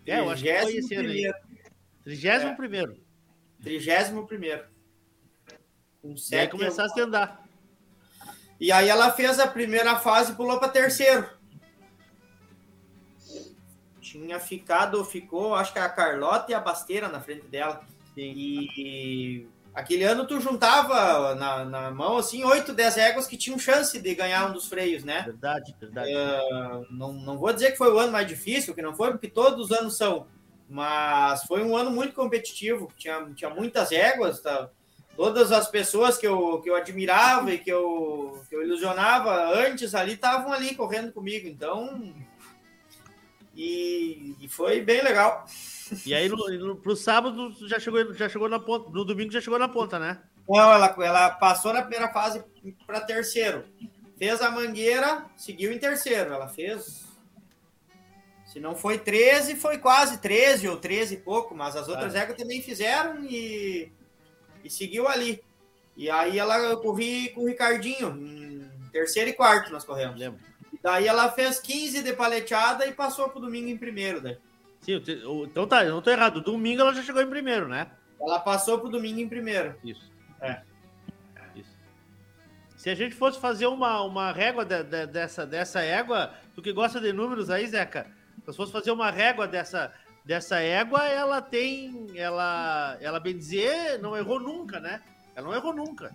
É, 0.06 0.20
eu 0.20 0.31
acho 0.31 0.43
que 0.43 0.55
foi 0.60 0.77
esse 0.77 0.94
ano 0.94 1.09
aí. 1.09 1.32
31 2.05 2.55
primeiro. 2.55 2.97
31 3.62 4.27
primeiro. 4.27 4.64
Com 6.02 6.16
7 6.16 6.32
e 6.32 6.39
aí 6.39 6.48
começasse 6.48 7.01
a 7.01 7.05
andar. 7.05 7.47
E 8.60 8.70
aí 8.70 8.89
ela 8.89 9.10
fez 9.12 9.39
a 9.39 9.47
primeira 9.47 9.98
fase 9.98 10.32
e 10.32 10.35
pulou 10.36 10.59
para 10.59 10.68
terceiro. 10.68 11.28
Tinha 14.01 14.39
ficado, 14.39 15.05
ficou, 15.05 15.55
acho 15.55 15.73
que 15.73 15.78
a 15.78 15.89
Carlota 15.89 16.52
e 16.52 16.55
a 16.55 16.60
Basteira 16.60 17.09
na 17.09 17.20
frente 17.20 17.47
dela. 17.48 17.82
Sim. 18.14 18.32
E 18.36 19.48
Aquele 19.77 20.05
ano 20.05 20.27
tu 20.27 20.40
juntava 20.40 21.35
na, 21.35 21.62
na 21.66 21.90
mão 21.90 22.16
assim 22.16 22.43
8, 22.43 22.73
10 22.73 22.97
éguas 22.97 23.27
que 23.27 23.36
tinham 23.36 23.59
chance 23.59 24.01
de 24.01 24.15
ganhar 24.15 24.48
um 24.48 24.55
dos 24.55 24.66
freios, 24.69 25.05
né? 25.05 25.20
Verdade, 25.20 25.77
verdade. 25.78 26.11
Uh, 26.11 26.86
não, 26.90 27.12
não 27.12 27.36
vou 27.36 27.53
dizer 27.53 27.73
que 27.73 27.77
foi 27.77 27.93
o 27.93 27.98
ano 27.98 28.11
mais 28.11 28.27
difícil, 28.27 28.74
que 28.74 28.81
não 28.81 28.97
foi, 28.97 29.11
porque 29.11 29.28
todos 29.28 29.66
os 29.66 29.73
anos 29.78 29.94
são. 29.94 30.27
Mas 30.66 31.43
foi 31.43 31.62
um 31.62 31.77
ano 31.77 31.90
muito 31.90 32.15
competitivo. 32.15 32.90
Tinha, 32.97 33.23
tinha 33.35 33.51
muitas 33.51 33.93
éguas, 33.93 34.40
tá? 34.40 34.70
todas 35.15 35.53
as 35.53 35.69
pessoas 35.69 36.16
que 36.16 36.27
eu, 36.27 36.61
que 36.62 36.70
eu 36.70 36.74
admirava 36.74 37.53
e 37.53 37.59
que 37.59 37.70
eu, 37.70 38.43
que 38.48 38.57
eu 38.57 38.62
ilusionava 38.62 39.59
antes 39.59 39.94
ali 39.94 40.15
estavam 40.15 40.55
ali 40.55 40.74
correndo 40.74 41.12
comigo. 41.12 41.47
Então. 41.47 42.15
E, 43.55 44.36
e 44.40 44.48
foi 44.48 44.81
bem 44.81 45.03
legal. 45.03 45.44
E 46.04 46.14
aí, 46.14 46.28
no, 46.28 46.36
no, 46.36 46.76
pro 46.76 46.96
sábado, 46.96 47.54
já 47.68 47.78
chegou, 47.78 48.14
já 48.14 48.28
chegou 48.28 48.48
na 48.48 48.58
ponta. 48.58 48.90
No 48.90 49.04
domingo 49.04 49.32
já 49.32 49.40
chegou 49.40 49.58
na 49.58 49.68
ponta, 49.68 49.98
né? 49.98 50.20
Não, 50.48 50.72
ela, 50.72 50.94
ela 50.98 51.30
passou 51.30 51.72
na 51.72 51.82
primeira 51.82 52.08
fase 52.12 52.42
para 52.86 53.00
terceiro. 53.00 53.64
Fez 54.16 54.40
a 54.40 54.50
mangueira, 54.50 55.26
seguiu 55.36 55.72
em 55.72 55.78
terceiro. 55.78 56.32
Ela 56.32 56.48
fez. 56.48 57.04
Se 58.46 58.60
não 58.60 58.74
foi 58.74 58.98
13, 58.98 59.56
foi 59.56 59.78
quase 59.78 60.18
13 60.18 60.68
ou 60.68 60.76
13 60.76 61.14
e 61.14 61.18
pouco, 61.18 61.54
mas 61.54 61.76
as 61.76 61.88
outras 61.88 62.14
ah. 62.14 62.26
também 62.32 62.62
fizeram 62.62 63.22
e, 63.24 63.92
e 64.64 64.70
seguiu 64.70 65.06
ali. 65.06 65.42
E 65.96 66.08
aí 66.08 66.38
ela 66.38 66.56
eu 66.58 66.78
corri 66.78 67.30
com 67.30 67.42
o 67.42 67.46
Ricardinho, 67.46 68.16
em 68.16 68.90
terceiro 68.92 69.30
e 69.30 69.32
quarto 69.32 69.72
nós 69.72 69.84
corremos. 69.84 70.18
Lembro. 70.18 70.40
E 70.72 70.78
daí 70.82 71.06
ela 71.06 71.30
fez 71.30 71.58
15 71.60 72.02
de 72.02 72.12
paleteada 72.12 72.86
e 72.86 72.92
passou 72.92 73.28
pro 73.28 73.40
domingo 73.40 73.68
em 73.68 73.76
primeiro. 73.76 74.20
Daí. 74.20 74.38
Sim, 74.86 75.02
então 75.42 75.66
tá, 75.66 75.84
eu 75.84 75.94
não 75.94 76.00
tô 76.00 76.10
errado. 76.10 76.40
Domingo 76.40 76.80
ela 76.80 76.94
já 76.94 77.02
chegou 77.02 77.20
em 77.20 77.28
primeiro, 77.28 77.66
né? 77.66 77.88
Ela 78.20 78.38
passou 78.38 78.78
pro 78.78 78.88
domingo 78.88 79.18
em 79.18 79.28
primeiro. 79.28 79.74
Isso. 79.82 80.08
É. 80.40 80.60
Isso. 81.56 81.76
Se 82.76 82.88
a 82.88 82.94
gente 82.94 83.12
fosse 83.16 83.40
fazer 83.40 83.66
uma, 83.66 84.00
uma 84.02 84.30
régua 84.30 84.64
de, 84.64 84.84
de, 84.84 85.06
dessa, 85.08 85.44
dessa 85.44 85.80
égua, 85.80 86.30
tu 86.54 86.62
que 86.62 86.72
gosta 86.72 87.00
de 87.00 87.12
números 87.12 87.50
aí, 87.50 87.66
Zeca, 87.66 88.06
se 88.48 88.56
fosse 88.56 88.70
fazer 88.70 88.92
uma 88.92 89.10
régua 89.10 89.48
dessa, 89.48 89.92
dessa 90.24 90.60
égua, 90.60 91.04
ela 91.08 91.42
tem. 91.42 92.06
Ela, 92.14 92.96
ela 93.00 93.18
bem 93.18 93.36
dizer, 93.36 93.98
não 93.98 94.16
errou 94.16 94.38
nunca, 94.38 94.78
né? 94.78 95.02
Ela 95.34 95.48
não 95.48 95.54
errou 95.56 95.74
nunca. 95.74 96.14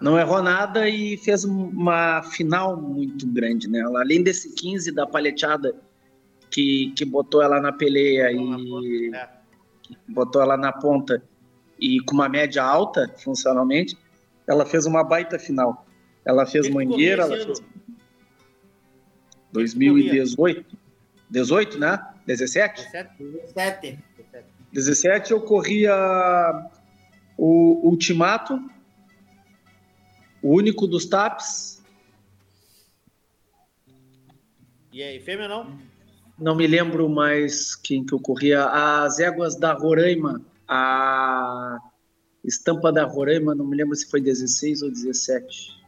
Não 0.00 0.16
errou 0.16 0.40
nada 0.40 0.88
e 0.88 1.16
fez 1.16 1.42
uma 1.42 2.22
final 2.22 2.80
muito 2.80 3.26
grande, 3.26 3.68
né? 3.68 3.80
Ela, 3.80 4.02
além 4.02 4.22
desse 4.22 4.54
15 4.54 4.92
da 4.92 5.04
palheteada 5.04 5.74
que, 6.50 6.92
que 6.96 7.04
botou 7.04 7.42
ela 7.42 7.60
na 7.60 7.72
peleia 7.72 8.30
e 8.32 9.14
é. 9.14 9.28
botou 10.08 10.42
ela 10.42 10.56
na 10.56 10.72
ponta 10.72 11.22
e 11.78 12.00
com 12.00 12.14
uma 12.14 12.28
média 12.28 12.62
alta 12.62 13.14
funcionalmente, 13.18 13.96
ela 14.46 14.66
fez 14.66 14.86
uma 14.86 15.04
baita 15.04 15.38
final. 15.38 15.86
Ela 16.24 16.44
fez 16.44 16.68
Mangueira, 16.68 17.22
ela 17.22 17.36
fez 17.36 17.62
2018, 19.52 20.76
18, 21.30 21.78
né? 21.78 22.06
17? 22.26 22.90
17. 22.92 23.98
17 24.72 25.32
eu 25.32 25.40
corria 25.40 26.70
o 27.36 27.88
Ultimato, 27.88 28.60
o 30.42 30.54
único 30.54 30.86
dos 30.86 31.06
TAPs. 31.06 31.82
E 34.92 35.02
aí, 35.02 35.20
fêmea 35.20 35.48
não? 35.48 35.78
Não 36.38 36.54
me 36.54 36.66
lembro 36.66 37.08
mais 37.08 37.74
quem 37.74 38.04
que 38.04 38.14
ocorria. 38.14 38.64
As 38.64 39.18
éguas 39.18 39.56
da 39.56 39.72
Roraima, 39.72 40.40
a 40.66 41.78
estampa 42.44 42.92
da 42.92 43.04
Roraima, 43.04 43.54
não 43.54 43.66
me 43.66 43.76
lembro 43.76 43.96
se 43.96 44.08
foi 44.08 44.20
16 44.20 44.82
ou 44.82 44.90
17. 44.90 45.78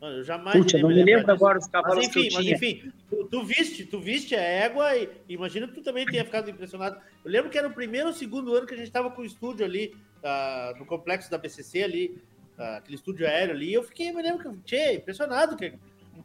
Mano, 0.00 0.18
eu 0.18 0.24
jamais. 0.24 0.56
Puxa, 0.56 0.78
não 0.78 0.88
me 0.88 1.02
lembro 1.02 1.22
disso. 1.22 1.30
agora 1.32 1.58
os 1.58 1.66
cavalos 1.66 2.06
mas, 2.06 2.06
enfim, 2.06 2.20
que 2.20 2.26
eu 2.26 2.40
tinha. 2.40 2.52
Mas 2.52 2.62
enfim, 2.62 2.92
tu, 3.10 3.24
tu, 3.24 3.44
viste, 3.44 3.84
tu 3.84 4.00
viste 4.00 4.34
a 4.36 4.40
égua 4.40 4.96
e 4.96 5.10
imagina 5.28 5.66
que 5.66 5.74
tu 5.74 5.82
também 5.82 6.06
tenha 6.06 6.24
ficado 6.24 6.48
impressionado. 6.48 7.00
Eu 7.24 7.30
lembro 7.30 7.50
que 7.50 7.58
era 7.58 7.66
o 7.66 7.72
primeiro 7.72 8.08
ou 8.08 8.14
segundo 8.14 8.54
ano 8.54 8.66
que 8.66 8.74
a 8.74 8.76
gente 8.76 8.86
estava 8.86 9.10
com 9.10 9.22
o 9.22 9.24
estúdio 9.24 9.66
ali, 9.66 9.92
uh, 10.22 10.78
no 10.78 10.86
complexo 10.86 11.28
da 11.28 11.36
BCC 11.36 11.82
ali, 11.82 12.22
uh, 12.56 12.76
aquele 12.76 12.94
estúdio 12.94 13.26
aéreo 13.26 13.56
ali. 13.56 13.72
Eu 13.72 13.82
fiquei, 13.82 14.12
me 14.12 14.22
lembro 14.22 14.40
que 14.40 14.46
eu 14.46 14.56
tinha 14.64 14.94
impressionado 14.94 15.56
que 15.56 15.72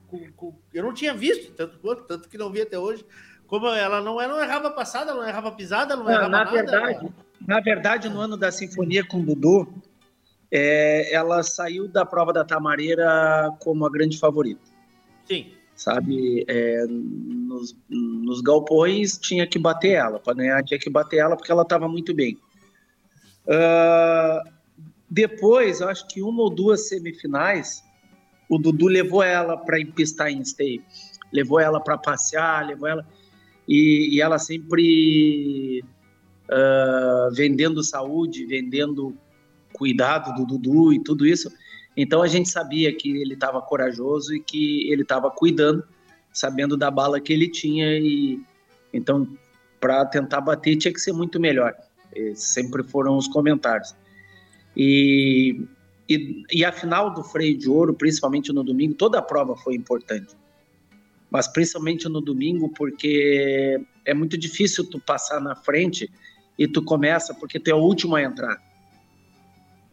com, 0.08 0.32
com, 0.34 0.54
eu 0.74 0.84
não 0.84 0.94
tinha 0.94 1.14
visto 1.14 1.54
tanto 1.54 1.80
quanto, 1.80 2.04
tanto 2.04 2.30
que 2.30 2.38
não 2.38 2.52
vi 2.52 2.62
até 2.62 2.78
hoje. 2.78 3.06
Como 3.48 3.68
ela 3.68 4.02
não, 4.02 4.20
ela 4.20 4.34
não 4.34 4.42
errava 4.42 4.72
passada, 4.72 5.14
não 5.14 5.28
errava 5.28 5.52
pisada, 5.52 5.96
não, 5.96 6.04
não 6.04 6.12
errava 6.12 6.30
na 6.30 6.46
nada. 6.46 6.52
Verdade, 6.52 7.14
na 7.46 7.60
verdade, 7.60 8.10
no 8.10 8.20
ano 8.20 8.38
da 8.38 8.52
sinfonia 8.52 9.06
com 9.06 9.20
o 9.20 9.26
Dudu, 9.26 9.74
é, 10.52 11.14
ela 11.14 11.44
saiu 11.44 11.88
da 11.88 12.06
prova 12.06 12.32
da 12.32 12.46
Tamareira 12.46 13.52
como 13.60 13.86
a 13.86 13.90
grande 13.90 14.18
favorita. 14.18 14.62
Sim. 15.26 15.52
Sabe, 15.76 16.46
é, 16.48 16.86
nos, 16.88 17.76
nos 17.90 18.42
galpões 18.42 19.18
tinha 19.18 19.48
que 19.48 19.58
bater 19.58 19.94
ela, 19.94 20.20
para 20.20 20.36
ganhar 20.36 20.64
tinha 20.64 20.80
que 20.80 20.90
bater 20.90 21.18
ela 21.18 21.36
porque 21.36 21.52
ela 21.52 21.64
estava 21.64 21.88
muito 21.88 22.14
bem. 22.14 22.38
Uh, 23.46 24.50
depois, 25.10 25.82
acho 25.82 26.08
que 26.08 26.22
uma 26.22 26.44
ou 26.44 26.50
duas 26.50 26.88
semifinais, 26.88 27.83
o 28.56 28.58
Dudu 28.58 28.88
levou 28.88 29.24
ela 29.24 29.58
para 29.58 29.80
empistar 29.80 30.30
em 30.30 30.44
stay, 30.44 30.82
levou 31.32 31.60
ela 31.60 31.80
para 31.80 31.98
passear, 31.98 32.66
levou 32.68 32.88
ela 32.88 33.06
e, 33.68 34.16
e 34.16 34.22
ela 34.22 34.38
sempre 34.38 35.84
uh, 36.50 37.34
vendendo 37.34 37.84
saúde, 37.84 38.46
vendendo 38.46 39.16
cuidado 39.74 40.34
do 40.36 40.46
Dudu 40.46 40.94
e 40.94 41.04
tudo 41.04 41.26
isso. 41.26 41.52
Então 41.96 42.22
a 42.22 42.28
gente 42.28 42.50
sabia 42.50 42.94
que 42.96 43.10
ele 43.10 43.34
estava 43.34 43.62
corajoso 43.62 44.36
e 44.36 44.40
que 44.40 44.92
ele 44.92 45.04
estava 45.04 45.30
cuidando, 45.30 45.84
sabendo 46.32 46.76
da 46.76 46.90
bala 46.90 47.20
que 47.20 47.32
ele 47.32 47.50
tinha 47.50 47.98
e 47.98 48.42
então 48.92 49.28
para 49.80 50.06
tentar 50.06 50.42
bater 50.42 50.76
tinha 50.78 50.94
que 50.94 51.00
ser 51.00 51.14
muito 51.14 51.40
melhor. 51.40 51.74
Esses 52.16 52.54
sempre 52.54 52.84
foram 52.84 53.18
os 53.18 53.28
comentários. 53.28 53.96
E 54.76 55.66
e, 56.10 56.44
e 56.52 56.66
a 56.66 56.72
final 56.72 57.14
do 57.14 57.24
freio 57.24 57.58
de 57.58 57.70
ouro, 57.70 57.94
principalmente 57.94 58.52
no 58.52 58.64
domingo, 58.64 58.94
toda 58.94 59.20
a 59.20 59.22
prova 59.22 59.56
foi 59.56 59.76
importante. 59.76 60.36
Mas 61.30 61.48
principalmente 61.48 62.08
no 62.08 62.22
domingo, 62.22 62.70
porque 62.70 63.82
é 64.06 64.14
muito 64.14 64.38
difícil 64.38 64.90
tu 64.90 65.00
passar 65.00 65.40
na 65.40 65.56
frente 65.56 66.12
e 66.58 66.68
tu 66.68 66.84
começa, 66.84 67.34
porque 67.34 67.60
tu 67.60 67.70
é 67.70 67.74
o 67.74 67.80
último 67.80 68.16
a 68.16 68.22
entrar, 68.22 68.62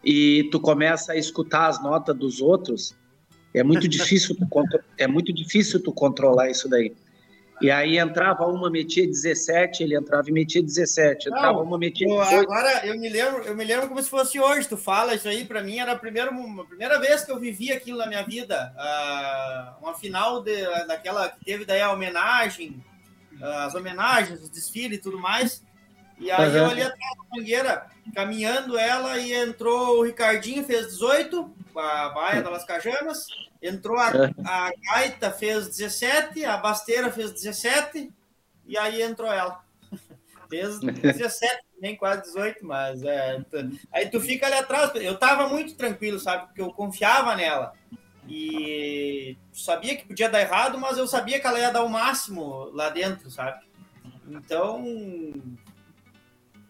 e 0.05 0.49
tu 0.51 0.59
começa 0.61 1.13
a 1.13 1.17
escutar 1.17 1.69
as 1.69 1.83
notas 1.83 2.17
dos 2.17 2.41
outros, 2.41 2.95
é 3.55 3.63
muito 3.63 3.89
difícil 3.89 4.37
tu, 4.37 4.47
é 4.97 5.07
muito 5.07 5.33
difícil 5.33 5.83
tu 5.83 5.93
controlar 5.93 6.51
isso 6.51 6.69
daí. 6.69 6.93
E 7.61 7.71
aí 7.71 7.99
entrava 7.99 8.47
uma, 8.47 8.71
metia 8.71 9.07
17, 9.07 9.83
ele 9.83 9.95
entrava 9.95 10.29
e 10.29 10.33
metia 10.33 10.63
17. 10.63 11.29
Entrava 11.29 11.53
Não, 11.53 11.63
uma, 11.63 11.77
metia 11.77 12.07
18. 12.07 12.35
Agora 12.41 12.87
eu 12.87 12.99
me 12.99 13.09
lembro, 13.09 13.43
eu 13.43 13.55
me 13.55 13.65
lembro 13.65 13.89
como 13.89 14.03
se 14.03 14.09
fosse 14.09 14.41
hoje. 14.41 14.69
Tu 14.69 14.79
fala 14.79 15.15
isso 15.15 15.29
aí 15.29 15.45
para 15.45 15.63
mim 15.63 15.79
era 15.79 15.93
a 15.93 15.99
primeira, 15.99 16.31
a 16.31 16.65
primeira 16.65 16.99
vez 16.99 17.23
que 17.23 17.31
eu 17.31 17.39
vivi 17.39 17.71
aquilo 17.71 17.99
na 17.99 18.07
minha 18.07 18.23
vida. 18.23 18.73
Uh, 18.77 19.85
uma 19.85 19.95
final 19.95 20.43
de, 20.43 20.63
daquela 20.87 21.29
que 21.29 21.45
teve 21.45 21.67
daí 21.67 21.83
a 21.83 21.93
homenagem, 21.93 22.83
uh, 23.41 23.45
as 23.45 23.75
homenagens, 23.75 24.41
os 24.43 24.49
desfiles 24.49 24.99
e 24.99 25.03
tudo 25.03 25.19
mais. 25.19 25.63
E 26.19 26.31
aí 26.31 26.49
uhum. 26.51 26.57
eu 26.57 26.67
ali 26.67 26.83
atrás 26.83 27.17
da 27.17 27.37
mangueira, 27.37 27.87
caminhando 28.15 28.79
ela, 28.79 29.19
e 29.19 29.33
entrou 29.33 29.99
o 29.99 30.03
Ricardinho, 30.03 30.65
fez 30.65 30.89
18, 30.89 31.51
a 31.79 32.09
baia 32.11 32.43
das 32.43 32.65
Cajanas. 32.65 33.27
Entrou 33.63 33.99
a, 33.99 34.09
é. 34.09 34.35
a 34.45 34.73
Gaita, 34.83 35.31
fez 35.31 35.69
17, 35.69 36.45
a 36.45 36.57
Basteira 36.57 37.11
fez 37.11 37.33
17, 37.33 38.11
e 38.67 38.79
aí 38.79 39.03
entrou 39.03 39.33
ela. 39.33 39.63
fez 40.49 40.81
17, 40.81 41.63
nem 41.81 41.97
quase 41.97 42.23
18, 42.23 42.67
mas 42.67 43.03
é, 43.03 43.43
aí 43.93 44.09
tu 44.09 44.21
fica 44.21 44.47
ali 44.47 44.57
atrás. 44.57 44.91
Eu 44.95 45.19
tava 45.19 45.49
muito 45.49 45.75
tranquilo, 45.75 46.19
sabe? 46.19 46.47
Porque 46.47 46.61
eu 46.61 46.73
confiava 46.73 47.37
nela. 47.37 47.73
E 48.29 49.37
sabia 49.53 49.97
que 49.97 50.07
podia 50.07 50.29
dar 50.29 50.41
errado, 50.41 50.79
mas 50.79 50.97
eu 50.97 51.07
sabia 51.07 51.41
que 51.41 51.47
ela 51.47 51.59
ia 51.59 51.73
dar 51.73 51.83
o 51.83 51.89
máximo 51.89 52.71
lá 52.73 52.89
dentro, 52.89 53.31
sabe? 53.31 53.65
Então. 54.29 54.85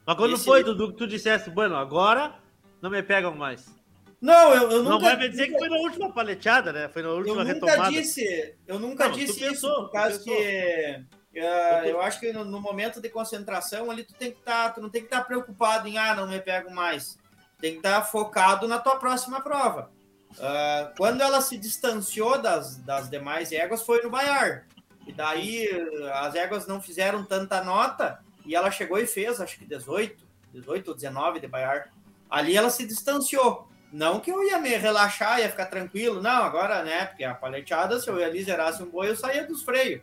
Mas 0.06 0.16
quando 0.16 0.34
esse... 0.34 0.44
foi, 0.44 0.64
Dudu, 0.64 0.92
que 0.92 0.98
tu 0.98 1.06
dissesse, 1.06 1.50
bueno, 1.50 1.76
agora 1.76 2.34
não 2.80 2.88
me 2.90 3.02
pegam 3.02 3.34
mais? 3.34 3.78
Não, 4.20 4.54
eu, 4.54 4.70
eu 4.70 4.82
nunca. 4.82 4.90
Não 4.90 5.00
vai 5.00 5.16
me 5.16 5.28
dizer 5.28 5.48
que 5.48 5.58
foi 5.58 5.68
na 5.68 5.76
última 5.76 6.12
paleteada, 6.12 6.72
né? 6.72 6.88
Foi 6.88 7.02
na 7.02 7.08
última 7.08 7.40
eu 7.40 7.44
nunca 7.44 7.52
retomada. 7.52 7.90
Disse, 7.90 8.54
eu 8.66 8.78
nunca 8.78 9.08
não, 9.08 9.14
disse 9.14 9.32
isso, 9.32 9.40
pensou, 9.40 9.84
por 9.84 9.92
causa 9.92 10.18
que. 10.18 11.04
Uh, 11.32 11.86
eu 11.86 12.00
acho 12.00 12.18
que 12.18 12.32
no, 12.32 12.44
no, 12.44 12.60
momento 12.60 13.00
de 13.00 13.08
concentração 13.08 13.88
ali 13.88 14.02
tu 14.02 14.12
tem 14.14 14.32
que 14.32 14.40
estar, 14.40 14.64
tá, 14.64 14.70
tu 14.70 14.80
não 14.80 14.90
tem 14.90 15.00
que 15.00 15.06
estar 15.06 15.20
tá 15.20 15.24
preocupado 15.24 15.86
em 15.86 15.96
ah, 15.96 16.14
não 16.14 16.26
me 16.26 16.40
pego 16.40 16.70
mais. 16.70 17.16
Tem 17.60 17.72
que 17.72 17.78
estar 17.78 18.00
tá 18.00 18.02
focado 18.02 18.66
na 18.66 18.78
tua 18.78 18.96
próxima 18.96 19.40
prova. 19.40 19.90
Uh, 20.32 20.94
quando 20.96 21.20
ela 21.20 21.40
se 21.40 21.56
distanciou 21.56 22.38
das, 22.38 22.76
das 22.78 23.08
demais 23.08 23.52
éguas 23.52 23.82
foi 23.82 24.02
no 24.02 24.10
Baiar. 24.10 24.66
E 25.06 25.12
daí 25.12 25.68
as 26.14 26.34
éguas 26.34 26.66
não 26.66 26.80
fizeram 26.80 27.24
tanta 27.24 27.64
nota 27.64 28.20
e 28.44 28.54
ela 28.54 28.70
chegou 28.70 28.98
e 28.98 29.06
fez, 29.06 29.40
acho 29.40 29.58
que 29.58 29.64
18, 29.64 30.24
18 30.52 30.88
ou 30.88 30.94
19 30.94 31.40
de 31.40 31.46
Baiar. 31.46 31.92
Ali 32.28 32.56
ela 32.56 32.70
se 32.70 32.86
distanciou. 32.86 33.69
Não 33.92 34.20
que 34.20 34.30
eu 34.30 34.42
ia 34.44 34.58
me 34.58 34.70
relaxar, 34.76 35.40
ia 35.40 35.48
ficar 35.48 35.66
tranquilo, 35.66 36.22
não, 36.22 36.44
agora, 36.44 36.82
né? 36.84 37.06
Porque 37.06 37.24
a 37.24 37.34
paleteada, 37.34 37.98
se 37.98 38.08
eu 38.08 38.22
ali 38.22 38.42
zerasse 38.42 38.82
um 38.82 38.86
boi, 38.88 39.08
eu 39.08 39.16
saía 39.16 39.44
dos 39.44 39.62
freios. 39.62 40.00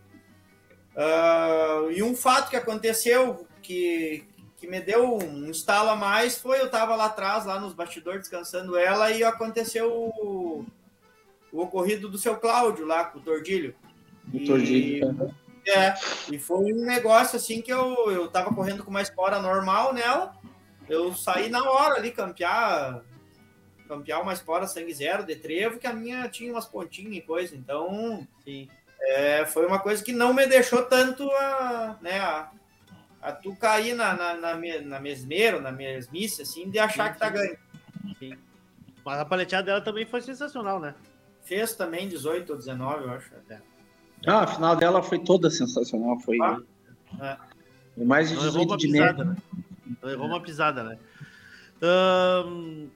Uh, 0.93 1.91
e 1.91 2.03
um 2.03 2.15
fato 2.15 2.49
que 2.49 2.55
aconteceu 2.55 3.47
que, 3.61 4.25
que 4.57 4.67
me 4.67 4.81
deu 4.81 5.17
um 5.17 5.49
estalo 5.49 5.89
a 5.89 5.95
mais 5.95 6.37
foi: 6.37 6.59
eu 6.59 6.65
estava 6.65 6.95
lá 6.95 7.05
atrás, 7.05 7.45
lá 7.45 7.59
nos 7.59 7.73
bastidores, 7.73 8.21
descansando 8.21 8.77
ela, 8.77 9.11
e 9.11 9.23
aconteceu 9.23 9.89
o, 9.93 10.65
o 11.51 11.61
ocorrido 11.61 12.09
do 12.09 12.17
seu 12.17 12.35
Cláudio 12.35 12.85
lá 12.85 13.05
com 13.05 13.19
o 13.19 13.21
Tordilho. 13.21 13.73
O 14.33 14.45
Tordilho. 14.45 15.33
E, 15.65 15.69
é, 15.69 15.93
e 16.31 16.39
foi 16.39 16.73
um 16.73 16.85
negócio 16.85 17.37
assim 17.37 17.61
que 17.61 17.71
eu, 17.71 18.11
eu 18.11 18.27
tava 18.27 18.53
correndo 18.53 18.83
com 18.83 18.89
uma 18.89 19.01
espora 19.01 19.39
normal 19.39 19.93
nela. 19.93 20.35
Eu 20.89 21.13
saí 21.13 21.49
na 21.49 21.69
hora 21.69 21.95
ali 21.95 22.11
campear 22.11 23.01
campear 23.87 24.21
uma 24.21 24.33
espora 24.33 24.67
sangue 24.67 24.93
zero 24.93 25.25
de 25.25 25.35
trevo, 25.35 25.79
que 25.79 25.87
a 25.87 25.93
minha 25.93 26.27
tinha 26.29 26.51
umas 26.51 26.65
pontinhas 26.65 27.15
e 27.15 27.21
coisa. 27.21 27.55
Então, 27.55 28.27
Sim. 28.43 28.67
É, 28.99 29.45
foi 29.45 29.65
uma 29.65 29.79
coisa 29.79 30.03
que 30.03 30.11
não 30.11 30.33
me 30.33 30.45
deixou 30.47 30.83
tanto 30.83 31.29
a, 31.31 31.97
né, 32.01 32.19
a, 32.19 32.51
a 33.21 33.31
tu 33.31 33.55
cair 33.55 33.95
na, 33.95 34.13
na, 34.15 34.33
na, 34.35 34.81
na 34.81 34.99
mesmeira, 34.99 35.61
na 35.61 35.71
mesmice, 35.71 36.41
assim, 36.41 36.69
de 36.69 36.79
achar 36.79 37.07
sim, 37.07 37.13
que 37.13 37.19
tá 37.19 37.29
ganhando. 37.29 37.57
Sim. 38.19 38.37
Mas 39.05 39.19
a 39.19 39.25
paleteada 39.25 39.67
dela 39.67 39.81
também 39.81 40.05
foi 40.05 40.21
sensacional, 40.21 40.79
né? 40.79 40.93
Fez 41.43 41.73
também 41.75 42.09
18 42.09 42.49
ou 42.49 42.57
19, 42.57 43.03
eu 43.03 43.11
acho. 43.11 43.33
Até. 43.35 43.61
Ah, 44.25 44.41
a 44.41 44.47
final 44.47 44.75
dela 44.75 45.01
foi 45.01 45.19
toda 45.19 45.49
sensacional. 45.49 46.19
Foi, 46.19 46.37
ah, 46.41 46.59
é. 47.21 48.03
mais 48.03 48.29
de 48.29 48.35
18 48.35 48.75
de 48.75 48.89
média. 48.89 49.23
Né? 49.23 49.35
Levou 50.01 50.27
uma 50.27 50.41
pisada, 50.41 50.83
né? 50.83 50.97
Um, 51.81 52.89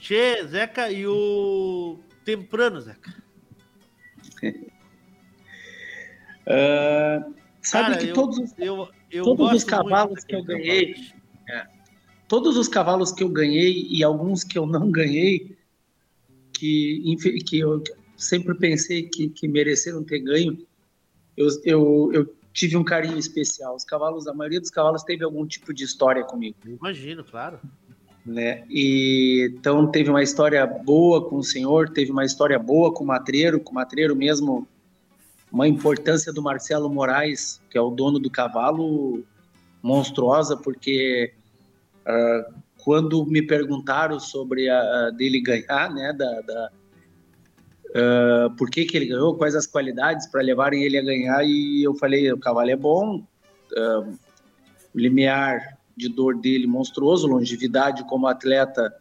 Che, 0.00 0.46
Zeca 0.48 0.90
e 0.90 1.06
o 1.06 2.00
Temprano, 2.24 2.80
Zeca. 2.80 3.14
uh, 6.46 7.34
sabe 7.60 7.90
Cara, 7.90 7.98
que 7.98 8.08
eu, 8.08 8.14
todos, 8.14 8.38
os, 8.38 8.58
eu, 8.58 8.88
eu 9.10 9.24
todos 9.24 9.52
os 9.52 9.62
cavalos 9.62 10.24
que 10.24 10.34
eu 10.34 10.42
ganhei, 10.42 10.94
é, 11.46 11.66
todos 12.26 12.56
os 12.56 12.66
cavalos 12.66 13.12
que 13.12 13.22
eu 13.22 13.28
ganhei 13.28 13.86
e 13.90 14.02
alguns 14.02 14.42
que 14.42 14.56
eu 14.58 14.64
não 14.64 14.90
ganhei, 14.90 15.54
que, 16.54 17.16
que 17.46 17.58
eu 17.58 17.84
sempre 18.16 18.54
pensei 18.54 19.02
que, 19.02 19.28
que 19.28 19.46
mereceram 19.46 20.02
ter 20.02 20.20
ganho, 20.20 20.66
eu, 21.36 21.48
eu, 21.62 22.10
eu 22.14 22.36
tive 22.54 22.74
um 22.74 22.84
carinho 22.84 23.18
especial. 23.18 23.76
Os 23.76 23.84
cavalos, 23.84 24.26
a 24.26 24.32
maioria 24.32 24.60
dos 24.60 24.70
cavalos 24.70 25.02
teve 25.02 25.24
algum 25.24 25.46
tipo 25.46 25.74
de 25.74 25.84
história 25.84 26.24
comigo. 26.24 26.56
Imagino, 26.64 27.22
claro 27.22 27.60
né? 28.24 28.64
E 28.68 29.50
então 29.52 29.90
teve 29.90 30.10
uma 30.10 30.22
história 30.22 30.66
boa 30.66 31.28
com 31.28 31.36
o 31.36 31.44
senhor, 31.44 31.90
teve 31.90 32.10
uma 32.10 32.24
história 32.24 32.58
boa 32.58 32.92
com 32.92 33.04
o 33.04 33.06
matreiro, 33.06 33.60
com 33.60 33.72
o 33.72 33.74
matreiro 33.74 34.14
mesmo, 34.14 34.66
uma 35.50 35.66
importância 35.66 36.32
do 36.32 36.42
Marcelo 36.42 36.90
Moraes, 36.90 37.60
que 37.70 37.78
é 37.78 37.80
o 37.80 37.90
dono 37.90 38.18
do 38.18 38.30
cavalo, 38.30 39.24
monstruosa, 39.82 40.56
porque 40.56 41.32
uh, 42.06 42.54
quando 42.84 43.24
me 43.26 43.42
perguntaram 43.42 44.20
sobre 44.20 44.68
a, 44.68 45.06
a 45.06 45.10
dele 45.10 45.40
ganhar, 45.40 45.92
né, 45.92 46.12
da, 46.12 46.40
da 46.42 46.70
uh, 47.90 48.56
por 48.56 48.70
que 48.70 48.84
que 48.84 48.96
ele 48.96 49.06
ganhou, 49.06 49.34
quais 49.34 49.54
as 49.54 49.66
qualidades 49.66 50.26
para 50.26 50.42
levarem 50.42 50.84
ele 50.84 50.98
a 50.98 51.02
ganhar, 51.02 51.44
e 51.44 51.82
eu 51.82 51.94
falei, 51.94 52.30
o 52.30 52.38
cavalo 52.38 52.70
é 52.70 52.76
bom, 52.76 53.16
uh, 53.16 54.18
o 54.94 54.98
limiar 54.98 55.79
de 56.00 56.08
dor 56.08 56.36
dele 56.36 56.66
monstruoso, 56.66 57.26
longevidade 57.26 58.04
como 58.08 58.26
atleta 58.26 58.92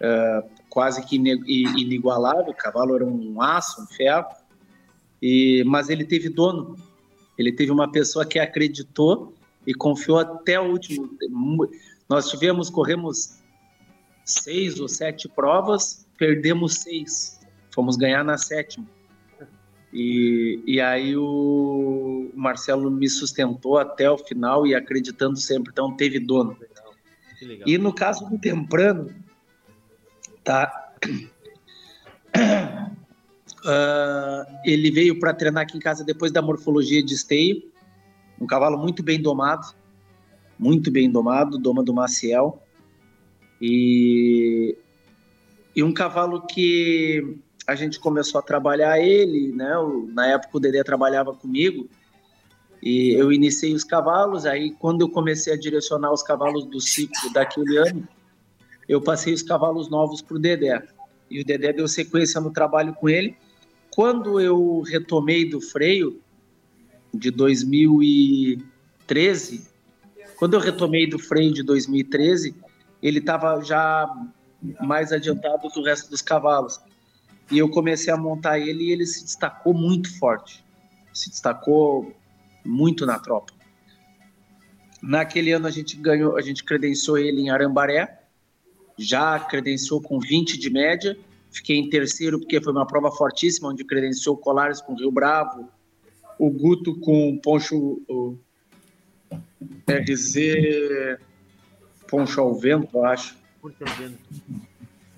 uh, 0.00 0.48
quase 0.68 1.04
que 1.04 1.16
inigualável, 1.16 2.52
o 2.52 2.54
cavalo 2.54 2.94
era 2.94 3.04
um 3.04 3.42
aço, 3.42 3.82
um 3.82 3.86
ferro, 3.86 4.26
e, 5.20 5.64
mas 5.66 5.90
ele 5.90 6.04
teve 6.04 6.28
dono, 6.28 6.76
ele 7.36 7.52
teve 7.52 7.72
uma 7.72 7.90
pessoa 7.90 8.24
que 8.24 8.38
acreditou 8.38 9.34
e 9.66 9.74
confiou 9.74 10.18
até 10.18 10.58
o 10.58 10.70
último. 10.70 11.10
Nós 12.08 12.30
tivemos, 12.30 12.70
corremos 12.70 13.40
seis 14.24 14.80
ou 14.80 14.88
sete 14.88 15.28
provas, 15.28 16.06
perdemos 16.16 16.74
seis, 16.74 17.40
fomos 17.74 17.96
ganhar 17.96 18.24
na 18.24 18.38
sétima. 18.38 18.86
E, 19.92 20.62
e 20.66 20.80
aí 20.80 21.16
o 21.16 22.30
Marcelo 22.34 22.90
me 22.90 23.08
sustentou 23.08 23.76
até 23.78 24.08
o 24.08 24.16
final 24.16 24.66
e 24.66 24.74
acreditando 24.74 25.36
sempre, 25.38 25.72
então 25.72 25.96
teve 25.96 26.20
dono. 26.20 26.56
E 27.66 27.76
no 27.76 27.92
caso 27.92 28.28
do 28.28 28.38
Temprano, 28.38 29.12
tá? 30.44 30.94
Uh, 33.60 34.46
ele 34.64 34.90
veio 34.90 35.18
para 35.18 35.34
treinar 35.34 35.64
aqui 35.64 35.76
em 35.76 35.80
casa 35.80 36.04
depois 36.04 36.30
da 36.30 36.40
morfologia 36.40 37.02
de 37.02 37.14
esteio, 37.14 37.62
um 38.40 38.46
cavalo 38.46 38.78
muito 38.78 39.02
bem 39.02 39.20
domado, 39.20 39.74
muito 40.58 40.90
bem 40.90 41.10
domado, 41.10 41.58
doma 41.58 41.82
do 41.82 41.92
Maciel, 41.92 42.62
e, 43.60 44.76
e 45.74 45.82
um 45.82 45.92
cavalo 45.92 46.46
que 46.46 47.36
a 47.70 47.74
gente 47.76 48.00
começou 48.00 48.40
a 48.40 48.42
trabalhar 48.42 48.98
ele, 48.98 49.52
né? 49.52 49.70
Na 50.08 50.26
época 50.26 50.56
o 50.56 50.60
Dedé 50.60 50.82
trabalhava 50.82 51.32
comigo 51.32 51.88
e 52.82 53.12
eu 53.12 53.32
iniciei 53.32 53.72
os 53.72 53.84
cavalos. 53.84 54.44
Aí 54.44 54.72
quando 54.72 55.02
eu 55.02 55.08
comecei 55.08 55.52
a 55.52 55.56
direcionar 55.56 56.12
os 56.12 56.20
cavalos 56.20 56.66
do 56.66 56.80
ciclo 56.80 57.32
daquele 57.32 57.78
ano, 57.78 58.08
eu 58.88 59.00
passei 59.00 59.32
os 59.32 59.42
cavalos 59.42 59.88
novos 59.88 60.20
para 60.20 60.36
o 60.36 60.40
Dedé 60.40 60.82
e 61.30 61.40
o 61.40 61.44
Dedé 61.44 61.72
deu 61.72 61.86
sequência 61.86 62.40
no 62.40 62.52
trabalho 62.52 62.92
com 62.94 63.08
ele. 63.08 63.36
Quando 63.94 64.40
eu 64.40 64.80
retomei 64.80 65.48
do 65.48 65.60
freio 65.60 66.20
de 67.14 67.30
2013, 67.30 69.64
quando 70.36 70.54
eu 70.54 70.60
retomei 70.60 71.08
do 71.08 71.20
freio 71.20 71.54
de 71.54 71.62
2013, 71.62 72.52
ele 73.00 73.20
estava 73.20 73.62
já 73.62 74.12
mais 74.80 75.12
adiantado 75.12 75.68
do 75.68 75.84
resto 75.84 76.10
dos 76.10 76.20
cavalos. 76.20 76.80
E 77.50 77.58
eu 77.58 77.68
comecei 77.68 78.12
a 78.12 78.16
montar 78.16 78.58
ele 78.58 78.84
e 78.84 78.92
ele 78.92 79.06
se 79.06 79.24
destacou 79.24 79.74
muito 79.74 80.16
forte. 80.18 80.64
Se 81.12 81.28
destacou 81.28 82.14
muito 82.64 83.04
na 83.04 83.18
tropa. 83.18 83.52
Naquele 85.02 85.52
ano 85.52 85.66
a 85.66 85.70
gente 85.70 85.96
ganhou, 85.96 86.36
a 86.36 86.42
gente 86.42 86.62
credenciou 86.62 87.18
ele 87.18 87.40
em 87.40 87.50
Arambaré, 87.50 88.20
já 88.98 89.38
credenciou 89.38 90.00
com 90.00 90.20
20 90.20 90.58
de 90.58 90.70
média. 90.70 91.18
Fiquei 91.50 91.76
em 91.76 91.88
terceiro 91.88 92.38
porque 92.38 92.60
foi 92.60 92.72
uma 92.72 92.86
prova 92.86 93.10
fortíssima, 93.10 93.70
onde 93.70 93.82
credenciou 93.82 94.36
Colares 94.36 94.80
com 94.80 94.94
Rio 94.94 95.10
Bravo, 95.10 95.68
o 96.38 96.50
Guto 96.50 96.98
com 97.00 97.36
Poncho, 97.38 98.02
o 98.08 98.38
RZ 99.88 101.18
Poncho 102.06 102.40
ao 102.40 102.54
Vento, 102.54 102.96
eu 102.96 103.04
acho. 103.04 103.36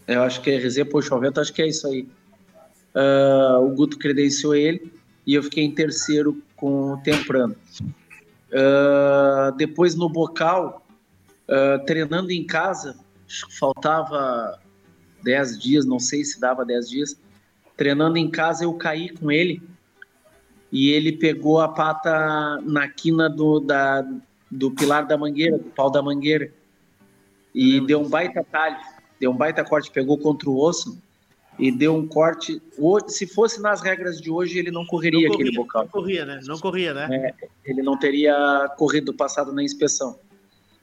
Eu 0.07 0.23
acho 0.23 0.41
que 0.41 0.51
é 0.51 0.59
RZ 0.59 0.85
Poncho 0.91 1.13
ao 1.13 1.21
Vento, 1.21 1.41
acho 1.41 1.53
que 1.53 1.61
é 1.61 1.69
isso 1.69 1.87
aí. 1.87 2.09
Uh, 2.95 3.65
o 3.65 3.71
Guto 3.71 3.99
credenciou 3.99 4.55
ele 4.55 4.93
e 5.27 5.35
eu 5.35 5.43
fiquei 5.43 5.65
em 5.65 5.71
terceiro 5.71 6.43
com 6.57 6.93
o 6.93 6.97
Temprano. 6.99 7.57
Uh, 8.51 9.57
depois 9.57 9.95
no 9.95 10.09
bocal, 10.09 10.87
uh, 11.49 11.85
treinando 11.87 12.31
em 12.31 12.45
casa, 12.45 12.97
faltava 13.59 14.59
10 15.23 15.59
dias, 15.59 15.87
não 15.87 15.99
sei 15.99 16.25
se 16.25 16.39
dava 16.39 16.65
10 16.65 16.91
dias. 16.91 17.17
Treinando 17.77 18.19
em 18.19 18.31
casa, 18.31 18.65
eu 18.65 18.75
caí 18.75 19.09
com 19.09 19.33
ele 19.33 19.63
e 20.71 20.91
ele 20.91 21.13
pegou 21.13 21.61
a 21.61 21.69
pata 21.69 22.61
na 22.63 22.89
quina 22.89 23.29
do, 23.29 23.61
da, 23.61 24.05
do 24.51 24.71
pilar 24.71 25.07
da 25.07 25.17
mangueira, 25.17 25.57
do 25.57 25.71
pau 25.71 25.91
da 25.91 26.03
mangueira. 26.03 26.53
E 27.55 27.81
deu 27.81 28.01
um 28.01 28.09
baita 28.09 28.45
talho, 28.51 28.77
deu 29.19 29.31
um 29.31 29.37
baita 29.37 29.65
corte, 29.65 29.91
pegou 29.91 30.19
contra 30.19 30.49
o 30.51 30.59
osso 30.59 30.99
e 31.63 31.71
deu 31.71 31.95
um 31.95 32.09
corte. 32.09 32.61
Se 33.07 33.25
fosse 33.25 33.63
nas 33.63 33.81
regras 33.81 34.21
de 34.21 34.29
hoje, 34.29 34.59
ele 34.59 34.73
não 34.73 34.85
correria 34.85 35.29
não 35.29 35.29
corria, 35.29 35.45
aquele 35.47 35.57
bocal. 35.57 35.83
Não 35.85 35.91
corria, 35.91 36.25
né? 36.25 36.41
Não 36.45 36.59
corria, 36.59 36.93
né? 36.93 37.35
É, 37.41 37.49
ele 37.65 37.83
não 37.83 37.97
teria 37.97 38.69
corrido 38.77 39.15
passado 39.15 39.53
na 39.53 39.63
inspeção. 39.63 40.19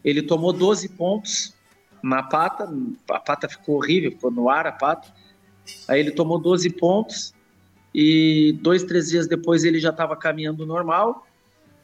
Ele 0.06 0.22
tomou 0.22 0.54
12 0.54 0.88
pontos 0.90 1.54
na 2.02 2.24
pata, 2.24 2.70
a 3.10 3.20
pata 3.20 3.50
ficou 3.50 3.76
horrível, 3.76 4.12
ficou 4.12 4.32
no 4.32 4.50
ar 4.50 4.68
a 4.68 4.72
pata. 4.72 5.14
Aí 5.86 6.00
ele 6.00 6.12
tomou 6.12 6.40
12 6.40 6.70
pontos 6.70 7.34
e 7.94 8.58
dois, 8.62 8.82
três 8.86 9.10
dias 9.10 9.28
depois 9.28 9.66
ele 9.66 9.80
já 9.80 9.90
estava 9.90 10.16
caminhando 10.16 10.66
normal. 10.66 11.28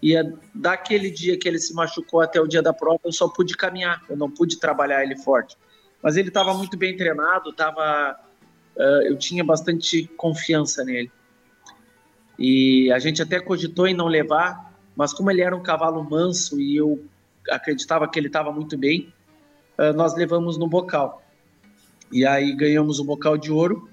E 0.02 0.14
daquele 0.54 1.12
dia 1.12 1.38
que 1.38 1.50
ele 1.50 1.60
se 1.60 1.74
machucou 1.74 2.22
até 2.22 2.40
o 2.40 2.48
dia 2.48 2.62
da 2.62 2.72
prova, 2.72 3.00
eu 3.04 3.12
só 3.12 3.28
pude 3.28 3.58
caminhar, 3.58 4.02
eu 4.10 4.16
não 4.16 4.32
pude 4.32 4.58
trabalhar 4.58 5.04
ele 5.04 5.18
forte. 5.18 5.58
Mas 6.02 6.16
ele 6.16 6.30
estava 6.30 6.54
muito 6.54 6.78
bem 6.78 6.96
treinado, 6.96 7.52
tava, 7.52 8.18
uh, 8.78 9.02
eu 9.04 9.18
tinha 9.18 9.44
bastante 9.44 10.08
confiança 10.18 10.84
nele. 10.84 11.12
E 12.38 12.92
a 12.92 13.00
gente 13.00 13.22
até 13.22 13.40
cogitou 13.40 13.88
em 13.88 13.94
não 13.94 14.08
levar, 14.08 14.74
mas 14.96 15.14
como 15.14 15.32
ele 15.32 15.42
era 15.42 15.56
um 15.56 15.64
cavalo 15.64 16.04
manso 16.04 16.60
e 16.60 16.76
eu 16.76 17.04
acreditava 17.50 18.08
que 18.08 18.20
ele 18.20 18.28
estava 18.28 18.52
muito 18.52 18.78
bem, 18.78 19.14
uh, 19.78 19.94
nós 19.94 20.16
levamos 20.16 20.58
no 20.58 20.68
bocal. 20.68 21.22
E 22.12 22.26
aí 22.26 22.56
ganhamos 22.56 23.00
o 23.00 23.04
bocal 23.04 23.38
de 23.38 23.52
ouro, 23.52 23.90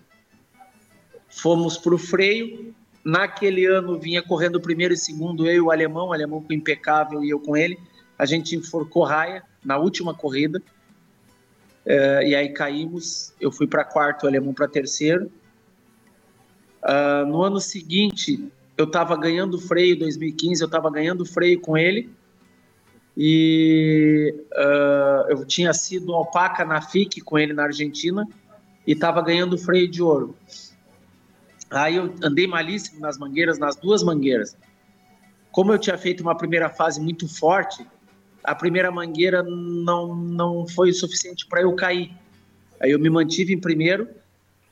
fomos 1.29 1.79
para 1.79 1.95
o 1.95 1.99
freio. 1.99 2.75
Naquele 3.05 3.67
ano 3.67 3.99
vinha 3.99 4.23
correndo 4.23 4.57
o 4.57 4.61
primeiro 4.61 4.95
e 4.95 4.97
segundo, 4.97 5.47
eu 5.47 5.55
e 5.55 5.61
o 5.61 5.71
alemão, 5.71 6.09
o 6.09 6.13
alemão 6.13 6.41
com 6.41 6.53
impecável 6.53 7.25
e 7.25 7.31
eu 7.31 7.41
com 7.41 7.57
ele. 7.57 7.79
A 8.17 8.25
gente 8.25 8.55
enforcou 8.55 9.03
raia 9.03 9.43
na 9.65 9.77
última 9.77 10.15
corrida. 10.15 10.63
Uh, 11.87 12.23
e 12.23 12.35
aí 12.35 12.49
caímos. 12.51 13.33
Eu 13.41 13.51
fui 13.51 13.67
para 13.67 13.85
quarto, 13.85 14.25
o 14.25 14.27
alemão 14.27 14.55
para 14.55 14.69
terceiro. 14.69 15.31
Uh, 16.83 17.27
no 17.27 17.43
ano 17.43 17.61
seguinte, 17.61 18.49
eu 18.77 18.85
estava 18.85 19.17
ganhando 19.17 19.59
freio, 19.59 19.99
2015, 19.99 20.63
eu 20.63 20.67
estava 20.67 20.91
ganhando 20.91 21.25
freio 21.25 21.61
com 21.61 21.77
ele. 21.77 22.11
E 23.17 24.35
uh, 24.53 25.31
eu 25.31 25.45
tinha 25.45 25.73
sido 25.75 26.15
alpaca 26.15 26.65
na 26.65 26.81
FIC 26.81 27.21
com 27.21 27.39
ele 27.39 27.53
na 27.53 27.65
Argentina 27.65 28.27
e 28.87 28.93
estava 28.93 29.21
ganhando 29.21 29.59
freio 29.59 29.89
de 29.89 30.03
ouro. 30.03 30.35
Aí 31.71 31.97
eu 31.97 32.15
andei 32.23 32.47
malíssimo 32.47 33.01
nas 33.01 33.19
mangueiras, 33.19 33.59
nas 33.59 33.77
duas 33.77 34.03
mangueiras. 34.03 34.57
Como 35.51 35.73
eu 35.73 35.79
tinha 35.79 35.99
feito 35.99 36.23
uma 36.23 36.37
primeira 36.37 36.69
fase 36.69 37.01
muito 37.01 37.29
forte, 37.29 37.87
a 38.45 38.55
primeira 38.55 38.91
mangueira 38.91 39.43
não, 39.43 40.15
não 40.15 40.67
foi 40.67 40.91
o 40.91 40.95
suficiente 40.95 41.47
para 41.47 41.63
eu 41.63 41.75
cair. 41.75 42.13
Aí 42.81 42.91
eu 42.91 42.99
me 42.99 43.09
mantive 43.09 43.53
em 43.53 43.61
primeiro, 43.61 44.09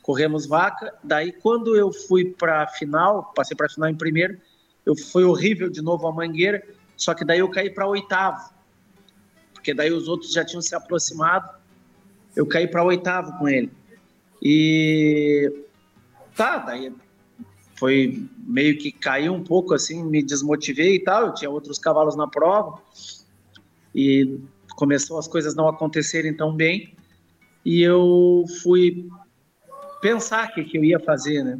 corremos 0.02 0.46
vaca. 0.46 0.92
Daí, 1.04 1.32
quando 1.32 1.76
eu 1.76 1.92
fui 1.92 2.24
para 2.24 2.64
a 2.64 2.66
final, 2.66 3.32
passei 3.34 3.56
para 3.56 3.66
a 3.66 3.70
final 3.70 3.88
em 3.88 3.94
primeiro, 3.94 4.38
eu 4.84 4.96
foi 4.96 5.24
horrível 5.24 5.70
de 5.70 5.80
novo 5.80 6.06
a 6.08 6.12
mangueira, 6.12 6.62
só 6.96 7.14
que 7.14 7.24
daí 7.24 7.38
eu 7.38 7.48
caí 7.48 7.70
para 7.70 7.86
oitavo, 7.86 8.52
porque 9.54 9.72
daí 9.72 9.92
os 9.92 10.08
outros 10.08 10.32
já 10.32 10.44
tinham 10.44 10.60
se 10.60 10.74
aproximado. 10.74 11.48
Eu 12.34 12.46
caí 12.46 12.66
para 12.66 12.82
oitavo 12.82 13.38
com 13.38 13.48
ele. 13.48 13.70
E 14.42 15.64
tá, 16.34 16.58
daí 16.58 16.92
foi 17.76 18.26
meio 18.38 18.78
que 18.78 18.90
caiu 18.90 19.34
um 19.34 19.42
pouco 19.42 19.74
assim, 19.74 20.02
me 20.02 20.22
desmotivei 20.22 20.96
e 20.96 21.00
tal. 21.00 21.26
Eu 21.26 21.34
tinha 21.34 21.50
outros 21.50 21.78
cavalos 21.78 22.16
na 22.16 22.26
prova 22.26 22.80
e 23.94 24.38
começou 24.76 25.18
as 25.18 25.28
coisas 25.28 25.54
não 25.54 25.68
acontecerem 25.68 26.34
tão 26.34 26.54
bem 26.54 26.94
e 27.64 27.82
eu 27.82 28.44
fui 28.62 29.08
pensar 30.00 30.48
o 30.48 30.54
que, 30.54 30.64
que 30.64 30.78
eu 30.78 30.84
ia 30.84 30.98
fazer, 30.98 31.44
né? 31.44 31.58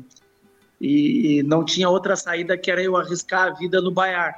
E, 0.81 1.39
e, 1.39 1.43
não 1.43 1.63
tinha 1.63 1.91
outra 1.91 2.17
saída 2.17 2.57
que 2.57 2.71
era 2.71 2.83
eu 2.83 2.97
arriscar 2.97 3.49
a 3.49 3.51
vida 3.51 3.83
no 3.83 3.91
Baiar, 3.91 4.35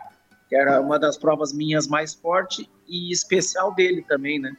que 0.49 0.57
era 0.57 0.81
uma 0.81 0.99
das 0.99 1.17
provas 1.17 1.53
minhas 1.53 1.87
mais 1.87 2.13
forte 2.13 2.69
e 2.89 3.13
especial 3.13 3.73
dele 3.73 4.03
também, 4.03 4.41
né? 4.41 4.57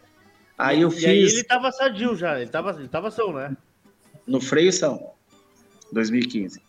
Aí 0.58 0.82
eu 0.82 0.88
e 0.88 0.92
fiz. 0.92 1.06
Aí 1.06 1.20
ele 1.20 1.44
tava 1.44 1.72
sadio 1.74 2.16
já, 2.16 2.40
ele 2.40 2.50
tava, 2.50 2.72
ele 2.80 2.88
tava 2.88 3.12
são, 3.12 3.34
né? 3.34 3.58
No 4.26 4.40
freio 4.40 4.72
são, 4.72 5.12
2015. 5.92 6.62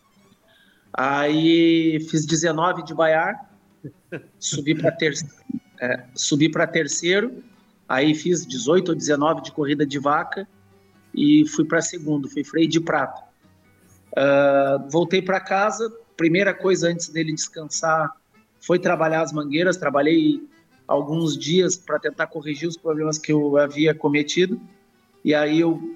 Aí 0.93 2.05
fiz 2.09 2.25
19 2.25 2.83
de 2.83 2.93
Baiar, 2.93 3.49
subi 4.37 4.75
para 4.75 4.91
terceiro 4.91 5.33
é, 5.79 6.03
subi 6.13 6.49
para 6.49 6.65
terceiro, 6.67 7.43
aí 7.87 8.13
fiz 8.15 8.45
18 8.45 8.89
ou 8.89 8.95
19 8.95 9.41
de 9.41 9.51
corrida 9.51 9.85
de 9.85 9.99
vaca 9.99 10.47
e 11.13 11.47
fui 11.47 11.65
para 11.65 11.81
segundo, 11.81 12.29
fui 12.29 12.43
freio 12.43 12.67
de 12.67 12.79
prata. 12.79 13.23
Uh, 14.11 14.89
voltei 14.89 15.21
para 15.21 15.39
casa, 15.39 15.91
primeira 16.15 16.53
coisa 16.53 16.89
antes 16.89 17.09
dele 17.09 17.33
descansar 17.33 18.15
foi 18.65 18.79
trabalhar 18.79 19.21
as 19.21 19.31
mangueiras, 19.31 19.77
trabalhei 19.77 20.41
alguns 20.87 21.37
dias 21.37 21.75
para 21.75 21.99
tentar 21.99 22.27
corrigir 22.27 22.67
os 22.67 22.75
problemas 22.75 23.19
que 23.19 23.31
eu 23.31 23.57
havia 23.57 23.93
cometido, 23.93 24.59
e 25.23 25.35
aí 25.35 25.59
eu 25.59 25.95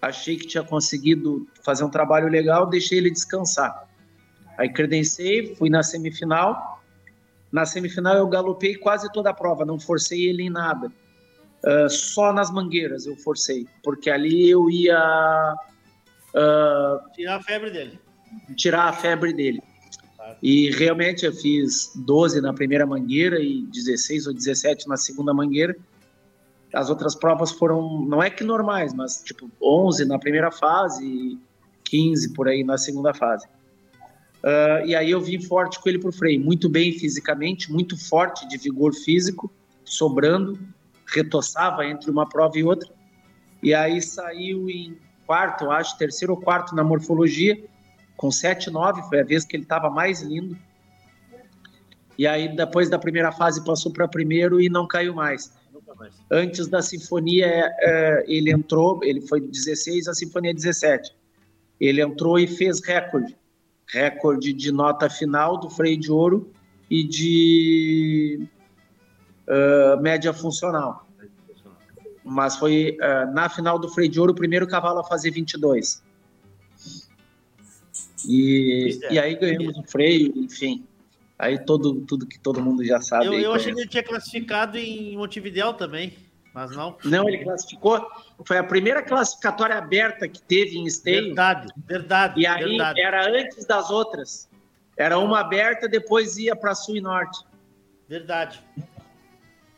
achei 0.00 0.36
que 0.36 0.46
tinha 0.46 0.62
conseguido 0.62 1.48
fazer 1.64 1.82
um 1.82 1.90
trabalho 1.90 2.28
legal, 2.28 2.66
deixei 2.66 2.98
ele 2.98 3.10
descansar. 3.10 3.88
Aí 4.56 4.68
credenciei, 4.68 5.56
fui 5.56 5.68
na 5.68 5.82
semifinal, 5.82 6.83
na 7.54 7.64
semifinal 7.64 8.16
eu 8.16 8.26
galopei 8.26 8.74
quase 8.74 9.10
toda 9.12 9.30
a 9.30 9.32
prova, 9.32 9.64
não 9.64 9.78
forcei 9.78 10.28
ele 10.28 10.42
em 10.42 10.50
nada. 10.50 10.90
Uh, 11.64 11.88
só 11.88 12.32
nas 12.32 12.50
mangueiras 12.50 13.06
eu 13.06 13.16
forcei, 13.16 13.64
porque 13.80 14.10
ali 14.10 14.50
eu 14.50 14.68
ia. 14.68 15.54
Uh, 16.34 17.12
tirar 17.12 17.36
a 17.36 17.42
febre 17.44 17.70
dele. 17.70 18.00
Tirar 18.56 18.88
a 18.88 18.92
febre 18.92 19.32
dele. 19.32 19.62
E 20.42 20.70
realmente 20.72 21.24
eu 21.24 21.32
fiz 21.32 21.92
12 21.94 22.40
na 22.40 22.52
primeira 22.52 22.84
mangueira 22.84 23.38
e 23.38 23.62
16 23.66 24.26
ou 24.26 24.34
17 24.34 24.88
na 24.88 24.96
segunda 24.96 25.32
mangueira. 25.32 25.76
As 26.72 26.90
outras 26.90 27.14
provas 27.14 27.52
foram, 27.52 28.04
não 28.04 28.20
é 28.20 28.30
que 28.30 28.42
normais, 28.42 28.92
mas 28.92 29.22
tipo 29.22 29.48
11 29.62 30.06
na 30.06 30.18
primeira 30.18 30.50
fase 30.50 31.06
e 31.06 31.38
15 31.84 32.32
por 32.32 32.48
aí 32.48 32.64
na 32.64 32.76
segunda 32.76 33.14
fase. 33.14 33.46
Uh, 34.44 34.84
e 34.84 34.94
aí 34.94 35.10
eu 35.10 35.22
vim 35.22 35.40
forte 35.40 35.80
com 35.80 35.88
ele 35.88 35.98
para 35.98 36.10
o 36.10 36.12
freio, 36.12 36.38
muito 36.38 36.68
bem 36.68 36.92
fisicamente, 36.92 37.72
muito 37.72 37.96
forte 37.96 38.46
de 38.46 38.58
vigor 38.58 38.92
físico, 38.92 39.50
sobrando, 39.86 40.58
retoçava 41.06 41.86
entre 41.86 42.10
uma 42.10 42.28
prova 42.28 42.58
e 42.58 42.62
outra. 42.62 42.90
E 43.62 43.72
aí 43.72 44.02
saiu 44.02 44.68
em 44.68 44.98
quarto, 45.26 45.64
eu 45.64 45.70
acho, 45.70 45.96
terceiro 45.96 46.34
ou 46.34 46.40
quarto 46.40 46.74
na 46.74 46.84
morfologia, 46.84 47.58
com 48.18 48.28
7,9, 48.28 49.08
foi 49.08 49.20
a 49.20 49.24
vez 49.24 49.46
que 49.46 49.56
ele 49.56 49.62
estava 49.62 49.88
mais 49.88 50.20
lindo. 50.20 50.54
E 52.18 52.26
aí 52.26 52.54
depois 52.54 52.90
da 52.90 52.98
primeira 52.98 53.32
fase 53.32 53.64
passou 53.64 53.90
para 53.90 54.06
primeiro 54.06 54.60
e 54.60 54.68
não 54.68 54.86
caiu 54.86 55.14
mais. 55.14 55.54
mais. 55.98 56.14
Antes 56.30 56.68
da 56.68 56.82
sinfonia, 56.82 57.46
é, 57.80 58.24
ele 58.28 58.52
entrou, 58.52 59.00
ele 59.02 59.22
foi 59.22 59.40
16, 59.40 60.06
a 60.06 60.12
sinfonia 60.12 60.52
17. 60.52 61.10
Ele 61.80 62.02
entrou 62.02 62.38
e 62.38 62.46
fez 62.46 62.84
recorde 62.84 63.34
recorde 63.86 64.52
de 64.52 64.72
nota 64.72 65.08
final 65.08 65.58
do 65.58 65.68
freio 65.70 65.98
de 65.98 66.10
ouro 66.10 66.50
e 66.90 67.04
de 67.04 68.48
uh, 69.48 70.00
média 70.00 70.32
funcional. 70.32 71.06
Mas 72.24 72.56
foi 72.56 72.96
uh, 73.00 73.32
na 73.32 73.48
final 73.48 73.78
do 73.78 73.88
freio 73.88 74.10
de 74.10 74.18
ouro 74.18 74.32
o 74.32 74.36
primeiro 74.36 74.66
cavalo 74.66 75.00
a 75.00 75.04
fazer 75.04 75.30
22. 75.30 76.02
E, 78.26 78.98
e 79.10 79.18
aí 79.18 79.36
ganhamos 79.36 79.76
o 79.76 79.82
freio, 79.82 80.32
enfim. 80.36 80.84
Aí 81.38 81.58
todo, 81.58 82.00
tudo 82.02 82.26
que 82.26 82.38
todo 82.38 82.62
mundo 82.62 82.84
já 82.84 83.00
sabe. 83.00 83.26
Eu, 83.26 83.34
eu 83.34 83.52
achei 83.52 83.74
que 83.74 83.80
ele 83.80 83.88
tinha 83.88 84.02
classificado 84.02 84.78
em 84.78 85.16
Montevideo 85.16 85.74
também, 85.74 86.14
mas 86.54 86.70
não. 86.70 86.96
Não, 87.04 87.28
ele 87.28 87.42
classificou. 87.42 88.08
Foi 88.44 88.56
a 88.56 88.64
primeira 88.64 89.02
classificatória 89.02 89.76
aberta 89.76 90.28
que 90.28 90.40
teve 90.40 90.78
em 90.78 90.86
esteio. 90.86 91.26
Verdade, 91.26 91.68
verdade. 91.84 92.40
E 92.40 92.46
aí 92.46 92.68
verdade. 92.68 93.00
era 93.00 93.28
antes 93.28 93.66
das 93.66 93.90
outras. 93.90 94.48
Era 94.96 95.18
uma 95.18 95.40
aberta, 95.40 95.88
depois 95.88 96.38
ia 96.38 96.54
para 96.54 96.72
sul 96.76 96.96
e 96.96 97.00
norte. 97.00 97.44
Verdade. 98.08 98.62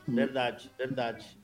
Verdade, 0.06 0.70
verdade. 0.76 1.38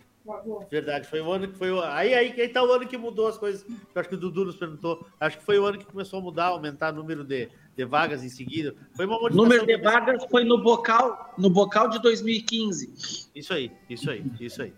Verdade, 0.70 1.08
foi 1.08 1.20
o 1.20 1.32
ano 1.32 1.48
que 1.48 1.58
foi 1.58 1.72
o... 1.72 1.80
aí 1.80 2.14
aí 2.14 2.40
aí 2.40 2.48
tá 2.48 2.62
o 2.62 2.70
ano 2.70 2.86
que 2.86 2.96
mudou 2.96 3.26
as 3.26 3.36
coisas. 3.36 3.66
Eu 3.68 4.00
acho 4.00 4.08
que 4.08 4.14
o 4.14 4.18
Dudu 4.18 4.44
nos 4.44 4.56
perguntou. 4.56 5.04
Acho 5.18 5.38
que 5.38 5.44
foi 5.44 5.58
o 5.58 5.64
ano 5.66 5.78
que 5.78 5.84
começou 5.84 6.20
a 6.20 6.22
mudar, 6.22 6.46
aumentar 6.46 6.92
o 6.92 6.96
número 6.96 7.24
de, 7.24 7.48
de 7.76 7.84
vagas 7.84 8.22
em 8.22 8.28
seguida. 8.28 8.72
Foi 8.94 9.04
uma 9.04 9.16
O 9.16 9.28
número 9.30 9.66
de 9.66 9.76
vagas 9.78 10.24
foi 10.30 10.44
no 10.44 10.58
bocal, 10.62 11.34
no 11.36 11.50
bocal 11.50 11.88
de 11.88 12.00
2015. 12.00 13.30
Isso 13.34 13.52
aí, 13.52 13.72
isso 13.90 14.10
aí, 14.10 14.24
isso 14.38 14.62
aí. 14.62 14.72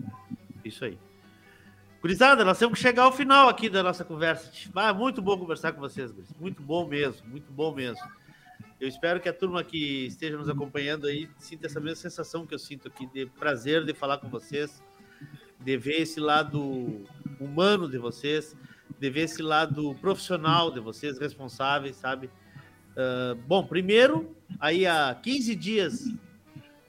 Isso 0.64 0.84
aí. 0.84 0.98
Gurizada, 2.00 2.44
nós 2.44 2.58
temos 2.58 2.78
que 2.78 2.82
chegar 2.82 3.04
ao 3.04 3.12
final 3.12 3.48
aqui 3.48 3.70
da 3.70 3.82
nossa 3.82 4.04
conversa. 4.04 4.50
Ah, 4.74 4.92
muito 4.92 5.22
bom 5.22 5.38
conversar 5.38 5.72
com 5.72 5.80
vocês, 5.80 6.12
guris. 6.12 6.28
Muito 6.38 6.62
bom 6.62 6.86
mesmo, 6.86 7.26
muito 7.28 7.50
bom 7.50 7.74
mesmo. 7.74 8.06
Eu 8.78 8.86
espero 8.86 9.20
que 9.20 9.28
a 9.28 9.32
turma 9.32 9.64
que 9.64 10.06
esteja 10.06 10.36
nos 10.36 10.48
acompanhando 10.48 11.06
aí 11.06 11.30
sinta 11.38 11.66
essa 11.66 11.80
mesma 11.80 11.96
sensação 11.96 12.46
que 12.46 12.54
eu 12.54 12.58
sinto 12.58 12.88
aqui, 12.88 13.06
de 13.06 13.24
prazer 13.24 13.86
de 13.86 13.94
falar 13.94 14.18
com 14.18 14.28
vocês, 14.28 14.82
de 15.58 15.76
ver 15.78 16.02
esse 16.02 16.20
lado 16.20 17.06
humano 17.40 17.88
de 17.88 17.96
vocês, 17.96 18.54
de 18.98 19.08
ver 19.08 19.22
esse 19.22 19.42
lado 19.42 19.94
profissional 19.94 20.70
de 20.70 20.80
vocês, 20.80 21.18
responsáveis, 21.18 21.96
sabe? 21.96 22.26
Uh, 22.94 23.34
bom, 23.46 23.66
primeiro, 23.66 24.36
aí 24.60 24.86
há 24.86 25.14
15 25.14 25.54
dias, 25.54 26.04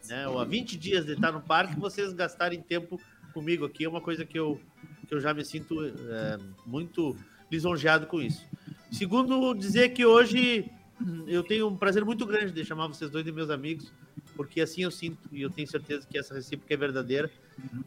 né, 0.10 0.28
ou 0.28 0.40
há 0.40 0.44
20 0.44 0.78
dias 0.78 1.06
de 1.06 1.14
estar 1.14 1.32
no 1.32 1.42
parque, 1.42 1.80
vocês 1.80 2.12
gastarem 2.12 2.62
tempo 2.62 3.00
comigo 3.36 3.66
aqui 3.66 3.84
é 3.84 3.90
uma 3.90 4.00
coisa 4.00 4.24
que 4.24 4.40
eu, 4.40 4.62
que 5.06 5.14
eu 5.14 5.20
já 5.20 5.34
me 5.34 5.44
sinto 5.44 5.76
é, 5.84 6.40
muito 6.66 7.18
lisonjeado 7.52 8.08
com 8.08 8.22
isso. 8.22 8.48
Segundo, 8.90 9.54
dizer 9.54 9.90
que 9.90 10.06
hoje 10.06 10.72
eu 11.28 11.44
tenho 11.44 11.68
um 11.68 11.76
prazer 11.76 12.06
muito 12.06 12.26
grande 12.26 12.54
de 12.54 12.64
chamar 12.64 12.88
vocês 12.88 13.12
dois 13.12 13.26
de 13.26 13.34
meus 13.34 13.50
amigos, 13.50 13.92
porque 14.38 14.62
assim 14.62 14.84
eu 14.84 14.92
sinto 14.92 15.20
e 15.34 15.42
eu 15.42 15.50
tenho 15.50 15.68
certeza 15.68 16.08
que 16.10 16.18
essa 16.18 16.34
recíproca 16.34 16.74
é 16.74 16.78
verdadeira. 16.78 17.30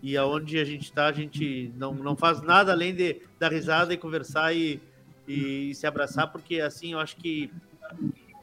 E 0.02 0.18
aonde 0.18 0.58
a 0.58 0.64
gente 0.64 0.82
está, 0.82 1.06
a 1.06 1.12
gente 1.12 1.72
não, 1.76 1.94
não 1.94 2.14
faz 2.14 2.42
nada 2.42 2.70
além 2.70 2.94
de 2.94 3.16
dar 3.38 3.50
risada 3.50 3.94
e 3.94 3.96
conversar 3.96 4.54
e, 4.54 4.78
e, 5.26 5.74
se 5.74 5.86
abraçar, 5.86 6.30
porque 6.30 6.60
assim 6.60 6.92
eu 6.92 6.98
acho 6.98 7.16
que, 7.16 7.50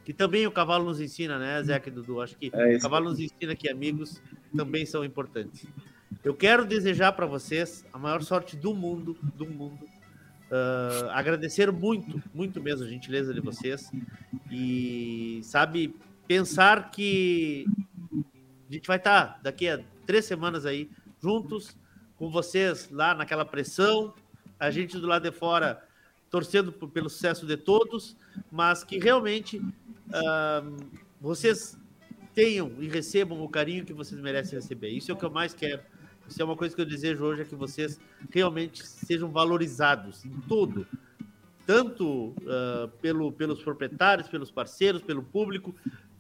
que 0.04 0.12
também 0.12 0.48
o 0.48 0.52
cavalo 0.52 0.86
nos 0.86 1.00
ensina, 1.00 1.38
né, 1.38 1.62
Zeca 1.64 1.88
e 1.88 1.92
Dudu? 1.92 2.20
Acho 2.20 2.36
que 2.36 2.50
é 2.52 2.78
o 2.78 2.80
cavalo 2.80 3.12
nos 3.12 3.20
ensina 3.20 3.56
que 3.56 3.70
amigos 3.70 4.20
também 4.56 4.88
são 4.88 5.06
importantes. 5.06 5.68
Eu 6.24 6.34
quero 6.34 6.66
desejar 6.66 7.12
para 7.12 7.26
vocês 7.26 7.86
a 7.94 7.98
maior 7.98 8.22
sorte 8.24 8.56
do 8.56 8.74
mundo, 8.74 9.18
do 9.36 9.46
mundo. 9.46 9.86
Uh, 10.46 11.10
agradecer 11.10 11.72
muito, 11.72 12.22
muito 12.34 12.62
mesmo 12.62 12.86
a 12.86 12.90
gentileza 12.90 13.34
de 13.34 13.42
vocês 13.42 13.92
e 14.52 15.42
sabe 15.44 15.96
pensar 16.28 16.92
que 16.92 17.66
a 18.70 18.74
gente 18.74 18.88
vai 18.88 18.98
estar 18.98 19.26
tá 19.26 19.40
daqui 19.42 19.68
a 19.68 19.84
três 20.06 20.26
semanas 20.26 20.66
aí 20.66 20.90
juntos 21.22 21.76
com 22.16 22.30
vocês 22.30 22.90
lá 22.92 23.14
naquela 23.14 23.44
pressão, 23.44 24.14
a 24.60 24.70
gente 24.70 24.98
do 24.98 25.08
lado 25.08 25.24
de 25.24 25.32
fora 25.32 25.84
torcendo 26.30 26.72
pelo 26.72 27.10
sucesso 27.10 27.46
de 27.46 27.58
todos, 27.58 28.16
mas 28.52 28.84
que 28.84 29.00
realmente 29.00 29.58
uh, 29.58 30.90
vocês 31.20 31.78
tenham 32.34 32.72
e 32.80 32.88
recebam 32.88 33.42
o 33.42 33.50
carinho 33.50 33.86
que 33.86 33.94
vocês 33.94 34.20
merecem 34.20 34.60
receber. 34.60 34.90
Isso 34.90 35.10
é 35.10 35.14
o 35.14 35.18
que 35.18 35.26
eu 35.26 35.32
mais 35.32 35.54
quero 35.54 35.82
isso 36.28 36.42
é 36.42 36.46
uma 36.46 36.56
coisa 36.56 36.76
que 36.76 36.82
eu 36.82 36.86
desejo 36.86 37.24
hoje, 37.24 37.42
é 37.42 37.46
que 37.46 37.56
vocês 37.56 38.00
realmente 38.30 38.86
sejam 38.86 39.30
valorizados 39.30 40.26
em 40.26 40.42
tudo, 40.48 40.88
tanto 41.66 42.30
uh, 42.30 42.88
pelo, 43.02 43.32
pelos 43.32 43.62
proprietários, 43.62 44.28
pelos 44.28 44.52
parceiros, 44.52 45.02
pelo 45.02 45.24
público, 45.24 45.76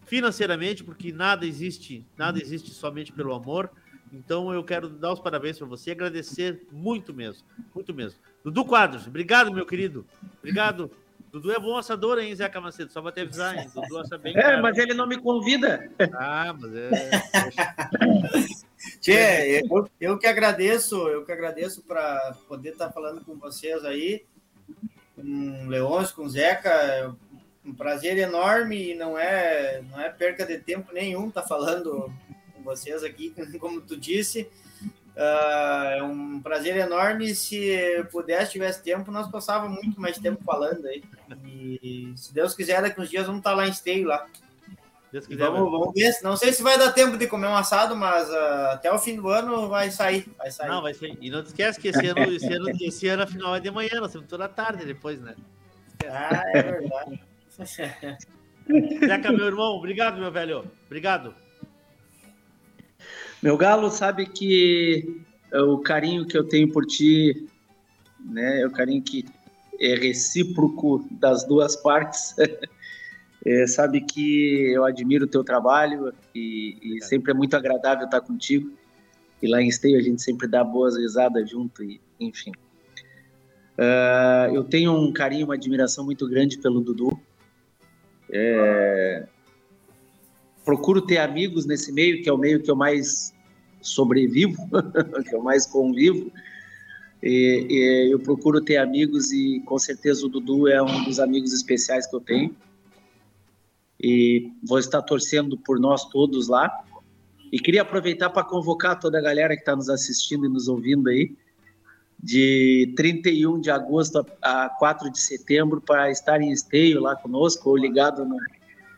financeiramente, 0.06 0.84
porque 0.84 1.11
nada 1.11 1.45
existe, 1.45 2.06
nada 2.18 2.40
existe 2.40 2.72
somente 2.72 3.11
pelo 3.11 3.34
amor. 3.34 3.69
Então 4.14 4.53
eu 4.53 4.64
quero 4.64 4.88
dar 4.88 5.14
os 5.14 5.19
parabéns 5.19 5.57
para 5.57 5.68
você, 5.68 5.91
agradecer 5.91 6.65
muito 6.72 7.14
mesmo, 7.14 7.44
muito 7.73 7.94
mesmo. 7.94 8.19
Dudu 8.44 8.64
Quadros, 8.64 9.07
obrigado, 9.07 9.52
meu 9.52 9.65
querido. 9.65 10.06
Obrigado. 10.40 10.90
Dudu 11.32 11.52
é 11.52 11.60
bom 11.60 11.76
assador, 11.76 12.18
hein, 12.19 12.34
Zeca 12.34 12.61
Macedo? 12.61 12.94
Só 12.94 13.02
para 13.02 13.11
te 13.11 13.19
avisar, 13.19 13.57
hein? 13.57 13.69
Dudu 13.73 13.98
assa 13.98 14.18
bem. 14.18 14.38
É, 14.38 14.41
cara. 14.41 14.61
mas 14.61 14.77
ele 14.77 14.94
não 14.94 15.06
me 15.06 15.18
convida. 15.18 15.91
Ah, 16.14 16.56
mas 16.57 16.73
é. 16.73 16.90
Tchê, 19.06 19.61
eu, 19.69 19.88
eu 20.02 20.18
que 20.18 20.26
agradeço, 20.26 21.07
eu 21.10 21.23
que 21.23 21.32
agradeço 21.32 21.84
para 21.84 22.36
poder 22.48 22.69
estar 22.69 22.88
tá 22.88 22.91
falando 22.91 23.23
com 23.23 23.36
vocês 23.36 23.86
aí, 23.86 24.26
com 25.15 25.68
Leôncio, 25.68 26.15
com 26.15 26.27
Zeca, 26.27 27.15
um 27.64 27.72
prazer 27.72 28.18
enorme 28.18 28.94
e 28.94 28.95
não 28.95 29.15
é, 29.15 29.84
não 29.91 30.02
é 30.02 30.10
perca 30.10 30.44
de 30.44 30.57
tempo 30.57 30.91
nenhum 30.91 31.27
estar 31.27 31.44
tá 31.44 31.48
falando 31.48 32.11
com 32.52 32.64
vocês 32.64 33.03
aqui, 33.03 33.32
como 33.61 33.80
tu 33.80 33.95
disse. 33.95 34.49
Uh, 35.15 35.98
é 35.98 36.02
um 36.02 36.41
prazer 36.41 36.76
enorme. 36.76 37.36
Se 37.36 38.03
pudesse, 38.11 38.53
tivesse 38.53 38.82
tempo, 38.82 39.11
nós 39.11 39.30
passávamos 39.30 39.84
muito 39.84 40.02
mais 40.02 40.18
tempo 40.18 40.44
falando 40.44 40.88
aí. 40.88 41.03
E 41.44 42.11
se 42.18 42.34
Deus 42.34 42.56
quiser, 42.56 42.82
daqui 42.82 42.99
uns 42.99 43.11
dias 43.11 43.27
vamos 43.27 43.41
estar 43.41 43.52
tá 43.52 43.56
lá 43.56 43.68
em 43.68 43.72
Esteio 43.72 44.07
lá. 44.07 44.26
Deus 45.16 45.28
quiser, 45.28 45.50
vamos, 45.50 45.72
vamos, 45.72 45.94
ver. 45.94 46.14
Não 46.24 46.36
sei 46.36 46.52
se 46.52 46.62
vai 46.62 46.78
dar 46.78 46.92
tempo 46.92 47.18
de 47.18 47.26
comer 47.26 47.48
um 47.48 47.56
assado, 47.56 47.96
mas 47.96 48.28
uh, 48.30 48.74
até 48.74 48.92
o 48.92 49.00
fim 49.00 49.16
do 49.16 49.30
ano 49.30 49.70
vai 49.70 49.90
sair. 49.90 50.28
Vai 50.38 50.52
sair. 50.52 50.68
Não, 50.68 50.82
vai 50.82 50.94
sair. 50.94 51.18
E 51.22 51.30
não 51.30 51.42
te 51.42 51.48
esquece 51.48 51.80
que 51.80 51.88
esse 51.88 52.06
ano, 52.06 52.20
esse 52.24 52.52
ano, 52.52 52.70
esse 52.82 53.08
ano 53.08 53.24
afinal 53.24 53.56
é 53.56 53.62
de 53.62 53.72
manhã, 53.72 54.02
nós 54.02 54.12
temos 54.12 54.28
toda 54.28 54.44
a 54.44 54.50
tarde 54.50 54.84
depois, 54.84 55.22
né? 55.22 55.34
Ah, 56.06 56.44
é 56.54 56.62
verdade. 56.62 57.24
Zeca, 59.08 59.32
meu 59.32 59.46
irmão, 59.46 59.78
obrigado, 59.78 60.20
meu 60.20 60.30
velho. 60.30 60.70
Obrigado. 60.86 61.34
Meu 63.42 63.56
galo 63.56 63.90
sabe 63.90 64.26
que 64.26 65.24
o 65.54 65.78
carinho 65.78 66.28
que 66.28 66.38
eu 66.38 66.44
tenho 66.44 66.70
por 66.74 66.86
ti, 66.86 67.48
né, 68.20 68.64
é 68.64 68.68
o 68.68 68.72
carinho 68.72 69.02
que 69.02 69.24
é 69.80 69.96
recíproco 69.96 71.08
das 71.10 71.46
duas 71.46 71.78
partes. 71.78 72.36
É, 73.45 73.67
sabe 73.67 74.01
que 74.01 74.72
eu 74.73 74.84
admiro 74.84 75.26
o 75.26 75.27
teu 75.27 75.43
trabalho 75.43 76.11
e, 76.34 76.77
e, 76.81 77.03
sempre 77.03 77.31
é 77.31 77.34
muito 77.35 77.55
agradável 77.55 78.05
estar 78.05 78.19
contigo. 78.19 78.72
E 79.39 79.47
lá 79.47 79.61
em 79.61 79.67
Esteio 79.67 79.99
a 79.99 80.01
gente 80.01 80.19
sempre 80.23 80.47
dá 80.47 80.63
boas 80.63 80.97
risadas 80.97 81.47
junto, 81.47 81.84
e, 81.84 82.01
enfim. 82.19 82.51
Uh, 83.77 84.55
eu 84.55 84.63
tenho 84.63 84.93
um 84.93 85.13
carinho, 85.13 85.45
uma 85.45 85.53
admiração 85.53 86.03
muito 86.03 86.27
grande 86.27 86.57
pelo 86.57 86.81
Dudu. 86.81 87.19
É, 88.31 89.27
procuro 90.63 90.99
ter 90.99 91.19
amigos 91.19 91.67
nesse 91.67 91.91
meio, 91.91 92.23
que 92.23 92.30
é 92.30 92.34
o 92.34 92.38
meio 92.39 92.63
que 92.63 92.72
eu 92.72 92.76
mais 92.76 93.31
sobrevivo, 93.80 94.57
que 95.30 95.35
eu 95.35 95.43
mais 95.43 95.67
convivo. 95.67 96.31
E, 97.22 97.67
e 97.69 98.11
eu 98.11 98.19
procuro 98.19 98.59
ter 98.59 98.77
amigos 98.77 99.31
e 99.31 99.61
com 99.65 99.77
certeza 99.77 100.26
o 100.26 100.30
Dudu 100.30 100.67
é 100.67 100.81
um 100.81 101.03
dos 101.03 101.19
amigos 101.19 101.53
especiais 101.53 102.07
que 102.07 102.15
eu 102.15 102.22
tenho 102.22 102.55
e 104.07 104.52
vou 104.61 104.77
estar 104.77 105.02
torcendo 105.02 105.57
por 105.57 105.80
nós 105.80 106.06
todos 106.06 106.48
lá. 106.48 106.72
E 107.52 107.60
queria 107.60 107.82
aproveitar 107.82 108.30
para 108.30 108.44
convocar 108.44 108.99
toda 108.99 109.18
a 109.18 109.22
galera 109.22 109.56
que 109.56 109.64
está 109.64 109.76
nos 109.76 109.90
assistindo 109.90 110.45
e 110.45 110.49
nos 110.49 110.68
ouvindo 110.68 111.10
aí, 111.10 111.36
de 112.22 112.94
31 112.95 113.60
de 113.60 113.72
agosto 113.72 114.23
a 114.44 114.69
4 114.69 115.10
de 115.10 115.19
setembro, 115.19 115.82
para 115.82 116.11
estar 116.11 116.40
em 116.40 116.52
esteio 116.52 117.02
lá 117.02 117.15
conosco, 117.15 117.68
ou 117.68 117.76
ligado 117.76 118.23
no, 118.23 118.38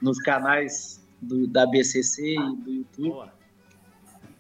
nos 0.02 0.20
canais 0.20 1.02
do, 1.22 1.48
da 1.48 1.66
BCC 1.66 2.36
e 2.36 2.56
do 2.58 2.72
YouTube. 2.74 3.10
Boa. 3.10 3.34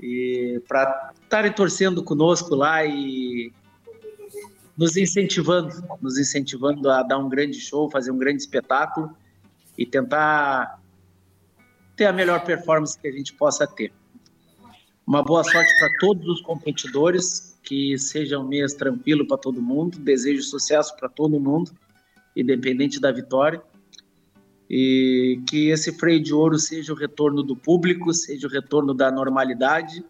E 0.02 0.61
para 0.68 1.14
estarem 1.23 1.53
torcendo 1.53 2.03
conosco 2.03 2.53
lá 2.56 2.85
e 2.85 3.53
nos 4.77 4.98
incentivando, 4.98 5.73
nos 6.02 6.18
incentivando 6.18 6.91
a 6.91 7.03
dar 7.03 7.19
um 7.19 7.30
grande 7.30 7.57
show, 7.57 7.89
fazer 7.89 8.11
um 8.11 8.18
grande 8.18 8.41
espetáculo 8.41 9.15
e 9.78 9.86
tentar 9.86 10.82
ter 11.95 12.06
a 12.06 12.14
melhor 12.14 12.44
performance 12.44 12.98
que 12.99 13.08
a 13.08 13.12
gente 13.12 13.34
possa 13.34 13.68
ter. 13.68 13.91
Uma 15.06 15.24
boa 15.24 15.44
sorte 15.44 15.72
para 15.80 15.90
todos 15.99 16.28
os 16.28 16.41
competidores, 16.41 17.58
que 17.64 17.98
seja 17.98 18.40
um 18.40 18.48
mês 18.48 18.74
tranquilo 18.74 19.26
para 19.28 19.38
todo 19.38 19.62
mundo, 19.62 19.98
desejo 19.99 20.41
sucesso 20.44 20.95
para 20.98 21.08
todo 21.08 21.40
mundo, 21.40 21.72
independente 22.36 22.99
da 22.99 23.12
vitória, 23.12 23.62
e 24.70 25.41
que 25.48 25.70
esse 25.70 25.98
freio 25.98 26.22
de 26.22 26.34
ouro 26.34 26.60
seja 26.60 26.91
o 26.91 26.95
retorno 26.95 27.41
do 27.41 27.56
público, 27.56 28.14
seja 28.14 28.48
o 28.48 28.49
retorno 28.49 28.94
da 28.94 29.10
normalidade. 29.10 30.04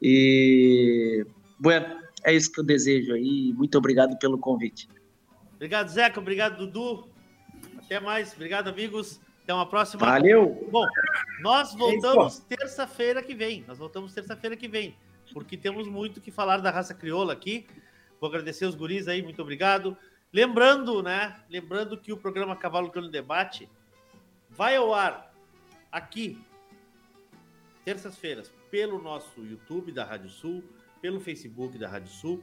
E 0.00 1.26
bueno, 1.58 1.86
é 2.22 2.34
isso 2.34 2.52
que 2.52 2.60
eu 2.60 2.64
desejo 2.64 3.14
aí. 3.14 3.52
Muito 3.54 3.78
obrigado 3.78 4.18
pelo 4.18 4.36
convite. 4.38 4.88
Obrigado, 5.54 5.88
Zeca. 5.88 6.20
Obrigado, 6.20 6.58
Dudu. 6.58 7.08
Até 7.86 8.00
mais. 8.00 8.32
Obrigado, 8.34 8.68
amigos. 8.68 9.20
Até 9.44 9.54
uma 9.54 9.64
próxima. 9.64 10.04
Valeu. 10.04 10.68
Bom, 10.72 10.84
Nós 11.40 11.72
voltamos 11.72 12.40
terça-feira 12.40 13.22
que 13.22 13.32
vem. 13.32 13.64
Nós 13.66 13.78
voltamos 13.78 14.12
terça-feira 14.12 14.56
que 14.56 14.66
vem, 14.66 14.96
porque 15.32 15.56
temos 15.56 15.86
muito 15.86 16.20
que 16.20 16.32
falar 16.32 16.58
da 16.58 16.70
raça 16.70 16.92
crioula 16.92 17.32
aqui. 17.32 17.64
Vou 18.20 18.28
agradecer 18.28 18.66
os 18.66 18.74
guris 18.74 19.06
aí, 19.06 19.22
muito 19.22 19.40
obrigado. 19.40 19.96
Lembrando, 20.32 21.00
né? 21.00 21.36
Lembrando 21.48 21.96
que 21.96 22.12
o 22.12 22.16
programa 22.16 22.56
Cavalo 22.56 22.90
Crioulo 22.90 23.10
Debate 23.10 23.68
vai 24.50 24.74
ao 24.74 24.92
ar 24.92 25.32
aqui 25.92 26.44
terças-feiras 27.84 28.52
pelo 28.68 29.00
nosso 29.00 29.44
YouTube 29.44 29.92
da 29.92 30.04
Rádio 30.04 30.28
Sul, 30.28 30.64
pelo 31.00 31.20
Facebook 31.20 31.78
da 31.78 31.88
Rádio 31.88 32.10
Sul, 32.10 32.42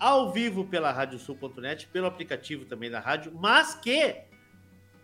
ao 0.00 0.32
vivo 0.32 0.64
pela 0.64 0.90
radiosul.net, 0.90 1.86
pelo 1.88 2.06
aplicativo 2.06 2.64
também 2.64 2.90
da 2.90 2.98
rádio, 2.98 3.32
mas 3.34 3.74
que 3.74 4.29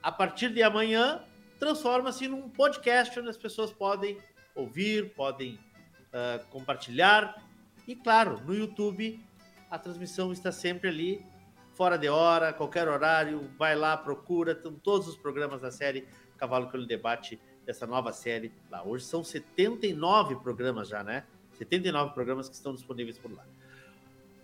a 0.07 0.12
partir 0.12 0.51
de 0.51 0.62
amanhã 0.62 1.20
transforma-se 1.59 2.28
num 2.28 2.49
podcast 2.49 3.19
onde 3.19 3.28
as 3.28 3.37
pessoas 3.37 3.73
podem 3.73 4.16
ouvir, 4.55 5.12
podem 5.15 5.59
uh, 6.12 6.47
compartilhar. 6.47 7.43
E 7.89 7.97
claro, 7.97 8.41
no 8.47 8.55
YouTube 8.55 9.20
a 9.69 9.77
transmissão 9.77 10.31
está 10.31 10.53
sempre 10.53 10.91
ali, 10.91 11.27
fora 11.74 11.99
de 11.99 12.09
hora, 12.09 12.53
qualquer 12.53 12.87
horário. 12.87 13.51
Vai 13.59 13.74
lá, 13.74 13.97
procura, 13.97 14.53
estão 14.53 14.74
todos 14.74 15.09
os 15.09 15.16
programas 15.16 15.61
da 15.61 15.73
série 15.73 16.07
Cavalo 16.39 16.69
Crioulo 16.69 16.87
Debate, 16.87 17.41
dessa 17.65 17.85
nova 17.85 18.12
série 18.12 18.53
lá. 18.70 18.85
Hoje 18.85 19.05
são 19.07 19.24
79 19.24 20.37
programas 20.37 20.89
já, 20.89 21.03
né? 21.03 21.24
79 21.55 22.15
programas 22.15 22.49
que 22.49 22.55
estão 22.55 22.73
disponíveis 22.73 23.19
por 23.19 23.33
lá. 23.33 23.45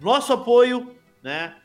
Nosso 0.00 0.32
apoio, 0.32 0.96
né? 1.22 1.56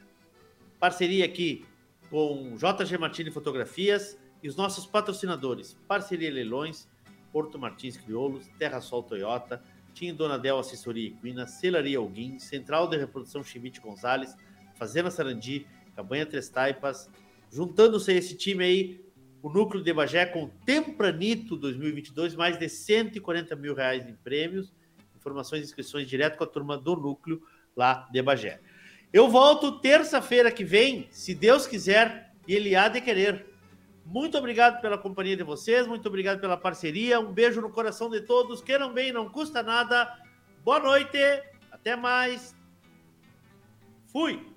Parceria 0.80 1.26
aqui 1.26 1.66
com 2.10 2.56
JG 2.56 2.98
Martini 2.98 3.32
Fotografias, 3.32 4.18
e 4.42 4.48
os 4.48 4.56
nossos 4.56 4.86
patrocinadores, 4.86 5.74
Parceria 5.88 6.32
Leilões, 6.32 6.88
Porto 7.32 7.58
Martins 7.58 7.98
Crioulos, 7.98 8.48
Terra 8.58 8.80
Sol 8.82 9.04
Toyota, 9.04 9.62
Tim 9.94 10.14
Donadel 10.14 10.60
Assessoria 10.60 11.08
Equina, 11.08 11.48
Celaria 11.48 11.98
Alguim, 11.98 12.40
Central 12.40 12.88
de 12.88 12.98
Reprodução 12.98 13.44
Chimite 13.44 13.82
Gonzalez, 13.82 14.36
Fazenda 14.76 15.10
Sarandi, 15.10 15.66
Cabanha 15.96 16.26
Três 16.26 16.50
Taipas, 16.50 17.10
juntando-se 17.52 18.14
esse 18.14 18.36
time 18.38 18.64
aí, 18.64 19.06
o 19.42 19.50
núcleo 19.50 19.84
de 19.84 19.94
Bagé 19.94 20.26
com 20.26 20.48
Tempranito 20.66 21.56
2022, 21.56 22.36
mais 22.36 22.58
de 22.58 22.70
140 22.70 23.56
mil 23.56 23.74
reais 23.74 24.08
em 24.08 24.16
prêmios, 24.16 24.74
informações 25.16 25.62
e 25.62 25.64
inscrições 25.64 26.08
direto 26.08 26.38
com 26.38 26.44
a 26.44 26.48
turma 26.48 26.78
do 26.78 26.96
núcleo 26.96 27.42
lá 27.76 28.08
de 28.12 28.22
Bagé. 28.22 28.60
Eu 29.14 29.30
volto 29.30 29.80
terça-feira 29.80 30.52
que 30.52 30.64
vem, 30.64 31.08
se 31.12 31.34
Deus 31.34 31.66
quiser, 31.66 32.34
e 32.48 32.54
Ele 32.54 32.76
há 32.76 32.88
de 32.88 33.02
querer. 33.02 33.46
Muito 34.06 34.38
obrigado 34.38 34.82
pela 34.82 34.98
companhia 34.98 35.36
de 35.36 35.44
vocês, 35.44 35.86
muito 35.86 36.08
obrigado 36.08 36.40
pela 36.40 36.56
parceria. 36.56 37.20
Um 37.20 37.34
beijo 37.34 37.60
no 37.60 37.70
coração 37.70 38.10
de 38.10 38.22
todos. 38.22 38.62
Queiram 38.62 38.94
bem, 38.94 39.12
não 39.12 39.30
custa 39.30 39.62
nada. 39.62 40.14
Boa 40.64 40.80
noite, 40.80 41.18
até 41.72 41.96
mais. 41.96 42.56
Fui. 44.06 44.57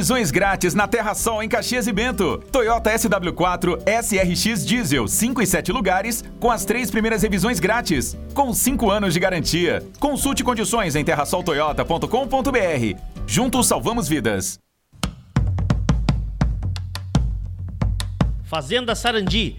Revisões 0.00 0.30
grátis 0.30 0.74
na 0.74 0.88
Terra 0.88 1.12
Sol 1.12 1.42
em 1.42 1.48
Caxias 1.48 1.86
e 1.86 1.92
Bento. 1.92 2.38
Toyota 2.50 2.90
SW4 2.90 3.82
SRX 3.86 4.64
Diesel 4.64 5.06
5 5.06 5.42
e 5.42 5.46
7 5.46 5.72
lugares 5.72 6.24
com 6.40 6.50
as 6.50 6.64
três 6.64 6.90
primeiras 6.90 7.20
revisões 7.20 7.60
grátis, 7.60 8.16
com 8.32 8.50
5 8.54 8.90
anos 8.90 9.12
de 9.12 9.20
garantia. 9.20 9.86
Consulte 9.98 10.42
condições 10.42 10.96
em 10.96 11.04
terrasoltoyota.com.br. 11.04 12.98
Juntos 13.26 13.66
salvamos 13.66 14.08
vidas. 14.08 14.58
Fazenda 18.44 18.94
Sarandi, 18.94 19.58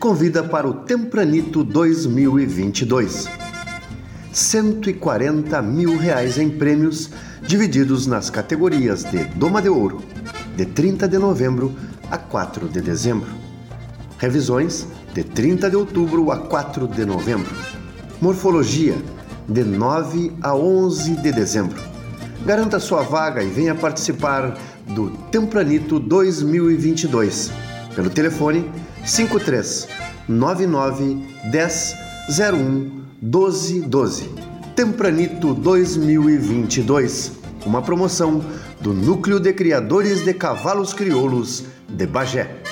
convida 0.00 0.42
para 0.42 0.66
o 0.66 0.74
Tempranito 0.74 1.62
2022. 1.62 3.45
140 4.36 5.62
mil 5.62 5.96
reais 5.96 6.36
em 6.36 6.50
prêmios 6.50 7.08
divididos 7.46 8.06
nas 8.06 8.28
categorias 8.28 9.02
de 9.02 9.24
Doma 9.34 9.62
de 9.62 9.70
Ouro, 9.70 10.02
de 10.54 10.66
30 10.66 11.08
de 11.08 11.16
novembro 11.16 11.74
a 12.10 12.18
4 12.18 12.68
de 12.68 12.82
dezembro. 12.82 13.30
Revisões, 14.18 14.86
de 15.14 15.24
30 15.24 15.70
de 15.70 15.76
outubro 15.76 16.30
a 16.30 16.36
4 16.36 16.86
de 16.86 17.06
novembro. 17.06 17.50
Morfologia, 18.20 18.94
de 19.48 19.64
9 19.64 20.34
a 20.42 20.54
11 20.54 21.16
de 21.16 21.32
dezembro. 21.32 21.82
Garanta 22.44 22.78
sua 22.78 23.02
vaga 23.02 23.42
e 23.42 23.48
venha 23.48 23.74
participar 23.74 24.54
do 24.88 25.12
Tempranito 25.30 25.98
2022 25.98 27.50
pelo 27.94 28.10
telefone 28.10 28.70
53 29.02 29.88
99 30.28 31.26
10 31.50 31.96
01 32.38 33.05
12 33.20 33.80
12. 33.82 34.30
Tempranito 34.74 35.54
2022, 35.54 37.32
uma 37.64 37.80
promoção 37.80 38.44
do 38.80 38.92
Núcleo 38.92 39.40
de 39.40 39.54
Criadores 39.54 40.22
de 40.22 40.34
Cavalos 40.34 40.92
Crioulos 40.92 41.64
de 41.88 42.06
Bagé. 42.06 42.62